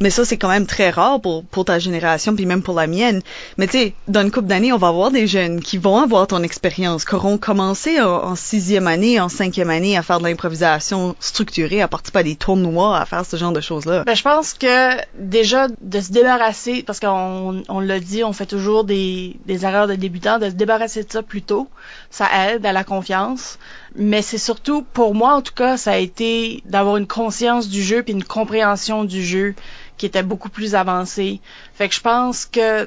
Mais 0.00 0.10
ça, 0.10 0.24
c'est 0.24 0.36
quand 0.36 0.48
même 0.48 0.66
très 0.66 0.90
rare 0.90 1.20
pour, 1.20 1.64
ta 1.64 1.78
génération, 1.78 2.34
puis 2.34 2.46
même 2.46 2.62
pour 2.62 2.74
la 2.74 2.86
mienne. 2.86 3.22
Mais 3.58 3.66
tu 3.66 3.78
sais, 3.78 3.94
dans 4.08 4.22
une 4.22 4.30
couple 4.30 4.48
d'années, 4.48 4.72
on 4.72 4.76
va 4.76 4.88
avoir 4.88 5.10
des 5.10 5.26
jeunes 5.26 5.60
qui 5.60 5.78
vont 5.78 5.98
avoir 5.98 6.26
ton 6.26 6.42
expérience, 6.42 7.04
qui 7.04 7.14
auront 7.14 7.38
commencé 7.38 8.00
en, 8.00 8.34
sixième 8.34 8.86
année, 8.86 9.20
en 9.20 9.28
cinquième 9.28 9.70
année 9.70 9.96
à 9.96 10.02
faire 10.02 10.18
de 10.18 10.24
l'improvisation 10.24 11.14
structurée, 11.20 11.80
à 11.80 11.88
participer 11.88 12.18
à 12.18 12.22
des 12.22 12.36
tournois, 12.36 12.98
à 12.98 13.06
faire 13.06 13.24
ce 13.24 13.36
genre 13.36 13.52
de 13.52 13.60
choses-là. 13.60 14.04
Ben, 14.04 14.14
je 14.14 14.22
pense 14.22 14.54
que 14.54 14.96
déjà 15.18 15.68
de 15.80 16.00
se 16.00 16.12
débarrasser, 16.12 16.82
parce 16.82 17.00
qu'on 17.00 17.62
on 17.68 17.80
l'a 17.80 18.00
dit, 18.00 18.24
on 18.24 18.32
fait 18.32 18.46
toujours 18.46 18.84
des, 18.84 19.36
des 19.46 19.64
erreurs 19.64 19.86
de 19.86 19.94
débutants, 19.94 20.38
de 20.38 20.46
se 20.46 20.54
débarrasser 20.54 21.04
de 21.04 21.12
ça 21.12 21.22
plus 21.22 21.42
tôt, 21.42 21.68
ça 22.10 22.28
aide 22.48 22.66
à 22.66 22.72
la 22.72 22.84
confiance. 22.84 23.58
Mais 23.96 24.22
c'est 24.22 24.38
surtout, 24.38 24.82
pour 24.82 25.14
moi 25.14 25.34
en 25.34 25.42
tout 25.42 25.54
cas, 25.54 25.76
ça 25.76 25.92
a 25.92 25.98
été 25.98 26.62
d'avoir 26.66 26.96
une 26.96 27.06
conscience 27.06 27.68
du 27.68 27.82
jeu 27.82 28.02
puis 28.02 28.12
une 28.12 28.24
compréhension 28.24 29.04
du 29.04 29.22
jeu 29.24 29.54
qui 29.96 30.06
était 30.06 30.22
beaucoup 30.22 30.48
plus 30.48 30.74
avancée. 30.74 31.40
Fait 31.74 31.88
que 31.88 31.94
je 31.94 32.00
pense 32.00 32.46
que 32.46 32.86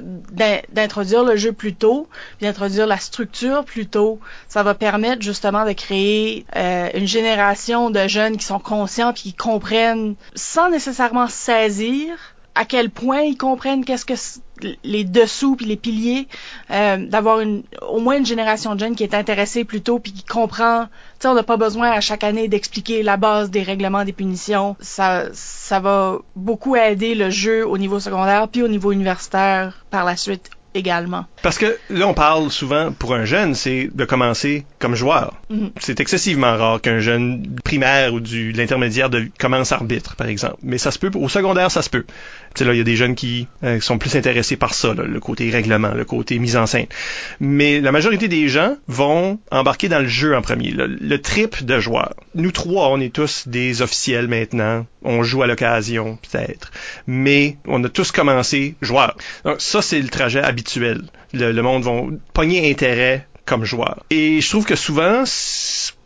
d'introduire 0.72 1.24
le 1.24 1.36
jeu 1.36 1.52
plus 1.52 1.74
tôt, 1.74 2.08
d'introduire 2.40 2.86
la 2.86 2.98
structure 2.98 3.64
plus 3.64 3.86
tôt, 3.86 4.20
ça 4.48 4.62
va 4.62 4.74
permettre 4.74 5.22
justement 5.22 5.64
de 5.64 5.72
créer 5.72 6.44
euh, 6.56 6.88
une 6.94 7.06
génération 7.06 7.90
de 7.90 8.06
jeunes 8.08 8.36
qui 8.36 8.44
sont 8.44 8.58
conscients 8.58 9.12
puis 9.12 9.22
qui 9.22 9.34
comprennent 9.34 10.14
sans 10.34 10.70
nécessairement 10.70 11.28
saisir 11.28 12.16
à 12.58 12.64
quel 12.64 12.90
point 12.90 13.20
ils 13.20 13.36
comprennent 13.36 13.84
qu'est-ce 13.84 14.04
que 14.04 14.14
les 14.82 15.04
dessous 15.04 15.54
puis 15.54 15.64
les 15.64 15.76
piliers 15.76 16.26
euh, 16.72 16.96
d'avoir 16.96 17.38
une 17.38 17.62
au 17.88 18.00
moins 18.00 18.16
une 18.16 18.26
génération 18.26 18.74
de 18.74 18.80
jeunes 18.80 18.96
qui 18.96 19.04
est 19.04 19.14
intéressée 19.14 19.64
plutôt 19.64 20.00
puis 20.00 20.12
qui 20.12 20.24
comprend 20.24 20.86
tu 20.86 20.90
sais 21.20 21.28
on 21.28 21.34
n'a 21.34 21.44
pas 21.44 21.56
besoin 21.56 21.92
à 21.92 22.00
chaque 22.00 22.24
année 22.24 22.48
d'expliquer 22.48 23.04
la 23.04 23.16
base 23.16 23.50
des 23.50 23.62
règlements 23.62 24.04
des 24.04 24.12
punitions 24.12 24.74
ça 24.80 25.26
ça 25.32 25.78
va 25.78 26.18
beaucoup 26.34 26.74
aider 26.74 27.14
le 27.14 27.30
jeu 27.30 27.64
au 27.64 27.78
niveau 27.78 28.00
secondaire 28.00 28.48
puis 28.48 28.62
au 28.64 28.68
niveau 28.68 28.90
universitaire 28.90 29.86
par 29.90 30.04
la 30.04 30.16
suite 30.16 30.50
également. 30.74 31.24
Parce 31.42 31.58
que 31.58 31.78
là, 31.90 32.06
on 32.06 32.14
parle 32.14 32.50
souvent, 32.50 32.92
pour 32.92 33.14
un 33.14 33.24
jeune, 33.24 33.54
c'est 33.54 33.90
de 33.92 34.04
commencer 34.04 34.64
comme 34.78 34.94
joueur. 34.94 35.34
Mm 35.50 35.56
-hmm. 35.56 35.70
C'est 35.80 36.00
excessivement 36.00 36.56
rare 36.56 36.80
qu'un 36.80 37.00
jeune 37.00 37.56
primaire 37.64 38.14
ou 38.14 38.20
du, 38.20 38.52
de 38.52 38.58
l'intermédiaire 38.58 39.10
commence 39.38 39.72
arbitre, 39.72 40.16
par 40.16 40.28
exemple. 40.28 40.58
Mais 40.62 40.78
ça 40.78 40.90
se 40.90 40.98
peut, 40.98 41.10
au 41.14 41.28
secondaire, 41.28 41.70
ça 41.70 41.82
se 41.82 41.90
peut. 41.90 42.04
Il 42.60 42.76
y 42.76 42.80
a 42.80 42.84
des 42.84 42.96
jeunes 42.96 43.14
qui 43.14 43.46
euh, 43.64 43.80
sont 43.80 43.98
plus 43.98 44.16
intéressés 44.16 44.56
par 44.56 44.74
ça, 44.74 44.94
le 44.94 45.20
côté 45.20 45.50
règlement, 45.50 45.92
le 45.94 46.04
côté 46.04 46.38
mise 46.38 46.56
en 46.56 46.66
scène. 46.66 46.86
Mais 47.40 47.80
la 47.80 47.92
majorité 47.92 48.28
des 48.28 48.48
gens 48.48 48.76
vont 48.86 49.38
embarquer 49.50 49.88
dans 49.88 50.00
le 50.00 50.08
jeu 50.08 50.36
en 50.36 50.42
premier, 50.42 50.70
le, 50.70 51.18
trip 51.20 51.64
de 51.64 51.80
joueur. 51.80 52.14
Nous 52.34 52.52
trois, 52.52 52.88
on 52.88 53.00
est 53.00 53.12
tous 53.12 53.48
des 53.48 53.82
officiels 53.82 54.28
maintenant. 54.28 54.86
On 55.02 55.22
joue 55.22 55.42
à 55.42 55.46
l'occasion, 55.46 56.18
peut-être. 56.30 56.70
Mais 57.06 57.56
on 57.66 57.82
a 57.84 57.88
tous 57.88 58.12
commencé 58.12 58.74
joueur. 58.80 59.16
Donc, 59.44 59.60
ça, 59.60 59.82
c'est 59.82 60.00
le 60.00 60.08
trajet 60.08 60.40
habituel. 60.40 61.02
Le, 61.32 61.52
le 61.52 61.62
monde 61.62 61.82
va 61.82 61.92
pogner 62.32 62.70
intérêt 62.70 63.26
comme 63.44 63.64
joueur. 63.64 64.04
Et 64.10 64.40
je 64.40 64.48
trouve 64.48 64.64
que 64.64 64.76
souvent, 64.76 65.24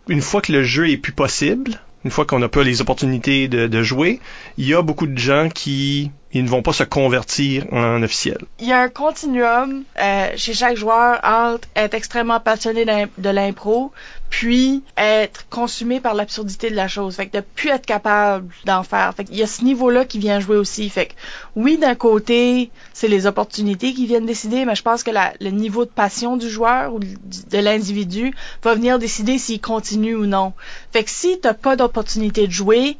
une 0.09 0.23
fois 0.23 0.41
que 0.41 0.53
le 0.53 0.63
jeu 0.63 0.89
est 0.91 0.97
plus 0.97 1.13
possible, 1.13 1.81
une 2.05 2.11
fois 2.11 2.25
qu'on 2.25 2.39
n'a 2.39 2.49
pas 2.49 2.63
les 2.63 2.81
opportunités 2.81 3.49
de, 3.49 3.67
de, 3.67 3.83
jouer, 3.83 4.21
il 4.59 4.67
y 4.67 4.75
a 4.75 4.83
beaucoup 4.83 5.07
de 5.07 5.19
gens 5.19 5.49
qui 5.49 6.11
ils 6.35 6.43
ne 6.43 6.49
vont 6.49 6.63
pas 6.63 6.73
se 6.73 6.85
convertir 6.85 7.67
en 7.73 8.03
officiel. 8.03 8.39
Il 8.59 8.67
y 8.67 8.73
a 8.73 8.81
un 8.81 8.89
continuum 8.89 9.85
euh, 10.01 10.29
chez 10.37 10.55
chaque 10.55 10.77
joueur 10.77 11.21
entre 11.23 11.69
être 11.77 11.95
extrêmement 11.95 12.41
passionné 12.41 12.87
de 12.87 13.31
l'impro, 13.31 13.93
puis 14.33 14.83
être 14.97 15.47
consumé 15.51 16.01
par 16.01 16.15
l'absurdité 16.15 16.71
de 16.71 16.75
la 16.75 16.89
chose. 16.89 17.17
Fait 17.17 17.27
que 17.27 17.37
de 17.37 17.43
plus 17.55 17.69
être 17.69 17.85
capable 17.85 18.49
d'en 18.65 18.83
faire. 18.83 19.13
Fait 19.15 19.25
qu'il 19.25 19.37
y 19.37 19.43
a 19.43 19.47
ce 19.47 19.63
niveau-là 19.63 20.07
qui 20.07 20.19
vient 20.19 20.41
jouer 20.41 20.57
aussi. 20.57 20.89
Fait 20.89 21.07
que 21.07 21.13
oui, 21.55 21.77
d'un 21.77 21.95
côté, 21.95 22.71
c'est 22.95 23.09
les 23.09 23.27
opportunités 23.27 23.93
qui 23.93 24.07
viennent 24.07 24.25
décider, 24.25 24.65
mais 24.65 24.75
je 24.75 24.83
pense 24.83 25.03
que 25.03 25.11
le 25.11 25.51
niveau 25.51 25.85
de 25.85 25.91
passion 25.91 26.39
du 26.39 26.49
joueur 26.49 26.95
ou 26.95 26.99
de 26.99 27.59
l'individu 27.59 28.35
va 28.63 28.75
venir 28.75 28.99
décider 28.99 29.37
s'il 29.37 29.61
continue 29.61 30.15
ou 30.15 30.25
non. 30.25 30.55
Fait 30.93 31.05
que 31.05 31.11
si 31.11 31.39
t'as 31.39 31.53
pas 31.53 31.77
d'opportunité 31.77 32.47
de 32.47 32.53
jouer, 32.53 32.97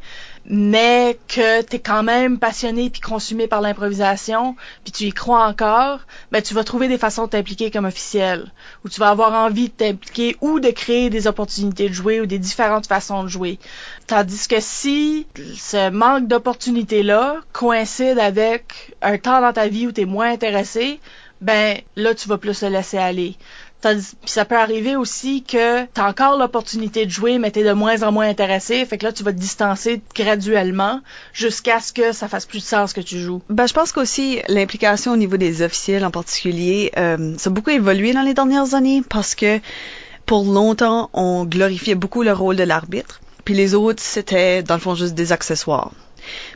mais 0.47 1.19
que 1.29 1.63
tu 1.63 1.77
es 1.77 1.79
quand 1.79 2.03
même 2.03 2.39
passionné 2.39 2.91
puis 2.91 3.01
consumé 3.01 3.47
par 3.47 3.61
l'improvisation, 3.61 4.57
puis 4.85 4.93
tu 4.93 5.05
y 5.05 5.13
crois 5.13 5.47
encore, 5.47 6.01
ben 6.33 6.43
tu 6.43 6.55
vas 6.55 6.65
trouver 6.65 6.89
des 6.89 6.99
façons 6.99 7.27
de 7.27 7.31
t'impliquer 7.31 7.71
comme 7.71 7.85
officiel, 7.85 8.53
ou 8.85 8.89
tu 8.89 9.01
vas 9.01 9.11
avoir 9.11 9.33
envie 9.33 9.69
de 9.69 9.75
t'impliquer 9.75 10.37
ou 10.41 10.61
de 10.61 10.71
créer 10.71 11.11
des 11.11 11.27
opportunités 11.27 11.89
de 11.89 11.95
jouer 11.95 12.21
ou 12.21 12.27
des 12.27 12.39
différentes 12.39 12.87
façons 12.87 13.23
de 13.23 13.29
jouer. 13.29 13.59
Tandis 14.07 14.49
que 14.49 14.61
si 14.61 15.27
ce 15.57 15.91
manque 15.91 16.27
d'opportunités-là 16.27 17.37
coïncide 17.53 18.19
avec 18.19 18.95
un 19.01 19.19
temps 19.19 19.41
dans 19.41 19.53
ta 19.53 19.69
vie 19.69 19.87
où 19.87 19.93
tu 19.93 20.03
es 20.03 20.07
moins 20.07 20.33
intéressé, 20.33 21.01
ben 21.41 21.79
là 21.97 22.15
tu 22.15 22.29
vas 22.29 22.39
plus 22.39 22.63
le 22.63 22.69
laisser 22.69 22.99
aller. 22.99 23.37
Puis 23.83 24.17
ça 24.27 24.45
peut 24.45 24.57
arriver 24.57 24.97
aussi 24.97 25.43
que 25.43 25.85
tu 25.85 26.01
as 26.01 26.07
encore 26.07 26.39
l'opportunité 26.39 27.05
de 27.05 27.11
jouer, 27.11 27.39
mais 27.39 27.51
tu 27.51 27.61
es 27.61 27.65
de 27.65 27.73
moins 27.73 28.03
en 28.03 28.13
moins 28.13 28.29
intéressé. 28.29 28.85
Fait 28.87 28.99
que 28.99 29.05
là, 29.05 29.13
tu 29.13 29.23
vas 29.23 29.33
te 29.33 29.39
distancer 29.39 30.01
graduellement 30.15 31.01
jusqu'à 31.33 31.81
ce 31.81 31.93
que 31.93 32.13
ça 32.13 32.29
fasse 32.29 32.47
plus 32.47 32.61
de 32.61 32.65
sens 32.65 32.93
que 32.93 33.01
tu 33.01 33.19
joues. 33.19 33.43
Ben, 33.51 33.67
je 33.67 33.75
pense 33.75 33.93
qu'aussi 33.93 34.41
l'implication 34.49 35.13
au 35.13 35.17
niveau 35.17 35.37
des 35.37 35.63
officiels 35.63 36.05
en 36.05 36.11
particulier, 36.11 36.93
euh, 36.97 37.35
ça 37.39 37.51
a 37.51 37.53
beaucoup 37.53 37.71
évolué 37.71 38.13
dans 38.13 38.23
les 38.23 38.35
dernières 38.35 38.75
années 38.75 39.03
parce 39.09 39.35
que 39.35 39.61
pour 40.27 40.45
longtemps, 40.45 41.11
on 41.13 41.45
glorifiait 41.45 41.95
beaucoup 41.95 42.23
le 42.23 42.33
rôle 42.33 42.57
de 42.57 42.63
l'arbitre. 42.63 43.21
Puis 43.45 43.55
les 43.55 43.75
autres, 43.75 44.03
c'était 44.03 44.63
dans 44.63 44.75
le 44.75 44.81
fond 44.81 44.95
juste 44.95 45.15
des 45.15 45.33
accessoires. 45.33 45.91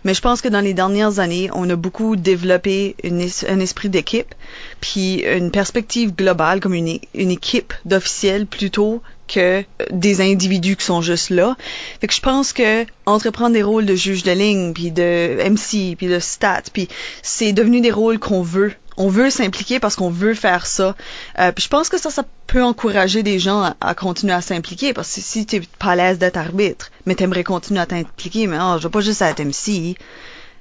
Mais 0.04 0.14
je 0.14 0.20
pense 0.20 0.40
que 0.40 0.48
dans 0.48 0.60
les 0.60 0.74
dernières 0.74 1.18
années, 1.18 1.50
on 1.52 1.68
a 1.70 1.76
beaucoup 1.76 2.16
développé 2.16 2.96
un 3.04 3.60
esprit 3.60 3.88
d'équipe, 3.88 4.34
puis 4.80 5.24
une 5.24 5.50
perspective 5.50 6.14
globale 6.14 6.60
comme 6.60 6.74
une, 6.74 6.98
une 7.14 7.30
équipe 7.30 7.74
d'officiels 7.84 8.46
plutôt 8.46 9.02
que 9.28 9.64
des 9.90 10.20
individus 10.20 10.76
qui 10.76 10.84
sont 10.84 11.02
juste 11.02 11.30
là. 11.30 11.56
Fait 12.00 12.06
que 12.06 12.14
je 12.14 12.20
pense 12.20 12.52
que 12.52 12.86
entreprendre 13.06 13.54
des 13.54 13.62
rôles 13.62 13.86
de 13.86 13.94
juge 13.94 14.22
de 14.22 14.32
ligne, 14.32 14.72
puis 14.72 14.90
de 14.90 15.38
MC, 15.48 15.96
puis 15.96 16.06
de 16.06 16.18
stat, 16.18 16.62
puis 16.72 16.88
c'est 17.22 17.52
devenu 17.52 17.80
des 17.80 17.90
rôles 17.90 18.18
qu'on 18.18 18.42
veut 18.42 18.72
on 18.96 19.08
veut 19.08 19.30
s'impliquer 19.30 19.80
parce 19.80 19.96
qu'on 19.96 20.10
veut 20.10 20.34
faire 20.34 20.66
ça. 20.66 20.94
Euh, 21.38 21.52
je 21.56 21.68
pense 21.68 21.88
que 21.88 21.98
ça, 21.98 22.10
peut 22.46 22.62
encourager 22.62 23.24
des 23.24 23.40
gens 23.40 23.74
à, 23.80 23.94
continuer 23.96 24.32
à 24.32 24.40
s'impliquer 24.40 24.92
parce 24.92 25.12
que 25.12 25.20
si 25.20 25.46
t'es 25.46 25.60
pas 25.80 25.90
à 25.90 25.96
l'aise 25.96 26.18
d'être 26.18 26.36
arbitre, 26.36 26.92
mais 27.04 27.16
t'aimerais 27.16 27.42
continuer 27.42 27.80
à 27.80 27.86
t'impliquer, 27.86 28.46
mais 28.46 28.56
oh, 28.60 28.76
je 28.78 28.84
veux 28.84 28.90
pas 28.90 29.00
juste 29.00 29.20
être 29.20 29.42
MC. 29.42 29.96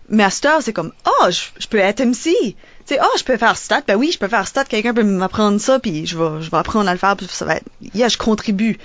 Mais 0.09 0.23
à 0.23 0.29
cette 0.31 0.45
heure, 0.45 0.61
c'est 0.61 0.73
comme, 0.73 0.91
oh, 1.05 1.29
je, 1.29 1.67
peux 1.67 1.77
être 1.77 2.03
MC. 2.03 2.55
Tu 2.87 2.95
oh, 2.99 3.17
je 3.17 3.23
peux 3.23 3.37
faire 3.37 3.55
stat. 3.55 3.81
Ben 3.87 3.95
oui, 3.95 4.11
je 4.11 4.17
peux 4.17 4.27
faire 4.27 4.47
stat. 4.47 4.65
Quelqu'un 4.65 4.93
peut 4.93 5.03
m'apprendre 5.03 5.59
ça, 5.59 5.79
puis 5.79 6.05
je 6.05 6.17
vais, 6.17 6.41
je 6.41 6.49
vais 6.49 6.57
apprendre 6.57 6.89
à 6.89 6.93
le 6.93 6.99
faire, 6.99 7.15
puis 7.15 7.27
ça 7.29 7.45
va 7.45 7.55
être, 7.57 7.65
yeah, 7.93 8.07
je 8.07 8.17
contribue. 8.17 8.77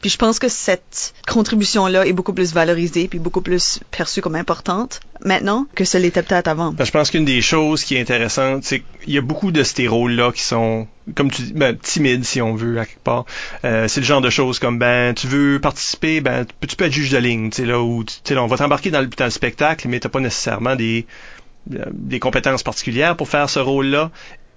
Puis 0.00 0.10
je 0.10 0.16
pense 0.16 0.38
que 0.38 0.48
cette 0.48 1.14
contribution-là 1.28 2.06
est 2.06 2.12
beaucoup 2.12 2.32
plus 2.32 2.54
valorisée, 2.54 3.06
puis 3.06 3.18
beaucoup 3.18 3.42
plus 3.42 3.80
perçue 3.90 4.22
comme 4.22 4.34
importante 4.34 5.00
maintenant 5.24 5.66
que 5.74 5.84
ce 5.84 5.98
l'était 5.98 6.22
peut-être 6.22 6.48
avant. 6.48 6.72
Ben, 6.72 6.84
je 6.84 6.90
pense 6.90 7.10
qu'une 7.10 7.26
des 7.26 7.42
choses 7.42 7.84
qui 7.84 7.96
est 7.96 8.00
intéressante, 8.00 8.64
c'est 8.64 8.80
qu'il 8.80 9.12
y 9.12 9.18
a 9.18 9.20
beaucoup 9.20 9.52
de 9.52 9.62
ces 9.62 9.86
rôles-là 9.86 10.32
qui 10.32 10.40
sont, 10.40 10.88
comme 11.14 11.30
tu 11.30 11.42
dis, 11.42 11.52
ben, 11.52 11.76
timides 11.76 12.24
si 12.24 12.40
on 12.40 12.54
veut, 12.54 12.78
à 12.78 12.86
quelque 12.86 13.04
part. 13.04 13.26
Euh, 13.64 13.88
c'est 13.88 14.00
le 14.00 14.06
genre 14.06 14.22
de 14.22 14.30
choses 14.30 14.58
comme, 14.58 14.78
ben, 14.78 15.14
tu 15.14 15.26
veux 15.26 15.60
participer, 15.60 16.22
ben, 16.22 16.46
tu 16.66 16.76
peux 16.76 16.86
être 16.86 16.92
juge 16.92 17.10
de 17.10 17.18
ligne, 17.18 17.50
tu 17.50 17.62
sais, 17.62 17.66
là, 17.66 17.82
où, 17.82 18.02
tu 18.04 18.14
sais, 18.24 18.36
on 18.38 18.46
va 18.46 18.56
t'embarquer 18.56 18.90
dans 18.90 19.02
le, 19.02 19.30
spectacle, 19.30 19.86
mais 19.88 20.00
t'as 20.00 20.08
pas 20.08 20.20
nécessairement 20.20 20.76
des, 20.76 21.06
des 21.66 22.18
compétences 22.18 22.62
particulières 22.62 23.16
pour 23.16 23.28
faire 23.28 23.50
ce 23.50 23.58
rôle-là 23.58 24.10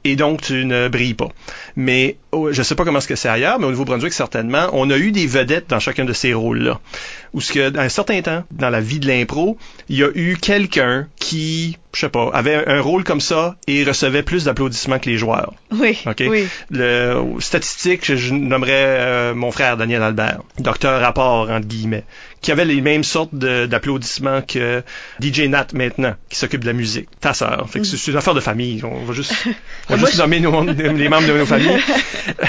et 0.04 0.16
donc 0.16 0.42
tu 0.42 0.66
ne 0.66 0.88
brilles 0.88 1.14
pas. 1.14 1.30
Mais 1.76 2.18
oh, 2.32 2.52
je 2.52 2.62
sais 2.62 2.76
pas 2.76 2.84
comment 2.84 3.00
ce 3.00 3.08
que 3.08 3.16
c'est 3.16 3.30
ailleurs, 3.30 3.60
mais 3.60 3.66
au 3.66 3.72
Nouveau-Brunswick 3.72 4.14
certainement, 4.14 4.68
on 4.74 4.90
a 4.90 4.98
eu 4.98 5.12
des 5.12 5.28
vedettes 5.28 5.70
dans 5.70 5.80
chacun 5.80 6.06
de 6.06 6.14
ces 6.14 6.34
rôles-là. 6.34 6.80
Où 7.34 7.42
ce 7.42 7.52
que, 7.52 7.78
un 7.78 7.90
certain 7.90 8.22
temps, 8.22 8.44
dans 8.52 8.70
la 8.70 8.82
vie 8.82 9.00
de 9.00 9.08
l'impro, 9.08 9.58
il 9.90 9.98
y 9.98 10.04
a 10.04 10.10
eu 10.14 10.38
quelqu'un 10.40 11.08
qui, 11.18 11.78
je 11.94 12.02
sais 12.02 12.10
pas, 12.10 12.30
avait 12.34 12.68
un 12.68 12.82
rôle 12.82 13.04
comme 13.04 13.22
ça 13.22 13.56
et 13.68 13.84
recevait 13.84 14.24
plus 14.24 14.44
d'applaudissements 14.46 15.00
que 15.00 15.10
les 15.10 15.18
joueurs. 15.18 15.54
Oui. 15.72 15.98
OK? 16.06 16.24
Oui. 16.28 16.48
Le 16.70 17.24
statistique, 17.40 18.14
je 18.14 18.34
nommerais 18.34 18.72
euh, 18.74 19.34
mon 19.34 19.52
frère 19.52 19.78
Daniel 19.78 20.04
Albert, 20.04 20.42
docteur 20.60 21.02
rapport 21.02 21.50
entre 21.50 21.68
guillemets, 21.68 22.04
qui 22.44 22.52
avait 22.52 22.66
les 22.66 22.82
mêmes 22.82 23.04
sortes 23.04 23.34
d'applaudissements 23.34 24.42
que 24.44 24.84
DJ 25.20 25.48
Nat 25.48 25.68
maintenant, 25.74 26.14
qui 26.30 26.38
s'occupe 26.38 26.62
de 26.62 26.68
la 26.68 26.74
musique. 26.74 27.08
Ta 27.20 27.34
sœur. 27.34 27.68
Fait 27.72 27.80
que 27.80 27.86
c'est 27.86 28.12
une 28.12 28.18
affaire 28.18 28.36
de 28.36 28.40
famille. 28.42 28.84
On 28.84 29.06
va 29.06 29.14
juste, 29.14 29.34
on 29.90 29.96
va 29.96 30.06
juste 30.06 30.20
nommer 30.20 30.40
nos, 30.42 30.62
les 30.64 31.10
membres 31.10 31.28
de 31.28 31.34
nos 31.38 31.46
familles. 31.48 31.82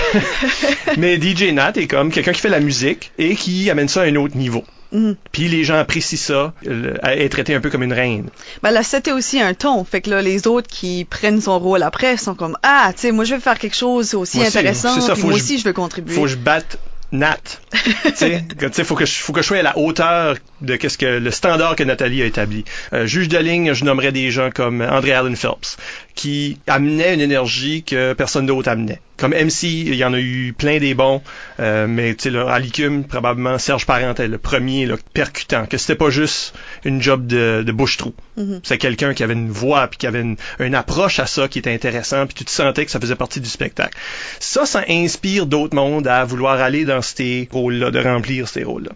Mais 0.98 1.18
DJ 1.20 1.52
Nat 1.52 1.72
est 1.76 1.86
comme 1.86 2.10
quelqu'un 2.10 2.32
qui 2.32 2.40
fait 2.40 2.48
la 2.48 2.60
musique 2.60 3.12
et 3.18 3.34
qui 3.36 3.70
amène 3.70 3.88
ça 3.88 4.02
à 4.02 4.04
un 4.04 4.16
autre 4.16 4.36
niveau. 4.36 4.64
Mhm. 4.92 5.16
Puis 5.32 5.48
les 5.48 5.64
gens 5.64 5.76
apprécient 5.76 6.18
ça, 6.18 6.52
le- 6.64 6.94
être 7.04 7.32
traité 7.32 7.54
un 7.54 7.60
peu 7.60 7.70
comme 7.70 7.82
une 7.82 7.92
reine. 7.92 8.28
Ben 8.62 8.70
là, 8.70 8.82
c'était 8.82 9.12
aussi 9.12 9.40
un 9.40 9.54
ton. 9.54 9.84
Fait 9.84 10.00
que 10.00 10.10
là, 10.10 10.22
les 10.22 10.46
autres 10.46 10.68
qui 10.68 11.04
prennent 11.04 11.40
son 11.40 11.58
rôle 11.58 11.82
après 11.82 12.16
sont 12.16 12.34
comme 12.34 12.56
ah, 12.62 12.92
tu 12.94 13.00
sais, 13.02 13.12
moi 13.12 13.24
je 13.24 13.34
veux 13.34 13.40
faire 13.40 13.58
quelque 13.58 13.76
chose 13.76 14.14
aussi 14.14 14.38
Moi 14.38 14.46
intéressant. 14.46 15.00
ça, 15.00 15.14
moi 15.16 15.34
aussi, 15.34 15.58
je 15.58 15.64
veux 15.64 15.72
contribuer. 15.72 16.14
Faut 16.14 16.22
que 16.22 16.28
je 16.28 16.36
batte 16.36 16.78
Nat. 17.14 17.60
sais, 18.14 18.84
faut 18.84 18.96
que 18.96 19.06
je, 19.06 19.14
faut 19.14 19.32
que 19.32 19.40
je 19.40 19.46
sois 19.46 19.58
à 19.58 19.62
la 19.62 19.78
hauteur 19.78 20.36
de 20.60 20.76
qu'est-ce 20.76 20.98
que 20.98 21.06
le 21.06 21.30
standard 21.30 21.76
que 21.76 21.84
Nathalie 21.84 22.22
a 22.22 22.26
établi. 22.26 22.64
Euh, 22.92 23.06
juge 23.06 23.28
de 23.28 23.38
ligne, 23.38 23.72
je 23.72 23.84
nommerais 23.84 24.10
des 24.10 24.30
gens 24.32 24.50
comme 24.50 24.82
André 24.82 25.12
Allen 25.12 25.36
Phelps, 25.36 25.76
qui 26.14 26.58
amenait 26.66 27.14
une 27.14 27.20
énergie 27.20 27.82
que 27.82 28.12
personne 28.12 28.46
d'autre 28.46 28.68
amenait. 28.68 29.00
Comme 29.16 29.32
MC, 29.32 29.64
il 29.64 29.94
y 29.94 30.04
en 30.04 30.12
a 30.12 30.18
eu 30.18 30.52
plein 30.56 30.78
des 30.78 30.94
bons, 30.94 31.22
euh, 31.60 31.86
mais 31.86 32.14
tu 32.14 32.30
sais, 32.30 32.36
à 32.36 32.58
l'ICUM, 32.58 33.04
probablement 33.04 33.58
Serge 33.58 33.86
Parentel, 33.86 34.30
le 34.30 34.38
premier, 34.38 34.86
là, 34.86 34.96
percutant, 35.12 35.66
que 35.66 35.78
c'était 35.78 35.94
pas 35.94 36.10
juste 36.10 36.54
une 36.84 37.00
job 37.00 37.26
de, 37.26 37.62
de 37.64 37.72
bouche-trou. 37.72 38.12
Mhm. 38.36 38.60
C'est 38.64 38.78
quelqu'un 38.78 39.14
qui 39.14 39.22
avait 39.22 39.34
une 39.34 39.50
voix, 39.50 39.86
puis 39.86 39.98
qui 39.98 40.06
avait 40.06 40.20
une, 40.20 40.36
une 40.58 40.74
approche 40.74 41.20
à 41.20 41.26
ça 41.26 41.46
qui 41.46 41.60
était 41.60 41.72
intéressant, 41.72 42.26
puis 42.26 42.34
tu 42.34 42.44
te 42.44 42.50
sentais 42.50 42.84
que 42.84 42.90
ça 42.90 43.00
faisait 43.00 43.16
partie 43.16 43.40
du 43.40 43.48
spectacle. 43.48 43.96
Ça, 44.40 44.66
ça 44.66 44.84
inspire 44.88 45.46
d'autres 45.46 45.76
mondes 45.76 46.08
à 46.08 46.24
vouloir 46.24 46.60
aller 46.60 46.84
dans 46.84 47.02
ces 47.02 47.48
rôles-là, 47.52 47.92
de 47.92 48.00
remplir 48.00 48.48
ces 48.48 48.64
rôles-là. 48.64 48.92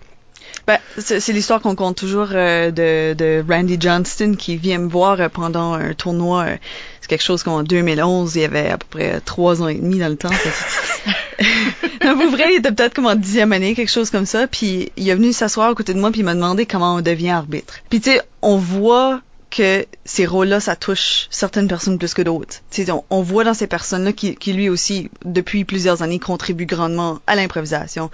Ben, 0.68 0.76
c'est 0.98 1.32
l'histoire 1.32 1.62
qu'on 1.62 1.74
compte 1.74 1.96
toujours 1.96 2.28
euh, 2.34 2.70
de, 2.70 3.14
de 3.14 3.42
Randy 3.48 3.78
Johnston 3.80 4.34
qui 4.38 4.58
vient 4.58 4.76
me 4.76 4.88
voir 4.90 5.18
euh, 5.18 5.30
pendant 5.30 5.72
un 5.72 5.94
tournoi. 5.94 6.42
euh, 6.42 6.56
c'est 7.00 7.08
quelque 7.08 7.22
chose 7.22 7.42
qu'en 7.42 7.62
2011, 7.62 8.36
il 8.36 8.42
y 8.42 8.44
avait 8.44 8.68
à 8.68 8.76
peu 8.76 8.84
près 8.90 9.18
trois 9.22 9.62
ans 9.62 9.68
et 9.68 9.76
demi 9.76 9.98
dans 9.98 10.10
le 10.10 10.16
temps. 10.16 10.28
pour 11.38 12.30
vrai, 12.30 12.48
il 12.52 12.58
était 12.58 12.70
peut-être 12.70 12.92
comme 12.92 13.06
en 13.06 13.14
dixième 13.14 13.54
année, 13.54 13.74
quelque 13.74 13.90
chose 13.90 14.10
comme 14.10 14.26
ça. 14.26 14.46
Puis 14.46 14.92
il 14.98 15.08
est 15.08 15.14
venu 15.14 15.32
s'asseoir 15.32 15.70
à 15.70 15.74
côté 15.74 15.94
de 15.94 16.00
moi 16.00 16.10
puis 16.10 16.20
il 16.20 16.24
m'a 16.24 16.34
demandé 16.34 16.66
comment 16.66 16.96
on 16.96 17.00
devient 17.00 17.30
arbitre. 17.30 17.78
Puis 17.88 18.02
tu 18.02 18.10
sais, 18.10 18.20
on 18.42 18.58
voit 18.58 19.22
que 19.50 19.86
ces 20.04 20.26
rôles-là, 20.26 20.60
ça 20.60 20.76
touche 20.76 21.28
certaines 21.30 21.68
personnes 21.68 21.96
plus 21.96 22.12
que 22.12 22.20
d'autres. 22.20 22.56
Tu 22.70 22.84
sais, 22.84 22.90
on, 22.90 23.04
on 23.08 23.22
voit 23.22 23.44
dans 23.44 23.54
ces 23.54 23.66
personnes-là 23.66 24.12
qui, 24.12 24.34
qui 24.34 24.52
lui 24.52 24.68
aussi, 24.68 25.10
depuis 25.24 25.64
plusieurs 25.64 26.02
années, 26.02 26.18
contribuent 26.18 26.66
grandement 26.66 27.20
à 27.26 27.36
l'improvisation 27.36 28.10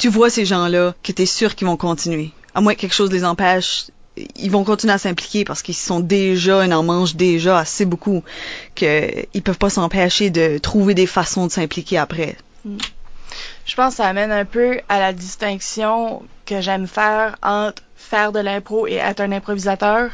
tu 0.00 0.08
vois 0.08 0.30
ces 0.30 0.46
gens-là 0.46 0.94
que 1.02 1.12
tu 1.12 1.22
es 1.22 1.26
sûr 1.26 1.54
qu'ils 1.54 1.66
vont 1.66 1.76
continuer. 1.76 2.32
À 2.54 2.60
moins 2.60 2.74
que 2.74 2.80
quelque 2.80 2.94
chose 2.94 3.12
les 3.12 3.24
empêche, 3.24 3.86
ils 4.36 4.50
vont 4.50 4.64
continuer 4.64 4.94
à 4.94 4.98
s'impliquer 4.98 5.44
parce 5.44 5.62
qu'ils 5.62 5.76
sont 5.76 6.00
déjà, 6.00 6.64
ils 6.64 6.72
en 6.72 6.82
mangent 6.82 7.14
déjà 7.14 7.58
assez 7.58 7.84
beaucoup 7.84 8.24
qu'ils 8.74 9.42
peuvent 9.44 9.58
pas 9.58 9.70
s'empêcher 9.70 10.30
de 10.30 10.58
trouver 10.58 10.94
des 10.94 11.06
façons 11.06 11.46
de 11.46 11.52
s'impliquer 11.52 11.98
après. 11.98 12.36
Je 12.64 13.76
pense 13.76 13.90
que 13.90 13.96
ça 13.98 14.08
amène 14.08 14.32
un 14.32 14.46
peu 14.46 14.80
à 14.88 14.98
la 14.98 15.12
distinction 15.12 16.22
que 16.46 16.60
j'aime 16.60 16.86
faire 16.86 17.36
entre 17.42 17.82
faire 17.94 18.32
de 18.32 18.40
l'impro 18.40 18.88
et 18.88 18.94
être 18.94 19.20
un 19.20 19.30
improvisateur. 19.30 20.10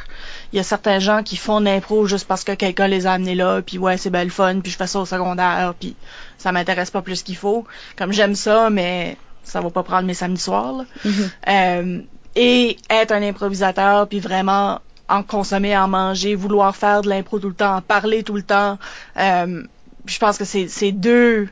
Il 0.53 0.57
y 0.57 0.61
a 0.61 0.65
certains 0.65 0.99
gens 0.99 1.23
qui 1.23 1.37
font 1.37 1.61
de 1.61 1.67
l'impro 1.67 2.07
juste 2.07 2.27
parce 2.27 2.45
que 2.45 2.53
quelqu'un 2.53 2.89
les 2.89 3.07
a 3.07 3.13
amenés 3.13 3.37
là, 3.37 3.63
puis 3.63 3.79
ouais, 3.79 3.97
c'est 3.97 4.11
belle 4.11 4.31
fun, 4.31 4.61
puis 4.61 4.71
je 4.71 4.77
fais 4.77 4.89
ça 4.89 4.99
au 4.99 5.07
secondaire, 5.07 5.73
puis 5.79 5.97
ça 6.37 6.53
m'intéresse 6.53 6.91
pas 6.91 7.01
plus 7.01 7.23
qu'il 7.23 7.37
faut. 7.37 7.65
Comme 7.97 8.13
j'aime 8.13 8.35
ça, 8.35 8.69
mais 8.69 9.17
ça 9.47 9.61
va 9.61 9.71
pas 9.71 9.83
prendre 9.83 10.07
mes 10.07 10.15
samedis 10.15 10.43
soirs. 10.43 10.73
là. 10.73 10.85
Euh, 11.49 12.01
et 12.35 12.77
être 12.91 13.13
un 13.13 13.23
improvisateur, 13.23 14.07
puis 14.09 14.21
vraiment 14.21 14.81
en 15.09 15.23
consommer, 15.23 15.77
en 15.77 15.89
manger, 15.89 16.35
vouloir 16.35 16.77
faire 16.77 17.01
de 17.03 17.09
l'impro 17.09 17.39
tout 17.39 17.49
le 17.49 17.55
temps, 17.55 17.77
en 17.77 17.81
parler 17.81 18.23
tout 18.23 18.35
le 18.35 18.43
temps. 18.43 18.79
Euh, 19.17 19.63
je 20.05 20.19
pense 20.19 20.37
que 20.37 20.45
c'est 20.45 20.69
ces 20.69 20.93
deux, 20.93 21.49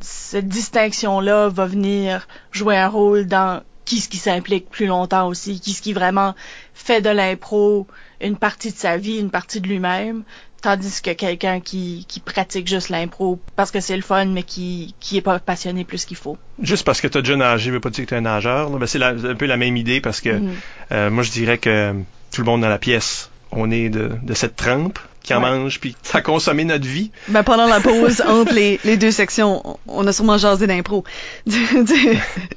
cette 0.00 0.48
distinction-là 0.48 1.48
va 1.50 1.66
venir 1.66 2.26
jouer 2.50 2.76
un 2.76 2.88
rôle 2.88 3.26
dans 3.26 3.62
qui 3.84 4.00
ce 4.00 4.08
qui 4.08 4.16
s'implique 4.16 4.70
plus 4.70 4.86
longtemps 4.86 5.28
aussi, 5.28 5.60
qui 5.60 5.74
ce 5.74 5.82
qui 5.82 5.92
vraiment 5.92 6.34
fait 6.72 7.02
de 7.02 7.10
l'impro 7.10 7.86
une 8.20 8.36
partie 8.36 8.72
de 8.72 8.76
sa 8.76 8.96
vie, 8.96 9.18
une 9.18 9.30
partie 9.30 9.60
de 9.60 9.68
lui-même, 9.68 10.24
tandis 10.64 11.00
que 11.02 11.10
quelqu'un 11.12 11.60
qui, 11.60 12.06
qui 12.08 12.20
pratique 12.20 12.66
juste 12.66 12.88
l'impro 12.88 13.38
parce 13.54 13.70
que 13.70 13.80
c'est 13.80 13.96
le 13.96 14.02
fun, 14.02 14.24
mais 14.26 14.42
qui 14.42 14.94
qui 14.98 15.16
est 15.18 15.20
pas 15.20 15.38
passionné 15.38 15.84
plus 15.84 16.04
qu'il 16.06 16.16
faut. 16.16 16.36
Juste 16.60 16.84
parce 16.84 17.00
que 17.00 17.06
tu 17.08 17.18
as 17.18 17.22
déjà 17.22 17.36
nagé, 17.36 17.70
veut 17.70 17.80
pas 17.80 17.90
dire 17.90 18.04
que 18.04 18.08
tu 18.08 18.14
es 18.14 18.18
un 18.18 18.22
nageur. 18.22 18.70
Ben, 18.70 18.86
c'est 18.86 19.02
un 19.02 19.34
peu 19.34 19.46
la 19.46 19.56
même 19.58 19.76
idée 19.76 20.00
parce 20.00 20.20
que 20.20 20.30
Mhm. 20.30 20.52
euh, 20.92 21.10
moi, 21.10 21.22
je 21.22 21.30
dirais 21.30 21.58
que 21.58 21.92
tout 22.32 22.40
le 22.40 22.46
monde 22.46 22.62
dans 22.62 22.68
la 22.68 22.78
pièce, 22.78 23.30
on 23.52 23.70
est 23.70 23.88
de, 23.90 24.10
de 24.22 24.34
cette 24.34 24.56
trempe 24.56 24.98
qui 25.24 25.34
en 25.34 25.42
Ouais. 25.42 25.50
mange, 25.50 25.80
puis 25.80 25.96
ça 26.02 26.18
a 26.18 26.20
consommé 26.20 26.64
notre 26.64 26.86
vie. 26.86 27.10
Ben, 27.28 27.42
pendant 27.42 27.66
la 27.66 27.80
pause 27.80 28.20
entre 28.28 28.52
les, 28.54 28.78
les 28.84 28.96
deux 28.96 29.10
sections, 29.10 29.60
on- 29.64 29.76
on 29.88 30.06
a 30.06 30.12
sûrement 30.12 30.38
jasé 30.38 30.66
d'impro. 30.68 31.02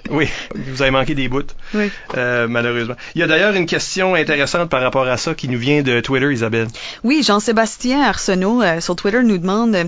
Oui, 0.09 0.27
vous 0.55 0.81
avez 0.81 0.91
manqué 0.91 1.15
des 1.15 1.27
bouts, 1.27 1.41
oui. 1.73 1.91
euh, 2.15 2.47
malheureusement. 2.47 2.95
Il 3.15 3.19
y 3.21 3.23
a 3.23 3.27
d'ailleurs 3.27 3.53
une 3.55 3.65
question 3.65 4.15
intéressante 4.15 4.69
par 4.69 4.81
rapport 4.81 5.07
à 5.07 5.17
ça 5.17 5.33
qui 5.33 5.49
nous 5.49 5.59
vient 5.59 5.81
de 5.81 5.99
Twitter, 5.99 6.31
Isabelle. 6.31 6.67
Oui, 7.03 7.23
Jean-Sébastien 7.23 8.01
Arsenault 8.03 8.61
euh, 8.61 8.79
sur 8.79 8.95
Twitter 8.95 9.21
nous 9.23 9.37
demande 9.37 9.75
euh, 9.75 9.83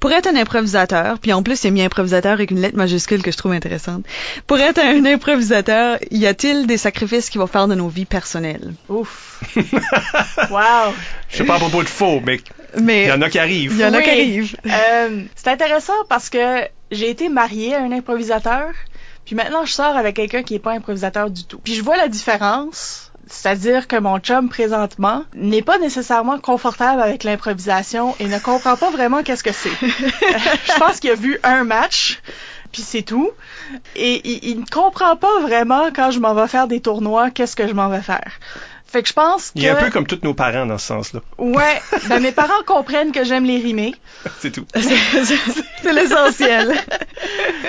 pour 0.00 0.12
être 0.12 0.28
un 0.28 0.36
improvisateur, 0.36 1.18
puis 1.18 1.32
en 1.32 1.42
plus 1.42 1.64
il 1.64 1.68
a 1.68 1.70
mis 1.70 1.82
improvisateur 1.82 2.32
avec 2.32 2.50
une 2.52 2.60
lettre 2.60 2.76
majuscule 2.76 3.22
que 3.22 3.32
je 3.32 3.36
trouve 3.36 3.52
intéressante. 3.52 4.04
Pour 4.46 4.58
être 4.58 4.78
un 4.78 5.04
improvisateur, 5.04 5.98
y 6.10 6.26
a-t-il 6.26 6.66
des 6.66 6.76
sacrifices 6.78 7.30
qu'il 7.30 7.40
va 7.40 7.46
faire 7.48 7.66
de 7.68 7.74
nos 7.74 7.88
vies 7.88 8.04
personnelles? 8.06 8.74
Ouf. 8.88 9.40
wow. 10.50 10.92
Je 11.34 11.38
sais 11.38 11.44
pas 11.44 11.56
à 11.56 11.58
propos 11.58 11.82
de 11.82 11.88
faux, 11.88 12.20
mais 12.24 12.40
il 13.04 13.08
y 13.08 13.12
en 13.12 13.20
a 13.22 13.28
qui 13.28 13.38
arrivent. 13.38 13.72
il 13.74 13.80
y 13.80 13.84
en 13.84 13.92
a 13.92 13.98
Oui. 13.98 14.04
qui 14.04 14.10
arrivent. 14.10 14.56
Euh, 14.66 15.22
c'est 15.34 15.48
intéressant 15.48 15.92
parce 16.08 16.30
que 16.30 16.62
j'ai 16.90 17.10
été 17.10 17.28
mariée 17.28 17.74
à 17.74 17.80
un 17.82 17.92
improvisateur, 17.92 18.68
puis 19.24 19.34
maintenant 19.34 19.64
je 19.64 19.72
sors 19.72 19.96
avec 19.96 20.16
quelqu'un 20.16 20.42
qui 20.42 20.54
est 20.54 20.58
pas 20.60 20.72
improvisateur 20.72 21.30
du 21.30 21.44
tout. 21.44 21.58
Puis 21.58 21.74
je 21.74 21.82
vois 21.82 21.96
la 21.96 22.08
différence, 22.08 23.10
c'est-à-dire 23.26 23.88
que 23.88 23.96
mon 23.96 24.18
chum 24.18 24.48
présentement 24.48 25.24
n'est 25.34 25.62
pas 25.62 25.78
nécessairement 25.78 26.38
confortable 26.38 27.00
avec 27.02 27.24
l'improvisation 27.24 28.14
et 28.20 28.26
ne 28.26 28.38
comprend 28.38 28.76
pas 28.76 28.90
vraiment 28.90 29.22
qu'est-ce 29.22 29.42
que 29.44 29.52
c'est. 29.52 29.70
je 29.80 30.78
pense 30.78 31.00
qu'il 31.00 31.10
a 31.10 31.14
vu 31.14 31.38
un 31.42 31.64
match. 31.64 32.20
Puis 32.72 32.82
c'est 32.82 33.02
tout. 33.02 33.30
Et 33.94 34.20
il, 34.28 34.44
il 34.50 34.60
ne 34.60 34.66
comprend 34.66 35.14
pas 35.14 35.38
vraiment 35.42 35.90
quand 35.94 36.10
je 36.10 36.18
m'en 36.18 36.34
vais 36.34 36.48
faire 36.48 36.66
des 36.66 36.80
tournois, 36.80 37.30
qu'est-ce 37.30 37.54
que 37.54 37.68
je 37.68 37.72
m'en 37.72 37.88
vais 37.88 38.02
faire. 38.02 38.32
Fait 38.94 39.02
que 39.02 39.08
je 39.08 39.12
pense 39.12 39.50
que... 39.50 39.58
Il 39.58 39.64
est 39.64 39.70
un 39.70 39.74
peu 39.74 39.90
comme 39.90 40.06
tous 40.06 40.20
nos 40.22 40.34
parents 40.34 40.66
dans 40.66 40.78
ce 40.78 40.86
sens-là. 40.86 41.18
Ouais, 41.38 41.82
ben 42.08 42.20
mes 42.20 42.30
parents 42.30 42.52
comprennent 42.66 43.10
que 43.10 43.24
j'aime 43.24 43.44
les 43.44 43.58
rimer. 43.58 43.92
C'est 44.38 44.52
tout. 44.52 44.64
C'est 44.72 45.92
l'essentiel. 45.92 46.74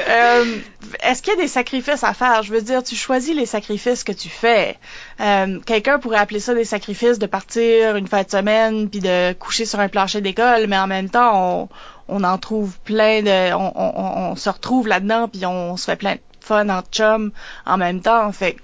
Euh, 0.07 0.57
Est-ce 1.01 1.23
qu'il 1.23 1.33
y 1.33 1.37
a 1.37 1.39
des 1.39 1.47
sacrifices 1.47 2.03
à 2.03 2.13
faire? 2.13 2.43
Je 2.43 2.51
veux 2.51 2.61
dire, 2.61 2.83
tu 2.83 2.95
choisis 2.95 3.33
les 3.33 3.47
sacrifices 3.47 4.03
que 4.03 4.11
tu 4.11 4.29
fais. 4.29 4.77
Euh, 5.19 5.59
Quelqu'un 5.65 5.97
pourrait 5.97 6.19
appeler 6.19 6.39
ça 6.39 6.53
des 6.53 6.65
sacrifices 6.65 7.17
de 7.17 7.25
partir 7.25 7.95
une 7.95 8.05
fin 8.05 8.21
de 8.21 8.29
semaine 8.29 8.87
puis 8.87 8.99
de 8.99 9.33
coucher 9.33 9.65
sur 9.65 9.79
un 9.79 9.87
plancher 9.87 10.21
d'école, 10.21 10.67
mais 10.67 10.77
en 10.77 10.85
même 10.85 11.09
temps, 11.09 11.31
on, 11.33 11.69
on 12.07 12.23
en 12.23 12.37
trouve 12.37 12.77
plein 12.81 13.23
de... 13.23 13.53
On, 13.55 13.71
on, 13.75 14.31
on 14.31 14.35
se 14.35 14.49
retrouve 14.49 14.87
là-dedans 14.87 15.27
puis 15.27 15.43
on 15.47 15.75
se 15.75 15.85
fait 15.85 15.95
plein 15.95 16.15
de 16.15 16.19
fun 16.41 16.69
en 16.69 16.81
chum 16.91 17.31
en 17.65 17.77
même 17.77 18.01
temps. 18.01 18.31
Fait 18.31 18.57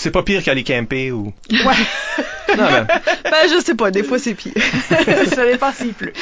C'est 0.00 0.10
pas 0.10 0.22
pire 0.22 0.42
qu'aller 0.42 0.64
camper 0.64 1.12
ou. 1.12 1.34
ouais. 1.50 2.56
Non, 2.56 2.64
mais 2.70 2.84
Ben, 3.30 3.48
je 3.50 3.62
sais 3.62 3.74
pas, 3.74 3.90
des 3.90 4.02
fois 4.02 4.18
c'est 4.18 4.34
pire. 4.34 4.54
ça 5.34 5.44
dépend 5.44 5.72
s'il 5.72 5.92
pleut. 5.92 6.14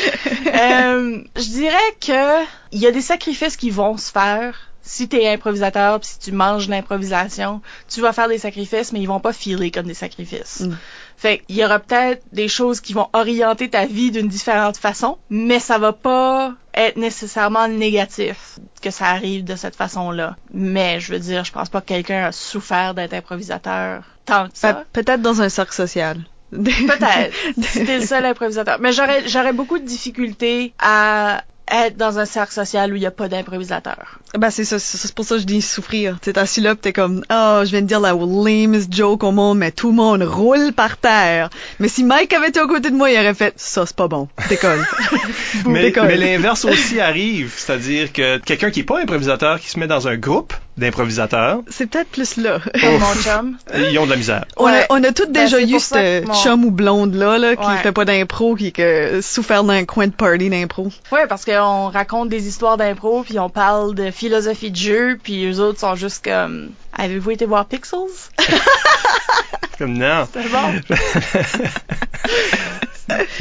Euh, 0.47 1.23
je 1.37 1.49
dirais 1.49 1.77
que 2.01 2.45
il 2.73 2.81
y 2.81 2.89
a 2.89 2.91
des 2.91 3.01
sacrifices 3.01 3.57
qui 3.57 3.71
vont 3.71 3.97
se 3.97 4.11
faire. 4.11 4.57
Si 4.83 5.09
t'es 5.09 5.29
improvisateur, 5.29 6.01
pis 6.01 6.09
si 6.09 6.19
tu 6.19 6.33
manges 6.33 6.69
l'improvisation, 6.69 7.61
tu 7.89 8.01
vas 8.01 8.13
faire 8.13 8.27
des 8.27 8.39
sacrifices, 8.39 8.91
mais 8.93 9.01
ils 9.01 9.07
vont 9.07 9.21
pas 9.21 9.33
filer 9.33 9.71
comme 9.71 9.87
des 9.87 9.95
sacrifices. 9.95 10.61
Mm. 10.61 10.77
Fait 11.19 11.43
il 11.49 11.57
y 11.57 11.65
aura 11.65 11.81
peut-être 11.81 12.23
des 12.31 12.47
choses 12.47 12.81
qui 12.81 12.93
vont 12.93 13.09
orienter 13.13 13.69
ta 13.69 13.87
vie 13.87 14.13
d'une 14.13 14.29
différente 14.29 14.77
façon, 14.77 15.19
mais 15.31 15.59
ça 15.59 15.77
va 15.77 15.93
pas 15.93 16.55
être 16.75 16.97
nécessairement 16.97 17.67
négatif 17.67 18.61
que 18.81 18.93
ça 18.93 19.07
arrive 19.07 19.43
de 19.43 19.57
cette 19.57 19.75
façon-là. 19.75 20.37
Mais 20.55 21.01
je 21.01 21.13
veux 21.13 21.19
dire, 21.19 21.45
je 21.45 21.51
pense 21.51 21.71
pas 21.71 21.81
que 21.81 21.87
quelqu'un 21.87 22.27
a 22.27 22.33
souffert 22.33 22.95
d'être 22.95 23.15
improvisateur 23.15 24.05
tant 24.27 24.47
que 24.47 24.57
ça. 24.57 24.85
Peut-être 24.93 25.21
dans 25.21 25.43
un 25.43 25.49
cercle 25.49 25.75
social. 25.75 26.21
Peut-être. 26.53 27.35
t'es 27.85 27.99
le 27.99 28.07
seul 28.07 28.25
improvisateur. 28.25 28.79
Mais 28.79 28.93
j'aurais, 28.93 29.27
j'aurais 29.27 29.53
beaucoup 29.53 29.81
de 29.81 29.85
difficultés 29.85 30.73
à 30.79 31.43
être 31.71 31.97
dans 31.97 32.19
un 32.19 32.25
cercle 32.25 32.53
social 32.53 32.93
où 32.93 32.97
il 32.97 33.01
n'y 33.01 33.07
a 33.07 33.11
pas 33.11 33.29
d'improvisateur. 33.29 34.19
Ben, 34.37 34.51
c'est 34.51 34.65
ça, 34.65 34.79
c'est 34.79 35.15
pour 35.15 35.25
ça 35.25 35.37
que 35.37 35.41
je 35.41 35.47
dis 35.47 35.63
souffrir. 35.63 36.19
Tu 36.21 36.33
t'es 36.33 36.39
assis 36.39 36.61
là 36.61 36.75
pis 36.75 36.81
t'es 36.83 36.93
comme, 36.93 37.25
oh, 37.31 37.61
je 37.65 37.71
viens 37.71 37.83
de 37.83 37.87
dire 37.87 38.01
la 38.01 38.13
lamest 38.13 38.93
joke 38.93 39.25
au 39.25 39.33
monde, 39.33 39.59
mais 39.59 39.73
tout 39.73 39.89
le 39.89 39.97
monde 39.97 40.23
roule 40.23 40.73
par 40.73 40.97
terre. 40.97 41.51
Mais 41.79 41.89
si 41.89 42.05
Mike 42.05 42.33
avait 42.33 42.49
été 42.49 42.61
à 42.61 42.67
côté 42.67 42.91
de 42.91 42.97
moi, 42.97 43.11
il 43.11 43.19
aurait 43.19 43.35
fait, 43.35 43.55
ça 43.57 43.87
c'est 43.87 43.97
pas 43.97 44.09
bon. 44.09 44.29
Décolle. 44.49 44.87
Mais, 45.67 45.83
décolle. 45.83 46.07
mais 46.07 46.17
l'inverse 46.17 46.65
aussi 46.65 47.01
arrive, 47.01 47.53
c'est-à-dire 47.57 48.13
que 48.13 48.39
quelqu'un 48.39 48.71
qui 48.71 48.81
est 48.81 48.85
pas 48.85 49.01
improvisateur, 49.01 49.61
qui 49.61 49.69
se 49.69 49.79
met 49.79 49.87
dans 49.87 50.09
un 50.09 50.17
groupe 50.17 50.55
d'improvisateurs. 50.79 51.61
C'est 51.69 51.87
peut-être 51.87 52.09
plus 52.09 52.37
là. 52.37 52.59
Comme 52.81 52.99
mon 52.99 53.15
chum. 53.15 53.57
Ils 53.75 53.99
ont 53.99 54.07
de 54.07 54.11
la 54.11 54.17
misère. 54.17 54.45
On, 54.57 54.67
a, 54.67 54.81
on 54.91 55.03
a 55.05 55.13
tous 55.13 55.27
Ben, 55.27 55.45
déjà 55.45 55.61
eu 55.61 55.79
ce 55.79 56.25
mon- 56.25 56.35
chum 56.35 56.65
ou 56.65 56.71
blonde 56.71 57.15
là, 57.15 57.39
là 57.39 57.57
qui 57.57 57.67
Ouais. 57.67 57.77
fait 57.83 57.93
pas 57.93 58.05
d'impro, 58.05 58.55
qui 58.55 58.73
que 58.73 59.21
souffert 59.21 59.65
d'un 59.65 59.85
coin 59.85 60.07
de 60.07 60.13
party 60.13 60.49
d'impro. 60.51 60.89
Ouais, 61.13 61.27
parce 61.29 61.45
qu'on 61.45 61.89
raconte 61.89 62.29
des 62.29 62.49
histoires 62.49 62.77
d'impro, 62.77 63.23
puis 63.23 63.39
on 63.39 63.51
parle 63.51 63.95
de 63.95 64.11
philosophie 64.11 64.71
de 64.71 64.77
jeu, 64.77 65.19
puis 65.23 65.45
eux 65.51 65.61
autres 65.61 65.81
sont 65.81 65.95
juste 65.95 66.25
comme 66.25 66.71
Avez-vous 66.93 67.31
été 67.31 67.47
voir 67.47 67.67
Pixels? 67.67 67.99
Comme 69.79 69.97
non. 69.97 70.27
C'est 70.33 70.49
bon. 70.51 70.97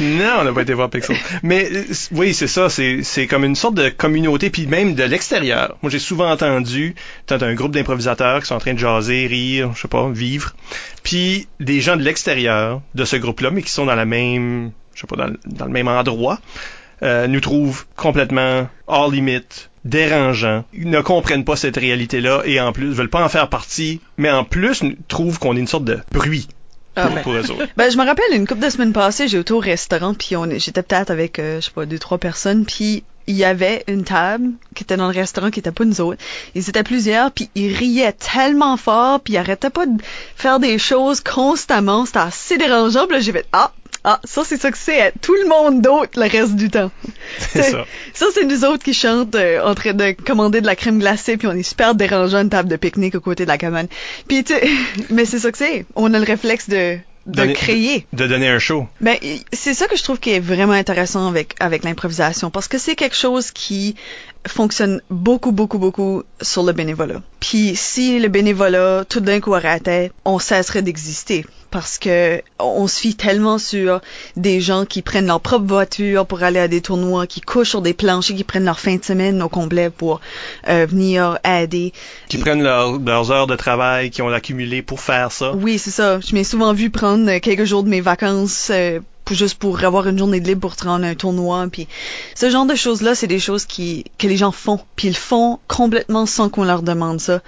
Non, 0.00 0.38
on 0.40 0.44
n'a 0.44 0.52
pas 0.52 0.62
été 0.62 0.72
voir 0.72 0.88
Pixel. 0.88 1.16
Mais 1.42 1.68
oui, 2.12 2.32
c'est 2.32 2.46
ça, 2.46 2.68
c'est 2.70 3.26
comme 3.28 3.44
une 3.44 3.54
sorte 3.54 3.74
de 3.74 3.88
communauté, 3.90 4.50
puis 4.50 4.66
même 4.66 4.94
de 4.94 5.04
l'extérieur. 5.04 5.76
Moi, 5.82 5.90
j'ai 5.90 5.98
souvent 5.98 6.30
entendu, 6.30 6.94
t'as 7.26 7.44
un 7.44 7.54
groupe 7.54 7.72
d'improvisateurs 7.72 8.40
qui 8.40 8.46
sont 8.46 8.54
en 8.54 8.60
train 8.60 8.74
de 8.74 8.78
jaser, 8.78 9.26
rire, 9.26 9.72
je 9.74 9.82
sais 9.82 9.88
pas, 9.88 10.08
vivre, 10.08 10.54
puis 11.02 11.48
des 11.60 11.80
gens 11.80 11.96
de 11.96 12.02
l'extérieur 12.02 12.80
de 12.94 13.04
ce 13.04 13.16
groupe-là, 13.16 13.50
mais 13.50 13.62
qui 13.62 13.70
sont 13.70 13.86
dans 13.86 13.94
la 13.94 14.06
même, 14.06 14.70
je 14.94 15.00
sais 15.00 15.06
pas, 15.06 15.16
dans 15.16 15.64
le 15.66 15.72
même 15.72 15.88
endroit, 15.88 16.40
euh, 17.02 17.26
nous 17.26 17.40
trouvent 17.40 17.86
complètement 17.96 18.68
hors 18.86 19.10
limite, 19.10 19.70
dérangeants, 19.84 20.64
Ils 20.72 20.90
ne 20.90 21.00
comprennent 21.00 21.44
pas 21.44 21.56
cette 21.56 21.76
réalité-là 21.76 22.42
et 22.44 22.60
en 22.60 22.72
plus 22.72 22.92
veulent 22.92 23.10
pas 23.10 23.24
en 23.24 23.28
faire 23.28 23.48
partie, 23.48 24.00
mais 24.16 24.30
en 24.30 24.44
plus 24.44 24.82
trouvent 25.08 25.38
qu'on 25.38 25.56
est 25.56 25.60
une 25.60 25.66
sorte 25.66 25.84
de 25.84 25.98
bruit 26.12 26.48
Ah, 26.96 27.06
pour, 27.06 27.14
ben. 27.14 27.22
pour 27.22 27.32
eux 27.32 27.50
autres. 27.50 27.66
Ben, 27.76 27.90
je 27.90 27.96
me 27.96 28.04
rappelle 28.04 28.32
une 28.32 28.46
couple 28.46 28.64
de 28.64 28.70
semaines 28.70 28.92
passées, 28.92 29.28
j'ai 29.28 29.38
été 29.38 29.52
au 29.52 29.60
restaurant, 29.60 30.14
puis 30.14 30.36
on, 30.36 30.48
j'étais 30.58 30.82
peut-être 30.82 31.10
avec, 31.10 31.38
euh, 31.38 31.60
je 31.60 31.66
sais 31.66 31.70
pas, 31.70 31.86
deux, 31.86 31.98
trois 31.98 32.18
personnes, 32.18 32.66
puis 32.66 33.04
il 33.28 33.36
y 33.36 33.44
avait 33.44 33.84
une 33.88 34.04
table 34.04 34.52
qui 34.74 34.84
était 34.84 34.96
dans 34.96 35.08
le 35.08 35.14
restaurant 35.14 35.50
qui 35.50 35.60
était 35.60 35.70
pas 35.70 35.84
nous 35.84 36.00
autres. 36.00 36.20
Ils 36.54 36.68
étaient 36.68 36.82
plusieurs, 36.82 37.30
puis 37.30 37.50
ils 37.54 37.74
riaient 37.74 38.12
tellement 38.14 38.76
fort, 38.78 39.20
puis 39.20 39.34
ils 39.34 39.36
arrêtaient 39.36 39.70
pas 39.70 39.84
de 39.84 39.92
faire 40.34 40.58
des 40.58 40.78
choses 40.78 41.20
constamment. 41.20 42.06
C'était 42.06 42.18
assez 42.20 42.56
dérangeant, 42.56 43.06
puis 43.06 43.16
là, 43.16 43.20
j'ai 43.20 43.32
fait 43.32 43.46
«Ah! 43.52 43.70
Ah, 44.10 44.20
ça, 44.24 44.42
c'est 44.42 44.58
ça 44.58 44.70
que 44.70 44.78
c'est 44.78 45.02
à 45.02 45.10
tout 45.12 45.34
le 45.34 45.46
monde 45.46 45.82
d'autre 45.82 46.18
le 46.18 46.26
reste 46.30 46.56
du 46.56 46.70
temps.» 46.70 46.90
C'est 47.52 47.62
ça. 47.62 47.84
Ça, 48.14 48.24
c'est 48.32 48.46
nous 48.46 48.64
autres 48.64 48.82
qui 48.82 48.94
chantent 48.94 49.34
euh, 49.34 49.62
en 49.62 49.74
train 49.74 49.92
de 49.92 50.12
commander 50.12 50.62
de 50.62 50.66
la 50.66 50.76
crème 50.76 50.98
glacée, 50.98 51.36
puis 51.36 51.46
on 51.46 51.52
est 51.52 51.62
super 51.62 51.94
dérangeant 51.94 52.38
une 52.40 52.48
table 52.48 52.70
de 52.70 52.76
pique-nique 52.76 53.14
aux 53.16 53.20
côtés 53.20 53.42
de 53.44 53.48
la 53.50 53.58
cabane. 53.58 53.86
Puis, 54.26 54.44
tu 54.44 54.54
mais 55.10 55.26
c'est 55.26 55.38
ça 55.38 55.52
que 55.52 55.58
c'est. 55.58 55.84
On 55.94 56.14
a 56.14 56.18
le 56.18 56.24
réflexe 56.24 56.70
de, 56.70 56.96
de 57.26 57.32
Donner- 57.32 57.52
créer. 57.52 58.06
De 58.14 58.26
donner 58.26 58.48
un 58.48 58.58
show. 58.58 58.86
Ben, 59.02 59.18
c'est 59.52 59.74
ça 59.74 59.86
que 59.88 59.96
je 59.98 60.02
trouve 60.02 60.18
qui 60.18 60.30
est 60.30 60.40
vraiment 60.40 60.72
intéressant 60.72 61.28
avec, 61.28 61.54
avec 61.60 61.84
l'improvisation, 61.84 62.50
parce 62.50 62.66
que 62.66 62.78
c'est 62.78 62.96
quelque 62.96 63.16
chose 63.16 63.50
qui 63.50 63.94
fonctionne 64.46 65.02
beaucoup, 65.10 65.52
beaucoup, 65.52 65.76
beaucoup 65.78 66.22
sur 66.40 66.62
le 66.62 66.72
bénévolat. 66.72 67.20
Puis 67.40 67.76
si 67.76 68.18
le 68.18 68.28
bénévolat 68.28 69.04
tout 69.06 69.20
d'un 69.20 69.40
coup 69.40 69.52
arrêtait, 69.54 70.12
on 70.24 70.38
cesserait 70.38 70.80
d'exister. 70.80 71.44
Parce 71.70 71.98
que 71.98 72.40
on 72.58 72.86
se 72.86 72.98
fie 72.98 73.14
tellement 73.14 73.58
sur 73.58 74.00
des 74.36 74.60
gens 74.60 74.86
qui 74.86 75.02
prennent 75.02 75.26
leur 75.26 75.40
propre 75.40 75.66
voiture 75.66 76.24
pour 76.26 76.42
aller 76.42 76.58
à 76.60 76.66
des 76.68 76.80
tournois, 76.80 77.26
qui 77.26 77.42
couchent 77.42 77.68
sur 77.70 77.82
des 77.82 77.92
planchers, 77.92 78.34
qui 78.36 78.44
prennent 78.44 78.64
leur 78.64 78.80
fin 78.80 78.96
de 78.96 79.04
semaine 79.04 79.42
au 79.42 79.50
complet 79.50 79.90
pour 79.90 80.20
euh, 80.68 80.86
venir 80.88 81.38
aider. 81.44 81.92
qui 82.28 82.38
prennent 82.38 82.62
leur- 82.62 82.98
leurs 82.98 83.30
heures 83.30 83.46
de 83.46 83.56
travail 83.56 84.10
qu'ils 84.10 84.24
ont 84.24 84.32
accumulées 84.32 84.80
pour 84.82 85.00
faire 85.00 85.30
ça. 85.30 85.52
Oui, 85.54 85.78
c'est 85.78 85.90
ça. 85.90 86.20
Je 86.20 86.34
m'ai 86.34 86.44
souvent 86.44 86.72
vu 86.72 86.88
prendre 86.90 87.38
quelques 87.38 87.64
jours 87.64 87.82
de 87.82 87.90
mes 87.90 88.00
vacances 88.00 88.68
euh, 88.72 89.00
pour, 89.28 89.36
juste 89.36 89.58
pour 89.58 89.84
avoir 89.84 90.08
une 90.08 90.18
journée 90.18 90.40
de 90.40 90.48
libre 90.48 90.62
pour 90.62 90.74
te 90.74 90.84
rendre 90.84 91.04
à 91.04 91.08
un 91.08 91.14
tournoi. 91.14 91.66
Puis 91.70 91.86
ce 92.34 92.48
genre 92.48 92.64
de 92.64 92.74
choses-là, 92.74 93.14
c'est 93.14 93.26
des 93.26 93.38
choses 93.38 93.66
qui 93.66 94.04
que 94.16 94.26
les 94.26 94.38
gens 94.38 94.52
font. 94.52 94.80
Puis 94.96 95.08
ils 95.08 95.16
font 95.16 95.58
complètement 95.68 96.24
sans 96.24 96.48
qu'on 96.48 96.64
leur 96.64 96.82
demande 96.82 97.20
ça. 97.20 97.40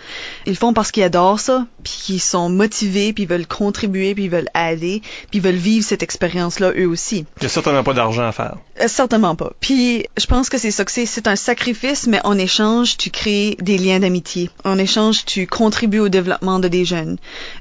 Ils 0.45 0.57
font 0.57 0.75
parce 0.75 0.91
qu'ils 0.91 1.03
adorent 1.05 1.41
ça, 1.41 1.67
puis 1.83 1.93
qu'ils 1.93 2.21
sont 2.21 2.51
motivés, 2.51 3.15
puis 3.15 3.23
ils 3.23 3.29
veulent 3.29 3.47
contribuer, 3.47 4.15
puis 4.15 4.25
ils 4.25 4.31
veulent 4.31 4.51
aider, 4.55 5.01
puis 5.31 5.39
ils 5.39 5.41
veulent 5.41 5.55
vivre 5.55 5.85
cette 5.85 6.03
expérience-là 6.03 6.73
eux 6.77 6.87
aussi. 6.87 7.25
Il 7.39 7.45
y 7.45 7.47
a 7.47 7.49
certainement 7.49 7.83
pas 7.83 7.95
d'argent 7.95 8.27
à 8.27 8.33
faire. 8.33 8.57
Euh, 8.81 8.87
certainement 8.87 9.35
pas. 9.35 9.53
Puis 9.61 10.05
je 10.19 10.27
pense 10.27 10.51
que 10.51 10.59
c'est 10.59 10.71
ça 10.71 10.85
que 10.85 10.93
c'est. 10.93 11.07
C'est 11.07 11.29
un 11.29 11.37
sacrifice, 11.37 12.07
mais 12.07 12.21
en 12.25 12.37
échange, 12.37 12.99
tu 12.99 13.11
crées 13.11 13.57
des 13.61 13.79
liens 13.79 14.01
d'amitié. 14.01 14.51
En 14.65 14.77
échange, 14.77 15.25
tu 15.25 15.47
contribues 15.47 16.01
au 16.01 16.09
développement 16.11 16.59
de 16.59 16.69
des 16.69 16.85
jeunes. 16.85 17.17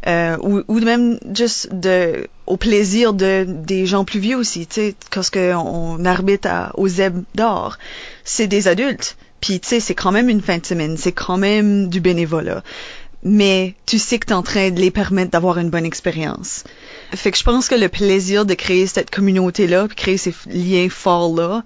Euh, 0.07 0.35
ou, 0.41 0.61
ou 0.67 0.79
même 0.79 1.19
juste 1.33 1.73
de 1.73 2.27
au 2.49 2.57
plaisir 2.57 3.13
de 3.13 3.45
des 3.47 3.85
gens 3.85 4.03
plus 4.03 4.19
vieux 4.19 4.35
aussi, 4.35 4.67
tu 4.67 4.75
sais, 4.75 4.95
parce 5.11 5.29
que 5.29 5.53
on 5.53 6.03
arbitre 6.03 6.49
à, 6.49 6.71
au 6.77 6.87
ZEB 6.87 7.23
d'or. 7.35 7.77
C'est 8.25 8.47
des 8.47 8.67
adultes. 8.67 9.15
Puis 9.39 9.59
tu 9.59 9.69
sais, 9.69 9.79
c'est 9.79 9.95
quand 9.95 10.11
même 10.11 10.29
une 10.29 10.41
fin 10.41 10.57
de 10.57 10.65
semaine, 10.65 10.97
c'est 10.97 11.11
quand 11.11 11.37
même 11.37 11.87
du 11.87 12.01
bénévolat. 12.01 12.63
Mais 13.23 13.75
tu 13.85 13.99
sais 13.99 14.17
que 14.17 14.25
tu 14.25 14.31
es 14.31 14.35
en 14.35 14.43
train 14.43 14.71
de 14.71 14.79
les 14.79 14.91
permettre 14.91 15.31
d'avoir 15.31 15.59
une 15.59 15.69
bonne 15.69 15.85
expérience. 15.85 16.63
Fait 17.13 17.31
que 17.31 17.37
je 17.37 17.43
pense 17.43 17.69
que 17.69 17.75
le 17.75 17.87
plaisir 17.87 18.45
de 18.45 18.55
créer 18.55 18.87
cette 18.87 19.11
communauté-là, 19.11 19.87
puis 19.87 19.95
créer 19.95 20.17
ces 20.17 20.33
liens 20.47 20.89
forts-là, 20.89 21.63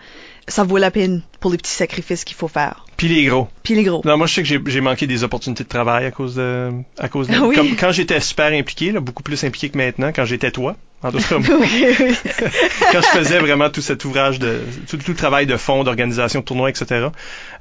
ça 0.47 0.63
vaut 0.63 0.77
la 0.77 0.91
peine 0.91 1.21
pour 1.39 1.51
les 1.51 1.57
petits 1.57 1.71
sacrifices 1.71 2.25
qu'il 2.25 2.35
faut 2.35 2.47
faire. 2.49 2.85
Puis 2.97 3.07
les 3.07 3.25
gros. 3.25 3.47
Puis 3.63 3.75
les 3.75 3.83
gros. 3.83 4.01
Non, 4.05 4.17
moi 4.17 4.27
je 4.27 4.33
sais 4.33 4.43
que 4.43 4.47
j'ai- 4.69 4.81
manqué 4.81 5.07
des 5.07 5.23
opportunités 5.23 5.63
de 5.63 5.69
travail 5.69 6.05
à 6.05 6.11
cause 6.11 6.35
de 6.35 6.69
à 6.99 7.07
cause 7.07 7.27
de 7.29 7.33
Ah 7.35 7.43
oui. 7.45 7.55
comme 7.55 7.75
quand 7.77 7.91
j'étais 7.93 8.19
super 8.19 8.51
impliqué, 8.51 8.91
là, 8.91 8.99
beaucoup 8.99 9.23
plus 9.23 9.41
impliqué 9.43 9.69
que 9.69 9.77
maintenant 9.77 10.11
quand 10.13 10.25
j'étais 10.25 10.51
toi. 10.51 10.75
En 11.05 11.11
tout 11.11 11.17
cas, 11.17 11.35
Oui, 11.59 11.85
oui. 11.99 12.15
quand 12.93 13.01
je 13.01 13.07
faisais 13.19 13.37
vraiment 13.39 13.69
tout 13.69 13.81
cet 13.81 14.05
ouvrage 14.05 14.39
de 14.39 14.61
tout, 14.89 14.95
tout 14.95 15.11
le 15.11 15.17
travail 15.17 15.45
de 15.45 15.57
fond, 15.57 15.83
d'organisation 15.83 16.39
de 16.39 16.45
tournois, 16.45 16.69
etc. 16.69 17.07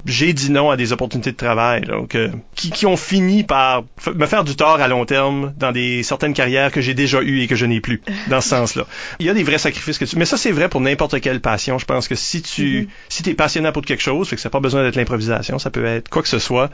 J'ai 0.05 0.31
dit 0.31 0.49
non 0.49 0.69
à 0.69 0.77
des 0.77 0.93
opportunités 0.93 1.33
de 1.33 1.35
travail, 1.37 1.81
donc 1.81 2.15
euh, 2.15 2.29
qui, 2.55 2.71
qui 2.71 2.85
ont 2.85 2.95
fini 2.95 3.43
par 3.43 3.83
me 4.15 4.25
faire 4.27 4.45
du 4.45 4.55
tort 4.55 4.79
à 4.79 4.87
long 4.87 5.05
terme 5.05 5.53
dans 5.57 5.73
des 5.73 6.03
certaines 6.03 6.33
carrières 6.33 6.71
que 6.71 6.79
j'ai 6.79 6.93
déjà 6.93 7.21
eues 7.21 7.41
et 7.41 7.47
que 7.47 7.55
je 7.57 7.65
n'ai 7.65 7.81
plus 7.81 8.01
dans 8.29 8.39
ce 8.39 8.47
sens-là. 8.47 8.85
Il 9.19 9.25
y 9.25 9.29
a 9.29 9.33
des 9.33 9.43
vrais 9.43 9.57
sacrifices 9.57 9.97
que 9.97 10.05
tu 10.05 10.17
mais 10.17 10.25
ça 10.25 10.37
c'est 10.37 10.51
vrai 10.51 10.69
pour 10.69 10.79
n'importe 10.79 11.19
quelle 11.19 11.41
passion. 11.41 11.77
Je 11.77 11.85
pense 11.85 12.07
que 12.07 12.15
si 12.15 12.41
tu 12.41 12.87
si 13.09 13.23
t'es 13.23 13.33
passionné 13.33 13.73
pour 13.73 13.81
quelque 13.83 14.01
chose, 14.03 14.29
fait 14.29 14.37
que 14.37 14.41
ça 14.41 14.47
n'a 14.47 14.51
pas 14.51 14.61
besoin 14.61 14.83
d'être 14.83 14.95
l'improvisation, 14.95 15.59
ça 15.59 15.69
peut 15.69 15.83
être 15.83 15.92
quoi 16.09 16.21
que 16.21 16.27
ce 16.27 16.39
soit. 16.39 16.69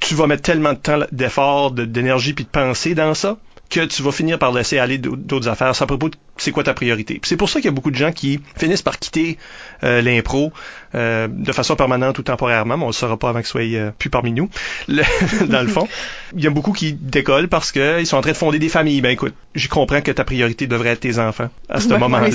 Tu 0.00 0.14
vas 0.14 0.26
mettre 0.26 0.42
tellement 0.42 0.72
de 0.72 0.78
temps, 0.78 1.00
d'effort, 1.12 1.70
de- 1.70 1.84
d'énergie 1.84 2.34
puis 2.34 2.44
de 2.44 2.50
pensée 2.50 2.94
dans 2.94 3.14
ça 3.14 3.38
que 3.70 3.80
tu 3.86 4.02
vas 4.02 4.12
finir 4.12 4.38
par 4.38 4.52
laisser 4.52 4.78
aller 4.78 4.98
d'au- 4.98 5.16
d'autres 5.16 5.48
affaires. 5.48 5.80
À 5.80 5.86
propos 5.86 6.08
de 6.10 6.16
c'est 6.36 6.50
quoi 6.50 6.64
ta 6.64 6.74
priorité? 6.74 7.20
C'est 7.24 7.36
pour 7.36 7.48
ça 7.48 7.60
qu'il 7.60 7.66
y 7.66 7.68
a 7.68 7.72
beaucoup 7.72 7.90
de 7.90 7.96
gens 7.96 8.12
qui 8.12 8.40
finissent 8.56 8.82
par 8.82 8.98
quitter 8.98 9.38
euh, 9.84 10.02
l'impro 10.02 10.52
euh, 10.94 11.28
de 11.30 11.52
façon 11.52 11.76
permanente 11.76 12.18
ou 12.18 12.22
temporairement, 12.22 12.76
mais 12.76 12.82
on 12.84 12.86
ne 12.88 12.92
le 12.92 12.96
saura 12.96 13.16
pas 13.16 13.28
avant 13.30 13.40
qu'ils 13.40 13.48
soient 13.48 13.60
euh, 13.62 13.90
plus 13.98 14.10
parmi 14.10 14.32
nous. 14.32 14.48
Le- 14.88 15.02
dans 15.46 15.62
le 15.62 15.68
fond, 15.68 15.88
il 16.36 16.42
y 16.42 16.46
a 16.46 16.50
beaucoup 16.50 16.72
qui 16.72 16.92
décollent 16.92 17.48
parce 17.48 17.72
qu'ils 17.72 18.06
sont 18.06 18.16
en 18.16 18.20
train 18.20 18.32
de 18.32 18.36
fonder 18.36 18.58
des 18.58 18.68
familles. 18.68 19.00
Ben 19.00 19.10
écoute, 19.10 19.34
je 19.54 19.68
comprends 19.68 20.00
que 20.00 20.10
ta 20.10 20.24
priorité 20.24 20.66
devrait 20.66 20.90
être 20.90 21.00
tes 21.00 21.18
enfants 21.18 21.50
à 21.68 21.80
ce 21.80 21.88
Ouais, 21.94 21.98
moment-là. 21.98 22.28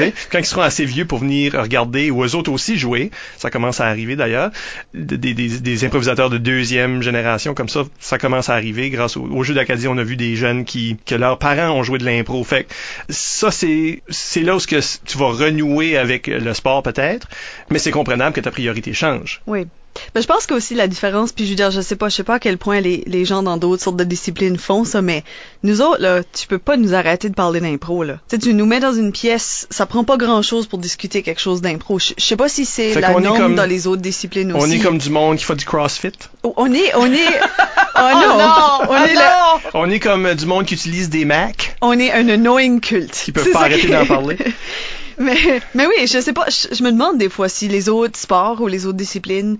oui, 0.00 0.12
quand 0.30 0.38
ils 0.38 0.44
seront 0.44 0.62
assez 0.62 0.84
vieux 0.84 1.04
pour 1.04 1.18
venir 1.18 1.52
regarder 1.54 2.10
ou 2.10 2.24
eux 2.24 2.34
autres 2.34 2.50
aussi 2.50 2.76
jouer, 2.78 3.10
ça 3.38 3.50
commence 3.50 3.80
à 3.80 3.86
arriver 3.86 4.16
d'ailleurs, 4.16 4.50
des, 4.94 5.16
des- 5.16 5.32
des- 5.34 5.84
improvisateurs 5.84 6.30
de 6.30 6.38
deuxième 6.38 7.02
génération 7.02 7.54
comme 7.54 7.68
ça, 7.68 7.82
ça 8.00 8.18
commence 8.18 8.48
à 8.48 8.54
arriver 8.54 8.90
grâce 8.90 9.16
au, 9.16 9.22
au 9.22 9.42
jeu 9.42 9.54
d'Acadie. 9.54 9.88
On 9.88 9.98
a 9.98 10.02
vu 10.04 10.16
des 10.16 10.36
jeunes 10.36 10.64
qui 10.64 10.96
que 11.06 11.14
leurs 11.14 11.38
parents 11.38 11.70
ont 11.76 11.82
joué 11.82 11.98
de 11.98 12.04
l'impro. 12.04 12.42
Fait 12.44 12.66
ça 13.12 13.50
c'est 13.50 14.02
c'est 14.08 14.40
là 14.40 14.56
où 14.56 14.60
tu 14.60 15.18
vas 15.18 15.26
renouer 15.26 15.96
avec 15.96 16.26
le 16.26 16.54
sport 16.54 16.82
peut-être, 16.82 17.28
mais 17.70 17.78
c'est 17.78 17.90
comprenable 17.90 18.34
que 18.34 18.40
ta 18.40 18.50
priorité 18.50 18.92
change. 18.92 19.42
Oui. 19.46 19.66
Ben, 20.14 20.20
je 20.22 20.26
pense 20.26 20.46
qu'aussi 20.46 20.74
la 20.74 20.88
différence, 20.88 21.32
puis 21.32 21.44
je 21.44 21.50
veux 21.50 21.56
dire, 21.56 21.70
je 21.70 21.80
sais 21.80 21.96
pas, 21.96 22.08
je 22.08 22.16
sais 22.16 22.22
pas 22.24 22.34
à 22.34 22.38
quel 22.38 22.56
point 22.58 22.80
les, 22.80 23.02
les 23.06 23.24
gens 23.24 23.42
dans 23.42 23.56
d'autres 23.58 23.82
sortes 23.82 23.96
de 23.96 24.04
disciplines 24.04 24.56
font 24.58 24.84
ça, 24.84 25.02
mais 25.02 25.22
nous 25.62 25.80
autres, 25.82 26.00
là, 26.00 26.22
tu 26.32 26.46
peux 26.46 26.58
pas 26.58 26.76
nous 26.76 26.94
arrêter 26.94 27.28
de 27.28 27.34
parler 27.34 27.60
d'impro, 27.60 28.02
là. 28.02 28.14
Tu 28.28 28.36
sais, 28.36 28.38
tu 28.38 28.54
nous 28.54 28.64
mets 28.66 28.80
dans 28.80 28.92
une 28.94 29.12
pièce, 29.12 29.66
ça 29.70 29.84
prend 29.86 30.04
pas 30.04 30.16
grand 30.16 30.40
chose 30.42 30.66
pour 30.66 30.78
discuter 30.78 31.22
quelque 31.22 31.40
chose 31.40 31.60
d'impro. 31.62 31.98
Je 31.98 32.12
sais 32.18 32.36
pas 32.36 32.48
si 32.48 32.64
c'est 32.64 32.94
la 33.00 33.12
norme 33.20 33.36
comme- 33.38 33.54
dans 33.54 33.66
les 33.66 33.86
autres 33.86 34.02
disciplines 34.02 34.52
aussi. 34.52 34.66
On 34.66 34.70
est 34.70 34.78
comme 34.80 34.98
du 34.98 35.10
monde 35.10 35.36
qui 35.36 35.44
fait 35.44 35.56
du 35.56 35.64
CrossFit. 35.64 36.12
Oh, 36.42 36.54
On 36.56 36.72
est, 36.72 36.94
on 36.94 37.06
est, 37.12 37.16
oh 37.96 38.00
non, 38.14 38.38
non! 38.38 38.88
on 38.88 38.96
Oh 39.02 39.04
est 39.06 39.14
là, 39.14 39.36
non! 39.64 39.70
On 39.74 39.90
est 39.90 40.00
comme 40.00 40.26
euh, 40.26 40.34
du 40.34 40.46
monde 40.46 40.64
qui 40.66 40.74
utilise 40.74 41.10
des 41.10 41.24
Macs. 41.24 41.76
on 41.80 41.98
est 41.98 42.12
un 42.12 42.28
annoying 42.28 42.80
culte. 42.80 43.12
Qui 43.24 43.32
peuvent 43.32 43.50
pas 43.52 43.60
arrêter 43.62 43.82
qui- 43.82 43.88
d'en 43.92 44.06
parler. 44.06 44.36
mais, 45.18 45.36
mais 45.74 45.86
oui, 45.86 46.06
je 46.06 46.20
sais 46.20 46.32
pas, 46.32 46.46
je, 46.48 46.74
je 46.74 46.82
me 46.82 46.90
demande 46.90 47.18
des 47.18 47.28
fois 47.28 47.48
si 47.48 47.68
les 47.68 47.88
autres 47.88 48.18
sports 48.18 48.60
ou 48.60 48.66
les 48.66 48.86
autres 48.86 48.96
disciplines 48.96 49.58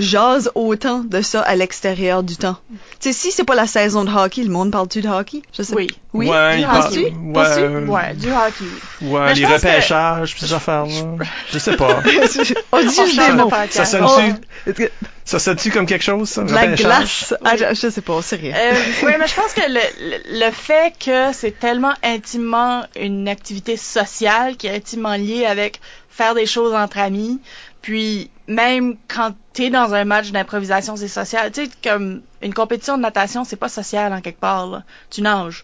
jasent 0.00 0.50
autant 0.54 1.00
de 1.00 1.20
ça 1.22 1.40
à 1.42 1.54
l'extérieur 1.54 2.22
du 2.22 2.36
temps. 2.36 2.56
Tu 3.00 3.08
sais, 3.08 3.12
si 3.12 3.30
c'est 3.32 3.44
pas 3.44 3.54
la 3.54 3.66
saison 3.66 4.04
de 4.04 4.10
hockey, 4.10 4.42
le 4.42 4.50
monde 4.50 4.70
parle-tu 4.72 5.00
de 5.00 5.08
hockey? 5.08 5.42
Je 5.56 5.62
sais 5.62 5.74
Oui. 5.74 5.86
Oui? 6.12 6.28
Ouais, 6.28 6.58
Du 6.58 6.64
Penses-tu? 6.66 7.00
ouais, 7.88 8.14
du 8.14 8.28
hockey. 8.32 8.64
Ouais, 9.02 9.20
Mais 9.26 9.34
les 9.34 9.42
que- 9.42 9.52
repêchages, 9.52 10.34
pis 10.34 10.40
ces 10.40 10.52
affaires-là. 10.52 11.24
Je 11.52 11.58
sais 11.58 11.76
pas. 11.76 12.02
on 12.72 12.80
dit 12.82 12.88
juste 12.94 13.18
des 13.18 13.32
mots. 13.32 13.50
Ça 13.70 13.82
Oh, 13.82 13.84
sonne-tu, 14.08 14.88
ça 15.24 15.38
sonne-tu 15.38 15.70
comme 15.70 15.86
quelque 15.86 16.02
chose, 16.02 16.28
ça? 16.28 16.42
la 16.44 16.66
glace. 16.68 17.34
Ah, 17.44 17.56
je, 17.56 17.64
je 17.74 17.90
sais 17.90 18.00
pas, 18.00 18.20
c'est 18.22 18.36
rien. 18.36 18.54
Euh, 18.56 18.74
oui, 19.04 19.12
mais 19.18 19.26
je 19.28 19.34
pense 19.34 19.52
que 19.52 19.60
le, 19.60 19.80
le, 20.34 20.46
le 20.46 20.50
fait 20.50 20.92
que 20.98 21.32
c'est 21.32 21.58
tellement 21.58 21.92
intimement 22.02 22.82
une 23.00 23.28
activité 23.28 23.76
sociale 23.76 24.56
qui 24.56 24.66
est 24.66 24.74
intimement 24.74 25.14
liée 25.14 25.46
avec 25.46 25.80
faire 26.08 26.34
des 26.34 26.46
choses 26.46 26.74
entre 26.74 26.98
amis, 26.98 27.40
Puis 27.82 28.30
même 28.50 28.96
quand 29.06 29.32
t'es 29.52 29.70
dans 29.70 29.94
un 29.94 30.04
match 30.04 30.32
d'improvisation, 30.32 30.96
c'est 30.96 31.08
social. 31.08 31.52
Tu 31.52 31.66
sais, 31.66 31.70
comme 31.84 32.22
une 32.42 32.52
compétition 32.52 32.96
de 32.96 33.02
natation, 33.02 33.44
c'est 33.44 33.56
pas 33.56 33.68
social 33.68 34.12
en 34.12 34.20
quelque 34.20 34.40
part. 34.40 34.66
Là. 34.66 34.82
Tu 35.08 35.22
nages. 35.22 35.62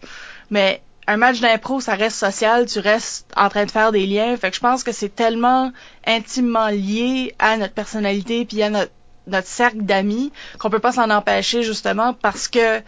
Mais 0.49 0.81
un 1.05 1.17
match 1.17 1.41
d'impro, 1.41 1.81
ça 1.81 1.95
reste 1.95 2.15
social, 2.15 2.65
tu 2.65 2.79
restes 2.79 3.27
en 3.35 3.49
train 3.49 3.65
de 3.65 3.71
faire 3.71 3.91
des 3.91 4.05
liens. 4.05 4.35
Fait 4.37 4.49
que 4.49 4.55
je 4.55 4.61
pense 4.61 4.85
que 4.85 4.93
c'est 4.93 5.13
tellement 5.13 5.73
intimement 6.05 6.69
lié 6.69 7.35
à 7.39 7.57
notre 7.57 7.73
personnalité 7.73 8.45
puis 8.45 8.63
à 8.63 8.69
notre, 8.69 8.91
notre 9.27 9.47
cercle 9.47 9.81
d'amis 9.81 10.31
qu'on 10.57 10.69
peut 10.69 10.79
pas 10.79 10.93
s'en 10.93 11.09
empêcher 11.09 11.63
justement 11.63 12.13
parce 12.13 12.47
que 12.47 12.81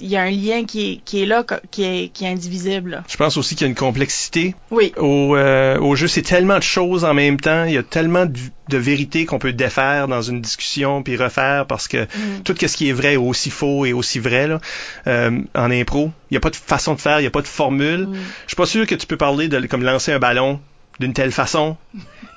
il 0.00 0.06
y 0.06 0.16
a 0.16 0.22
un 0.22 0.30
lien 0.30 0.64
qui 0.64 0.92
est, 0.92 0.96
qui 1.04 1.22
est 1.22 1.26
là, 1.26 1.44
qui 1.70 1.84
est, 1.84 2.08
qui 2.12 2.24
est 2.24 2.28
indivisible. 2.28 3.02
Je 3.08 3.16
pense 3.16 3.36
aussi 3.36 3.54
qu'il 3.54 3.66
y 3.66 3.68
a 3.68 3.68
une 3.68 3.76
complexité. 3.76 4.54
Oui. 4.70 4.92
Au, 4.96 5.36
euh, 5.36 5.78
au 5.78 5.96
jeu, 5.96 6.06
c'est 6.06 6.22
tellement 6.22 6.58
de 6.58 6.62
choses 6.62 7.04
en 7.04 7.14
même 7.14 7.38
temps. 7.38 7.64
Il 7.64 7.72
y 7.72 7.78
a 7.78 7.82
tellement 7.82 8.26
de, 8.26 8.38
de 8.68 8.78
vérités 8.78 9.26
qu'on 9.26 9.38
peut 9.38 9.52
défaire 9.52 10.08
dans 10.08 10.22
une 10.22 10.40
discussion 10.40 11.02
puis 11.02 11.16
refaire 11.16 11.66
parce 11.66 11.88
que 11.88 12.04
mm. 12.04 12.42
tout 12.44 12.54
ce 12.58 12.76
qui 12.76 12.88
est 12.88 12.92
vrai 12.92 13.14
est 13.14 13.16
aussi 13.18 13.50
faux 13.50 13.84
et 13.84 13.92
aussi 13.92 14.18
vrai 14.18 14.48
là. 14.48 14.60
Euh, 15.06 15.40
en 15.54 15.70
impro, 15.70 16.10
il 16.30 16.34
n'y 16.34 16.36
a 16.38 16.40
pas 16.40 16.50
de 16.50 16.56
façon 16.56 16.94
de 16.94 17.00
faire, 17.00 17.18
il 17.18 17.22
n'y 17.22 17.28
a 17.28 17.30
pas 17.30 17.42
de 17.42 17.46
formule. 17.46 18.06
Mm. 18.06 18.14
Je 18.14 18.48
suis 18.48 18.56
pas 18.56 18.66
sûr 18.66 18.86
que 18.86 18.94
tu 18.94 19.06
peux 19.06 19.16
parler 19.16 19.48
de 19.48 19.66
comme 19.66 19.82
lancer 19.82 20.12
un 20.12 20.18
ballon 20.18 20.60
d'une 21.00 21.12
telle 21.12 21.32
façon, 21.32 21.76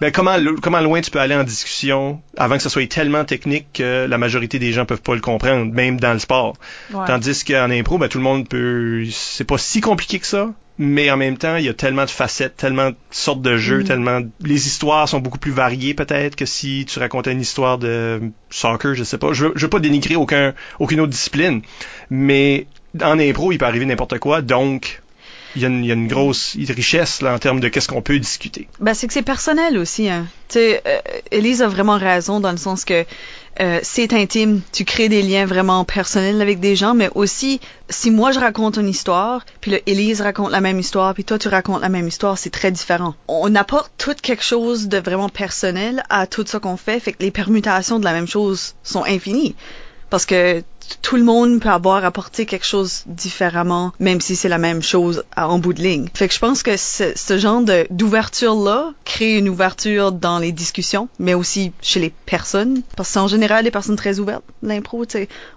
ben 0.01 0.12
comment 0.12 0.36
comment 0.62 0.80
loin 0.80 1.01
tu 1.01 1.12
peux 1.12 1.20
aller 1.20 1.36
en 1.36 1.43
discussion 1.43 2.22
avant 2.38 2.57
que 2.57 2.64
ce 2.64 2.70
soit 2.70 2.88
tellement 2.89 3.26
technique 3.26 3.68
que 3.74 4.05
la 4.07 4.18
majorité 4.18 4.60
des 4.60 4.72
gens 4.72 4.86
peuvent 4.86 5.01
pas 5.01 5.16
le 5.16 5.22
comprendre, 5.22 5.72
même 5.74 5.99
dans 5.99 6.14
le 6.14 6.20
sport? 6.20 6.55
Tandis 6.91 7.43
qu'en 7.43 7.70
impro, 7.70 7.97
ben 7.97 8.07
tout 8.07 8.18
le 8.18 8.24
monde 8.24 8.47
peut, 8.47 9.05
c'est 9.12 9.43
pas 9.43 9.57
si 9.57 9.82
compliqué 9.82 10.20
que 10.20 10.28
ça, 10.28 10.49
mais 10.78 11.12
en 11.12 11.18
même 11.18 11.38
temps, 11.38 11.57
il 11.57 11.66
y 11.66 11.70
a 11.70 11.74
tellement 11.74 12.05
de 12.05 12.10
facettes, 12.10 12.55
tellement 12.55 12.91
de 12.91 12.95
sortes 13.12 13.41
de 13.41 13.57
jeux, 13.57 13.82
mm. 13.82 13.84
tellement 13.84 14.22
les 14.41 14.68
histoires 14.68 15.07
sont 15.10 15.20
beaucoup 15.20 15.39
plus 15.39 15.51
variées 15.51 15.93
peut-être 15.93 16.36
que 16.36 16.45
si 16.45 16.86
tu 16.88 16.99
racontais 16.99 17.34
une 17.34 17.41
histoire 17.41 17.78
de 17.78 18.22
soccer, 18.49 18.95
je 18.95 19.03
sais 19.03 19.18
pas. 19.18 19.34
Je 19.34 19.45
veux, 19.45 19.53
je 19.55 19.62
veux 19.66 19.70
pas 19.70 19.80
dénigrer 19.80 20.16
aucun 20.16 20.53
aucune 20.80 21.01
autre 21.01 21.12
discipline, 21.12 21.62
mais 22.10 22.68
en 23.01 23.20
impro, 23.20 23.51
il 23.51 23.57
peut 23.57 23.66
arriver 23.66 23.86
n'importe 23.86 24.20
quoi, 24.20 24.41
donc 24.41 25.01
il 25.56 25.62
y, 25.62 25.66
a 25.66 25.68
une, 25.68 26.08
grosse 26.08 26.56
richesse 26.70 27.22
là 27.22 27.34
en 27.34 27.39
termes 27.39 27.60
de 27.60 27.70
qu'est-ce 27.70 27.88
qu'on 27.88 28.02
peut 28.02 28.20
discuter. 28.20 28.68
Ben 28.80 28.93
c'est 28.93 29.08
que 29.08 29.14
c'est 29.14 29.22
personnel 29.22 29.78
aussi. 29.78 30.10
Hein. 30.10 30.28
Euh, 30.56 30.80
Elise 31.32 31.62
a 31.62 31.68
vraiment 31.68 31.97
raison 31.97 32.39
dans 32.39 32.52
le 32.52 32.58
sens 32.58 32.86
que 32.86 33.06
euh, 33.62 33.80
c'est 33.84 34.14
intime, 34.14 34.62
tu 34.72 34.86
crées 34.86 35.10
des 35.10 35.22
liens 35.22 35.45
vraiment 35.45 35.84
personnels 35.84 36.41
avec 36.41 36.60
des 36.60 36.76
gens, 36.76 36.93
mais 36.93 37.10
aussi 37.14 37.60
si 37.89 38.10
moi 38.10 38.32
je 38.32 38.39
raconte 38.39 38.78
une 38.78 38.88
histoire, 38.88 39.45
puis 39.60 39.72
le 39.72 39.89
Elise 39.89 40.22
raconte 40.22 40.52
la 40.52 40.62
même 40.62 40.80
histoire, 40.80 41.14
puis 41.14 41.26
toi 41.26 41.38
tu 41.38 41.50
racontes 41.50 41.82
la 41.82 41.89
même 41.89 42.08
histoire, 42.08 42.38
c'est 42.38 42.52
très 42.52 42.72
différent. 42.72 43.16
On 43.28 43.54
apporte 43.56 43.91
tout 43.97 44.16
quelque 44.22 44.43
chose 44.43 44.88
de 44.88 44.97
vraiment 44.97 45.30
personnel 45.30 46.04
à 46.10 46.26
tout 46.26 46.45
ce 46.47 46.58
qu'on 46.58 46.78
fait, 46.78 47.00
fait 47.00 47.14
que 47.14 47.24
les 47.24 47.32
permutations 47.32 48.00
de 48.00 48.06
la 48.06 48.14
même 48.14 48.28
chose 48.28 48.76
sont 48.84 49.04
infinies 49.04 49.56
parce 50.10 50.26
que 50.26 50.64
tout 51.01 51.16
le 51.16 51.24
monde 51.24 51.60
peut 51.62 51.70
avoir 51.70 52.03
apporté 52.03 52.45
quelque 52.45 52.66
chose 52.66 53.03
différemment, 53.05 53.93
même 53.99 54.22
si 54.22 54.36
c'est 54.36 54.49
la 54.49 54.57
même 54.57 54.82
chose 54.82 55.24
en 55.38 55.60
bout 55.60 55.74
de 55.74 55.82
ligne. 55.82 56.07
Fait 56.14 56.28
que 56.28 56.34
je 56.34 56.39
pense 56.39 56.64
que 56.64 56.78
ce, 56.78 57.38
genre 57.38 57.62
d'ouverture-là 57.89 58.93
crée 59.05 59.38
une 59.38 59.49
ouverture 59.49 60.12
dans 60.12 60.39
les 60.39 60.51
discussions, 60.51 61.10
mais 61.20 61.34
aussi 61.34 61.72
chez 61.82 61.99
les 61.99 62.12
personnes. 62.26 62.82
Parce 62.95 63.10
que 63.10 63.14
c'est 63.14 63.20
en 63.20 63.28
général 63.28 63.64
des 63.64 63.72
personnes 63.72 63.95
très 63.95 64.20
ouvertes, 64.20 64.43
l'impro. 64.64 65.05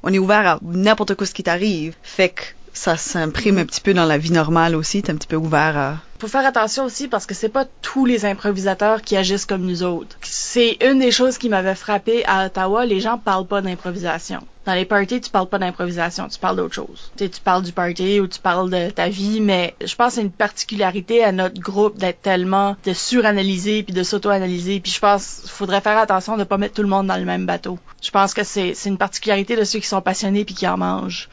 On 0.02 0.12
est 0.12 0.18
ouvert 0.18 0.46
à 0.46 0.58
n'importe 0.62 1.14
quoi 1.14 1.26
ce 1.26 1.34
qui 1.34 1.42
t'arrive. 1.42 1.94
Fait 2.02 2.30
que 2.30 2.42
ça 2.72 2.96
s'imprime 2.96 3.58
un 3.58 3.64
petit 3.64 3.80
peu 3.80 3.94
dans 3.94 4.04
la 4.04 4.18
vie 4.18 4.32
normale 4.32 4.74
aussi, 4.74 5.02
t'es 5.02 5.12
un 5.12 5.16
petit 5.16 5.28
peu 5.28 5.36
ouvert 5.36 5.76
à... 5.76 5.96
Faut 6.18 6.28
faire 6.28 6.46
attention 6.46 6.84
aussi 6.84 7.08
parce 7.08 7.26
que 7.26 7.34
c'est 7.34 7.48
pas 7.48 7.64
tous 7.82 8.06
les 8.06 8.24
improvisateurs 8.24 9.02
qui 9.02 9.16
agissent 9.16 9.44
comme 9.44 9.62
nous 9.62 9.82
autres. 9.82 10.16
C'est 10.22 10.78
une 10.80 11.00
des 11.00 11.10
choses 11.10 11.36
qui 11.36 11.48
m'avait 11.48 11.74
frappé 11.74 12.24
à 12.26 12.46
Ottawa, 12.46 12.86
les 12.86 13.00
gens 13.00 13.18
parlent 13.18 13.46
pas 13.46 13.60
d'improvisation. 13.60 14.40
Dans 14.64 14.74
les 14.74 14.84
parties, 14.84 15.20
tu 15.20 15.30
parles 15.30 15.48
pas 15.48 15.58
d'improvisation, 15.58 16.28
tu 16.28 16.38
parles 16.38 16.56
d'autre 16.56 16.74
chose. 16.74 17.10
Tu, 17.16 17.28
tu 17.28 17.40
parles 17.40 17.64
du 17.64 17.72
party 17.72 18.20
ou 18.20 18.28
tu 18.28 18.38
parles 18.38 18.70
de 18.70 18.90
ta 18.90 19.08
vie, 19.08 19.40
mais 19.40 19.74
je 19.84 19.96
pense 19.96 20.10
que 20.10 20.14
c'est 20.14 20.22
une 20.22 20.30
particularité 20.30 21.24
à 21.24 21.32
notre 21.32 21.60
groupe 21.60 21.98
d'être 21.98 22.22
tellement 22.22 22.76
de 22.86 22.92
suranalyser 22.92 23.82
puis 23.82 23.92
de 23.92 24.04
s'auto-analyser, 24.04 24.78
puis 24.78 24.92
je 24.92 25.00
pense 25.00 25.42
faudrait 25.48 25.80
faire 25.80 25.98
attention 25.98 26.36
de 26.36 26.44
pas 26.44 26.56
mettre 26.56 26.74
tout 26.74 26.82
le 26.82 26.88
monde 26.88 27.08
dans 27.08 27.16
le 27.16 27.24
même 27.24 27.46
bateau. 27.46 27.80
Je 28.00 28.12
pense 28.12 28.32
que 28.32 28.44
c'est 28.44 28.74
une 28.86 28.98
particularité 28.98 29.56
de 29.56 29.64
ceux 29.64 29.80
qui 29.80 29.88
sont 29.88 30.00
passionnés 30.00 30.44
puis 30.44 30.54
qui 30.54 30.68
en 30.68 30.76
mangent 30.76 31.28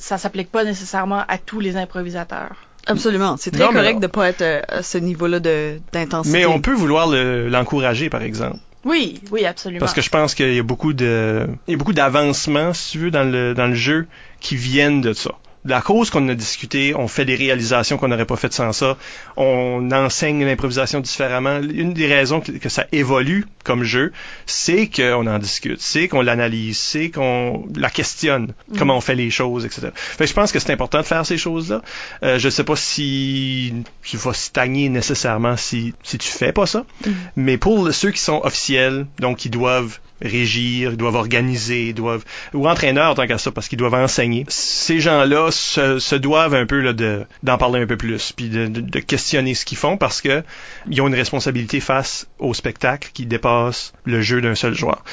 ça 0.00 0.18
s'applique 0.18 0.50
pas 0.50 0.64
nécessairement 0.64 1.22
à 1.28 1.38
tous 1.38 1.60
les 1.60 1.76
improvisateurs. 1.76 2.56
Absolument. 2.86 3.36
C'est 3.38 3.50
très 3.50 3.68
correct 3.68 4.00
de 4.00 4.06
pas 4.06 4.28
être 4.28 4.42
euh, 4.42 4.62
à 4.68 4.82
ce 4.82 4.98
niveau-là 4.98 5.38
d'intensité. 5.38 6.38
Mais 6.38 6.46
on 6.46 6.60
peut 6.60 6.72
vouloir 6.72 7.06
l'encourager, 7.08 8.08
par 8.08 8.22
exemple. 8.22 8.56
Oui, 8.84 9.20
oui, 9.30 9.44
absolument. 9.44 9.80
Parce 9.80 9.92
que 9.92 10.00
je 10.00 10.08
pense 10.08 10.34
qu'il 10.34 10.54
y 10.54 10.58
a 10.58 10.62
beaucoup 10.62 10.94
de, 10.94 11.46
il 11.68 11.72
y 11.72 11.74
a 11.74 11.76
beaucoup 11.76 11.92
d'avancements, 11.92 12.72
si 12.72 12.92
tu 12.92 12.98
veux, 12.98 13.10
dans 13.10 13.30
le, 13.30 13.52
dans 13.52 13.66
le 13.66 13.74
jeu 13.74 14.06
qui 14.40 14.56
viennent 14.56 15.02
de 15.02 15.12
ça 15.12 15.32
la 15.64 15.82
cause 15.82 16.10
qu'on 16.10 16.26
a 16.28 16.34
discuté, 16.34 16.94
on 16.96 17.06
fait 17.06 17.24
des 17.24 17.34
réalisations 17.34 17.98
qu'on 17.98 18.08
n'aurait 18.08 18.24
pas 18.24 18.36
faites 18.36 18.54
sans 18.54 18.72
ça, 18.72 18.96
on 19.36 19.90
enseigne 19.92 20.44
l'improvisation 20.44 21.00
différemment. 21.00 21.60
Une 21.60 21.92
des 21.92 22.06
raisons 22.06 22.40
que, 22.40 22.68
ça 22.68 22.86
évolue 22.92 23.46
comme 23.64 23.82
jeu, 23.82 24.12
c'est 24.46 24.88
qu'on 24.88 25.26
en 25.26 25.38
discute, 25.38 25.80
c'est 25.80 26.08
qu'on 26.08 26.22
l'analyse, 26.22 26.78
c'est 26.78 27.10
qu'on 27.10 27.66
la 27.76 27.90
questionne, 27.90 28.54
mm. 28.68 28.78
comment 28.78 28.96
on 28.96 29.00
fait 29.00 29.14
les 29.14 29.30
choses, 29.30 29.66
etc. 29.66 29.88
Fait 29.94 30.26
je 30.26 30.32
pense 30.32 30.52
que 30.52 30.58
c'est 30.58 30.72
important 30.72 30.98
de 30.98 31.06
faire 31.06 31.26
ces 31.26 31.36
choses-là. 31.36 31.82
Euh, 32.22 32.38
je 32.38 32.48
sais 32.48 32.64
pas 32.64 32.76
si 32.76 33.74
tu 34.02 34.16
vas 34.16 34.32
stagner 34.32 34.88
nécessairement 34.88 35.56
si, 35.56 35.94
si 36.02 36.16
tu 36.16 36.28
fais 36.28 36.52
pas 36.52 36.66
ça, 36.66 36.84
mm. 37.04 37.10
mais 37.36 37.58
pour 37.58 37.92
ceux 37.92 38.10
qui 38.12 38.20
sont 38.20 38.40
officiels, 38.44 39.06
donc 39.18 39.38
qui 39.38 39.50
doivent 39.50 39.98
régir, 40.22 40.92
ils 40.92 40.96
doivent 40.96 41.16
organiser, 41.16 41.88
ils 41.88 41.94
doivent 41.94 42.24
ou 42.54 42.68
entraîneurs 42.68 43.14
tant 43.14 43.26
qu'à 43.26 43.38
ça 43.38 43.50
parce 43.50 43.68
qu'ils 43.68 43.78
doivent 43.78 43.94
enseigner. 43.94 44.44
Ces 44.48 45.00
gens-là 45.00 45.50
se, 45.50 45.98
se, 45.98 46.14
doivent 46.14 46.54
un 46.54 46.66
peu 46.66 46.80
là, 46.80 46.92
de 46.92 47.24
d'en 47.42 47.58
parler 47.58 47.80
un 47.80 47.86
peu 47.86 47.96
plus, 47.96 48.32
puis 48.32 48.48
de, 48.48 48.66
de, 48.66 49.00
questionner 49.00 49.54
ce 49.54 49.64
qu'ils 49.64 49.78
font 49.78 49.96
parce 49.96 50.20
que 50.20 50.42
ils 50.90 51.00
ont 51.00 51.08
une 51.08 51.14
responsabilité 51.14 51.80
face 51.80 52.26
au 52.38 52.54
spectacle 52.54 53.10
qui 53.12 53.26
dépasse 53.26 53.92
le 54.04 54.20
jeu 54.20 54.40
d'un 54.40 54.54
seul 54.54 54.74
joueur. 54.74 55.04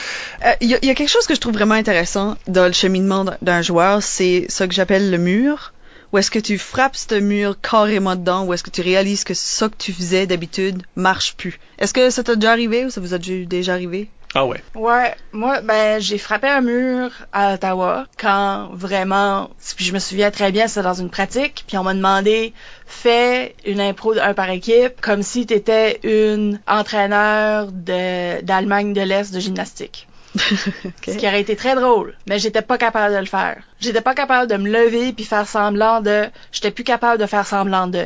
Euh, 0.45 0.51
il 0.61 0.69
y, 0.69 0.85
y, 0.85 0.89
a 0.89 0.95
quelque 0.95 1.09
chose 1.09 1.25
que 1.25 1.35
je 1.35 1.39
trouve 1.39 1.53
vraiment 1.53 1.75
intéressant 1.75 2.37
dans 2.47 2.65
le 2.65 2.73
cheminement 2.73 3.25
d'un 3.41 3.61
joueur, 3.61 4.03
c'est 4.03 4.45
ce 4.49 4.63
que 4.63 4.73
j'appelle 4.73 5.11
le 5.11 5.17
mur. 5.17 5.73
Ou 6.13 6.19
est-ce 6.19 6.31
que 6.31 6.39
tu 6.39 6.57
frappes 6.57 6.95
ce 6.95 7.15
mur 7.15 7.59
carrément 7.59 8.15
dedans, 8.15 8.45
ou 8.45 8.53
est-ce 8.53 8.63
que 8.63 8.69
tu 8.69 8.81
réalises 8.81 9.25
que 9.25 9.33
ça 9.33 9.67
que 9.67 9.75
tu 9.77 9.91
faisais 9.91 10.25
d'habitude 10.25 10.83
marche 10.95 11.35
plus? 11.35 11.59
Est-ce 11.79 11.93
que 11.93 12.09
ça 12.09 12.23
t'a 12.23 12.35
déjà 12.35 12.53
arrivé 12.53 12.85
ou 12.85 12.89
ça 12.89 13.01
vous 13.01 13.13
a 13.13 13.17
déjà 13.17 13.73
arrivé? 13.73 14.09
Ah 14.37 14.45
ouais. 14.45 14.61
Ouais, 14.75 15.15
moi 15.31 15.61
ben 15.61 15.99
j'ai 15.99 16.19
frappé 16.19 16.47
un 16.47 16.61
mur 16.61 17.09
à 17.33 17.55
Ottawa 17.55 18.05
quand 18.19 18.69
vraiment 18.71 19.49
puis 19.75 19.83
je 19.83 19.93
me 19.93 19.97
souviens 19.97 20.29
très 20.29 20.51
bien 20.51 20.67
c'était 20.67 20.83
dans 20.83 20.93
une 20.93 21.09
pratique 21.09 21.63
puis 21.65 21.75
on 21.79 21.83
m'a 21.83 21.95
demandé 21.95 22.53
fais 22.85 23.55
une 23.65 23.81
impro 23.81 24.13
un 24.19 24.35
par 24.35 24.51
équipe 24.51 25.01
comme 25.01 25.23
si 25.23 25.47
tu 25.47 25.55
étais 25.55 25.99
une 26.03 26.59
entraîneur 26.67 27.71
de 27.71 28.39
d'Allemagne 28.43 28.93
de 28.93 29.01
l'Est 29.01 29.33
de 29.33 29.39
gymnastique. 29.39 30.07
Ce 30.37 31.17
qui 31.17 31.27
aurait 31.27 31.41
été 31.41 31.55
très 31.55 31.73
drôle, 31.73 32.13
mais 32.27 32.37
j'étais 32.37 32.61
pas 32.61 32.77
capable 32.77 33.15
de 33.15 33.19
le 33.19 33.25
faire. 33.25 33.63
J'étais 33.79 34.01
pas 34.01 34.13
capable 34.13 34.51
de 34.51 34.57
me 34.57 34.69
lever 34.69 35.13
puis 35.13 35.25
faire 35.25 35.47
semblant 35.47 36.01
de 36.01 36.25
j'étais 36.51 36.69
plus 36.69 36.83
capable 36.83 37.19
de 37.19 37.25
faire 37.25 37.47
semblant 37.47 37.87
de. 37.87 38.05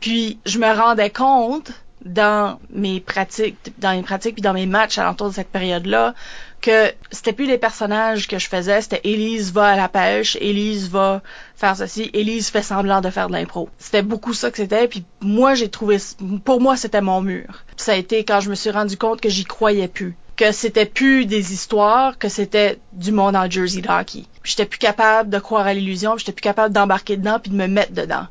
Puis 0.00 0.38
je 0.46 0.58
me 0.58 0.72
rendais 0.72 1.10
compte 1.10 1.70
dans 2.06 2.58
mes 2.70 3.00
pratiques, 3.00 3.56
dans 3.78 3.94
mes 3.94 4.02
pratiques 4.02 4.34
puis 4.34 4.42
dans 4.42 4.52
mes 4.52 4.66
matchs 4.66 4.98
alentour 4.98 5.28
de 5.28 5.34
cette 5.34 5.48
période-là, 5.48 6.14
que 6.60 6.92
c'était 7.10 7.32
plus 7.32 7.46
les 7.46 7.58
personnages 7.58 8.28
que 8.28 8.38
je 8.38 8.48
faisais, 8.48 8.80
c'était 8.80 9.00
Elise 9.04 9.52
va 9.52 9.66
à 9.68 9.76
la 9.76 9.88
pêche, 9.88 10.36
Elise 10.40 10.88
va 10.88 11.22
faire 11.56 11.76
ceci, 11.76 12.10
Elise 12.14 12.48
fait 12.48 12.62
semblant 12.62 13.00
de 13.00 13.10
faire 13.10 13.28
de 13.28 13.32
l'impro. 13.32 13.68
C'était 13.78 14.02
beaucoup 14.02 14.34
ça 14.34 14.50
que 14.50 14.56
c'était, 14.56 14.88
puis 14.88 15.04
moi 15.20 15.54
j'ai 15.54 15.68
trouvé, 15.68 15.98
pour 16.44 16.60
moi 16.60 16.76
c'était 16.76 17.02
mon 17.02 17.20
mur. 17.20 17.64
ça 17.76 17.92
a 17.92 17.96
été 17.96 18.24
quand 18.24 18.40
je 18.40 18.50
me 18.50 18.54
suis 18.54 18.70
rendu 18.70 18.96
compte 18.96 19.20
que 19.20 19.28
j'y 19.28 19.44
croyais 19.44 19.88
plus, 19.88 20.16
que 20.36 20.52
c'était 20.52 20.86
plus 20.86 21.26
des 21.26 21.52
histoires, 21.52 22.18
que 22.18 22.28
c'était 22.28 22.78
du 22.92 23.12
monde 23.12 23.36
en 23.36 23.50
jersey 23.50 23.82
hockey. 23.88 24.24
J'étais 24.44 24.66
plus 24.66 24.78
capable 24.78 25.28
de 25.28 25.38
croire 25.38 25.66
à 25.66 25.74
l'illusion, 25.74 26.16
j'étais 26.16 26.32
plus 26.32 26.42
capable 26.42 26.72
d'embarquer 26.72 27.16
dedans 27.16 27.38
puis 27.40 27.50
de 27.50 27.56
me 27.56 27.66
mettre 27.66 27.92
dedans. 27.92 28.26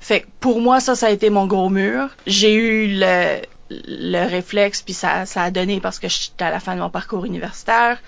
Fait 0.00 0.20
que 0.20 0.26
pour 0.40 0.60
moi, 0.60 0.80
ça, 0.80 0.94
ça 0.94 1.06
a 1.06 1.10
été 1.10 1.30
mon 1.30 1.46
gros 1.46 1.68
mur. 1.68 2.08
J'ai 2.26 2.54
eu 2.54 2.98
le, 2.98 3.40
le 3.70 4.28
réflexe, 4.28 4.82
puis 4.82 4.94
ça, 4.94 5.26
ça 5.26 5.42
a 5.42 5.50
donné 5.50 5.80
parce 5.80 5.98
que 5.98 6.08
j'étais 6.08 6.44
à 6.44 6.50
la 6.50 6.60
fin 6.60 6.74
de 6.74 6.80
mon 6.80 6.90
parcours 6.90 7.24
universitaire, 7.24 7.98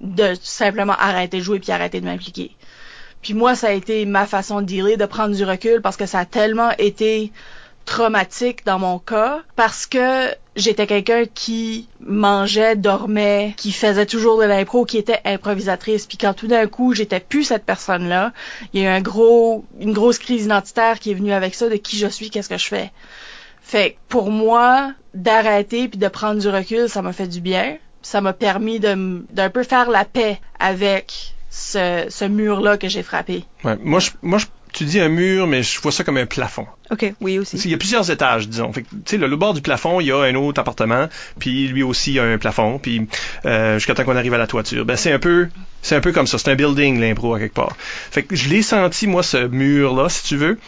de 0.00 0.34
simplement 0.42 0.94
arrêter 0.98 1.38
de 1.38 1.42
jouer 1.42 1.60
puis 1.60 1.72
arrêter 1.72 2.00
de 2.00 2.06
m'impliquer. 2.06 2.56
Puis 3.22 3.34
moi, 3.34 3.54
ça 3.54 3.68
a 3.68 3.72
été 3.72 4.04
ma 4.04 4.26
façon 4.26 4.60
de 4.60 4.66
dealer, 4.66 4.96
de 4.96 5.06
prendre 5.06 5.34
du 5.34 5.44
recul 5.44 5.80
parce 5.80 5.96
que 5.96 6.06
ça 6.06 6.20
a 6.20 6.24
tellement 6.24 6.70
été 6.78 7.32
traumatique 7.84 8.64
dans 8.64 8.78
mon 8.78 8.98
cas 8.98 9.40
parce 9.56 9.86
que 9.86 10.34
j'étais 10.56 10.86
quelqu'un 10.86 11.24
qui 11.32 11.88
mangeait, 12.00 12.76
dormait, 12.76 13.54
qui 13.56 13.72
faisait 13.72 14.06
toujours 14.06 14.38
de 14.38 14.44
l'impro, 14.44 14.84
qui 14.84 14.98
était 14.98 15.20
improvisatrice. 15.24 16.06
Puis 16.06 16.18
quand 16.18 16.34
tout 16.34 16.46
d'un 16.46 16.66
coup, 16.66 16.94
j'étais 16.94 17.20
plus 17.20 17.44
cette 17.44 17.64
personne-là, 17.64 18.32
il 18.72 18.82
y 18.82 18.86
a 18.86 18.96
eu 18.96 19.02
une 19.80 19.92
grosse 19.92 20.18
crise 20.18 20.44
identitaire 20.44 20.98
qui 20.98 21.10
est 21.10 21.14
venue 21.14 21.32
avec 21.32 21.54
ça 21.54 21.68
de 21.68 21.76
qui 21.76 21.96
je 21.96 22.06
suis, 22.06 22.30
qu'est-ce 22.30 22.48
que 22.48 22.58
je 22.58 22.68
fais. 22.68 22.90
Fait 23.62 23.92
que 23.92 23.96
pour 24.08 24.30
moi, 24.30 24.92
d'arrêter 25.14 25.88
puis 25.88 25.98
de 25.98 26.08
prendre 26.08 26.40
du 26.40 26.48
recul, 26.48 26.88
ça 26.88 27.02
m'a 27.02 27.12
fait 27.12 27.28
du 27.28 27.40
bien. 27.40 27.78
Ça 28.02 28.20
m'a 28.20 28.32
permis 28.32 28.80
d'un 28.80 29.50
peu 29.52 29.62
faire 29.62 29.88
la 29.88 30.04
paix 30.04 30.40
avec 30.58 31.34
ce, 31.50 32.26
mur-là 32.26 32.76
que 32.76 32.88
j'ai 32.88 33.02
frappé. 33.02 33.44
Moi 33.62 34.00
je, 34.00 34.10
tu 34.72 34.84
dis 34.84 35.00
un 35.00 35.08
mur, 35.08 35.46
mais 35.46 35.62
je 35.62 35.80
vois 35.80 35.92
ça 35.92 36.04
comme 36.04 36.16
un 36.16 36.26
plafond. 36.26 36.66
OK, 36.90 37.12
oui 37.20 37.38
aussi. 37.38 37.56
Il 37.64 37.70
y 37.70 37.74
a 37.74 37.78
plusieurs 37.78 38.10
étages, 38.10 38.48
disons. 38.48 38.72
Fait 38.72 38.82
que, 38.82 38.88
tu 38.88 38.96
sais, 39.06 39.16
le, 39.18 39.26
le 39.26 39.36
bord 39.36 39.54
du 39.54 39.60
plafond, 39.62 40.00
il 40.00 40.06
y 40.06 40.12
a 40.12 40.18
un 40.20 40.34
autre 40.34 40.60
appartement, 40.60 41.08
puis 41.38 41.68
lui 41.68 41.82
aussi 41.82 42.12
il 42.12 42.14
y 42.14 42.18
a 42.18 42.24
un 42.24 42.38
plafond, 42.38 42.78
puis 42.78 43.06
euh, 43.46 43.74
jusqu'à 43.74 43.94
temps 43.94 44.04
qu'on 44.04 44.16
arrive 44.16 44.34
à 44.34 44.38
la 44.38 44.46
toiture. 44.46 44.84
Ben 44.84 44.96
c'est 44.96 45.12
un 45.12 45.18
peu, 45.18 45.48
c'est 45.80 45.96
un 45.96 46.00
peu 46.00 46.12
comme 46.12 46.26
ça. 46.26 46.38
C'est 46.38 46.50
un 46.50 46.54
building 46.54 47.00
l'impro 47.00 47.34
à 47.34 47.38
quelque 47.38 47.54
part. 47.54 47.76
Fait 47.78 48.22
que 48.22 48.36
je 48.36 48.48
l'ai 48.48 48.62
senti 48.62 49.06
moi 49.06 49.22
ce 49.22 49.46
mur 49.46 49.94
là, 49.94 50.08
si 50.08 50.24
tu 50.24 50.36
veux, 50.36 50.58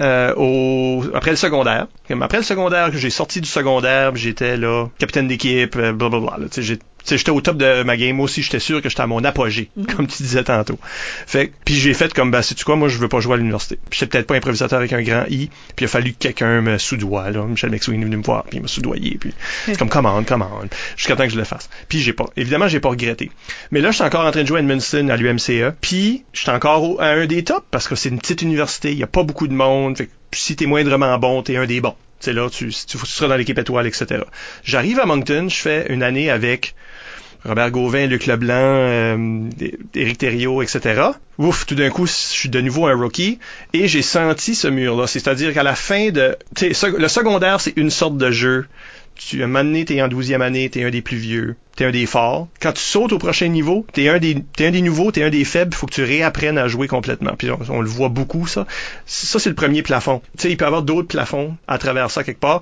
euh, 0.00 0.34
au 0.36 1.04
après 1.14 1.30
le 1.30 1.36
secondaire. 1.36 1.86
Après 2.20 2.38
le 2.38 2.44
secondaire, 2.44 2.90
que 2.90 2.98
j'ai 2.98 3.10
sorti 3.10 3.40
du 3.40 3.48
secondaire, 3.48 4.14
j'étais 4.16 4.56
là 4.56 4.86
capitaine 4.98 5.28
d'équipe, 5.28 5.76
euh, 5.76 5.92
blablabla. 5.92 6.38
là. 6.38 6.46
Tu 6.50 6.62
tu 7.04 7.16
j'étais 7.18 7.30
au 7.30 7.40
top 7.40 7.56
de 7.56 7.82
ma 7.82 7.96
game 7.96 8.18
aussi, 8.20 8.42
j'étais 8.42 8.58
sûr 8.60 8.80
que 8.82 8.88
j'étais 8.88 9.02
à 9.02 9.06
mon 9.06 9.22
apogée, 9.24 9.70
comme 9.96 10.06
tu 10.06 10.22
disais 10.22 10.44
tantôt. 10.44 10.78
Fait 11.26 11.48
que- 11.48 11.52
puis 11.64 11.74
j'ai 11.74 11.94
fait 11.94 12.12
comme, 12.14 12.30
ben, 12.30 12.42
sais-tu 12.42 12.64
quoi, 12.64 12.76
moi, 12.76 12.88
je 12.88 12.98
veux 12.98 13.08
pas 13.08 13.20
jouer 13.20 13.34
à 13.34 13.36
l'université. 13.36 13.78
Puis 13.90 13.98
j'étais 14.00 14.10
peut-être 14.18 14.26
pas 14.26 14.36
improvisateur 14.36 14.78
avec 14.78 14.92
un 14.92 15.02
grand 15.02 15.24
I, 15.28 15.50
puis 15.76 15.82
il 15.82 15.84
a 15.84 15.88
fallu 15.88 16.12
que 16.12 16.18
quelqu'un 16.18 16.60
me 16.60 16.78
soudoie, 16.78 17.30
là. 17.30 17.44
Michel 17.44 17.70
McSween 17.70 18.00
est 18.00 18.04
venu 18.04 18.16
me 18.16 18.22
voir, 18.22 18.44
puis 18.44 18.58
il 18.58 18.62
m'a 18.62 18.68
soudoyé, 18.68 19.16
puis 19.20 19.32
c'est 19.66 19.78
comme, 19.78 19.88
commande, 19.88 20.26
commande, 20.26 20.68
jusqu'à 20.96 21.16
temps 21.16 21.24
que 21.24 21.32
je 21.32 21.38
le 21.38 21.44
fasse. 21.44 21.68
Puis 21.88 22.00
j'ai 22.00 22.12
pas, 22.12 22.26
évidemment, 22.36 22.68
j'ai 22.68 22.80
pas 22.80 22.88
regretté. 22.90 23.30
Mais 23.70 23.80
là, 23.80 23.90
je 23.90 23.96
suis 23.96 24.04
encore 24.04 24.24
en 24.26 24.30
train 24.30 24.42
de 24.42 24.46
jouer 24.48 24.58
à 24.58 24.62
Edmundston, 24.62 25.08
à 25.08 25.16
l'UMCE, 25.16 25.74
puis 25.80 26.24
je 26.32 26.40
suis 26.40 26.50
encore 26.50 26.82
au- 26.82 27.00
à 27.00 27.06
un 27.08 27.26
des 27.26 27.44
tops, 27.44 27.66
parce 27.70 27.88
que 27.88 27.94
c'est 27.96 28.08
une 28.08 28.18
petite 28.18 28.42
université, 28.42 28.92
il 28.92 28.98
y 28.98 29.02
a 29.02 29.06
pas 29.06 29.22
beaucoup 29.22 29.46
de 29.48 29.54
monde, 29.54 29.96
fait 29.98 30.06
que 30.06 30.12
si 30.32 30.56
t'es 30.56 30.66
moindrement 30.66 31.18
bon, 31.18 31.42
t'es 31.42 31.56
un 31.56 31.66
des 31.66 31.80
bons. 31.80 31.94
Tu 32.20 32.26
sais, 32.26 32.32
là, 32.32 32.48
tu, 32.48 32.68
tu, 32.68 32.96
tu 32.96 33.06
seras 33.06 33.28
dans 33.28 33.36
l'équipe 33.36 33.58
étoile, 33.58 33.86
etc. 33.86 34.22
J'arrive 34.64 34.98
à 35.00 35.04
Moncton, 35.06 35.46
je 35.50 35.56
fais 35.56 35.92
une 35.92 36.02
année 36.02 36.30
avec 36.30 36.74
Robert 37.44 37.70
Gauvin, 37.70 38.06
Luc 38.06 38.26
Leblanc, 38.26 38.54
euh, 38.54 39.48
Éric 39.94 40.18
Thériault, 40.18 40.62
etc. 40.62 41.02
Ouf, 41.38 41.66
tout 41.66 41.74
d'un 41.74 41.90
coup, 41.90 42.06
je 42.06 42.12
suis 42.12 42.48
de 42.48 42.60
nouveau 42.60 42.86
un 42.86 42.96
rookie 42.96 43.38
et 43.72 43.86
j'ai 43.86 44.02
senti 44.02 44.54
ce 44.54 44.68
mur-là. 44.68 45.06
C'est-à-dire 45.06 45.52
qu'à 45.52 45.62
la 45.62 45.74
fin 45.74 46.10
de... 46.10 46.36
Le 46.60 47.08
secondaire, 47.08 47.60
c'est 47.60 47.76
une 47.76 47.90
sorte 47.90 48.16
de 48.16 48.30
jeu. 48.30 48.66
Tu, 49.16 49.42
un 49.44 49.46
moment 49.46 49.62
donné, 49.62 49.84
t'es 49.84 50.02
en 50.02 50.08
douzième 50.08 50.42
année, 50.42 50.68
t'es 50.70 50.82
un 50.82 50.90
des 50.90 51.02
plus 51.02 51.18
vieux, 51.18 51.54
t'es 51.76 51.84
un 51.84 51.92
des 51.92 52.04
forts. 52.04 52.48
Quand 52.60 52.72
tu 52.72 52.82
sautes 52.82 53.12
au 53.12 53.18
prochain 53.18 53.46
niveau, 53.46 53.86
t'es 53.92 54.08
un 54.08 54.18
des, 54.18 54.38
un 54.58 54.70
des 54.72 54.82
nouveaux, 54.82 55.12
t'es 55.12 55.22
un 55.22 55.30
des 55.30 55.44
faibles, 55.44 55.72
faut 55.72 55.86
que 55.86 55.94
tu 55.94 56.02
réapprennes 56.02 56.58
à 56.58 56.66
jouer 56.66 56.88
complètement. 56.88 57.34
Puis 57.38 57.48
on, 57.48 57.60
on 57.68 57.80
le 57.80 57.88
voit 57.88 58.08
beaucoup, 58.08 58.48
ça. 58.48 58.66
Ça, 59.06 59.38
c'est 59.38 59.50
le 59.50 59.54
premier 59.54 59.82
plafond. 59.82 60.20
Tu 60.36 60.42
sais, 60.42 60.50
il 60.50 60.56
peut 60.56 60.64
y 60.64 60.66
avoir 60.66 60.82
d'autres 60.82 61.06
plafonds 61.06 61.56
à 61.68 61.78
travers 61.78 62.10
ça 62.10 62.24
quelque 62.24 62.40
part. 62.40 62.60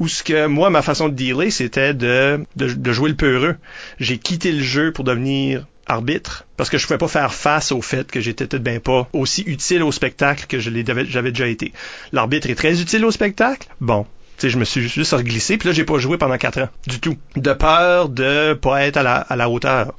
Où 0.00 0.08
ce 0.08 0.22
que, 0.22 0.46
moi, 0.46 0.70
ma 0.70 0.82
façon 0.82 1.08
de 1.08 1.14
dealer, 1.14 1.52
c'était 1.52 1.94
de, 1.94 2.44
de, 2.56 2.92
jouer 2.92 3.10
le 3.10 3.16
peureux. 3.16 3.56
J'ai 3.98 4.18
quitté 4.18 4.50
le 4.50 4.62
jeu 4.62 4.92
pour 4.92 5.04
devenir 5.04 5.66
arbitre 5.86 6.46
parce 6.56 6.70
que 6.70 6.78
je 6.78 6.86
pouvais 6.86 6.98
pas 6.98 7.08
faire 7.08 7.34
face 7.34 7.72
au 7.72 7.82
fait 7.82 8.10
que 8.10 8.20
j'étais 8.20 8.46
peut-être 8.46 8.62
ben 8.62 8.80
pas 8.80 9.08
aussi 9.12 9.42
utile 9.42 9.82
au 9.82 9.92
spectacle 9.92 10.46
que 10.46 10.58
je 10.58 10.70
j'avais 11.08 11.32
déjà 11.32 11.48
été. 11.48 11.72
L'arbitre 12.12 12.48
est 12.48 12.54
très 12.54 12.80
utile 12.80 13.04
au 13.04 13.10
spectacle? 13.10 13.68
Bon, 13.80 14.06
tu 14.40 14.46
sais, 14.46 14.50
je 14.50 14.58
me 14.58 14.64
suis 14.64 14.88
juste 14.88 15.12
reglissé, 15.12 15.58
puis 15.58 15.68
là, 15.68 15.74
j'ai 15.74 15.84
pas 15.84 15.98
joué 15.98 16.16
pendant 16.16 16.38
quatre 16.38 16.62
ans, 16.62 16.68
du 16.86 16.98
tout. 16.98 17.18
De 17.36 17.52
peur 17.52 18.08
de 18.08 18.54
pas 18.54 18.86
être 18.86 18.96
à 18.96 19.02
la, 19.02 19.16
à 19.16 19.36
la 19.36 19.50
hauteur, 19.50 19.92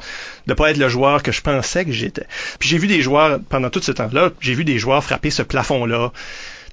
de 0.47 0.53
pas 0.55 0.71
être 0.71 0.77
le 0.77 0.89
joueur 0.89 1.21
que 1.21 1.31
je 1.31 1.41
pensais 1.41 1.85
que 1.85 1.91
j'étais. 1.91 2.25
Puis 2.57 2.67
j'ai 2.67 2.79
vu 2.79 2.87
des 2.87 3.03
joueurs, 3.03 3.39
pendant 3.49 3.69
tout 3.69 3.83
ce 3.83 3.91
temps-là, 3.91 4.31
j'ai 4.39 4.55
vu 4.55 4.65
des 4.65 4.79
joueurs 4.79 5.03
frapper 5.03 5.29
ce 5.29 5.43
plafond-là, 5.43 6.11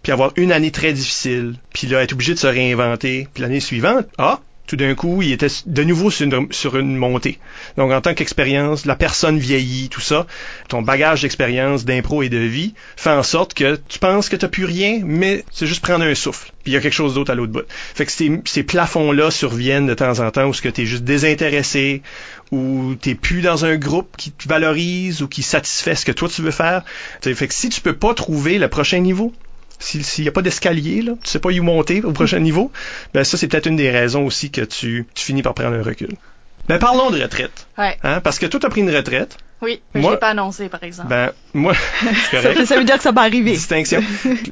puis 0.03 0.13
avoir 0.13 0.33
une 0.37 0.53
année 0.53 0.71
très 0.71 0.93
difficile, 0.93 1.55
puis 1.73 1.87
là, 1.87 2.03
être 2.03 2.13
obligé 2.13 2.35
de 2.35 2.39
se 2.39 2.47
réinventer, 2.47 3.29
puis 3.33 3.43
l'année 3.43 3.61
suivante, 3.61 4.07
ah, 4.19 4.41
tout 4.69 4.77
d'un 4.77 4.95
coup, 4.95 5.23
il 5.23 5.33
était 5.33 5.49
de 5.67 5.83
nouveau 5.83 6.11
sur 6.11 6.77
une, 6.77 6.97
montée. 6.97 7.39
Donc, 7.79 7.91
en 7.91 8.03
tant 8.03 8.13
qu'expérience, 8.13 8.85
la 8.85 8.97
personne 8.97 9.39
vieillit, 9.39 9.89
tout 9.89 10.03
ça, 10.03 10.27
ton 10.69 10.83
bagage 10.83 11.23
d'expérience, 11.23 11.87
d'impro 11.87 12.23
et 12.23 12.29
de 12.29 12.37
vie 12.37 12.75
fait 12.97 13.11
en 13.11 13.23
sorte 13.23 13.55
que 13.55 13.81
tu 13.89 13.99
penses 13.99 14.29
que 14.29 14.37
t'as 14.37 14.49
plus 14.49 14.67
rien, 14.67 15.01
mais 15.03 15.45
c'est 15.51 15.67
juste 15.67 15.81
prendre 15.81 16.05
un 16.05 16.15
souffle. 16.15 16.53
Puis 16.63 16.73
il 16.73 16.75
y 16.75 16.77
a 16.77 16.81
quelque 16.81 16.93
chose 16.93 17.15
d'autre 17.15 17.33
à 17.33 17.35
l'autre 17.35 17.53
bout. 17.53 17.65
Fait 17.67 18.05
que 18.05 18.13
ces, 18.13 18.63
plafonds-là 18.63 19.31
surviennent 19.31 19.87
de 19.87 19.95
temps 19.95 20.21
en 20.21 20.31
temps 20.31 20.47
où 20.47 20.53
ce 20.53 20.61
que 20.61 20.69
t'es 20.69 20.85
juste 20.85 21.05
désintéressé, 21.05 22.03
ou 22.51 22.95
t'es 23.01 23.15
plus 23.15 23.41
dans 23.41 23.65
un 23.65 23.77
groupe 23.77 24.15
qui 24.19 24.33
te 24.33 24.47
valorise 24.47 25.23
ou 25.23 25.29
qui 25.29 25.43
satisfait 25.43 25.95
ce 25.95 26.05
que 26.05 26.13
toi 26.13 26.29
tu 26.29 26.43
veux 26.43 26.51
faire. 26.51 26.85
Fait 27.23 27.35
que 27.35 27.55
si 27.55 27.71
tu 27.71 27.81
peux 27.81 27.97
pas 27.97 28.13
trouver 28.13 28.59
le 28.59 28.69
prochain 28.69 28.99
niveau, 28.99 29.33
s'il 29.79 30.23
n'y 30.25 30.29
a 30.29 30.33
pas 30.33 30.43
d'escalier, 30.43 31.03
là, 31.03 31.13
tu 31.23 31.31
sais 31.31 31.39
pas 31.39 31.51
où 31.51 31.63
monter 31.63 32.03
au 32.03 32.13
prochain 32.13 32.41
niveau, 32.41 32.73
ben 33.15 33.25
ça, 33.25 33.37
c'est 33.37 33.49
peut-être 33.49 33.67
une 33.67 33.77
des 33.77 33.91
raisons 33.91 34.25
aussi 34.27 34.51
que 34.51 34.63
tu, 34.63 35.07
tu 35.15 35.25
finis 35.25 35.43
par 35.43 35.55
prendre 35.55 35.77
un 35.77 35.83
recul. 35.83 36.11
Ben 36.69 36.79
parlons 36.79 37.11
de 37.11 37.21
retraite. 37.23 37.67
Ouais. 37.79 37.97
Hein, 38.03 38.21
parce 38.21 38.39
que 38.39 38.47
toi, 38.47 38.61
t'as 38.61 38.69
pris 38.69 38.83
une 38.83 38.95
retraite. 38.95 39.39
Oui, 39.63 39.81
mais 39.95 40.03
Moi- 40.03 40.11
je 40.11 40.15
l'ai 40.15 40.21
pas 40.21 40.29
annoncé, 40.29 40.69
par 40.69 40.83
exemple. 40.85 41.09
Ben, 41.09 41.33
moi, 41.55 41.75
c'est 42.31 42.37
correct. 42.37 42.59
Ça, 42.59 42.67
ça 42.67 42.77
veut 42.77 42.85
dire 42.85 42.97
que 42.97 43.03
ça 43.03 43.11
va 43.13 43.23
arriver. 43.23 43.53
Distinction. 43.53 44.03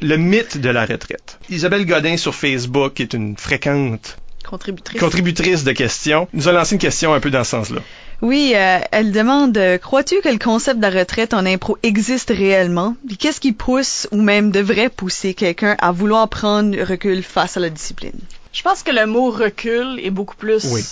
Le 0.02 0.16
mythe 0.16 0.58
de 0.58 0.70
la 0.70 0.84
retraite. 0.86 1.38
Isabelle 1.48 1.86
Godin 1.86 2.16
sur 2.16 2.34
Facebook, 2.34 2.94
qui 2.94 3.02
est 3.02 3.12
une 3.12 3.36
fréquente 3.36 4.16
Contributrice. 4.48 5.00
contributrice 5.00 5.64
de 5.64 5.72
questions, 5.72 6.28
nous 6.32 6.48
a 6.48 6.52
lancé 6.52 6.74
une 6.74 6.80
question 6.80 7.12
un 7.12 7.20
peu 7.20 7.30
dans 7.30 7.44
ce 7.44 7.50
sens-là. 7.50 7.80
Oui, 8.22 8.52
euh, 8.54 8.78
elle 8.92 9.12
demande 9.12 9.56
euh, 9.58 9.76
crois-tu 9.76 10.20
que 10.22 10.28
le 10.28 10.38
concept 10.38 10.78
de 10.78 10.86
la 10.86 11.00
retraite 11.00 11.34
en 11.34 11.44
impro 11.44 11.76
existe 11.82 12.30
réellement? 12.30 12.96
Puis 13.06 13.16
qu'est-ce 13.16 13.40
qui 13.40 13.52
pousse 13.52 14.08
ou 14.12 14.22
même 14.22 14.50
devrait 14.50 14.88
pousser 14.88 15.34
quelqu'un 15.34 15.76
à 15.78 15.92
vouloir 15.92 16.28
prendre 16.28 16.76
recul 16.82 17.22
face 17.22 17.56
à 17.56 17.60
la 17.60 17.68
discipline? 17.68 18.18
Je 18.52 18.62
pense 18.62 18.82
que 18.82 18.90
le 18.90 19.04
mot 19.06 19.30
recul 19.30 20.00
est 20.02 20.10
beaucoup 20.10 20.36
plus 20.36 20.64
Oui. 20.72 20.82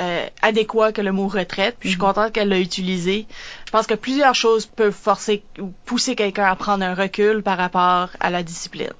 Euh, 0.00 0.26
adéquat 0.42 0.92
que 0.92 1.00
le 1.00 1.12
mot 1.12 1.28
retraite. 1.28 1.76
Puis 1.78 1.88
je 1.88 1.94
suis 1.94 2.00
contente 2.00 2.32
qu'elle 2.32 2.48
l'a 2.48 2.58
utilisé. 2.58 3.26
Je 3.66 3.70
pense 3.70 3.86
que 3.86 3.94
plusieurs 3.94 4.34
choses 4.34 4.66
peuvent 4.66 4.94
forcer 4.94 5.42
ou 5.58 5.72
pousser 5.84 6.14
quelqu'un 6.14 6.44
à 6.44 6.54
prendre 6.56 6.84
un 6.84 6.94
recul 6.94 7.42
par 7.42 7.58
rapport 7.58 8.10
à 8.20 8.30
la 8.30 8.42
discipline. 8.42 8.92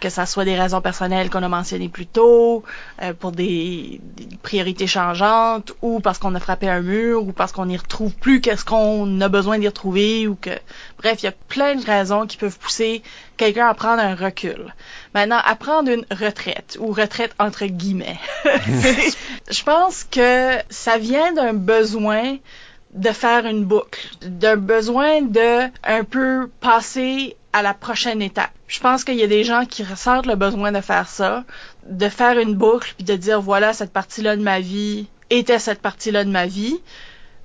Que 0.00 0.08
ça 0.08 0.26
soit 0.26 0.44
des 0.44 0.58
raisons 0.58 0.80
personnelles 0.80 1.30
qu'on 1.30 1.42
a 1.42 1.48
mentionnées 1.48 1.88
plus 1.88 2.06
tôt, 2.06 2.64
euh, 3.02 3.12
pour 3.12 3.32
des, 3.32 4.00
des 4.16 4.36
priorités 4.42 4.86
changeantes, 4.86 5.72
ou 5.82 6.00
parce 6.00 6.18
qu'on 6.18 6.34
a 6.34 6.40
frappé 6.40 6.68
un 6.68 6.80
mur, 6.80 7.22
ou 7.22 7.32
parce 7.32 7.52
qu'on 7.52 7.66
n'y 7.66 7.76
retrouve 7.76 8.14
plus 8.14 8.40
qu'est-ce 8.40 8.64
qu'on 8.64 9.20
a 9.20 9.28
besoin 9.28 9.58
d'y 9.58 9.68
retrouver, 9.68 10.26
ou 10.26 10.34
que 10.34 10.50
bref, 10.98 11.22
il 11.22 11.26
y 11.26 11.28
a 11.28 11.34
plein 11.48 11.76
de 11.76 11.84
raisons 11.84 12.26
qui 12.26 12.36
peuvent 12.36 12.58
pousser 12.58 13.02
quelqu'un 13.36 13.68
à 13.68 13.74
prendre 13.74 14.02
un 14.02 14.14
recul. 14.14 14.74
Maintenant, 15.14 15.40
à 15.44 15.54
prendre 15.56 15.90
une 15.90 16.04
retraite, 16.10 16.76
ou 16.80 16.92
retraite 16.92 17.34
entre 17.38 17.66
guillemets. 17.66 18.18
Je 18.44 19.62
pense 19.62 20.04
que 20.04 20.58
ça 20.70 20.98
vient 20.98 21.32
d'un 21.32 21.52
besoin 21.52 22.36
de 22.94 23.10
faire 23.10 23.46
une 23.46 23.64
boucle, 23.64 24.00
d'un 24.22 24.56
besoin 24.56 25.22
de 25.22 25.68
un 25.84 26.04
peu 26.04 26.48
passer 26.60 27.36
à 27.52 27.62
la 27.62 27.74
prochaine 27.74 28.22
étape. 28.22 28.50
Je 28.68 28.80
pense 28.80 29.04
qu'il 29.04 29.14
y 29.16 29.22
a 29.22 29.28
des 29.28 29.44
gens 29.44 29.64
qui 29.64 29.84
ressentent 29.84 30.26
le 30.26 30.34
besoin 30.34 30.72
de 30.72 30.80
faire 30.80 31.08
ça, 31.08 31.44
de 31.88 32.08
faire 32.08 32.38
une 32.38 32.54
boucle 32.54 32.94
puis 32.96 33.04
de 33.04 33.14
dire 33.14 33.40
voilà 33.40 33.72
cette 33.72 33.92
partie-là 33.92 34.36
de 34.36 34.42
ma 34.42 34.60
vie 34.60 35.06
était 35.30 35.58
cette 35.58 35.80
partie-là 35.80 36.24
de 36.24 36.30
ma 36.30 36.46
vie. 36.46 36.80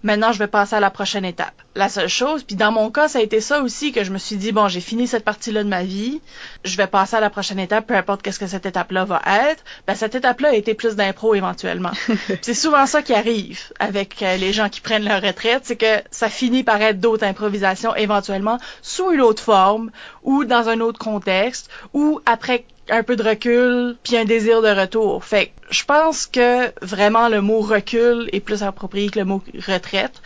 Maintenant, 0.03 0.31
je 0.31 0.39
vais 0.39 0.47
passer 0.47 0.75
à 0.75 0.79
la 0.79 0.89
prochaine 0.89 1.25
étape. 1.25 1.53
La 1.75 1.87
seule 1.87 2.09
chose, 2.09 2.43
puis 2.43 2.55
dans 2.55 2.71
mon 2.71 2.89
cas, 2.89 3.07
ça 3.07 3.19
a 3.19 3.21
été 3.21 3.39
ça 3.39 3.61
aussi 3.61 3.91
que 3.91 4.03
je 4.03 4.11
me 4.11 4.17
suis 4.17 4.35
dit 4.35 4.51
bon, 4.51 4.67
j'ai 4.67 4.81
fini 4.81 5.07
cette 5.07 5.23
partie-là 5.23 5.63
de 5.63 5.69
ma 5.69 5.83
vie, 5.83 6.21
je 6.63 6.75
vais 6.75 6.87
passer 6.87 7.15
à 7.15 7.19
la 7.19 7.29
prochaine 7.29 7.59
étape, 7.59 7.87
peu 7.87 7.95
importe 7.95 8.21
qu'est-ce 8.21 8.39
que 8.39 8.47
cette 8.47 8.65
étape-là 8.65 9.05
va 9.05 9.21
être. 9.49 9.63
Ben 9.87 9.95
cette 9.95 10.15
étape-là 10.15 10.49
a 10.49 10.53
été 10.53 10.73
plus 10.73 10.95
d'impro 10.95 11.35
éventuellement. 11.35 11.91
c'est 12.41 12.53
souvent 12.53 12.85
ça 12.87 13.01
qui 13.01 13.13
arrive 13.13 13.61
avec 13.79 14.21
euh, 14.21 14.37
les 14.37 14.53
gens 14.53 14.69
qui 14.69 14.81
prennent 14.81 15.05
leur 15.05 15.21
retraite, 15.21 15.61
c'est 15.63 15.75
que 15.75 16.01
ça 16.09 16.29
finit 16.29 16.63
par 16.63 16.81
être 16.81 16.99
d'autres 16.99 17.25
improvisations 17.25 17.95
éventuellement 17.95 18.57
sous 18.81 19.11
une 19.11 19.21
autre 19.21 19.43
forme 19.43 19.91
ou 20.23 20.43
dans 20.45 20.67
un 20.67 20.79
autre 20.79 20.99
contexte 20.99 21.69
ou 21.93 22.19
après 22.25 22.65
un 22.91 23.03
peu 23.03 23.15
de 23.15 23.23
recul 23.23 23.95
puis 24.03 24.17
un 24.17 24.25
désir 24.25 24.61
de 24.61 24.67
retour. 24.67 25.23
Fait 25.23 25.47
que 25.47 25.51
je 25.71 25.83
pense 25.85 26.27
que 26.27 26.71
vraiment 26.85 27.29
le 27.29 27.41
mot 27.41 27.61
recul 27.61 28.29
est 28.33 28.41
plus 28.41 28.61
approprié 28.63 29.09
que 29.09 29.19
le 29.19 29.25
mot 29.25 29.41
retraite, 29.67 30.21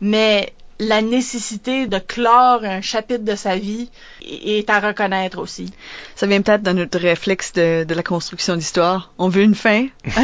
mais 0.00 0.52
la 0.78 1.02
nécessité 1.02 1.86
de 1.86 1.98
clore 1.98 2.64
un 2.64 2.80
chapitre 2.80 3.24
de 3.24 3.34
sa 3.34 3.56
vie 3.56 3.90
est 4.26 4.70
à 4.70 4.80
reconnaître 4.80 5.38
aussi. 5.38 5.72
Ça 6.14 6.26
vient 6.26 6.42
peut-être 6.42 6.62
dans 6.62 6.74
notre 6.74 6.98
réflexe 6.98 7.52
de, 7.52 7.84
de 7.84 7.94
la 7.94 8.02
construction 8.02 8.56
d'histoire. 8.56 9.12
On 9.18 9.28
veut 9.28 9.42
une 9.42 9.54
fin. 9.54 9.86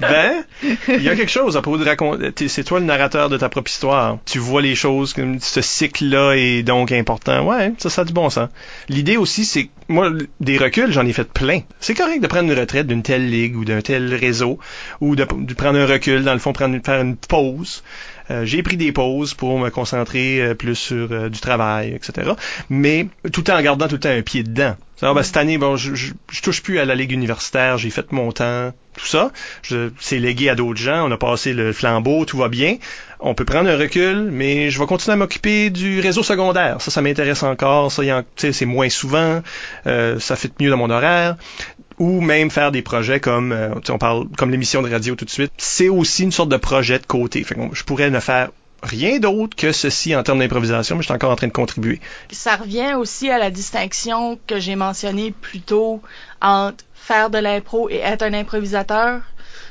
Ben, 0.00 0.44
il 0.88 1.02
y 1.02 1.08
a 1.08 1.16
quelque 1.16 1.30
chose 1.30 1.56
à 1.56 1.62
propos 1.62 1.78
de 1.78 1.84
raconter. 1.84 2.48
C'est 2.48 2.64
toi 2.64 2.80
le 2.80 2.86
narrateur 2.86 3.28
de 3.28 3.36
ta 3.36 3.48
propre 3.48 3.70
histoire. 3.70 4.18
Tu 4.26 4.38
vois 4.38 4.60
les 4.60 4.74
choses 4.74 5.12
comme 5.12 5.40
ce 5.40 5.60
cycle-là 5.60 6.34
est 6.34 6.62
donc 6.62 6.92
important. 6.92 7.46
Ouais, 7.46 7.72
ça, 7.78 7.90
ça 7.90 8.02
a 8.02 8.04
du 8.04 8.12
bon 8.12 8.28
sens. 8.30 8.48
L'idée 8.88 9.16
aussi, 9.16 9.44
c'est 9.44 9.64
que 9.64 9.70
moi, 9.88 10.10
des 10.40 10.58
reculs, 10.58 10.92
j'en 10.92 11.06
ai 11.06 11.12
fait 11.12 11.30
plein. 11.30 11.60
C'est 11.80 11.94
correct 11.94 12.20
de 12.20 12.26
prendre 12.26 12.50
une 12.50 12.58
retraite 12.58 12.86
d'une 12.86 13.02
telle 13.02 13.28
ligue 13.28 13.56
ou 13.56 13.64
d'un 13.64 13.80
tel 13.80 14.14
réseau 14.14 14.58
ou 15.00 15.16
de, 15.16 15.24
de 15.24 15.54
prendre 15.54 15.78
un 15.78 15.86
recul, 15.86 16.24
dans 16.24 16.32
le 16.32 16.38
fond, 16.38 16.52
prendre, 16.52 16.76
faire 16.84 17.00
une 17.00 17.16
pause. 17.16 17.82
Euh, 18.30 18.44
j'ai 18.44 18.62
pris 18.62 18.76
des 18.76 18.90
pauses 18.90 19.34
pour 19.34 19.58
me 19.58 19.68
concentrer 19.68 20.40
euh, 20.40 20.54
plus 20.54 20.76
sur 20.76 21.12
euh, 21.12 21.28
du 21.28 21.40
travail, 21.40 21.92
etc. 21.94 22.32
mais 22.70 23.06
tout 23.32 23.50
en 23.50 23.60
gardant 23.60 23.88
tout 23.88 23.94
le 23.94 24.00
temps 24.00 24.08
un 24.10 24.22
pied 24.22 24.42
dedans. 24.42 24.76
Ça, 24.96 25.12
ben, 25.12 25.22
cette 25.22 25.36
année, 25.36 25.58
bon, 25.58 25.76
je, 25.76 25.94
je, 25.94 26.12
je, 26.30 26.40
touche 26.40 26.62
plus 26.62 26.78
à 26.78 26.84
la 26.84 26.94
ligue 26.94 27.10
universitaire, 27.10 27.78
j'ai 27.78 27.90
fait 27.90 28.12
mon 28.12 28.30
temps, 28.30 28.72
tout 28.96 29.06
ça. 29.06 29.32
C'est 29.98 30.18
légué 30.18 30.48
à 30.48 30.54
d'autres 30.54 30.80
gens, 30.80 31.08
on 31.08 31.10
a 31.10 31.16
passé 31.16 31.52
le 31.52 31.72
flambeau, 31.72 32.24
tout 32.24 32.38
va 32.38 32.48
bien. 32.48 32.76
On 33.18 33.34
peut 33.34 33.44
prendre 33.44 33.68
un 33.68 33.76
recul, 33.76 34.28
mais 34.30 34.70
je 34.70 34.78
vais 34.78 34.86
continuer 34.86 35.14
à 35.14 35.16
m'occuper 35.16 35.70
du 35.70 36.00
réseau 36.00 36.22
secondaire. 36.22 36.80
Ça, 36.80 36.90
ça 36.90 37.02
m'intéresse 37.02 37.42
encore. 37.42 37.90
Ça, 37.90 38.02
c'est 38.36 38.66
moins 38.66 38.88
souvent. 38.88 39.42
Euh, 39.86 40.20
ça 40.20 40.36
fait 40.36 40.52
mieux 40.60 40.70
dans 40.70 40.76
mon 40.76 40.90
horaire 40.90 41.36
ou 41.98 42.20
même 42.20 42.50
faire 42.50 42.72
des 42.72 42.82
projets 42.82 43.20
comme 43.20 43.52
euh, 43.52 43.74
on 43.88 43.98
parle 43.98 44.26
comme 44.36 44.50
l'émission 44.50 44.82
de 44.82 44.90
radio 44.90 45.14
tout 45.14 45.24
de 45.24 45.30
suite, 45.30 45.52
c'est 45.58 45.88
aussi 45.88 46.24
une 46.24 46.32
sorte 46.32 46.48
de 46.48 46.56
projet 46.56 46.98
de 46.98 47.06
côté. 47.06 47.44
Fait 47.44 47.54
que 47.54 47.60
je 47.72 47.84
pourrais 47.84 48.10
ne 48.10 48.20
faire 48.20 48.50
rien 48.84 49.18
d'autre 49.18 49.56
que 49.56 49.72
ceci 49.72 50.14
en 50.14 50.22
termes 50.22 50.38
d'improvisation, 50.38 50.96
mais 50.96 51.02
je 51.02 51.06
suis 51.06 51.14
encore 51.14 51.30
en 51.30 51.36
train 51.36 51.48
de 51.48 51.52
contribuer. 51.52 52.00
Ça 52.30 52.56
revient 52.56 52.94
aussi 52.94 53.30
à 53.30 53.38
la 53.38 53.50
distinction 53.50 54.38
que 54.46 54.60
j'ai 54.60 54.76
mentionnée 54.76 55.32
plus 55.32 55.60
tôt 55.60 56.00
entre 56.40 56.84
faire 56.94 57.30
de 57.30 57.38
l'impro 57.38 57.88
et 57.90 57.96
être 57.96 58.22
un 58.22 58.32
improvisateur. 58.32 59.20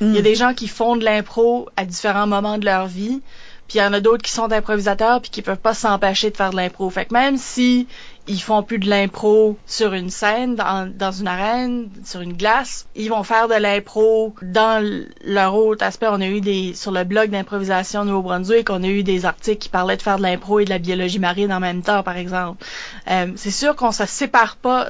Il 0.00 0.14
y 0.14 0.18
a 0.18 0.20
mm. 0.20 0.24
des 0.24 0.34
gens 0.34 0.54
qui 0.54 0.68
font 0.68 0.96
de 0.96 1.04
l'impro 1.04 1.68
à 1.76 1.84
différents 1.84 2.26
moments 2.26 2.58
de 2.58 2.64
leur 2.64 2.86
vie, 2.86 3.22
puis 3.68 3.78
il 3.78 3.82
y 3.82 3.84
en 3.84 3.92
a 3.92 4.00
d'autres 4.00 4.22
qui 4.22 4.32
sont 4.32 4.52
improvisateurs 4.52 5.20
puis 5.20 5.30
qui 5.30 5.42
peuvent 5.42 5.56
pas 5.56 5.74
s'empêcher 5.74 6.30
de 6.30 6.36
faire 6.36 6.50
de 6.50 6.56
l'impro. 6.56 6.90
Fait 6.90 7.06
que 7.06 7.14
même 7.14 7.36
si 7.36 7.86
ils 8.26 8.40
font 8.40 8.62
plus 8.62 8.78
de 8.78 8.88
l'impro 8.88 9.58
sur 9.66 9.92
une 9.92 10.08
scène, 10.08 10.54
dans, 10.54 11.12
une 11.12 11.28
arène, 11.28 11.90
sur 12.04 12.22
une 12.22 12.32
glace. 12.32 12.86
Ils 12.94 13.10
vont 13.10 13.22
faire 13.22 13.48
de 13.48 13.54
l'impro 13.54 14.34
dans 14.42 14.82
leur 15.24 15.54
autre 15.54 15.84
aspect. 15.84 16.06
On 16.08 16.20
a 16.20 16.26
eu 16.26 16.40
des, 16.40 16.72
sur 16.74 16.90
le 16.90 17.04
blog 17.04 17.30
d'improvisation 17.30 18.04
Nouveau-Brunswick, 18.04 18.70
on 18.70 18.82
a 18.82 18.88
eu 18.88 19.02
des 19.02 19.26
articles 19.26 19.58
qui 19.58 19.68
parlaient 19.68 19.96
de 19.96 20.02
faire 20.02 20.16
de 20.16 20.22
l'impro 20.22 20.60
et 20.60 20.64
de 20.64 20.70
la 20.70 20.78
biologie 20.78 21.18
marine 21.18 21.52
en 21.52 21.60
même 21.60 21.82
temps, 21.82 22.02
par 22.02 22.16
exemple. 22.16 22.64
Euh, 23.10 23.32
c'est 23.36 23.50
sûr 23.50 23.76
qu'on 23.76 23.92
se 23.92 24.06
sépare 24.06 24.56
pas. 24.56 24.88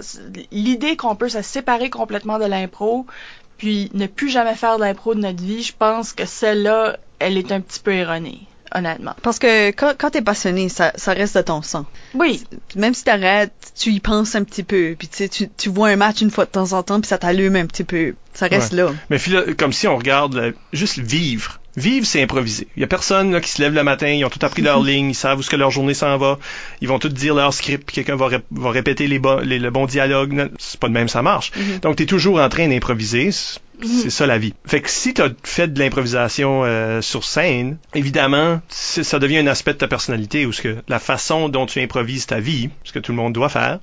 L'idée 0.53 0.97
qu'on 0.97 1.16
peut 1.16 1.28
se 1.28 1.43
séparer 1.43 1.91
complètement 1.91 2.39
de 2.39 2.45
l'impro, 2.45 3.05
puis 3.59 3.91
ne 3.95 4.07
plus 4.07 4.28
jamais 4.28 4.55
faire 4.55 4.76
de 4.76 4.82
l'impro 4.82 5.14
de 5.14 5.20
notre 5.20 5.43
vie, 5.43 5.62
je 5.62 5.72
pense 5.76 6.12
que 6.12 6.24
celle-là, 6.24 6.99
elle 7.18 7.37
est 7.37 7.51
un 7.51 7.61
petit 7.61 7.80
peu 7.80 7.93
erronée 7.93 8.47
honnêtement. 8.74 9.14
Parce 9.22 9.38
que 9.38 9.68
quand, 9.70 9.94
quand 9.96 10.10
t'es 10.10 10.22
passionné, 10.22 10.68
ça, 10.68 10.92
ça 10.96 11.12
reste 11.12 11.36
de 11.36 11.42
ton 11.42 11.62
sang. 11.62 11.86
Oui. 12.14 12.44
Même 12.76 12.94
si 12.94 13.04
t'arrêtes, 13.04 13.52
tu 13.78 13.90
y 13.90 14.00
penses 14.00 14.34
un 14.34 14.44
petit 14.44 14.62
peu, 14.62 14.96
puis 14.98 15.08
tu, 15.08 15.48
tu 15.48 15.68
vois 15.68 15.88
un 15.88 15.96
match 15.96 16.20
une 16.20 16.30
fois 16.30 16.44
de 16.44 16.50
temps 16.50 16.72
en 16.72 16.82
temps, 16.82 17.00
puis 17.00 17.08
ça 17.08 17.18
t'allume 17.18 17.56
un 17.56 17.66
petit 17.66 17.84
peu. 17.84 18.14
Ça 18.32 18.46
reste 18.46 18.72
là. 18.72 18.92
Mais 19.10 19.18
comme 19.56 19.72
si 19.72 19.86
on 19.86 19.96
regarde 19.96 20.54
juste 20.72 20.98
vivre. 20.98 21.60
Vivre, 21.76 22.06
c'est 22.06 22.22
improviser. 22.22 22.68
Il 22.76 22.80
y 22.80 22.84
a 22.84 22.86
personne 22.86 23.32
là, 23.32 23.40
qui 23.40 23.50
se 23.50 23.60
lève 23.60 23.74
le 23.74 23.82
matin, 23.82 24.08
ils 24.08 24.24
ont 24.24 24.30
tout 24.30 24.44
appris 24.44 24.62
leur 24.62 24.82
ligne, 24.82 25.10
ils 25.10 25.14
savent 25.14 25.38
où 25.38 25.42
ce 25.42 25.50
que 25.50 25.56
leur 25.56 25.70
journée 25.70 25.94
s'en 25.94 26.16
va, 26.18 26.38
ils 26.80 26.88
vont 26.88 26.98
tout 26.98 27.08
dire 27.08 27.34
leur 27.34 27.52
script, 27.52 27.84
puis 27.86 27.94
quelqu'un 27.94 28.16
va, 28.16 28.28
va 28.50 28.70
répéter 28.70 29.06
les, 29.06 29.18
bon, 29.18 29.40
les, 29.40 29.58
le 29.58 29.70
bon 29.70 29.86
dialogue. 29.86 30.50
C'est 30.58 30.78
pas 30.78 30.88
de 30.88 30.92
même, 30.92 31.08
ça 31.08 31.22
marche. 31.22 31.50
Mm-hmm. 31.52 31.80
Donc, 31.80 31.96
tu 31.96 32.04
es 32.04 32.06
toujours 32.06 32.40
en 32.40 32.48
train 32.48 32.68
d'improviser. 32.68 33.30
Mm-hmm. 33.30 34.02
C'est 34.02 34.10
ça 34.10 34.26
la 34.26 34.38
vie. 34.38 34.54
Fait 34.66 34.80
que 34.80 34.90
si 34.90 35.14
tu 35.14 35.22
as 35.22 35.30
fait 35.42 35.72
de 35.72 35.78
l'improvisation 35.80 36.62
euh, 36.64 37.00
sur 37.00 37.24
scène, 37.24 37.78
évidemment, 37.94 38.60
ça 38.68 39.18
devient 39.18 39.38
un 39.38 39.48
aspect 39.48 39.72
de 39.72 39.78
ta 39.78 39.88
personnalité, 39.88 40.46
ou 40.46 40.52
ce 40.52 40.62
que 40.62 40.76
la 40.88 41.00
façon 41.00 41.48
dont 41.48 41.66
tu 41.66 41.80
improvises 41.80 42.26
ta 42.26 42.38
vie, 42.38 42.70
ce 42.84 42.92
que 42.92 43.00
tout 43.00 43.10
le 43.10 43.16
monde 43.16 43.32
doit 43.32 43.48
faire, 43.48 43.80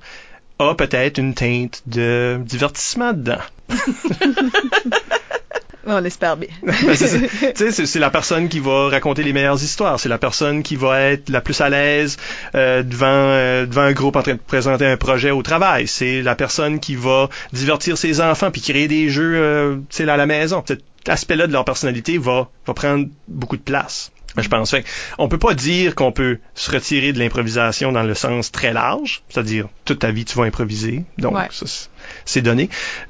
a 0.58 0.74
peut-être 0.74 1.18
une 1.18 1.34
teinte 1.34 1.82
de 1.86 2.40
divertissement 2.44 3.12
dedans. 3.12 3.38
On 5.86 6.00
l'espère 6.00 6.36
bien. 6.36 6.48
Ben, 6.62 6.94
c'est 6.94 7.98
la 7.98 8.10
personne 8.10 8.48
qui 8.48 8.60
va 8.60 8.88
raconter 8.88 9.22
les 9.22 9.32
meilleures 9.32 9.62
histoires. 9.62 9.98
C'est 9.98 10.08
la 10.08 10.18
personne 10.18 10.62
qui 10.62 10.76
va 10.76 11.00
être 11.00 11.28
la 11.28 11.40
plus 11.40 11.60
à 11.60 11.68
l'aise 11.68 12.16
euh, 12.54 12.82
devant, 12.82 13.06
euh, 13.06 13.66
devant 13.66 13.82
un 13.82 13.92
groupe 13.92 14.16
en 14.16 14.22
train 14.22 14.34
de 14.34 14.38
présenter 14.38 14.86
un 14.86 14.96
projet 14.96 15.30
au 15.30 15.42
travail. 15.42 15.88
C'est 15.88 16.22
la 16.22 16.34
personne 16.34 16.80
qui 16.80 16.94
va 16.94 17.28
divertir 17.52 17.98
ses 17.98 18.20
enfants 18.20 18.50
puis 18.50 18.60
créer 18.60 18.88
des 18.88 19.08
jeux 19.08 19.34
euh, 19.36 19.76
à 20.00 20.16
la 20.16 20.26
maison. 20.26 20.62
Cet 20.66 20.82
aspect-là 21.08 21.46
de 21.46 21.52
leur 21.52 21.64
personnalité 21.64 22.18
va, 22.18 22.48
va 22.66 22.74
prendre 22.74 23.06
beaucoup 23.28 23.56
de 23.56 23.62
place. 23.62 24.11
Je 24.36 24.48
pense. 24.48 24.70
Fait, 24.70 24.84
on 25.18 25.28
peut 25.28 25.38
pas 25.38 25.54
dire 25.54 25.94
qu'on 25.94 26.12
peut 26.12 26.38
se 26.54 26.70
retirer 26.70 27.12
de 27.12 27.18
l'improvisation 27.18 27.92
dans 27.92 28.02
le 28.02 28.14
sens 28.14 28.50
très 28.50 28.72
large, 28.72 29.22
c'est-à-dire 29.28 29.68
toute 29.84 30.00
ta 30.00 30.10
vie 30.10 30.24
tu 30.24 30.36
vas 30.38 30.44
improviser. 30.44 31.04
Donc 31.18 31.36
c'est 32.24 32.42
donné. 32.42 32.68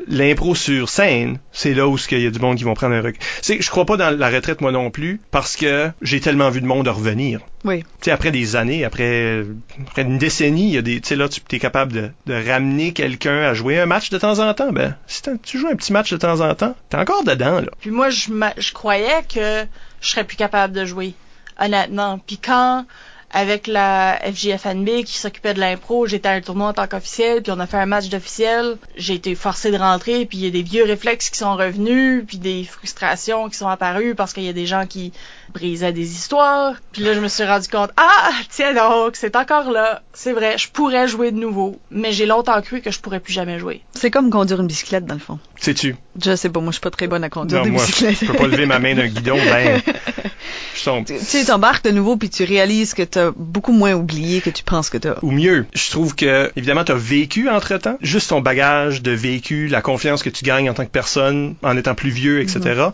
L'impro 0.09 0.55
sur 0.55 0.89
scène, 0.89 1.39
c'est 1.53 1.75
là 1.75 1.89
où 1.89 1.97
il 2.11 2.19
y 2.21 2.27
a 2.27 2.31
du 2.31 2.39
monde 2.41 2.57
qui 2.59 2.65
vont 2.65 2.75
prendre 2.75 2.95
un 2.95 3.01
recul. 3.01 3.21
C'est 3.41 3.61
je 3.61 3.71
crois 3.71 3.87
pas 3.87 3.97
dans 3.97 4.11
la 4.11 4.29
retraite 4.29 4.61
moi 4.61 4.73
non 4.73 4.91
plus 4.91 5.21
parce 5.31 5.57
que 5.57 5.91
j'ai 6.03 6.21
tellement 6.21 6.51
vu 6.51 6.61
de 6.61 6.67
monde 6.67 6.89
revenir. 6.89 7.41
Oui. 7.65 7.81
Tu 8.01 8.07
sais 8.07 8.11
après 8.11 8.33
des 8.33 8.57
années, 8.57 8.85
après, 8.85 9.45
après 9.87 10.03
une 10.03 10.19
décennie, 10.19 10.69
il 10.69 10.75
y 10.75 10.79
a 10.79 10.83
des 10.83 11.01
tu 11.01 11.09
sais 11.09 11.17
là 11.17 11.29
tu 11.29 11.41
es 11.53 11.59
capable 11.59 11.93
de, 11.93 12.11
de 12.27 12.51
ramener 12.51 12.93
quelqu'un 12.93 13.43
à 13.43 13.55
jouer 13.55 13.79
un 13.79 13.87
match 13.87 14.11
de 14.11 14.19
temps 14.19 14.41
en 14.41 14.53
temps. 14.55 14.73
Ben 14.73 14.97
si 15.07 15.23
tu 15.43 15.59
joues 15.59 15.69
un 15.69 15.77
petit 15.77 15.93
match 15.93 16.11
de 16.11 16.17
temps 16.17 16.41
en 16.41 16.55
temps, 16.55 16.75
t'es 16.91 16.97
encore 16.97 17.25
dedans 17.25 17.61
là. 17.61 17.71
Puis 17.81 17.91
moi 17.91 18.11
je 18.11 18.31
je 18.59 18.73
croyais 18.73 19.23
que 19.33 19.67
je 20.03 20.11
serais 20.11 20.25
plus 20.25 20.37
capable 20.37 20.75
de 20.75 20.85
jouer, 20.85 21.15
honnêtement. 21.59 22.19
Puis 22.19 22.37
quand, 22.37 22.85
avec 23.31 23.67
la 23.67 24.21
FJFNB 24.25 25.05
qui 25.05 25.17
s'occupait 25.17 25.55
de 25.55 25.61
l'impro, 25.61 26.07
j'étais 26.07 26.29
à 26.29 26.33
un 26.33 26.41
tournoi 26.43 26.69
en 26.69 26.73
tant 26.75 26.87
qu'officiel, 26.87 27.43
puis 27.43 27.51
on 27.53 27.61
a 27.61 27.67
fait 27.67 27.79
un 27.79 27.87
match 27.87 28.09
d'officiel, 28.09 28.77
j'ai 28.97 29.15
été 29.15 29.35
forcé 29.35 29.71
de 29.71 29.79
rentrer, 29.79 30.27
puis 30.27 30.39
il 30.39 30.45
y 30.45 30.47
a 30.49 30.51
des 30.51 30.63
vieux 30.63 30.85
réflexes 30.85 31.31
qui 31.31 31.39
sont 31.39 31.57
revenus, 31.57 32.25
puis 32.27 32.37
des 32.37 32.65
frustrations 32.65 33.49
qui 33.49 33.57
sont 33.57 33.69
apparues 33.69 34.15
parce 34.15 34.35
qu'il 34.35 34.43
y 34.43 34.51
a 34.51 34.53
des 34.53 34.67
gens 34.67 34.87
qui 34.87 35.13
brisaient 35.53 35.93
des 35.93 36.13
histoires. 36.13 36.75
Puis 36.93 37.03
là, 37.03 37.15
je 37.15 37.21
me 37.21 37.29
suis 37.29 37.45
rendu 37.45 37.69
compte, 37.69 37.91
ah, 37.97 38.31
tiens 38.51 38.75
donc, 38.75 39.17
c'est 39.17 39.37
encore 39.37 39.71
là. 39.71 40.03
C'est 40.13 40.33
vrai, 40.33 40.59
je 40.59 40.69
pourrais 40.69 41.09
jouer 41.09 41.31
de 41.31 41.39
nouveau, 41.39 41.79
mais 41.91 42.13
j'ai 42.13 42.27
longtemps 42.27 42.61
cru 42.63 42.81
que 42.81 42.91
je 42.91 43.01
pourrais 43.01 43.21
plus 43.21 43.33
jamais 43.33 43.59
jouer. 43.59 43.83
C'est 43.95 44.11
comme 44.11 44.31
conduire 44.31 44.61
une 44.61 44.67
bicyclette, 44.67 45.07
dans 45.07 45.15
le 45.15 45.21
fond. 45.21 45.39
Sais-tu? 45.61 45.97
Je 46.23 46.35
sais 46.37 46.49
pas, 46.49 46.61
moi, 46.61 46.71
je 46.71 46.75
suis 46.75 46.81
pas 46.81 46.91
très 46.91 47.07
bonne 47.07 47.25
à 47.25 47.31
conduire 47.31 47.61
non, 47.61 47.65
des 47.65 47.71
moi, 47.71 47.85
bicyclettes. 47.85 48.19
Je 48.21 48.27
peux 48.27 48.35
pas 48.35 48.47
lever 48.47 48.67
ma 48.67 48.79
main 48.79 48.95
d'un 48.95 49.07
guidon, 49.07 49.37
ben, 49.37 49.81
je 50.75 50.85
tombe. 50.85 51.05
Tu 51.05 51.19
sais, 51.19 51.45
t'embarques 51.45 51.85
de 51.85 51.91
nouveau, 51.91 52.17
puis 52.17 52.31
tu 52.31 52.45
réalises 52.45 52.95
que 52.95 53.03
t'as 53.03 53.31
beaucoup 53.37 53.73
moins 53.73 53.95
oublié 53.95 54.41
que 54.41 54.51
tu 54.51 54.65
penses 54.65 54.91
que 54.91 54.99
t'as. 54.99 55.15
Ou 55.23 55.31
mieux, 55.31 55.67
je 55.75 55.91
trouve 55.91 56.15
que, 56.15 56.51
évidemment, 56.57 56.85
t'as 56.85 56.95
vécu 56.95 57.49
entre-temps. 57.49 57.99
Juste 58.01 58.31
ton 58.31 58.41
bagage 58.41 59.03
de 59.03 59.13
vécu, 59.13 59.69
la 59.69 59.83
confiance 59.83 60.23
que 60.23 60.31
tu 60.31 60.45
gagnes 60.45 60.69
en 60.71 60.75
tant 60.75 60.85
que 60.85 60.91
personne, 60.91 61.55
en 61.63 61.77
étant 61.77 61.95
plus 61.95 62.11
vieux, 62.11 62.41
etc 62.41 62.91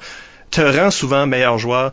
te 0.50 0.60
rend 0.60 0.90
souvent 0.90 1.26
meilleur 1.26 1.58
joueur. 1.58 1.92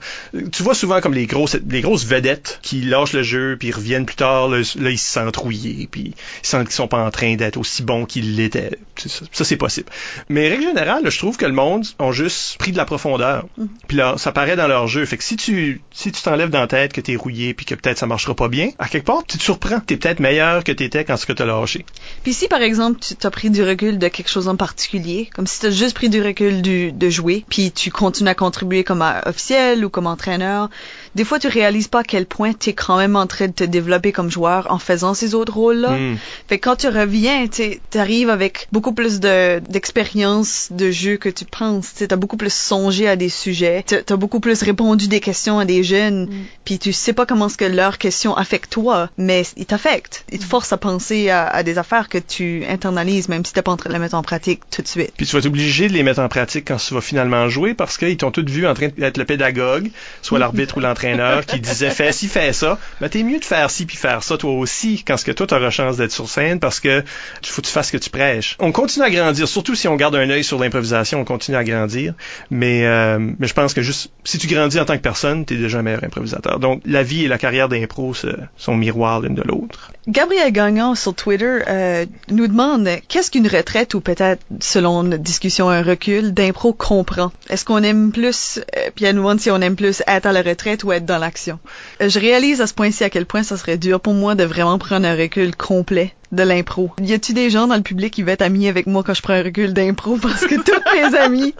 Tu 0.51 0.63
vois 0.63 0.75
souvent 0.75 1.01
comme 1.01 1.13
les 1.13 1.25
grosses, 1.25 1.57
les 1.67 1.81
grosses 1.81 2.05
vedettes 2.05 2.59
qui 2.61 2.81
lâchent 2.81 3.13
le 3.13 3.23
jeu 3.23 3.57
puis 3.59 3.71
reviennent 3.71 4.05
plus 4.05 4.15
tard, 4.15 4.49
là, 4.49 4.59
ils 4.59 4.97
se 4.97 5.11
sentent 5.11 5.37
rouillés 5.37 5.87
puis 5.89 6.13
ils 6.43 6.47
sentent 6.47 6.65
qu'ils 6.65 6.75
sont 6.75 6.87
pas 6.87 7.03
en 7.03 7.11
train 7.11 7.35
d'être 7.35 7.57
aussi 7.57 7.83
bons 7.83 8.05
qu'ils 8.05 8.35
l'étaient. 8.35 8.77
Ça, 8.95 9.43
c'est 9.43 9.57
possible. 9.57 9.89
Mais 10.29 10.47
règle 10.47 10.63
générale, 10.63 11.09
je 11.09 11.17
trouve 11.17 11.37
que 11.37 11.45
le 11.45 11.51
monde 11.51 11.85
ont 11.99 12.11
juste 12.11 12.57
pris 12.57 12.71
de 12.71 12.77
la 12.77 12.85
profondeur. 12.85 13.45
Mm. 13.57 13.65
Puis 13.87 13.97
là, 13.97 14.15
ça 14.17 14.31
paraît 14.31 14.55
dans 14.55 14.67
leur 14.67 14.87
jeu. 14.87 15.05
Fait 15.05 15.17
que 15.17 15.23
si 15.23 15.35
tu 15.35 15.81
si 15.91 16.11
tu 16.11 16.21
t'enlèves 16.21 16.49
dans 16.49 16.61
la 16.61 16.67
tête 16.67 16.93
que 16.93 17.01
t'es 17.01 17.15
rouillé 17.15 17.53
puis 17.53 17.65
que 17.65 17.75
peut-être 17.75 17.97
ça 17.97 18.07
marchera 18.07 18.35
pas 18.35 18.47
bien, 18.47 18.69
à 18.79 18.87
quelque 18.87 19.05
part 19.05 19.23
tu 19.27 19.37
te 19.37 19.43
surprends. 19.43 19.79
T'es 19.79 19.97
peut-être 19.97 20.19
meilleur 20.19 20.63
que 20.63 20.71
t'étais 20.71 21.03
quand 21.03 21.17
ce 21.17 21.25
que 21.25 21.33
t'as 21.33 21.45
lâché. 21.45 21.85
Puis 22.23 22.33
si 22.33 22.47
par 22.47 22.61
exemple 22.61 22.99
tu 22.99 23.15
t'as 23.15 23.29
pris 23.29 23.49
du 23.49 23.63
recul 23.63 23.97
de 23.97 24.07
quelque 24.07 24.29
chose 24.29 24.47
en 24.47 24.55
particulier, 24.55 25.29
comme 25.33 25.47
si 25.47 25.59
t'as 25.59 25.69
juste 25.69 25.95
pris 25.95 26.09
du 26.09 26.21
recul 26.21 26.61
du, 26.61 26.91
de 26.91 27.09
jouer, 27.09 27.45
puis 27.49 27.71
tu 27.71 27.91
continues 27.91 28.29
à 28.29 28.35
contribuer 28.45 28.83
comme 28.83 29.03
officiel 29.25 29.83
ou 29.83 29.89
comme 29.89 30.05
entraîneur, 30.05 30.69
des 31.15 31.23
fois 31.23 31.39
tu 31.39 31.47
réalises 31.47 31.87
pas 31.87 32.01
à 32.01 32.03
quel 32.03 32.25
point 32.25 32.53
tu 32.53 32.69
es 32.69 32.73
quand 32.73 32.97
même 32.97 33.15
en 33.15 33.25
train 33.25 33.47
de 33.47 33.53
te 33.53 33.63
développer 33.63 34.11
comme 34.11 34.29
joueur 34.29 34.67
en 34.69 34.79
faisant 34.79 35.13
ces 35.13 35.33
autres 35.33 35.53
rôles-là. 35.53 35.91
Mm. 35.91 36.17
Fait 36.47 36.59
que 36.59 36.65
quand 36.65 36.75
tu 36.75 36.87
reviens, 36.87 37.47
tu 37.47 37.79
arrives 37.95 38.29
avec 38.29 38.67
beaucoup 38.71 38.91
plus 38.91 39.19
de 39.19 39.61
d'expérience 39.69 40.67
de 40.71 40.91
jeu 40.91 41.17
que 41.17 41.29
tu 41.29 41.45
penses. 41.45 41.93
Tu 41.95 42.05
as 42.09 42.15
beaucoup 42.15 42.37
plus 42.37 42.53
songé 42.53 43.07
à 43.07 43.15
des 43.15 43.29
sujets, 43.29 43.83
tu 43.87 43.95
as 43.95 44.17
beaucoup 44.17 44.39
plus 44.39 44.61
répondu 44.61 45.07
des 45.07 45.21
questions 45.21 45.57
à 45.57 45.65
des 45.65 45.83
jeunes, 45.83 46.25
mm. 46.25 46.45
puis 46.65 46.79
tu 46.79 46.91
sais 46.91 47.13
pas 47.13 47.25
comment 47.25 47.49
ce 47.49 47.57
que 47.57 47.65
leurs 47.65 47.97
questions 47.97 48.35
affectent 48.35 48.71
toi, 48.71 49.09
mais 49.17 49.43
ils 49.55 49.65
t'affectent. 49.65 50.25
Ils 50.31 50.39
te 50.39 50.43
mm. 50.43 50.47
forcent 50.47 50.73
à 50.73 50.77
penser 50.77 51.29
à, 51.29 51.63
des 51.63 51.77
affaires 51.77 52.09
que 52.09 52.17
tu 52.17 52.63
internalises 52.67 53.29
même 53.29 53.45
si 53.45 53.53
t'es 53.53 53.61
pas 53.61 53.71
en 53.71 53.77
train 53.77 53.89
de 53.89 53.93
les 53.93 53.99
mettre 53.99 54.15
en 54.15 54.21
pratique 54.21 54.61
tout 54.69 54.81
de 54.81 54.87
suite. 54.87 55.13
Puis 55.15 55.25
tu 55.25 55.31
vas 55.31 55.39
être 55.39 55.45
obligé 55.45 55.87
de 55.87 55.93
les 55.93 56.03
mettre 56.03 56.19
en 56.19 56.27
pratique 56.27 56.65
quand 56.67 56.77
tu 56.77 56.93
vas 56.93 57.01
finalement 57.01 57.47
jouer 57.47 57.73
parce 57.73 57.97
qu'ils 57.97 58.17
t'ont 58.17 58.31
tous 58.31 58.45
vu 58.45 58.67
en 58.67 58.73
train 58.73 58.89
d'être 58.97 59.17
le 59.17 59.25
pédagogue, 59.25 59.89
soit 60.21 60.39
l'arbitre 60.45 60.77
ou 60.77 60.79
l'entraîneur 60.81 61.04
qui 61.47 61.59
disait 61.59 61.89
fais 61.89 62.11
ci, 62.11 62.27
fais 62.27 62.53
ça, 62.53 62.77
mais 63.01 63.09
t'es 63.09 63.23
mieux 63.23 63.39
de 63.39 63.45
faire 63.45 63.69
ci 63.69 63.85
puis 63.85 63.97
faire 63.97 64.23
ça 64.23 64.37
toi 64.37 64.51
aussi 64.53 65.03
quand 65.05 65.17
ce 65.17 65.25
que 65.25 65.31
toi 65.31 65.47
t'auras 65.47 65.69
chance 65.69 65.97
d'être 65.97 66.11
sur 66.11 66.29
scène 66.29 66.59
parce 66.59 66.79
que 66.79 67.03
il 67.43 67.47
faut 67.47 67.61
que 67.61 67.67
tu 67.67 67.71
fasses 67.73 67.87
ce 67.87 67.91
que 67.91 67.97
tu 67.97 68.09
prêches. 68.09 68.55
On 68.59 68.71
continue 68.71 69.05
à 69.05 69.09
grandir, 69.09 69.47
surtout 69.47 69.75
si 69.75 69.87
on 69.87 69.95
garde 69.95 70.15
un 70.15 70.29
œil 70.29 70.43
sur 70.43 70.59
l'improvisation, 70.59 71.19
on 71.19 71.25
continue 71.25 71.57
à 71.57 71.63
grandir. 71.63 72.13
Mais 72.49 72.85
euh, 72.85 73.19
je 73.39 73.53
pense 73.53 73.73
que 73.73 73.81
juste 73.81 74.11
si 74.23 74.37
tu 74.37 74.47
grandis 74.47 74.79
en 74.79 74.85
tant 74.85 74.97
que 74.97 75.01
personne, 75.01 75.45
t'es 75.45 75.55
déjà 75.55 75.79
un 75.79 75.81
meilleur 75.81 76.03
improvisateur. 76.03 76.59
Donc 76.59 76.81
la 76.85 77.03
vie 77.03 77.25
et 77.25 77.27
la 77.27 77.37
carrière 77.37 77.69
d'impro 77.69 78.13
sont 78.57 78.75
miroirs 78.75 79.21
l'une 79.21 79.35
de 79.35 79.43
l'autre. 79.43 79.91
Gabriel 80.07 80.51
Gagnon 80.51 80.95
sur 80.95 81.15
Twitter 81.15 81.59
euh, 81.67 82.05
nous 82.29 82.47
demande 82.47 82.87
qu'est-ce 83.07 83.31
qu'une 83.31 83.47
retraite 83.47 83.93
ou 83.93 84.01
peut-être, 84.01 84.43
selon 84.59 85.03
notre 85.03 85.23
discussion, 85.23 85.69
un 85.69 85.81
recul 85.81 86.33
d'impro 86.33 86.73
comprend? 86.73 87.31
Est-ce 87.49 87.65
qu'on 87.65 87.83
aime 87.83 88.11
plus, 88.11 88.59
euh, 88.59 88.89
puis 88.95 89.05
elle 89.05 89.15
nous 89.15 89.21
demande 89.21 89.39
si 89.39 89.49
on 89.49 89.59
aime 89.61 89.75
plus 89.75 90.03
être 90.07 90.25
à 90.25 90.31
la 90.31 90.41
retraite 90.41 90.83
ou 90.83 90.91
être 90.95 91.05
dans 91.05 91.17
l'action. 91.17 91.59
Je 91.99 92.19
réalise 92.19 92.61
à 92.61 92.67
ce 92.67 92.73
point-ci 92.73 93.03
à 93.03 93.09
quel 93.09 93.25
point 93.25 93.43
ça 93.43 93.57
serait 93.57 93.77
dur 93.77 93.99
pour 93.99 94.13
moi 94.13 94.35
de 94.35 94.43
vraiment 94.43 94.77
prendre 94.77 95.07
un 95.07 95.15
recul 95.15 95.55
complet 95.55 96.13
de 96.31 96.43
l'impro. 96.43 96.91
Y 97.01 97.13
a-tu 97.13 97.33
des 97.33 97.49
gens 97.49 97.67
dans 97.67 97.75
le 97.75 97.81
public 97.81 98.13
qui 98.13 98.21
veulent 98.21 98.31
être 98.31 98.41
amis 98.41 98.67
avec 98.67 98.87
moi 98.87 99.03
quand 99.03 99.13
je 99.13 99.21
prends 99.21 99.33
un 99.33 99.43
recul 99.43 99.73
d'impro 99.73 100.17
parce 100.21 100.45
que 100.45 100.55
tous 100.55 100.81
mes 100.93 101.17
amis 101.17 101.55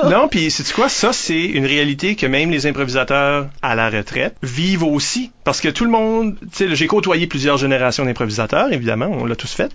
Non, 0.04 0.28
puis 0.28 0.50
c'est 0.50 0.70
quoi? 0.72 0.88
Ça 0.88 1.12
c'est 1.12 1.44
une 1.44 1.66
réalité 1.66 2.16
que 2.16 2.26
même 2.26 2.50
les 2.50 2.66
improvisateurs 2.66 3.48
à 3.62 3.74
la 3.74 3.90
retraite 3.90 4.36
vivent 4.42 4.84
aussi 4.84 5.30
parce 5.44 5.60
que 5.60 5.68
tout 5.68 5.84
le 5.84 5.90
monde, 5.90 6.36
tu 6.40 6.48
sais, 6.52 6.74
j'ai 6.74 6.86
côtoyé 6.86 7.26
plusieurs 7.26 7.58
générations 7.58 8.04
d'improvisateurs 8.04 8.72
évidemment, 8.72 9.08
on 9.10 9.26
l'a 9.26 9.36
tous 9.36 9.52
fait. 9.52 9.70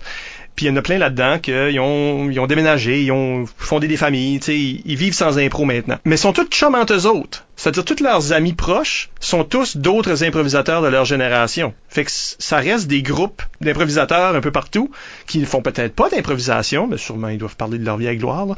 Puis 0.54 0.66
il 0.66 0.68
y 0.68 0.72
en 0.72 0.76
a 0.76 0.82
plein 0.82 0.98
là-dedans 0.98 1.38
qui 1.38 1.52
ont, 1.78 2.26
ont 2.26 2.46
déménagé, 2.46 3.02
ils 3.02 3.12
ont 3.12 3.46
fondé 3.56 3.88
des 3.88 3.96
familles, 3.96 4.38
tu 4.40 4.46
sais, 4.46 4.58
ils, 4.58 4.96
vivent 4.96 5.14
sans 5.14 5.38
impro 5.38 5.64
maintenant. 5.64 5.96
Mais 6.04 6.16
ils 6.16 6.18
sont 6.18 6.32
tous 6.32 6.44
chums 6.44 6.74
entre 6.74 6.92
eux 6.92 7.06
autres. 7.06 7.46
C'est-à-dire 7.62 7.84
tous 7.84 8.02
leurs 8.02 8.32
amis 8.32 8.54
proches 8.54 9.08
sont 9.20 9.44
tous 9.44 9.76
d'autres 9.76 10.24
improvisateurs 10.24 10.82
de 10.82 10.88
leur 10.88 11.04
génération. 11.04 11.74
Fait 11.88 12.04
que 12.04 12.10
ça 12.10 12.56
reste 12.56 12.88
des 12.88 13.02
groupes 13.02 13.40
d'improvisateurs 13.60 14.34
un 14.34 14.40
peu 14.40 14.50
partout 14.50 14.90
qui 15.28 15.38
ne 15.38 15.44
font 15.44 15.62
peut-être 15.62 15.94
pas 15.94 16.08
d'improvisation, 16.08 16.88
mais 16.88 16.96
sûrement 16.96 17.28
ils 17.28 17.38
doivent 17.38 17.54
parler 17.54 17.78
de 17.78 17.84
leur 17.84 17.98
vieille 17.98 18.16
gloire. 18.16 18.46
Là. 18.46 18.56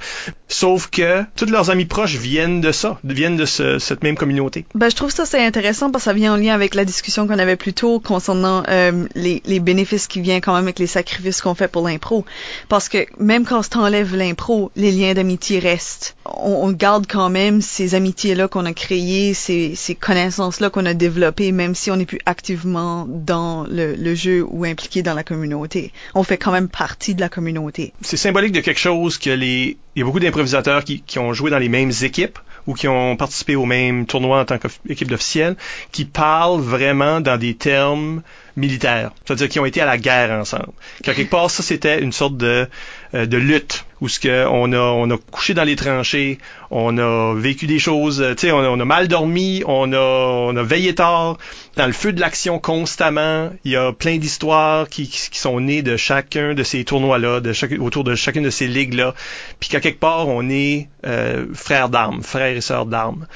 Sauf 0.48 0.86
que 0.88 1.22
tous 1.36 1.44
leurs 1.50 1.68
amis 1.68 1.84
proches 1.84 2.14
viennent 2.14 2.62
de 2.62 2.72
ça, 2.72 2.98
viennent 3.05 3.36
de 3.36 3.44
ce, 3.44 3.78
cette 3.78 4.02
même 4.02 4.16
communauté. 4.16 4.64
Ben 4.74 4.88
je 4.88 4.96
trouve 4.96 5.11
ça 5.11 5.26
c'est 5.26 5.44
intéressant 5.44 5.90
parce 5.90 6.05
que 6.05 6.11
ça 6.11 6.14
vient 6.14 6.32
en 6.32 6.36
lien 6.38 6.55
avec 6.55 6.74
la 6.74 6.86
discussion 6.86 7.26
qu'on 7.26 7.38
avait 7.38 7.57
plus 7.57 7.74
tôt 7.74 8.00
concernant 8.00 8.62
euh, 8.68 9.05
les, 9.14 9.61
bénéfices 9.61 10.07
qui 10.07 10.22
viennent 10.22 10.40
quand 10.40 10.55
même 10.55 10.64
avec 10.64 10.78
les 10.78 10.86
sacrifices 10.86 11.42
qu'on 11.42 11.55
fait 11.55 11.68
pour 11.68 11.86
l'impro. 11.86 12.24
Parce 12.70 12.88
que 12.88 13.05
même 13.18 13.44
quand 13.44 13.61
on 13.76 13.80
enlève 13.80 14.16
l'impro, 14.16 14.70
les 14.76 14.92
liens 14.92 15.12
d'amitié 15.12 15.59
restent. 15.59 16.16
On, 16.24 16.72
garde 16.72 17.07
quand 17.07 17.28
même 17.28 17.61
ces 17.61 17.94
amitiés 17.94 18.34
là 18.34 18.48
qu'on 18.48 18.64
a 18.64 18.72
créées 18.72 18.93
ces, 19.34 19.74
ces 19.74 19.95
connaissances-là 19.95 20.70
qu'on 20.70 20.86
a 20.86 20.95
développées, 20.95 21.53
même 21.53 21.74
si 21.74 21.90
on 21.90 21.97
n'est 21.97 22.07
plus 22.07 22.20
activement 22.26 23.07
dans 23.09 23.66
le, 23.68 24.14
jeu 24.14 24.45
ou 24.49 24.64
impliqué 24.64 25.03
dans 25.03 25.14
la 25.14 25.24
communauté. 25.24 25.92
On 26.14 26.22
fait 26.22 26.38
quand 26.38 26.53
même 26.53 26.68
partie 26.68 27.14
de 27.14 27.20
la 27.20 27.28
communauté. 27.28 27.92
C'est 28.01 28.16
symbolique 28.16 28.53
de 28.53 28.61
quelque 28.61 28.80
chose 28.80 29.18
que 29.18 29.30
les... 29.30 29.76
Il 29.97 30.01
y 30.01 30.03
a 30.03 30.05
beaucoup 30.05 30.20
d'improvisateurs 30.20 30.84
qui, 30.84 31.18
ont 31.18 31.32
joué 31.32 31.51
dans 31.51 31.59
les 31.59 31.68
mêmes 31.68 31.92
équipes 32.03 32.38
ou 32.66 32.74
qui 32.74 32.88
ont 32.88 33.16
participé 33.16 33.57
au 33.57 33.66
même 33.66 34.07
tournoi 34.07 34.40
en 34.40 34.45
tant 34.45 34.59
qu'équipe 34.59 35.09
d'officiels, 35.09 35.55
qui 35.92 36.05
parlent 36.05 36.61
vraiment 36.61 37.20
dans 37.20 37.36
des 37.36 37.55
termes 37.55 38.22
militaires, 38.57 39.12
c'est-à-dire 39.24 39.49
qui 39.49 39.61
ont 39.61 39.66
été 39.66 39.80
à 39.80 39.86
la 39.86 39.99
guerre 39.99 40.30
ensemble. 40.30 40.72
quelque 41.03 41.28
part, 41.28 41.51
ça 41.51 41.62
c'était 41.62 42.01
une 42.01 42.12
sorte 42.12 42.36
de, 42.36 42.66
de 43.14 43.36
lutte 43.36 43.84
où 44.00 44.08
ce 44.08 44.20
que 44.20 44.46
on 44.46 44.72
a 44.72 44.78
on 44.78 45.10
a 45.10 45.16
couché 45.16 45.54
dans 45.54 45.64
les 45.64 45.76
tranchées, 45.76 46.38
on 46.70 46.98
a 46.98 47.34
vécu 47.34 47.66
des 47.66 47.78
choses, 47.78 48.20
euh, 48.20 48.34
tu 48.34 48.48
sais, 48.48 48.52
on, 48.52 48.80
a 48.80 48.84
mal 48.84 49.08
dormi, 49.08 49.62
on 49.66 49.92
a 49.92 49.98
on 49.98 50.56
a 50.56 50.62
veillé 50.62 50.94
tard 50.94 51.38
dans 51.76 51.86
le 51.86 51.92
feu 51.92 52.12
de 52.12 52.20
l'action 52.20 52.58
constamment. 52.58 53.50
Il 53.64 53.72
y 53.72 53.76
a 53.76 53.92
plein 53.92 54.18
d'histoires 54.18 54.88
qui, 54.88 55.08
qui, 55.08 55.38
sont 55.38 55.58
nées 55.60 55.82
de 55.82 55.96
chacun 55.96 56.54
de 56.54 56.62
ces 56.62 56.84
tournois 56.84 57.18
là, 57.18 57.40
de 57.40 57.52
chaque, 57.52 57.72
autour 57.80 58.04
de 58.04 58.14
chacune 58.14 58.44
de 58.44 58.50
ces 58.50 58.66
ligues 58.66 58.94
là. 58.94 59.14
Puis 59.58 59.70
qu'à 59.70 59.80
quelque 59.80 60.00
part 60.00 60.28
on 60.28 60.48
est 60.50 60.88
euh, 61.06 61.46
frères 61.54 61.88
d'armes, 61.88 62.22
frères 62.22 62.56
et 62.56 62.60
sœurs 62.60 62.86
d'armes 62.86 63.26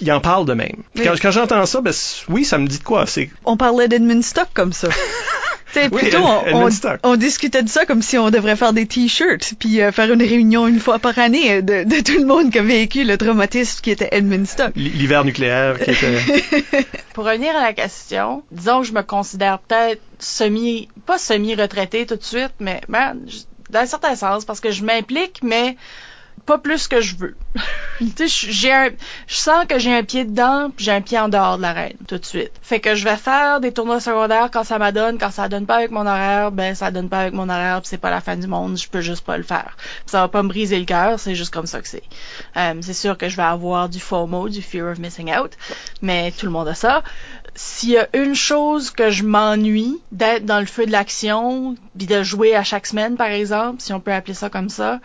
il 0.00 0.12
en 0.12 0.20
parle 0.20 0.46
de 0.46 0.54
même. 0.54 0.84
Quand, 0.96 1.14
quand 1.20 1.32
j'entends 1.32 1.66
ça, 1.66 1.80
ben 1.80 1.92
oui, 2.28 2.44
ça 2.44 2.58
me 2.58 2.68
dit 2.68 2.78
de 2.78 2.84
quoi. 2.84 3.04
C'est. 3.06 3.30
On 3.44 3.56
parlait 3.56 3.88
d'Edmund 3.88 4.22
Stock 4.22 4.48
comme 4.54 4.72
ça. 4.72 4.88
oui, 5.76 5.88
plutôt, 5.88 6.18
on, 6.22 6.68
on, 7.02 7.16
discutait 7.16 7.62
de 7.62 7.68
ça 7.68 7.86
comme 7.86 8.02
si 8.02 8.18
on 8.18 8.30
devrait 8.30 8.56
faire 8.56 8.72
des 8.72 8.86
t-shirts, 8.86 9.54
puis 9.58 9.80
euh, 9.80 9.92
faire 9.92 10.12
une 10.12 10.22
réunion 10.22 10.66
une 10.66 10.80
fois 10.80 10.98
par 10.98 11.18
année 11.18 11.54
euh, 11.54 11.60
de, 11.60 11.84
de, 11.84 12.02
tout 12.02 12.18
le 12.18 12.24
monde 12.24 12.50
qui 12.50 12.58
a 12.58 12.62
vécu 12.62 13.04
le 13.04 13.16
traumatisme 13.18 13.80
qui 13.80 13.90
était 13.90 14.08
Edmund 14.12 14.46
Stock. 14.46 14.72
L'hiver 14.76 15.24
nucléaire 15.24 15.78
qui 15.78 15.90
était... 15.90 16.18
Pour 17.14 17.24
revenir 17.24 17.54
à 17.56 17.62
la 17.62 17.72
question, 17.72 18.42
disons 18.50 18.80
que 18.80 18.86
je 18.86 18.92
me 18.92 19.02
considère 19.02 19.58
peut-être 19.58 20.00
semi, 20.18 20.88
pas 21.06 21.18
semi-retraité 21.18 22.06
tout 22.06 22.16
de 22.16 22.24
suite, 22.24 22.54
mais 22.60 22.80
ben, 22.88 23.16
dans 23.70 23.80
un 23.80 23.86
certain 23.86 24.16
sens, 24.16 24.44
parce 24.44 24.60
que 24.60 24.70
je 24.70 24.84
m'implique, 24.84 25.40
mais 25.42 25.76
pas 26.48 26.56
plus 26.56 26.88
que 26.88 27.02
je 27.02 27.14
veux. 27.14 27.36
j'ai 28.26 28.72
un, 28.72 28.88
je 29.26 29.34
sens 29.34 29.66
que 29.68 29.78
j'ai 29.78 29.94
un 29.94 30.02
pied 30.02 30.24
dedans, 30.24 30.70
puis 30.74 30.86
j'ai 30.86 30.92
un 30.92 31.02
pied 31.02 31.18
en 31.18 31.28
dehors 31.28 31.58
de 31.58 31.62
l'arène 31.62 31.98
tout 32.08 32.16
de 32.16 32.24
suite. 32.24 32.52
Fait 32.62 32.80
que 32.80 32.94
je 32.94 33.04
vais 33.04 33.18
faire 33.18 33.60
des 33.60 33.70
tournois 33.70 34.00
secondaires 34.00 34.48
quand 34.50 34.64
ça 34.64 34.78
m'adonne, 34.78 35.18
quand 35.18 35.30
ça 35.30 35.50
donne 35.50 35.66
pas 35.66 35.76
avec 35.76 35.90
mon 35.90 36.06
horaire, 36.06 36.50
ben 36.50 36.74
ça 36.74 36.90
donne 36.90 37.10
pas 37.10 37.20
avec 37.20 37.34
mon 37.34 37.50
horaire, 37.50 37.82
puis 37.82 37.88
c'est 37.90 37.98
pas 37.98 38.08
la 38.08 38.22
fin 38.22 38.34
du 38.34 38.46
monde, 38.46 38.78
je 38.78 38.88
peux 38.88 39.02
juste 39.02 39.26
pas 39.26 39.36
le 39.36 39.42
faire. 39.42 39.76
ça 40.06 40.20
va 40.20 40.28
pas 40.28 40.42
me 40.42 40.48
briser 40.48 40.78
le 40.78 40.86
cœur, 40.86 41.20
c'est 41.20 41.34
juste 41.34 41.52
comme 41.52 41.66
ça 41.66 41.82
que 41.82 41.88
c'est. 41.88 42.02
Euh, 42.56 42.74
c'est 42.80 42.94
sûr 42.94 43.18
que 43.18 43.28
je 43.28 43.36
vais 43.36 43.42
avoir 43.42 43.90
du 43.90 44.00
FOMO, 44.00 44.48
du 44.48 44.62
fear 44.62 44.90
of 44.90 44.98
missing 44.98 45.30
out, 45.36 45.52
mais 46.00 46.32
tout 46.32 46.46
le 46.46 46.52
monde 46.52 46.68
a 46.68 46.74
ça. 46.74 47.02
S'il 47.54 47.90
y 47.90 47.98
a 47.98 48.08
une 48.14 48.36
chose 48.36 48.90
que 48.90 49.10
je 49.10 49.24
m'ennuie 49.24 50.00
d'être 50.12 50.46
dans 50.46 50.60
le 50.60 50.66
feu 50.66 50.86
de 50.86 50.92
l'action, 50.92 51.74
puis 51.96 52.06
de 52.06 52.22
jouer 52.22 52.54
à 52.54 52.62
chaque 52.62 52.86
semaine 52.86 53.16
par 53.16 53.26
exemple, 53.26 53.82
si 53.82 53.92
on 53.92 54.00
peut 54.00 54.12
appeler 54.12 54.34
ça 54.34 54.48
comme 54.48 54.68
ça, 54.68 55.00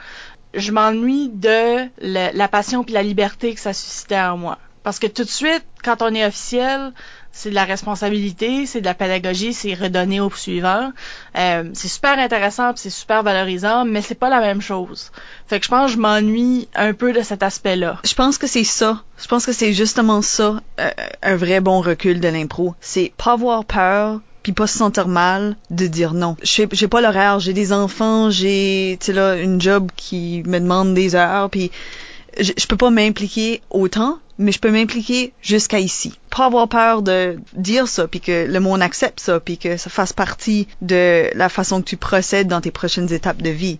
je 0.53 0.71
m'ennuie 0.71 1.29
de 1.29 1.87
la, 1.99 2.47
passion 2.47 2.83
puis 2.83 2.93
la 2.93 3.03
liberté 3.03 3.53
que 3.53 3.59
ça 3.59 3.73
suscitait 3.73 4.19
en 4.19 4.37
moi. 4.37 4.57
Parce 4.83 4.99
que 4.99 5.07
tout 5.07 5.23
de 5.23 5.29
suite, 5.29 5.63
quand 5.83 6.01
on 6.01 6.13
est 6.13 6.25
officiel, 6.25 6.91
c'est 7.31 7.49
de 7.49 7.55
la 7.55 7.63
responsabilité, 7.63 8.65
c'est 8.65 8.81
de 8.81 8.85
la 8.85 8.93
pédagogie, 8.93 9.53
c'est 9.53 9.73
redonner 9.73 10.19
au 10.19 10.29
suivant. 10.29 10.91
Euh, 11.37 11.69
c'est 11.73 11.87
super 11.87 12.19
intéressant, 12.19 12.73
c'est 12.75 12.89
super 12.89 13.23
valorisant, 13.23 13.85
mais 13.85 14.01
c'est 14.01 14.15
pas 14.15 14.29
la 14.29 14.41
même 14.41 14.61
chose. 14.61 15.11
Fait 15.47 15.59
que 15.59 15.65
je 15.65 15.69
pense 15.69 15.87
que 15.87 15.93
je 15.93 16.01
m'ennuie 16.01 16.67
un 16.75 16.93
peu 16.93 17.13
de 17.13 17.21
cet 17.21 17.41
aspect-là. 17.41 17.99
Je 18.03 18.13
pense 18.13 18.37
que 18.37 18.45
c'est 18.45 18.65
ça. 18.65 19.03
Je 19.17 19.27
pense 19.27 19.45
que 19.45 19.53
c'est 19.53 19.73
justement 19.73 20.21
ça, 20.21 20.61
euh, 20.79 20.91
un 21.21 21.35
vrai 21.35 21.61
bon 21.61 21.79
recul 21.79 22.19
de 22.19 22.27
l'impro. 22.27 22.75
C'est 22.81 23.13
pas 23.17 23.33
avoir 23.33 23.63
peur 23.65 24.19
puis 24.43 24.51
pas 24.51 24.67
se 24.67 24.77
sentir 24.77 25.07
mal 25.07 25.55
de 25.71 25.87
dire 25.87 26.13
non. 26.13 26.35
J'ai 26.43 26.67
pas 26.67 27.01
l'horaire, 27.01 27.39
j'ai 27.39 27.53
des 27.53 27.71
enfants, 27.71 28.29
j'ai 28.29 28.97
tu 28.99 29.13
là 29.13 29.37
une 29.37 29.59
job 29.59 29.89
qui 29.95 30.43
me 30.45 30.59
demande 30.59 30.93
des 30.93 31.15
heures 31.15 31.49
puis 31.49 31.71
je, 32.39 32.67
peux 32.67 32.77
pas 32.77 32.89
m'impliquer 32.89 33.61
autant, 33.69 34.19
mais 34.37 34.51
je 34.51 34.59
peux 34.59 34.71
m'impliquer 34.71 35.33
jusqu'à 35.41 35.79
ici. 35.79 36.13
Pas 36.29 36.45
avoir 36.45 36.67
peur 36.67 37.01
de 37.03 37.37
dire 37.53 37.87
ça 37.87 38.07
puis 38.07 38.19
que 38.19 38.45
le 38.47 38.59
monde 38.59 38.81
accepte 38.81 39.19
ça 39.19 39.39
puis 39.39 39.57
que 39.57 39.77
ça 39.77 39.89
fasse 39.89 40.13
partie 40.13 40.67
de 40.81 41.29
la 41.35 41.49
façon 41.49 41.81
que 41.81 41.87
tu 41.87 41.97
procèdes 41.97 42.47
dans 42.47 42.61
tes 42.61 42.71
prochaines 42.71 43.11
étapes 43.13 43.41
de 43.41 43.49
vie, 43.49 43.79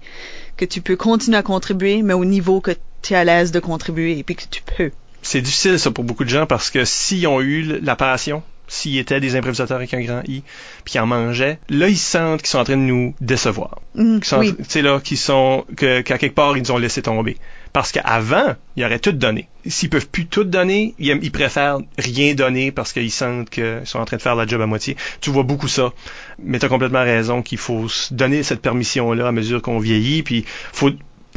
que 0.55 0.65
tu 0.65 0.81
peux 0.81 0.95
continuer 0.95 1.37
à 1.37 1.43
contribuer 1.43 2.03
mais 2.03 2.13
au 2.13 2.25
niveau 2.25 2.61
que 2.61 2.71
tu 3.01 3.13
es 3.13 3.17
à 3.17 3.23
l'aise 3.23 3.51
de 3.51 3.59
contribuer 3.59 4.23
puis 4.23 4.35
que 4.35 4.45
tu 4.49 4.61
peux. 4.61 4.91
C'est 5.21 5.41
difficile 5.41 5.79
ça 5.79 5.91
pour 5.91 6.03
beaucoup 6.03 6.23
de 6.23 6.29
gens 6.29 6.45
parce 6.45 6.69
que 6.69 6.85
s'ils 6.85 7.27
ont 7.27 7.41
eu 7.41 7.79
la 7.81 7.95
passion 7.95 8.43
s'ils 8.67 8.97
étaient 8.97 9.19
des 9.19 9.35
improvisateurs 9.35 9.77
avec 9.77 9.93
un 9.93 10.01
grand 10.01 10.21
I, 10.27 10.43
puis 10.83 10.93
qu'ils 10.93 11.01
en 11.01 11.05
mangeaient, 11.05 11.59
là, 11.69 11.87
ils 11.89 11.97
sentent 11.97 12.41
qu'ils 12.41 12.49
sont 12.49 12.59
en 12.59 12.63
train 12.63 12.77
de 12.77 12.81
nous 12.81 13.13
décevoir. 13.21 13.79
Mm, 13.95 14.19
Tu 14.19 14.55
sais, 14.67 14.81
là, 14.81 14.99
qu'ils 14.99 15.17
sont, 15.17 15.65
que, 15.75 16.01
qu'à 16.01 16.17
quelque 16.17 16.35
part, 16.35 16.57
ils 16.57 16.61
nous 16.61 16.71
ont 16.71 16.77
laissé 16.77 17.01
tomber. 17.01 17.37
Parce 17.73 17.91
qu'avant, 17.91 18.55
ils 18.75 18.85
auraient 18.85 18.99
tout 18.99 19.11
donné. 19.11 19.47
S'ils 19.65 19.89
peuvent 19.89 20.07
plus 20.07 20.27
tout 20.27 20.43
donner, 20.43 20.93
ils, 20.99 21.31
préfèrent 21.31 21.79
rien 21.97 22.35
donner 22.35 22.71
parce 22.71 22.93
qu'ils 22.93 23.11
sentent 23.11 23.49
qu'ils 23.49 23.81
sont 23.85 23.99
en 23.99 24.05
train 24.05 24.17
de 24.17 24.21
faire 24.21 24.35
la 24.35 24.45
job 24.45 24.61
à 24.61 24.67
moitié. 24.67 24.95
Tu 25.21 25.31
vois 25.31 25.41
beaucoup 25.41 25.67
ça. 25.67 25.91
Mais 26.37 26.59
tu 26.59 26.65
as 26.65 26.69
complètement 26.69 27.01
raison 27.01 27.41
qu'il 27.41 27.57
faut 27.57 27.89
se 27.89 28.13
donner 28.13 28.43
cette 28.43 28.61
permission-là 28.61 29.27
à 29.27 29.31
mesure 29.31 29.61
qu'on 29.61 29.79
vieillit, 29.79 30.21
puis 30.21 30.45
faut 30.71 30.91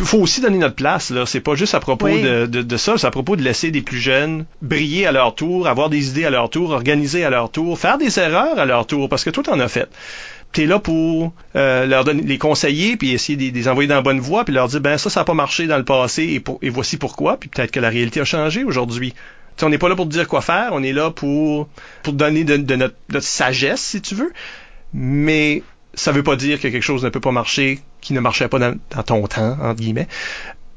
faut 0.05 0.19
aussi 0.19 0.41
donner 0.41 0.59
notre 0.59 0.75
place. 0.75 1.11
Là, 1.11 1.25
c'est 1.27 1.41
pas 1.41 1.55
juste 1.55 1.75
à 1.75 1.81
propos 1.81 2.09
de, 2.09 2.47
de, 2.47 2.63
de, 2.63 2.77
ça, 2.77 2.99
c'est 2.99 3.07
à 3.07 3.11
propos 3.11 3.37
de 3.37 3.43
laisser 3.43 3.71
des 3.71 3.81
plus 3.81 3.99
jeunes 3.99 4.45
briller 4.61 5.07
à 5.07 5.13
leur 5.13 5.35
tour, 5.35 5.67
avoir 5.67 5.89
des 5.89 6.11
idées 6.11 6.25
à 6.25 6.31
leur 6.31 6.51
tour, 6.51 6.71
organiser 6.71 7.25
à 7.25 7.31
leur 7.31 7.51
tour, 7.51 7.79
faire 7.79 7.97
des 7.99 8.19
erreurs 8.19 8.59
à 8.59 8.67
leur 8.67 8.87
tour, 8.87 9.09
parce 9.09 9.25
que 9.25 9.31
toi 9.31 9.43
t'en 9.43 9.59
as 9.59 9.69
fait. 9.69 9.89
T'es 10.53 10.67
là 10.67 10.79
pour 10.79 11.33
euh, 11.57 11.87
leur 11.87 12.05
donner, 12.05 12.23
les 12.23 12.39
conseiller, 12.39 12.97
puis 12.97 13.13
essayer 13.13 13.37
de 13.37 13.55
les 13.55 13.69
envoyer 13.69 13.89
dans 13.89 13.95
la 13.95 14.03
bonne 14.03 14.21
voie, 14.21 14.45
puis 14.45 14.55
leur 14.55 14.69
dire 14.69 14.81
ben 14.81 14.99
ça, 14.99 15.11
ça 15.11 15.21
n'a 15.21 15.25
pas 15.25 15.35
marché 15.35 15.67
dans 15.67 15.79
le 15.79 15.85
passé, 15.85 16.25
et, 16.25 16.41
pour, 16.41 16.59
et 16.63 16.69
voici 16.69 16.99
pourquoi, 16.99 17.39
puis 17.39 17.49
peut-être 17.49 17.71
que 17.71 17.81
la 17.81 17.89
réalité 17.89 18.21
a 18.21 18.25
changé 18.25 18.65
aujourd'hui. 18.65 19.15
on 19.63 19.69
n'est 19.71 19.79
pas 19.79 19.89
là 19.89 19.97
pour 19.97 20.07
te 20.07 20.13
dire 20.13 20.29
quoi 20.29 20.43
faire, 20.43 20.71
on 20.73 20.83
est 20.83 20.93
là 20.93 21.11
pour 21.11 21.69
pour 22.03 22.13
donner 22.13 22.45
de, 22.45 22.57
de 22.59 22.77
notre, 22.77 22.97
notre 23.09 23.27
sagesse, 23.27 23.81
si 23.81 24.03
tu 24.03 24.15
veux. 24.15 24.33
Mais 24.93 25.63
ça 25.95 26.13
veut 26.13 26.23
pas 26.23 26.37
dire 26.37 26.61
que 26.61 26.69
quelque 26.69 26.83
chose 26.83 27.03
ne 27.05 27.09
peut 27.09 27.21
pas 27.21 27.33
marcher 27.33 27.81
qui 28.07 28.13
ne 28.13 28.21
marchait 28.21 28.47
pas 28.47 28.61
dans, 28.61 28.77
ton 29.05 29.27
temps, 29.27 29.57
entre 29.61 29.81
guillemets. 29.81 30.07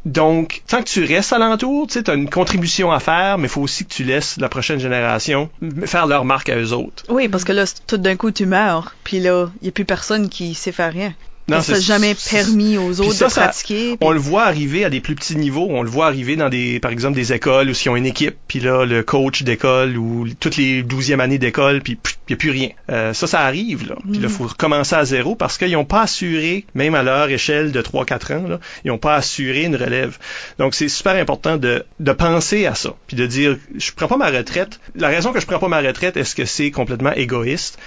Donc, 0.05 0.63
tant 0.67 0.82
que 0.82 0.88
tu 0.88 1.03
restes 1.03 1.32
alentour, 1.32 1.86
tu 1.88 2.01
as 2.07 2.13
une 2.13 2.30
contribution 2.30 2.91
à 2.91 2.99
faire, 2.99 3.38
mais 3.38 3.45
il 3.45 3.49
faut 3.49 3.61
aussi 3.61 3.86
que 3.86 3.93
tu 3.93 4.03
laisses 4.03 4.38
la 4.38 4.49
prochaine 4.49 4.80
génération 4.80 5.49
faire 5.86 6.07
leur 6.07 6.25
marque 6.25 6.49
à 6.49 6.55
eux 6.55 6.73
autres. 6.73 7.03
Oui, 7.09 7.27
parce 7.27 7.43
que 7.43 7.51
là, 7.51 7.65
tout 7.86 7.97
d'un 7.97 8.15
coup, 8.15 8.32
tu 8.32 8.47
meurs, 8.47 8.95
puis 9.03 9.19
là, 9.19 9.49
il 9.61 9.65
n'y 9.65 9.69
a 9.69 9.71
plus 9.71 9.86
personne 9.86 10.30
qui 10.30 10.55
sait 10.55 10.71
faire 10.71 10.91
rien. 10.91 11.13
Non, 11.50 11.62
ça 11.62 11.74
n'a 11.74 11.78
c'est- 11.80 11.84
jamais 11.86 12.16
permis 12.30 12.78
aux 12.78 13.00
autres 13.02 13.14
ça, 13.14 13.26
de 13.28 13.32
ça- 13.32 13.41
pratiquer. 13.41 13.97
On 14.02 14.12
le 14.12 14.20
voit 14.20 14.43
arriver 14.43 14.86
à 14.86 14.89
des 14.89 15.00
plus 15.02 15.16
petits 15.16 15.36
niveaux. 15.36 15.68
On 15.70 15.82
le 15.84 15.89
voit 15.89 16.08
arriver 16.08 16.36
dans 16.36 16.50
des, 16.50 16.80
par 16.80 16.91
exemple, 16.91 17.16
des 17.16 17.34
écoles 17.34 17.70
où 17.70 17.74
s'ils 17.74 17.89
ont 17.91 17.95
une 17.95 18.06
équipe, 18.06 18.36
puis 18.47 18.60
là, 18.60 18.86
le 18.86 19.04
coach 19.04 19.43
d'école 19.43 19.97
ou 19.97 20.28
toutes 20.39 20.58
les 20.58 20.84
douzièmes 20.84 21.20
années 21.20 21.38
d'école, 21.38 21.82
puis 21.82 21.93
il 22.04 22.32
n'y 22.32 22.34
a 22.34 22.38
plus 22.38 22.52
rien. 22.52 22.70
Euh, 22.89 23.14
ça, 23.14 23.28
ça 23.28 23.41
arrive, 23.41 23.88
là. 23.89 23.95
Puis 24.04 24.20
là, 24.22 24.28
il 24.28 24.30
faut 24.30 24.45
recommencer 24.47 24.95
à 24.95 25.06
zéro 25.06 25.36
parce 25.36 25.58
qu'ils 25.58 25.72
n'ont 25.72 25.86
pas 25.86 26.02
assuré, 26.04 26.66
même 26.76 26.95
à 26.95 27.04
leur 27.04 27.30
échelle 27.30 27.72
de 27.72 27.82
3-4 27.82 28.32
ans, 28.34 28.47
là, 28.47 28.60
ils 28.86 28.89
n'ont 28.89 28.97
pas 28.97 29.16
assuré 29.16 29.64
une 29.64 29.76
relève. 29.76 30.18
Donc, 30.60 30.76
c'est 30.76 30.89
super 30.89 31.16
important 31.16 31.58
de, 31.58 31.84
de 32.00 32.12
penser 32.12 32.66
à 32.66 32.76
ça, 32.76 32.93
puis 33.08 33.16
de 33.18 33.26
dire, 33.26 33.58
je 33.78 33.91
prends 33.95 34.08
pas 34.08 34.18
ma 34.18 34.30
retraite. 34.30 34.80
La 34.95 35.07
raison 35.07 35.32
que 35.34 35.40
je 35.40 35.45
prends 35.45 35.60
pas 35.60 35.68
ma 35.68 35.80
retraite, 35.82 36.18
est-ce 36.18 36.36
que 36.36 36.45
c'est 36.45 36.72
complètement 36.72 37.14
égoïste? 37.14 37.78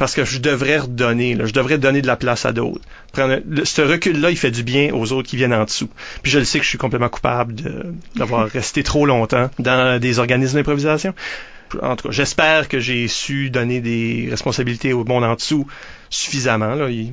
Parce 0.00 0.14
que 0.14 0.24
je 0.24 0.38
devrais 0.38 0.78
redonner, 0.78 1.34
là, 1.34 1.44
je 1.46 1.52
devrais 1.52 1.78
donner 1.78 2.00
de 2.02 2.06
la 2.08 2.16
place 2.16 2.44
à 2.46 2.52
d'autres. 2.52 2.80
Prendre 3.12 3.38
le- 3.48 3.64
ce 3.64 3.82
recul-là, 3.82 4.30
il 4.30 4.36
fait 4.36 4.50
du 4.50 4.62
bien 4.64 4.92
aux 4.94 5.12
autres 5.12 5.28
qui 5.28 5.36
viennent 5.36 5.52
en 5.54 5.64
dessous. 5.64 5.88
Puis 6.22 6.32
je 6.32 6.38
le 6.40 6.44
sais 6.44 6.58
que 6.58 6.64
je 6.64 6.70
suis 6.70 6.78
complètement 6.78 7.08
coupable 7.10 7.54
de- 7.54 7.84
d'avoir 8.16 8.48
resté 8.52 8.82
trop 8.82 9.04
longtemps 9.06 9.50
dans 9.60 10.00
des 10.00 10.18
organismes 10.18 10.56
d'improvisation. 10.56 11.14
En 11.82 11.94
tout 11.94 12.08
cas, 12.08 12.12
j'espère 12.12 12.66
que 12.66 12.80
j'ai 12.80 13.06
su 13.06 13.48
donner 13.50 13.80
des 13.80 14.26
responsabilités 14.28 14.92
au 14.92 15.04
monde 15.04 15.22
en 15.22 15.34
dessous 15.34 15.66
suffisamment. 16.08 16.74
Là. 16.74 16.88
Il- 16.90 17.12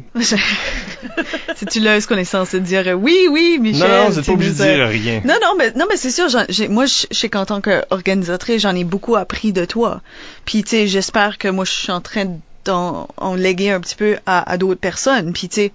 C'est-tu 1.56 1.80
là 1.80 2.00
ce 2.02 2.08
qu'on 2.08 2.18
est 2.18 2.24
censé 2.24 2.60
dire 2.60 2.98
oui, 3.00 3.28
oui, 3.30 3.60
Michel? 3.62 3.88
non, 3.88 4.06
non, 4.06 4.12
c'est 4.12 4.26
pas 4.26 4.32
obligé 4.32 4.52
de 4.52 4.56
dire 4.56 4.88
rien. 4.88 5.22
Non, 5.26 5.36
non, 5.42 5.56
mais, 5.58 5.72
non, 5.76 5.86
mais 5.90 5.98
c'est 5.98 6.10
sûr, 6.10 6.28
moi, 6.70 6.86
je 6.86 7.06
sais 7.12 7.30
qu'en 7.30 7.46
tant 7.46 7.62
qu'organisatrice, 7.62 8.62
j'en 8.64 8.76
ai 8.76 8.84
beaucoup 8.84 9.16
appris 9.16 9.54
de 9.54 9.66
toi. 9.66 10.02
Puis, 10.46 10.64
tu 10.64 10.70
sais, 10.72 10.88
j'espère 10.88 11.38
que 11.38 11.48
moi, 11.50 11.66
je 11.66 11.72
suis 11.72 11.92
en 11.92 12.02
train 12.02 12.26
en 12.70 13.36
léguer 13.36 13.72
un 13.72 13.80
petit 13.80 13.96
peu 13.96 14.18
à, 14.26 14.58
d'autres 14.58 14.80
personnes. 14.80 15.34
Puis, 15.34 15.50
tu 15.50 15.56
sais, 15.56 15.72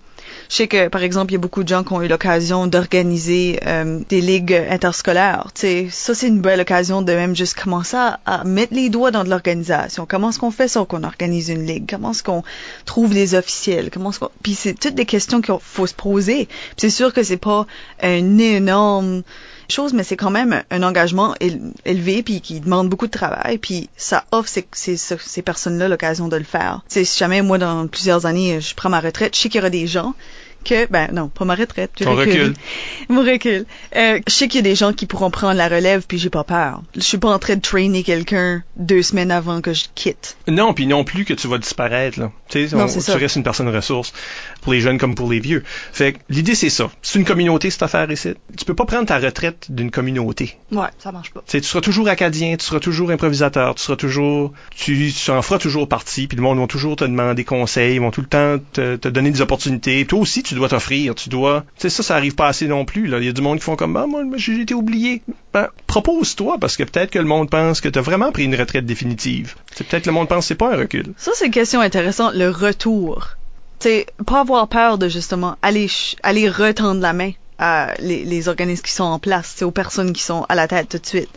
je 0.48 0.56
sais 0.56 0.68
que, 0.68 0.88
par 0.88 1.02
exemple, 1.02 1.32
il 1.32 1.34
y 1.34 1.36
a 1.36 1.40
beaucoup 1.40 1.62
de 1.62 1.68
gens 1.68 1.82
qui 1.84 1.92
ont 1.92 2.02
eu 2.02 2.08
l'occasion 2.08 2.66
d'organiser 2.66 3.60
euh, 3.66 4.00
des 4.08 4.20
ligues 4.20 4.54
interscolaires. 4.70 5.48
Sais, 5.54 5.88
ça, 5.90 6.14
c'est 6.14 6.28
une 6.28 6.40
belle 6.40 6.60
occasion 6.60 7.02
de 7.02 7.12
même 7.12 7.34
juste 7.34 7.58
commencer 7.60 7.96
à, 7.96 8.44
mettre 8.44 8.74
les 8.74 8.88
doigts 8.88 9.10
dans 9.10 9.24
de 9.24 9.30
l'organisation. 9.30 10.06
Comment 10.08 10.30
est-ce 10.30 10.38
qu'on 10.38 10.50
fait 10.50 10.68
ça, 10.68 10.84
qu'on 10.84 11.04
organise 11.04 11.48
une 11.48 11.66
ligue? 11.66 11.86
Comment 11.88 12.10
est-ce 12.12 12.22
qu'on 12.22 12.42
trouve 12.84 13.14
des 13.14 13.34
officiels? 13.34 13.90
Comment 13.90 14.10
est-ce. 14.10 14.20
Puis 14.42 14.54
c'est 14.54 14.74
toutes 14.74 14.94
des 14.94 15.06
questions 15.06 15.40
qu'il 15.40 15.54
faut 15.60 15.86
se 15.86 15.94
poser. 15.94 16.48
C'est 16.76 16.90
sûr 16.90 17.12
que 17.12 17.22
c'est 17.22 17.36
pas 17.36 17.66
un 18.02 18.38
énorme 18.38 19.22
chose, 19.72 19.92
mais 19.92 20.04
c'est 20.04 20.16
quand 20.16 20.30
même 20.30 20.62
un 20.70 20.82
engagement 20.82 21.34
éle- 21.40 21.72
élevé 21.84 22.22
puis 22.22 22.40
qui 22.40 22.60
demande 22.60 22.88
beaucoup 22.88 23.06
de 23.06 23.12
travail 23.12 23.58
puis 23.58 23.88
ça 23.96 24.24
offre 24.32 24.48
ces, 24.48 24.66
ces, 24.72 24.96
ces 24.96 25.42
personnes-là 25.42 25.88
l'occasion 25.88 26.28
de 26.28 26.36
le 26.36 26.44
faire. 26.44 26.82
Si 26.88 27.04
jamais 27.18 27.42
moi 27.42 27.58
dans 27.58 27.86
plusieurs 27.86 28.26
années 28.26 28.60
je 28.60 28.74
prends 28.74 28.90
ma 28.90 29.00
retraite, 29.00 29.34
je 29.36 29.40
sais 29.40 29.48
qu'il 29.48 29.58
y 29.58 29.62
aura 29.62 29.70
des 29.70 29.86
gens 29.86 30.14
que 30.64 30.86
ben 30.92 31.08
non, 31.12 31.26
pas 31.28 31.44
ma 31.44 31.56
retraite, 31.56 31.90
recule. 31.98 32.08
recul. 32.20 32.54
Mon 33.08 33.22
recul. 33.22 33.66
Euh, 33.96 34.20
je 34.28 34.32
sais 34.32 34.46
qu'il 34.46 34.58
y 34.58 34.60
a 34.60 34.70
des 34.70 34.76
gens 34.76 34.92
qui 34.92 35.06
pourront 35.06 35.28
prendre 35.28 35.54
la 35.56 35.66
relève 35.68 36.04
puis 36.06 36.18
j'ai 36.18 36.30
pas 36.30 36.44
peur. 36.44 36.82
Je 36.94 37.00
suis 37.00 37.18
pas 37.18 37.30
en 37.30 37.40
train 37.40 37.56
de 37.56 37.60
trainer 37.60 38.04
quelqu'un 38.04 38.62
deux 38.76 39.02
semaines 39.02 39.32
avant 39.32 39.60
que 39.60 39.72
je 39.72 39.86
quitte. 39.96 40.36
Non, 40.46 40.72
puis 40.72 40.86
non 40.86 41.02
plus 41.02 41.24
que 41.24 41.34
tu 41.34 41.48
vas 41.48 41.58
disparaître. 41.58 42.20
Là. 42.20 42.30
Tu 42.48 42.68
sais, 42.68 42.76
Non, 42.76 42.84
on- 42.84 42.92
tu 42.92 43.00
ça. 43.00 43.16
restes 43.16 43.34
une 43.34 43.42
personne 43.42 43.68
ressource 43.74 44.12
pour 44.62 44.72
les 44.72 44.80
jeunes 44.80 44.98
comme 44.98 45.14
pour 45.14 45.30
les 45.30 45.40
vieux. 45.40 45.62
Fait 45.92 46.14
que 46.14 46.18
l'idée, 46.30 46.54
c'est 46.54 46.70
ça. 46.70 46.90
C'est 47.02 47.18
une 47.18 47.24
communauté, 47.24 47.70
cette 47.70 47.82
affaire 47.82 48.10
ici. 48.10 48.34
Tu 48.56 48.64
peux 48.64 48.74
pas 48.74 48.86
prendre 48.86 49.06
ta 49.06 49.18
retraite 49.18 49.66
d'une 49.68 49.90
communauté. 49.90 50.56
Ouais, 50.70 50.88
ça 50.98 51.12
marche 51.12 51.32
pas. 51.32 51.42
Tu 51.46 51.60
tu 51.60 51.68
seras 51.68 51.80
toujours 51.80 52.08
acadien, 52.08 52.56
tu 52.56 52.64
seras 52.64 52.80
toujours 52.80 53.10
improvisateur, 53.10 53.74
tu 53.74 53.82
seras 53.82 53.96
toujours, 53.96 54.52
tu, 54.74 55.12
tu 55.12 55.30
en 55.30 55.42
feras 55.42 55.58
toujours 55.58 55.88
partie, 55.88 56.26
puis 56.26 56.36
le 56.36 56.42
monde 56.42 56.58
va 56.58 56.66
toujours 56.66 56.96
te 56.96 57.04
demander 57.04 57.44
conseils, 57.44 57.96
ils 57.96 58.00
vont 58.00 58.10
tout 58.10 58.20
le 58.22 58.26
temps 58.26 58.56
te, 58.72 58.96
te 58.96 59.08
donner 59.08 59.30
des 59.30 59.40
opportunités. 59.40 60.04
Toi 60.06 60.20
aussi, 60.20 60.42
tu 60.42 60.54
dois 60.54 60.68
t'offrir, 60.68 61.14
tu 61.14 61.28
dois, 61.28 61.64
tu 61.76 61.82
sais, 61.82 61.90
ça, 61.90 62.02
ça 62.02 62.16
arrive 62.16 62.34
pas 62.34 62.48
assez 62.48 62.66
non 62.68 62.84
plus, 62.84 63.06
là. 63.06 63.18
Il 63.18 63.24
y 63.24 63.28
a 63.28 63.32
du 63.32 63.42
monde 63.42 63.58
qui 63.58 63.64
font 63.64 63.76
comme, 63.76 63.96
ah, 63.96 64.06
moi, 64.06 64.22
j'ai 64.36 64.60
été 64.60 64.74
oublié. 64.74 65.22
Ben, 65.52 65.68
propose-toi, 65.86 66.58
parce 66.60 66.76
que 66.76 66.84
peut-être 66.84 67.10
que 67.10 67.18
le 67.18 67.24
monde 67.24 67.50
pense 67.50 67.80
que 67.80 67.88
t'as 67.88 68.00
vraiment 68.00 68.32
pris 68.32 68.44
une 68.44 68.54
retraite 68.54 68.86
définitive. 68.86 69.54
C'est 69.74 69.86
peut-être 69.86 70.04
que 70.04 70.08
le 70.08 70.14
monde 70.14 70.28
pense 70.28 70.44
que 70.44 70.48
c'est 70.48 70.54
pas 70.54 70.72
un 70.72 70.76
recul. 70.76 71.12
Ça, 71.16 71.32
c'est 71.34 71.46
une 71.46 71.52
question 71.52 71.80
intéressante, 71.80 72.34
le 72.34 72.48
retour. 72.48 73.36
Sais, 73.82 74.06
pas 74.24 74.38
avoir 74.38 74.68
peur 74.68 74.96
de 74.96 75.08
justement 75.08 75.56
aller, 75.60 75.88
aller 76.22 76.48
retendre 76.48 77.00
la 77.00 77.12
main 77.12 77.32
à 77.58 77.92
les, 77.98 78.24
les 78.24 78.46
organismes 78.46 78.84
qui 78.84 78.92
sont 78.92 79.02
en 79.02 79.18
place, 79.18 79.60
aux 79.62 79.72
personnes 79.72 80.12
qui 80.12 80.22
sont 80.22 80.46
à 80.48 80.54
la 80.54 80.68
tête 80.68 80.88
tout 80.88 80.98
de 80.98 81.06
suite. 81.06 81.30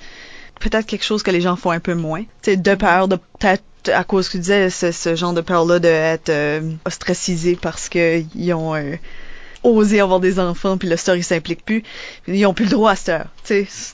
Peut-être 0.60 0.86
quelque 0.86 1.04
chose 1.04 1.24
que 1.24 1.32
les 1.32 1.42
gens 1.42 1.56
font 1.56 1.72
un 1.72 1.80
peu 1.80 1.96
moins. 1.96 2.24
Sais, 2.44 2.56
de 2.56 2.76
peur, 2.76 3.08
de 3.08 3.16
peut-être 3.16 3.64
à 3.92 4.04
cause 4.04 4.28
que 4.28 4.34
tu 4.34 4.42
disais, 4.42 4.70
ce, 4.70 4.92
ce 4.92 5.16
genre 5.16 5.34
de 5.34 5.42
peur-là 5.42 5.80
d'être 5.80 6.30
euh, 6.30 6.62
ostracisé 6.86 7.58
parce 7.60 7.90
qu'ils 7.90 8.54
ont 8.54 8.76
osé 9.66 10.00
avoir 10.00 10.20
des 10.20 10.40
enfants 10.40 10.78
puis 10.78 10.88
le 10.88 10.98
story 10.98 11.24
s'implique 11.24 11.66
plus. 11.66 11.84
Ils 12.28 12.46
ont 12.46 12.54
plus 12.54 12.66
le 12.66 12.72
droit 12.72 12.92
à 12.92 12.96
cette 12.96 13.10
heure. 13.10 13.28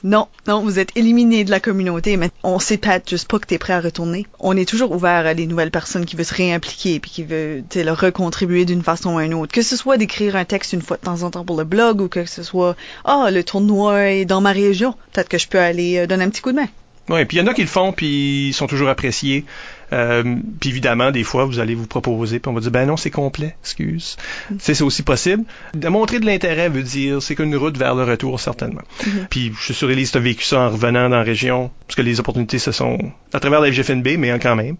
Non, 0.04 0.28
non, 0.46 0.62
vous 0.62 0.78
êtes 0.78 0.90
éliminés 0.96 1.44
de 1.44 1.50
la 1.50 1.60
communauté, 1.60 2.16
mais 2.16 2.30
on 2.42 2.58
sait 2.58 2.78
peut-être 2.78 3.08
juste 3.08 3.28
pas 3.28 3.38
que 3.38 3.46
t'es 3.46 3.58
prêt 3.58 3.72
à 3.72 3.80
retourner. 3.80 4.26
On 4.38 4.56
est 4.56 4.68
toujours 4.68 4.92
ouvert 4.92 5.26
à 5.26 5.34
des 5.34 5.46
nouvelles 5.46 5.70
personnes 5.70 6.06
qui 6.06 6.16
veulent 6.16 6.24
se 6.24 6.34
réimpliquer 6.34 7.00
puis 7.00 7.10
qui 7.10 7.22
veulent, 7.22 7.64
leur 7.74 8.00
recontribuer 8.00 8.64
d'une 8.64 8.82
façon 8.82 9.14
ou 9.14 9.20
une 9.20 9.34
autre. 9.34 9.52
Que 9.52 9.62
ce 9.62 9.76
soit 9.76 9.98
d'écrire 9.98 10.36
un 10.36 10.44
texte 10.44 10.72
une 10.72 10.82
fois 10.82 10.96
de 10.96 11.02
temps 11.02 11.22
en 11.22 11.30
temps 11.30 11.44
pour 11.44 11.56
le 11.56 11.64
blog 11.64 12.00
ou 12.00 12.08
que 12.08 12.24
ce 12.24 12.42
soit, 12.42 12.76
ah, 13.04 13.30
le 13.30 13.44
tournoi 13.44 14.10
est 14.10 14.24
dans 14.24 14.40
ma 14.40 14.52
région. 14.52 14.94
Peut-être 15.12 15.28
que 15.28 15.38
je 15.38 15.48
peux 15.48 15.58
aller 15.58 15.98
euh, 15.98 16.06
donner 16.06 16.24
un 16.24 16.30
petit 16.30 16.42
coup 16.42 16.52
de 16.52 16.56
main. 16.56 16.68
Ouais, 17.08 17.24
puis 17.24 17.36
il 17.36 17.40
y 17.40 17.42
en 17.42 17.46
a 17.48 17.54
qui 17.54 17.62
le 17.62 17.66
font, 17.66 17.92
puis 17.92 18.48
ils 18.48 18.52
sont 18.52 18.68
toujours 18.68 18.88
appréciés. 18.88 19.44
Euh, 19.92 20.36
puis 20.60 20.70
évidemment, 20.70 21.10
des 21.10 21.22
fois, 21.22 21.44
vous 21.44 21.58
allez 21.58 21.74
vous 21.74 21.86
proposer, 21.86 22.38
puis 22.40 22.50
on 22.50 22.54
va 22.54 22.60
dire, 22.60 22.70
ben 22.70 22.86
non, 22.86 22.96
c'est 22.96 23.10
complet, 23.10 23.56
excuse. 23.62 24.16
Sais, 24.58 24.74
c'est 24.74 24.84
aussi 24.84 25.02
possible. 25.02 25.44
De 25.74 25.88
montrer 25.88 26.18
de 26.18 26.26
l'intérêt 26.26 26.68
veut 26.68 26.82
dire, 26.82 27.22
c'est 27.22 27.34
qu'une 27.34 27.54
route 27.56 27.76
vers 27.76 27.94
le 27.94 28.04
retour, 28.04 28.40
certainement. 28.40 28.82
Puis 29.30 29.52
je 29.58 29.62
suis 29.64 29.74
sûr, 29.74 29.90
Elise, 29.90 30.12
tu 30.12 30.18
as 30.18 30.20
vécu 30.22 30.44
ça 30.44 30.60
en 30.60 30.70
revenant 30.70 31.08
dans 31.08 31.16
la 31.16 31.22
région, 31.22 31.70
parce 31.86 31.96
que 31.96 32.02
les 32.02 32.18
opportunités, 32.20 32.58
ce 32.58 32.72
sont 32.72 32.98
à 33.32 33.40
travers 33.40 33.60
la 33.60 33.70
FGFNB, 33.70 34.16
mais 34.18 34.38
quand 34.38 34.56
même. 34.56 34.76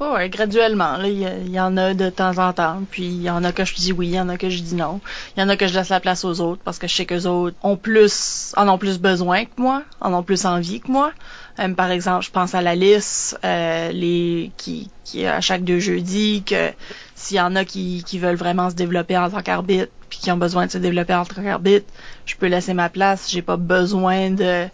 Ouais, 0.00 0.28
graduellement. 0.28 0.98
là, 0.98 1.08
Il 1.08 1.18
y, 1.18 1.26
a- 1.26 1.36
il 1.38 1.50
y 1.50 1.58
en 1.58 1.76
a 1.76 1.94
de 1.94 2.08
temps 2.10 2.38
en 2.38 2.52
temps. 2.52 2.82
Puis 2.92 3.02
il 3.04 3.22
y 3.22 3.30
en 3.30 3.42
a 3.42 3.50
que 3.50 3.64
je 3.64 3.74
dis 3.74 3.92
oui, 3.92 4.06
il 4.08 4.14
y 4.14 4.20
en 4.20 4.28
a 4.28 4.36
que 4.36 4.48
je 4.48 4.60
dis 4.62 4.76
non. 4.76 5.00
Il 5.36 5.40
y 5.40 5.42
en 5.42 5.48
a 5.48 5.56
que 5.56 5.66
je 5.66 5.74
laisse 5.74 5.88
la 5.88 5.98
place 5.98 6.24
aux 6.24 6.40
autres 6.40 6.60
parce 6.64 6.78
que 6.78 6.86
je 6.86 6.94
sais 6.94 7.06
qu'eux 7.06 7.26
autres 7.26 7.56
ont 7.64 7.76
plus, 7.76 8.52
en 8.56 8.68
ont 8.68 8.78
plus 8.78 9.00
besoin 9.00 9.44
que 9.46 9.50
moi, 9.56 9.82
en 10.00 10.12
ont 10.14 10.22
plus 10.22 10.44
envie 10.44 10.80
que 10.80 10.92
moi. 10.92 11.10
Euh, 11.58 11.68
par 11.74 11.90
exemple, 11.90 12.24
je 12.24 12.30
pense 12.30 12.54
à 12.54 12.60
la 12.60 12.74
liste, 12.74 13.38
euh, 13.44 13.92
les 13.92 14.50
qui, 14.56 14.90
qui 15.04 15.24
à 15.26 15.40
chaque 15.40 15.64
deux 15.64 15.78
jeudis, 15.78 16.42
que 16.44 16.72
s'il 17.14 17.36
y 17.36 17.40
en 17.40 17.54
a 17.54 17.64
qui, 17.64 18.02
qui 18.04 18.18
veulent 18.18 18.36
vraiment 18.36 18.70
se 18.70 18.74
développer 18.74 19.16
en 19.16 19.30
tant 19.30 19.42
qu'arbitre, 19.42 19.90
puis 20.08 20.18
qui 20.18 20.30
ont 20.32 20.36
besoin 20.36 20.66
de 20.66 20.72
se 20.72 20.78
développer 20.78 21.14
en 21.14 21.24
tant 21.24 21.42
qu'arbitre, 21.42 21.86
je 22.26 22.34
peux 22.36 22.46
laisser 22.46 22.74
ma 22.74 22.88
place. 22.88 23.30
J'ai 23.30 23.42
pas 23.42 23.56
besoin 23.56 24.30
de 24.30 24.66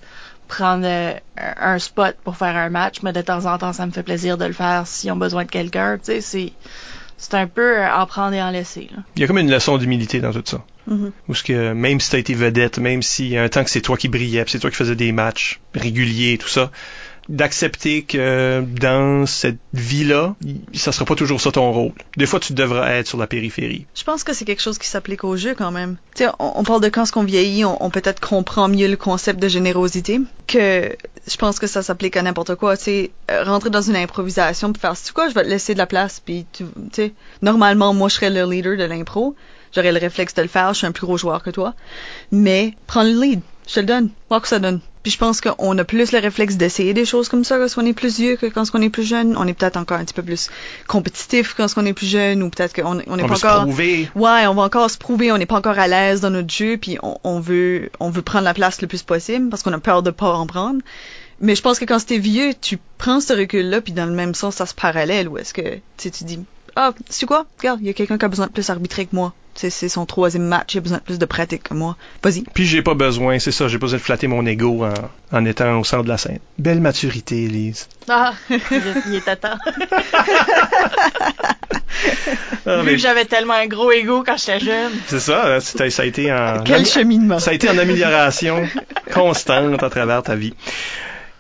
prendre 0.49 0.87
euh, 0.87 1.15
un 1.37 1.79
spot 1.79 2.17
pour 2.25 2.37
faire 2.37 2.57
un 2.57 2.71
match, 2.71 3.03
mais 3.03 3.13
de 3.13 3.21
temps 3.21 3.45
en 3.45 3.59
temps, 3.59 3.73
ça 3.73 3.87
me 3.87 3.93
fait 3.93 4.03
plaisir 4.03 4.39
de 4.39 4.47
le 4.47 4.53
faire 4.53 4.87
s'ils 4.87 5.13
ont 5.13 5.17
besoin 5.17 5.45
de 5.45 5.51
quelqu'un. 5.51 5.99
Tu 5.99 6.05
sais, 6.05 6.21
c'est 6.21 6.53
c'est 7.19 7.35
un 7.35 7.47
peu 7.47 7.85
en 7.85 8.07
prendre 8.07 8.33
et 8.33 8.43
en 8.43 8.51
laisser. 8.51 8.89
Là. 8.91 9.03
Il 9.15 9.21
y 9.21 9.25
a 9.25 9.27
comme 9.27 9.37
une 9.37 9.51
leçon 9.51 9.77
d'humilité 9.77 10.21
dans 10.21 10.33
tout 10.33 10.43
ça. 10.45 10.65
Mhm. 10.91 11.13
Où 11.29 11.35
ce 11.35 11.43
que 11.43 11.73
même 11.73 12.01
si 12.01 12.11
t'as 12.11 12.19
été 12.19 12.35
vedette, 12.35 12.79
même 12.79 13.03
s'il 13.03 13.29
y 13.29 13.39
a 13.39 13.43
un 13.43 13.49
temps 13.49 13.65
que 13.65 13.71
c'est 13.71 13.81
toi 13.81 13.97
qui 13.97 14.09
brillais, 14.09 14.45
puis 14.45 14.53
c'est 14.53 14.59
toi 14.59 14.71
qui 14.71 14.77
faisais 14.77 14.97
des 14.97 15.13
matchs 15.13 15.61
réguliers, 15.75 16.37
tout 16.37 16.49
ça, 16.49 16.71
d'accepter 17.29 18.03
que 18.03 18.65
dans 18.81 19.25
cette 19.25 19.59
vie-là, 19.73 20.35
ça 20.75 20.91
sera 20.91 21.05
pas 21.05 21.15
toujours 21.15 21.41
ça 21.41 21.53
ton 21.53 21.71
rôle. 21.71 21.93
Des 22.17 22.27
fois, 22.27 22.41
tu 22.41 22.55
devras 22.55 22.91
être 22.91 23.07
sur 23.07 23.19
la 23.19 23.29
périphérie. 23.29 23.87
Je 23.95 24.03
pense 24.03 24.25
que 24.25 24.33
c'est 24.33 24.45
quelque 24.45 24.63
chose 24.63 24.79
qui 24.79 24.89
s'applique 24.89 25.23
au 25.23 25.37
jeu 25.37 25.55
quand 25.55 25.71
même. 25.71 25.97
Tu 26.17 26.25
sais, 26.25 26.31
on, 26.41 26.53
on 26.57 26.65
parle 26.65 26.81
de 26.81 26.89
quand 26.89 27.07
ce 27.07 27.13
qu'on 27.13 27.23
vieillit, 27.23 27.65
on, 27.65 27.83
on 27.83 27.91
peut-être 27.91 28.21
comprend 28.21 28.69
mieux 28.69 28.89
le 28.89 28.97
concept 28.97 29.41
de 29.41 29.47
générosité. 29.47 30.21
Que 30.49 30.97
je 31.29 31.37
pense 31.37 31.61
que 31.61 31.69
ça 31.69 31.83
s'applique 31.83 32.17
à 32.17 32.23
n'importe 32.23 32.57
quoi. 32.57 32.77
Tu 32.77 32.85
sais, 32.85 33.11
euh, 33.31 33.45
rentrer 33.45 33.71
dans 33.71 33.83
une 33.83 33.97
improvisation 33.97 34.73
puis 34.73 34.81
faire, 34.81 34.97
c'est 34.97 35.13
quoi, 35.13 35.29
je 35.29 35.35
vais 35.35 35.45
te 35.45 35.49
laisser 35.49 35.75
de 35.75 35.79
la 35.79 35.87
place. 35.87 36.21
Puis 36.25 36.47
tu 36.53 36.65
tu 36.65 36.73
sais, 36.93 37.13
normalement 37.43 37.95
moi 37.95 38.09
je 38.09 38.15
serais 38.15 38.31
le 38.31 38.45
leader 38.51 38.77
de 38.77 38.85
l'impro, 38.85 39.37
j'aurais 39.75 39.93
le 39.93 39.99
réflexe 39.99 40.35
de 40.35 40.43
le 40.43 40.49
faire. 40.49 40.73
Je 40.73 40.79
suis 40.79 40.87
un 40.87 40.93
plus 40.93 41.07
gros 41.07 41.17
joueur 41.17 41.43
que 41.43 41.51
toi, 41.51 41.75
mais 42.31 42.75
prends 42.87 43.03
le 43.03 43.21
lead, 43.21 43.41
je 43.67 43.75
te 43.75 43.81
le 43.81 43.87
donne, 43.87 44.11
voir 44.29 44.43
que 44.43 44.49
ça 44.49 44.59
donne. 44.59 44.81
Puis 45.03 45.13
je 45.13 45.19
pense 45.19 45.41
qu'on 45.41 45.79
a 45.79 45.85
plus 45.85 46.13
le 46.13 46.19
réflexe 46.19 46.57
d'essayer 46.57 46.93
des 46.93 47.07
choses 47.07 47.31
comme 47.31 47.43
ça 47.43 47.57
quand 47.57 47.83
on 47.83 47.87
est 47.87 47.95
plus 47.95 48.19
vieux 48.19 48.37
que 48.37 48.47
quand 48.47 48.65
on 48.75 48.83
est 48.83 48.91
plus 48.91 49.05
jeune. 49.05 49.35
On 49.37 49.47
est 49.47 49.55
peut-être 49.55 49.79
encore 49.79 49.99
un 49.99 50.05
petit 50.05 50.13
peu 50.13 50.23
plus 50.23 50.51
compétitif 50.87 51.55
quand 51.55 51.67
on 51.77 51.87
est 51.87 51.95
plus 51.95 52.07
jeune 52.07 52.43
ou 52.43 52.51
peut-être 52.51 52.75
qu'on 52.75 53.01
on 53.07 53.17
n'est 53.17 53.23
On 53.25 53.29
pas 53.29 53.37
encore 53.37 53.63
prouver. 53.63 54.11
Ouais, 54.15 54.47
on 54.47 54.55
va 54.55 54.63
encore 54.63 54.91
se 54.91 54.99
prouver, 54.99 55.33
on 55.33 55.39
n'est 55.39 55.47
pas 55.47 55.57
encore 55.57 55.79
à 55.79 55.89
l'aise 55.89 56.21
dans 56.21 56.29
notre 56.29 56.53
jeu, 56.53 56.77
puis 56.77 56.99
on, 57.03 57.17
on 57.25 57.41
veut 57.41 57.91
on 57.99 58.11
veut 58.11 58.21
prendre 58.21 58.45
la 58.45 58.53
place 58.53 58.83
le 58.83 58.89
plus 58.89 59.03
possible 59.03 59.49
parce 59.49 59.63
qu'on 59.63 59.73
a 59.73 59.79
peur 59.79 60.03
de 60.03 60.11
pas 60.11 60.35
en 60.35 60.47
prendre. 60.47 60.81
Mais 61.41 61.55
je 61.55 61.63
pense 61.63 61.79
que 61.79 61.87
quand 61.87 62.05
t'es 62.05 62.19
vieux, 62.19 62.53
tu 62.61 62.79
prends 62.99 63.21
ce 63.21 63.33
recul-là, 63.33 63.81
puis 63.81 63.95
dans 63.95 64.05
le 64.05 64.13
même 64.13 64.35
sens, 64.35 64.57
ça 64.57 64.67
se 64.67 64.75
parallèle, 64.75 65.27
où 65.29 65.39
est-ce 65.39 65.55
que 65.55 65.79
tu 65.97 66.11
dis 66.25 66.41
ah, 66.77 66.93
c'est 67.09 67.27
quoi? 67.27 67.47
Regarde, 67.59 67.81
il 67.81 67.87
y 67.87 67.91
a 67.91 67.93
quelqu'un 67.93 68.19
qui 68.19 68.25
a 68.25 68.29
besoin 68.29 68.47
de 68.47 68.53
plus 68.53 68.69
arbitrer 68.71 69.07
que 69.07 69.17
moi. 69.17 69.33
C'est 69.69 69.89
son 69.91 70.07
troisième 70.07 70.45
match, 70.47 70.75
il 70.75 70.79
a 70.79 70.81
besoin 70.81 70.99
de 70.99 71.03
plus 71.03 71.19
de 71.19 71.25
pratique 71.27 71.65
que 71.65 71.75
moi. 71.75 71.97
Vas-y. 72.23 72.43
Puis 72.55 72.65
j'ai 72.67 72.81
pas 72.81 72.95
besoin, 72.95 73.39
c'est 73.39 73.53
ça, 73.53 73.69
j'ai 73.69 73.79
pas 73.79 73.83
besoin 73.87 73.99
de 73.99 74.03
flatter 74.03 74.27
mon 74.27 74.47
ego 74.47 74.85
en, 74.85 74.95
en 75.37 75.45
étant 75.45 75.79
au 75.79 75.85
centre 75.85 76.05
de 76.05 76.09
la 76.09 76.17
scène. 76.19 76.39
Belle 76.59 76.81
maturité, 76.81 77.45
Elise. 77.45 77.89
Ah, 78.09 78.33
il 78.49 78.59
il 79.09 79.15
est 79.17 79.29
à 79.29 79.37
temps. 79.37 79.59
Ah, 82.67 82.77
Vu 82.79 82.85
mais 82.85 82.93
que 82.93 82.99
j'avais 82.99 83.25
tellement 83.25 83.55
un 83.55 83.67
gros 83.67 83.91
ego 83.93 84.23
quand 84.25 84.37
j'étais 84.39 84.61
jeune. 84.61 84.93
c'est 85.07 85.21
ça, 85.21 85.57
hein, 85.57 85.61
ça 85.61 86.03
a 86.03 86.07
été 86.07 86.33
en 86.33 86.63
Quel 86.65 86.87
cheminement. 86.87 87.39
ça 87.39 87.51
a 87.51 87.55
été 87.55 87.69
en 87.69 87.77
amélioration 87.79 88.67
constante 89.13 89.83
à 89.83 89.91
travers 89.91 90.23
ta 90.23 90.37
vie. 90.37 90.55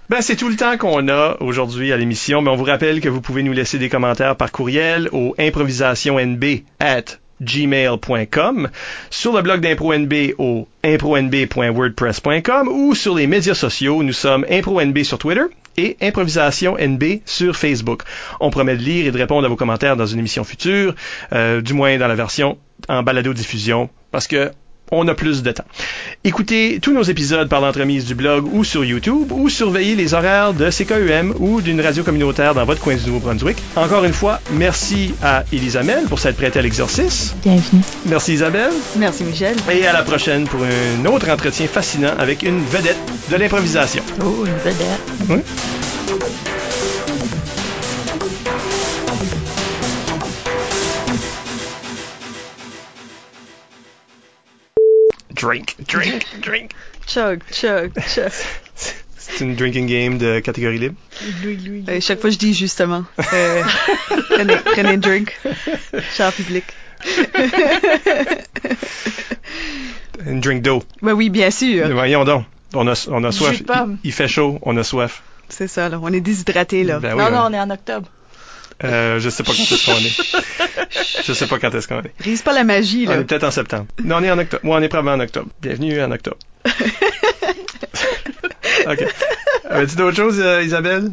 Ben, 0.09 0.21
c'est 0.23 0.37
tout 0.37 0.49
le 0.49 0.57
temps 0.57 0.77
qu'on 0.77 1.09
a 1.09 1.37
aujourd'hui 1.41 1.93
à 1.93 1.97
l'émission, 1.97 2.43
mais 2.43 2.51
on 2.51 2.57
vous 2.57 2.65
rappelle 2.65 3.01
que 3.01 3.09
vous 3.09 3.21
pouvez 3.21 3.43
nous 3.45 3.53
laisser 3.53 3.79
des 3.79 3.89
commentaires 3.89 4.35
par 4.37 4.51
courriel 4.51 5.09
au 5.13 5.35
improvisationnb 5.39 6.45
at 6.81 7.05
gmail.com, 7.41 8.69
sur 9.11 9.33
le 9.33 9.43
blog 9.43 9.61
d'ImproNB 9.61 10.35
au 10.39 10.69
impronb.wordpress.com 10.85 12.69
ou 12.69 12.95
sur 12.95 13.15
les 13.15 13.27
médias 13.27 13.55
sociaux. 13.55 14.03
Nous 14.03 14.13
sommes 14.13 14.45
ImproNB 14.51 15.03
sur 15.03 15.19
Twitter 15.19 15.45
et 15.77 15.97
Improvisation 16.01 16.77
NB 16.79 17.21
sur 17.25 17.57
Facebook. 17.57 18.03
On 18.41 18.51
promet 18.51 18.77
de 18.77 18.83
lire 18.83 19.07
et 19.07 19.11
de 19.11 19.19
répondre 19.19 19.47
à 19.47 19.49
vos 19.49 19.57
commentaires 19.57 19.97
dans 19.97 20.07
une 20.07 20.19
émission 20.19 20.45
future, 20.45 20.95
euh, 21.33 21.61
du 21.61 21.75
moins 21.75 21.99
dans 21.99 22.09
la 22.09 22.15
version 22.15 22.59
en 22.89 23.03
balado-diffusion, 23.03 23.91
parce 24.11 24.27
que 24.27 24.51
on 24.91 25.07
a 25.09 25.15
plus 25.15 25.43
de 25.43 25.51
temps. 25.53 25.65
Écoutez 26.25 26.79
tous 26.81 26.93
nos 26.93 27.03
épisodes 27.03 27.49
par 27.49 27.61
l'entremise 27.61 28.05
du 28.05 28.15
blog 28.15 28.47
ou 28.53 28.65
sur 28.65 28.85
YouTube 28.85 29.33
ou 29.33 29.49
surveillez 29.49 29.97
les 29.97 30.15
horaires 30.15 30.53
de 30.53 30.71
CKUM 30.71 31.35
ou 31.39 31.61
d'une 31.61 31.81
radio 31.81 32.03
communautaire 32.03 32.55
dans 32.55 32.65
votre 32.65 32.81
coin 32.81 32.97
du 32.97 33.07
Nouveau-Brunswick. 33.07 33.57
Encore 33.77 34.05
une 34.05 34.13
fois, 34.13 34.41
merci 34.53 35.15
à 35.23 35.45
Elisabelle 35.53 36.05
pour 36.05 36.19
s'être 36.19 36.37
prêtée 36.37 36.59
à 36.59 36.63
l'exercice. 36.63 37.35
Bienvenue. 37.43 37.83
Merci 38.07 38.35
Isabelle. 38.35 38.73
Merci 38.97 39.25
Michel. 39.25 39.57
Et 39.73 39.87
à 39.87 39.93
la 39.93 40.03
prochaine 40.03 40.45
pour 40.47 40.61
un 40.63 41.05
autre 41.07 41.29
entretien 41.31 41.67
fascinant 41.67 42.13
avec 42.19 42.43
une 42.43 42.63
vedette 42.65 42.99
de 43.31 43.37
l'improvisation. 43.37 44.03
Oh, 44.23 44.45
une 44.47 44.71
vedette. 44.71 45.01
Oui. 45.29 45.39
Drink, 55.41 55.77
drink, 55.89 56.27
drink. 56.43 56.71
Chug, 57.07 57.41
chug, 57.53 57.93
chug. 58.07 58.31
C'est 59.17 59.41
une 59.45 59.55
drinking 59.57 59.87
game 59.87 60.19
de 60.19 60.41
catégorie 60.41 60.79
libre. 60.79 60.97
Louis, 61.43 61.57
Louis. 61.57 61.85
Euh, 61.89 62.01
chaque 62.01 62.21
fois, 62.21 62.31
je 62.31 62.39
dis 62.39 62.53
justement. 62.55 63.05
euh, 63.33 63.63
prenez, 64.31 64.57
prenez 64.57 64.89
un 64.91 64.97
drink. 64.99 65.39
Cher 66.13 66.33
public. 66.33 66.65
Une 70.27 70.41
drink 70.41 70.63
d'eau. 70.63 70.83
Ben 71.03 71.13
oui, 71.13 71.31
bien 71.31 71.51
sûr. 71.51 71.89
Voyons 71.93 72.25
donc. 72.25 72.45
On 72.75 72.87
a, 72.87 73.09
on 73.11 73.25
a 73.25 73.33
soif. 73.33 73.61
Il, 73.69 73.97
il 74.05 74.13
fait 74.13 74.29
chaud, 74.29 74.59
on 74.63 74.77
a 74.77 74.85
soif. 74.85 75.23
C'est 75.49 75.67
ça, 75.67 75.89
là. 75.89 75.99
On 76.01 76.13
est 76.13 76.21
déshydraté, 76.21 76.85
là. 76.85 77.01
Ben 77.01 77.15
oui, 77.15 77.23
non, 77.23 77.29
on- 77.29 77.31
non, 77.33 77.43
on 77.47 77.53
est 77.53 77.61
en 77.61 77.71
octobre. 77.71 78.09
Euh, 78.85 79.19
je 79.21 79.29
sais 79.29 79.43
pas 79.43 79.53
quand 79.53 79.63
est-ce 79.63 79.85
qu'on 79.87 79.99
est. 79.99 81.25
Je 81.27 81.33
sais 81.33 81.47
pas 81.47 81.59
quand 81.59 81.75
est-ce 81.75 81.87
qu'on 81.89 82.01
est. 82.01 82.13
Rise 82.21 82.43
pas 82.43 82.53
la 82.53 82.65
magie, 82.65 83.05
On 83.07 83.11
là. 83.11 83.19
est 83.19 83.25
peut-être 83.25 83.45
en 83.45 83.51
septembre. 83.51 83.87
Non, 84.05 84.17
on 84.17 84.23
est 84.23 84.31
en 84.31 84.39
octobre. 84.39 84.63
Moi, 84.65 84.79
on 84.79 84.83
est 84.83 84.89
probablement 84.89 85.17
en 85.17 85.25
octobre. 85.25 85.49
Bienvenue 85.61 86.03
en 86.03 86.11
octobre. 86.11 86.39
OK. 88.87 89.05
Avais-tu 89.69 89.97
d'autres 89.97 90.17
choses, 90.17 90.41
euh, 90.41 90.63
Isabelle? 90.63 91.11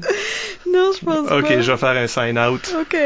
Non, 0.71 0.91
je 0.99 1.05
pense 1.05 1.27
pas. 1.27 1.37
OK, 1.37 1.47
je 1.59 1.71
vais 1.71 1.77
faire 1.77 1.89
un 1.89 2.07
sign-out. 2.07 2.75
OK. 2.79 2.97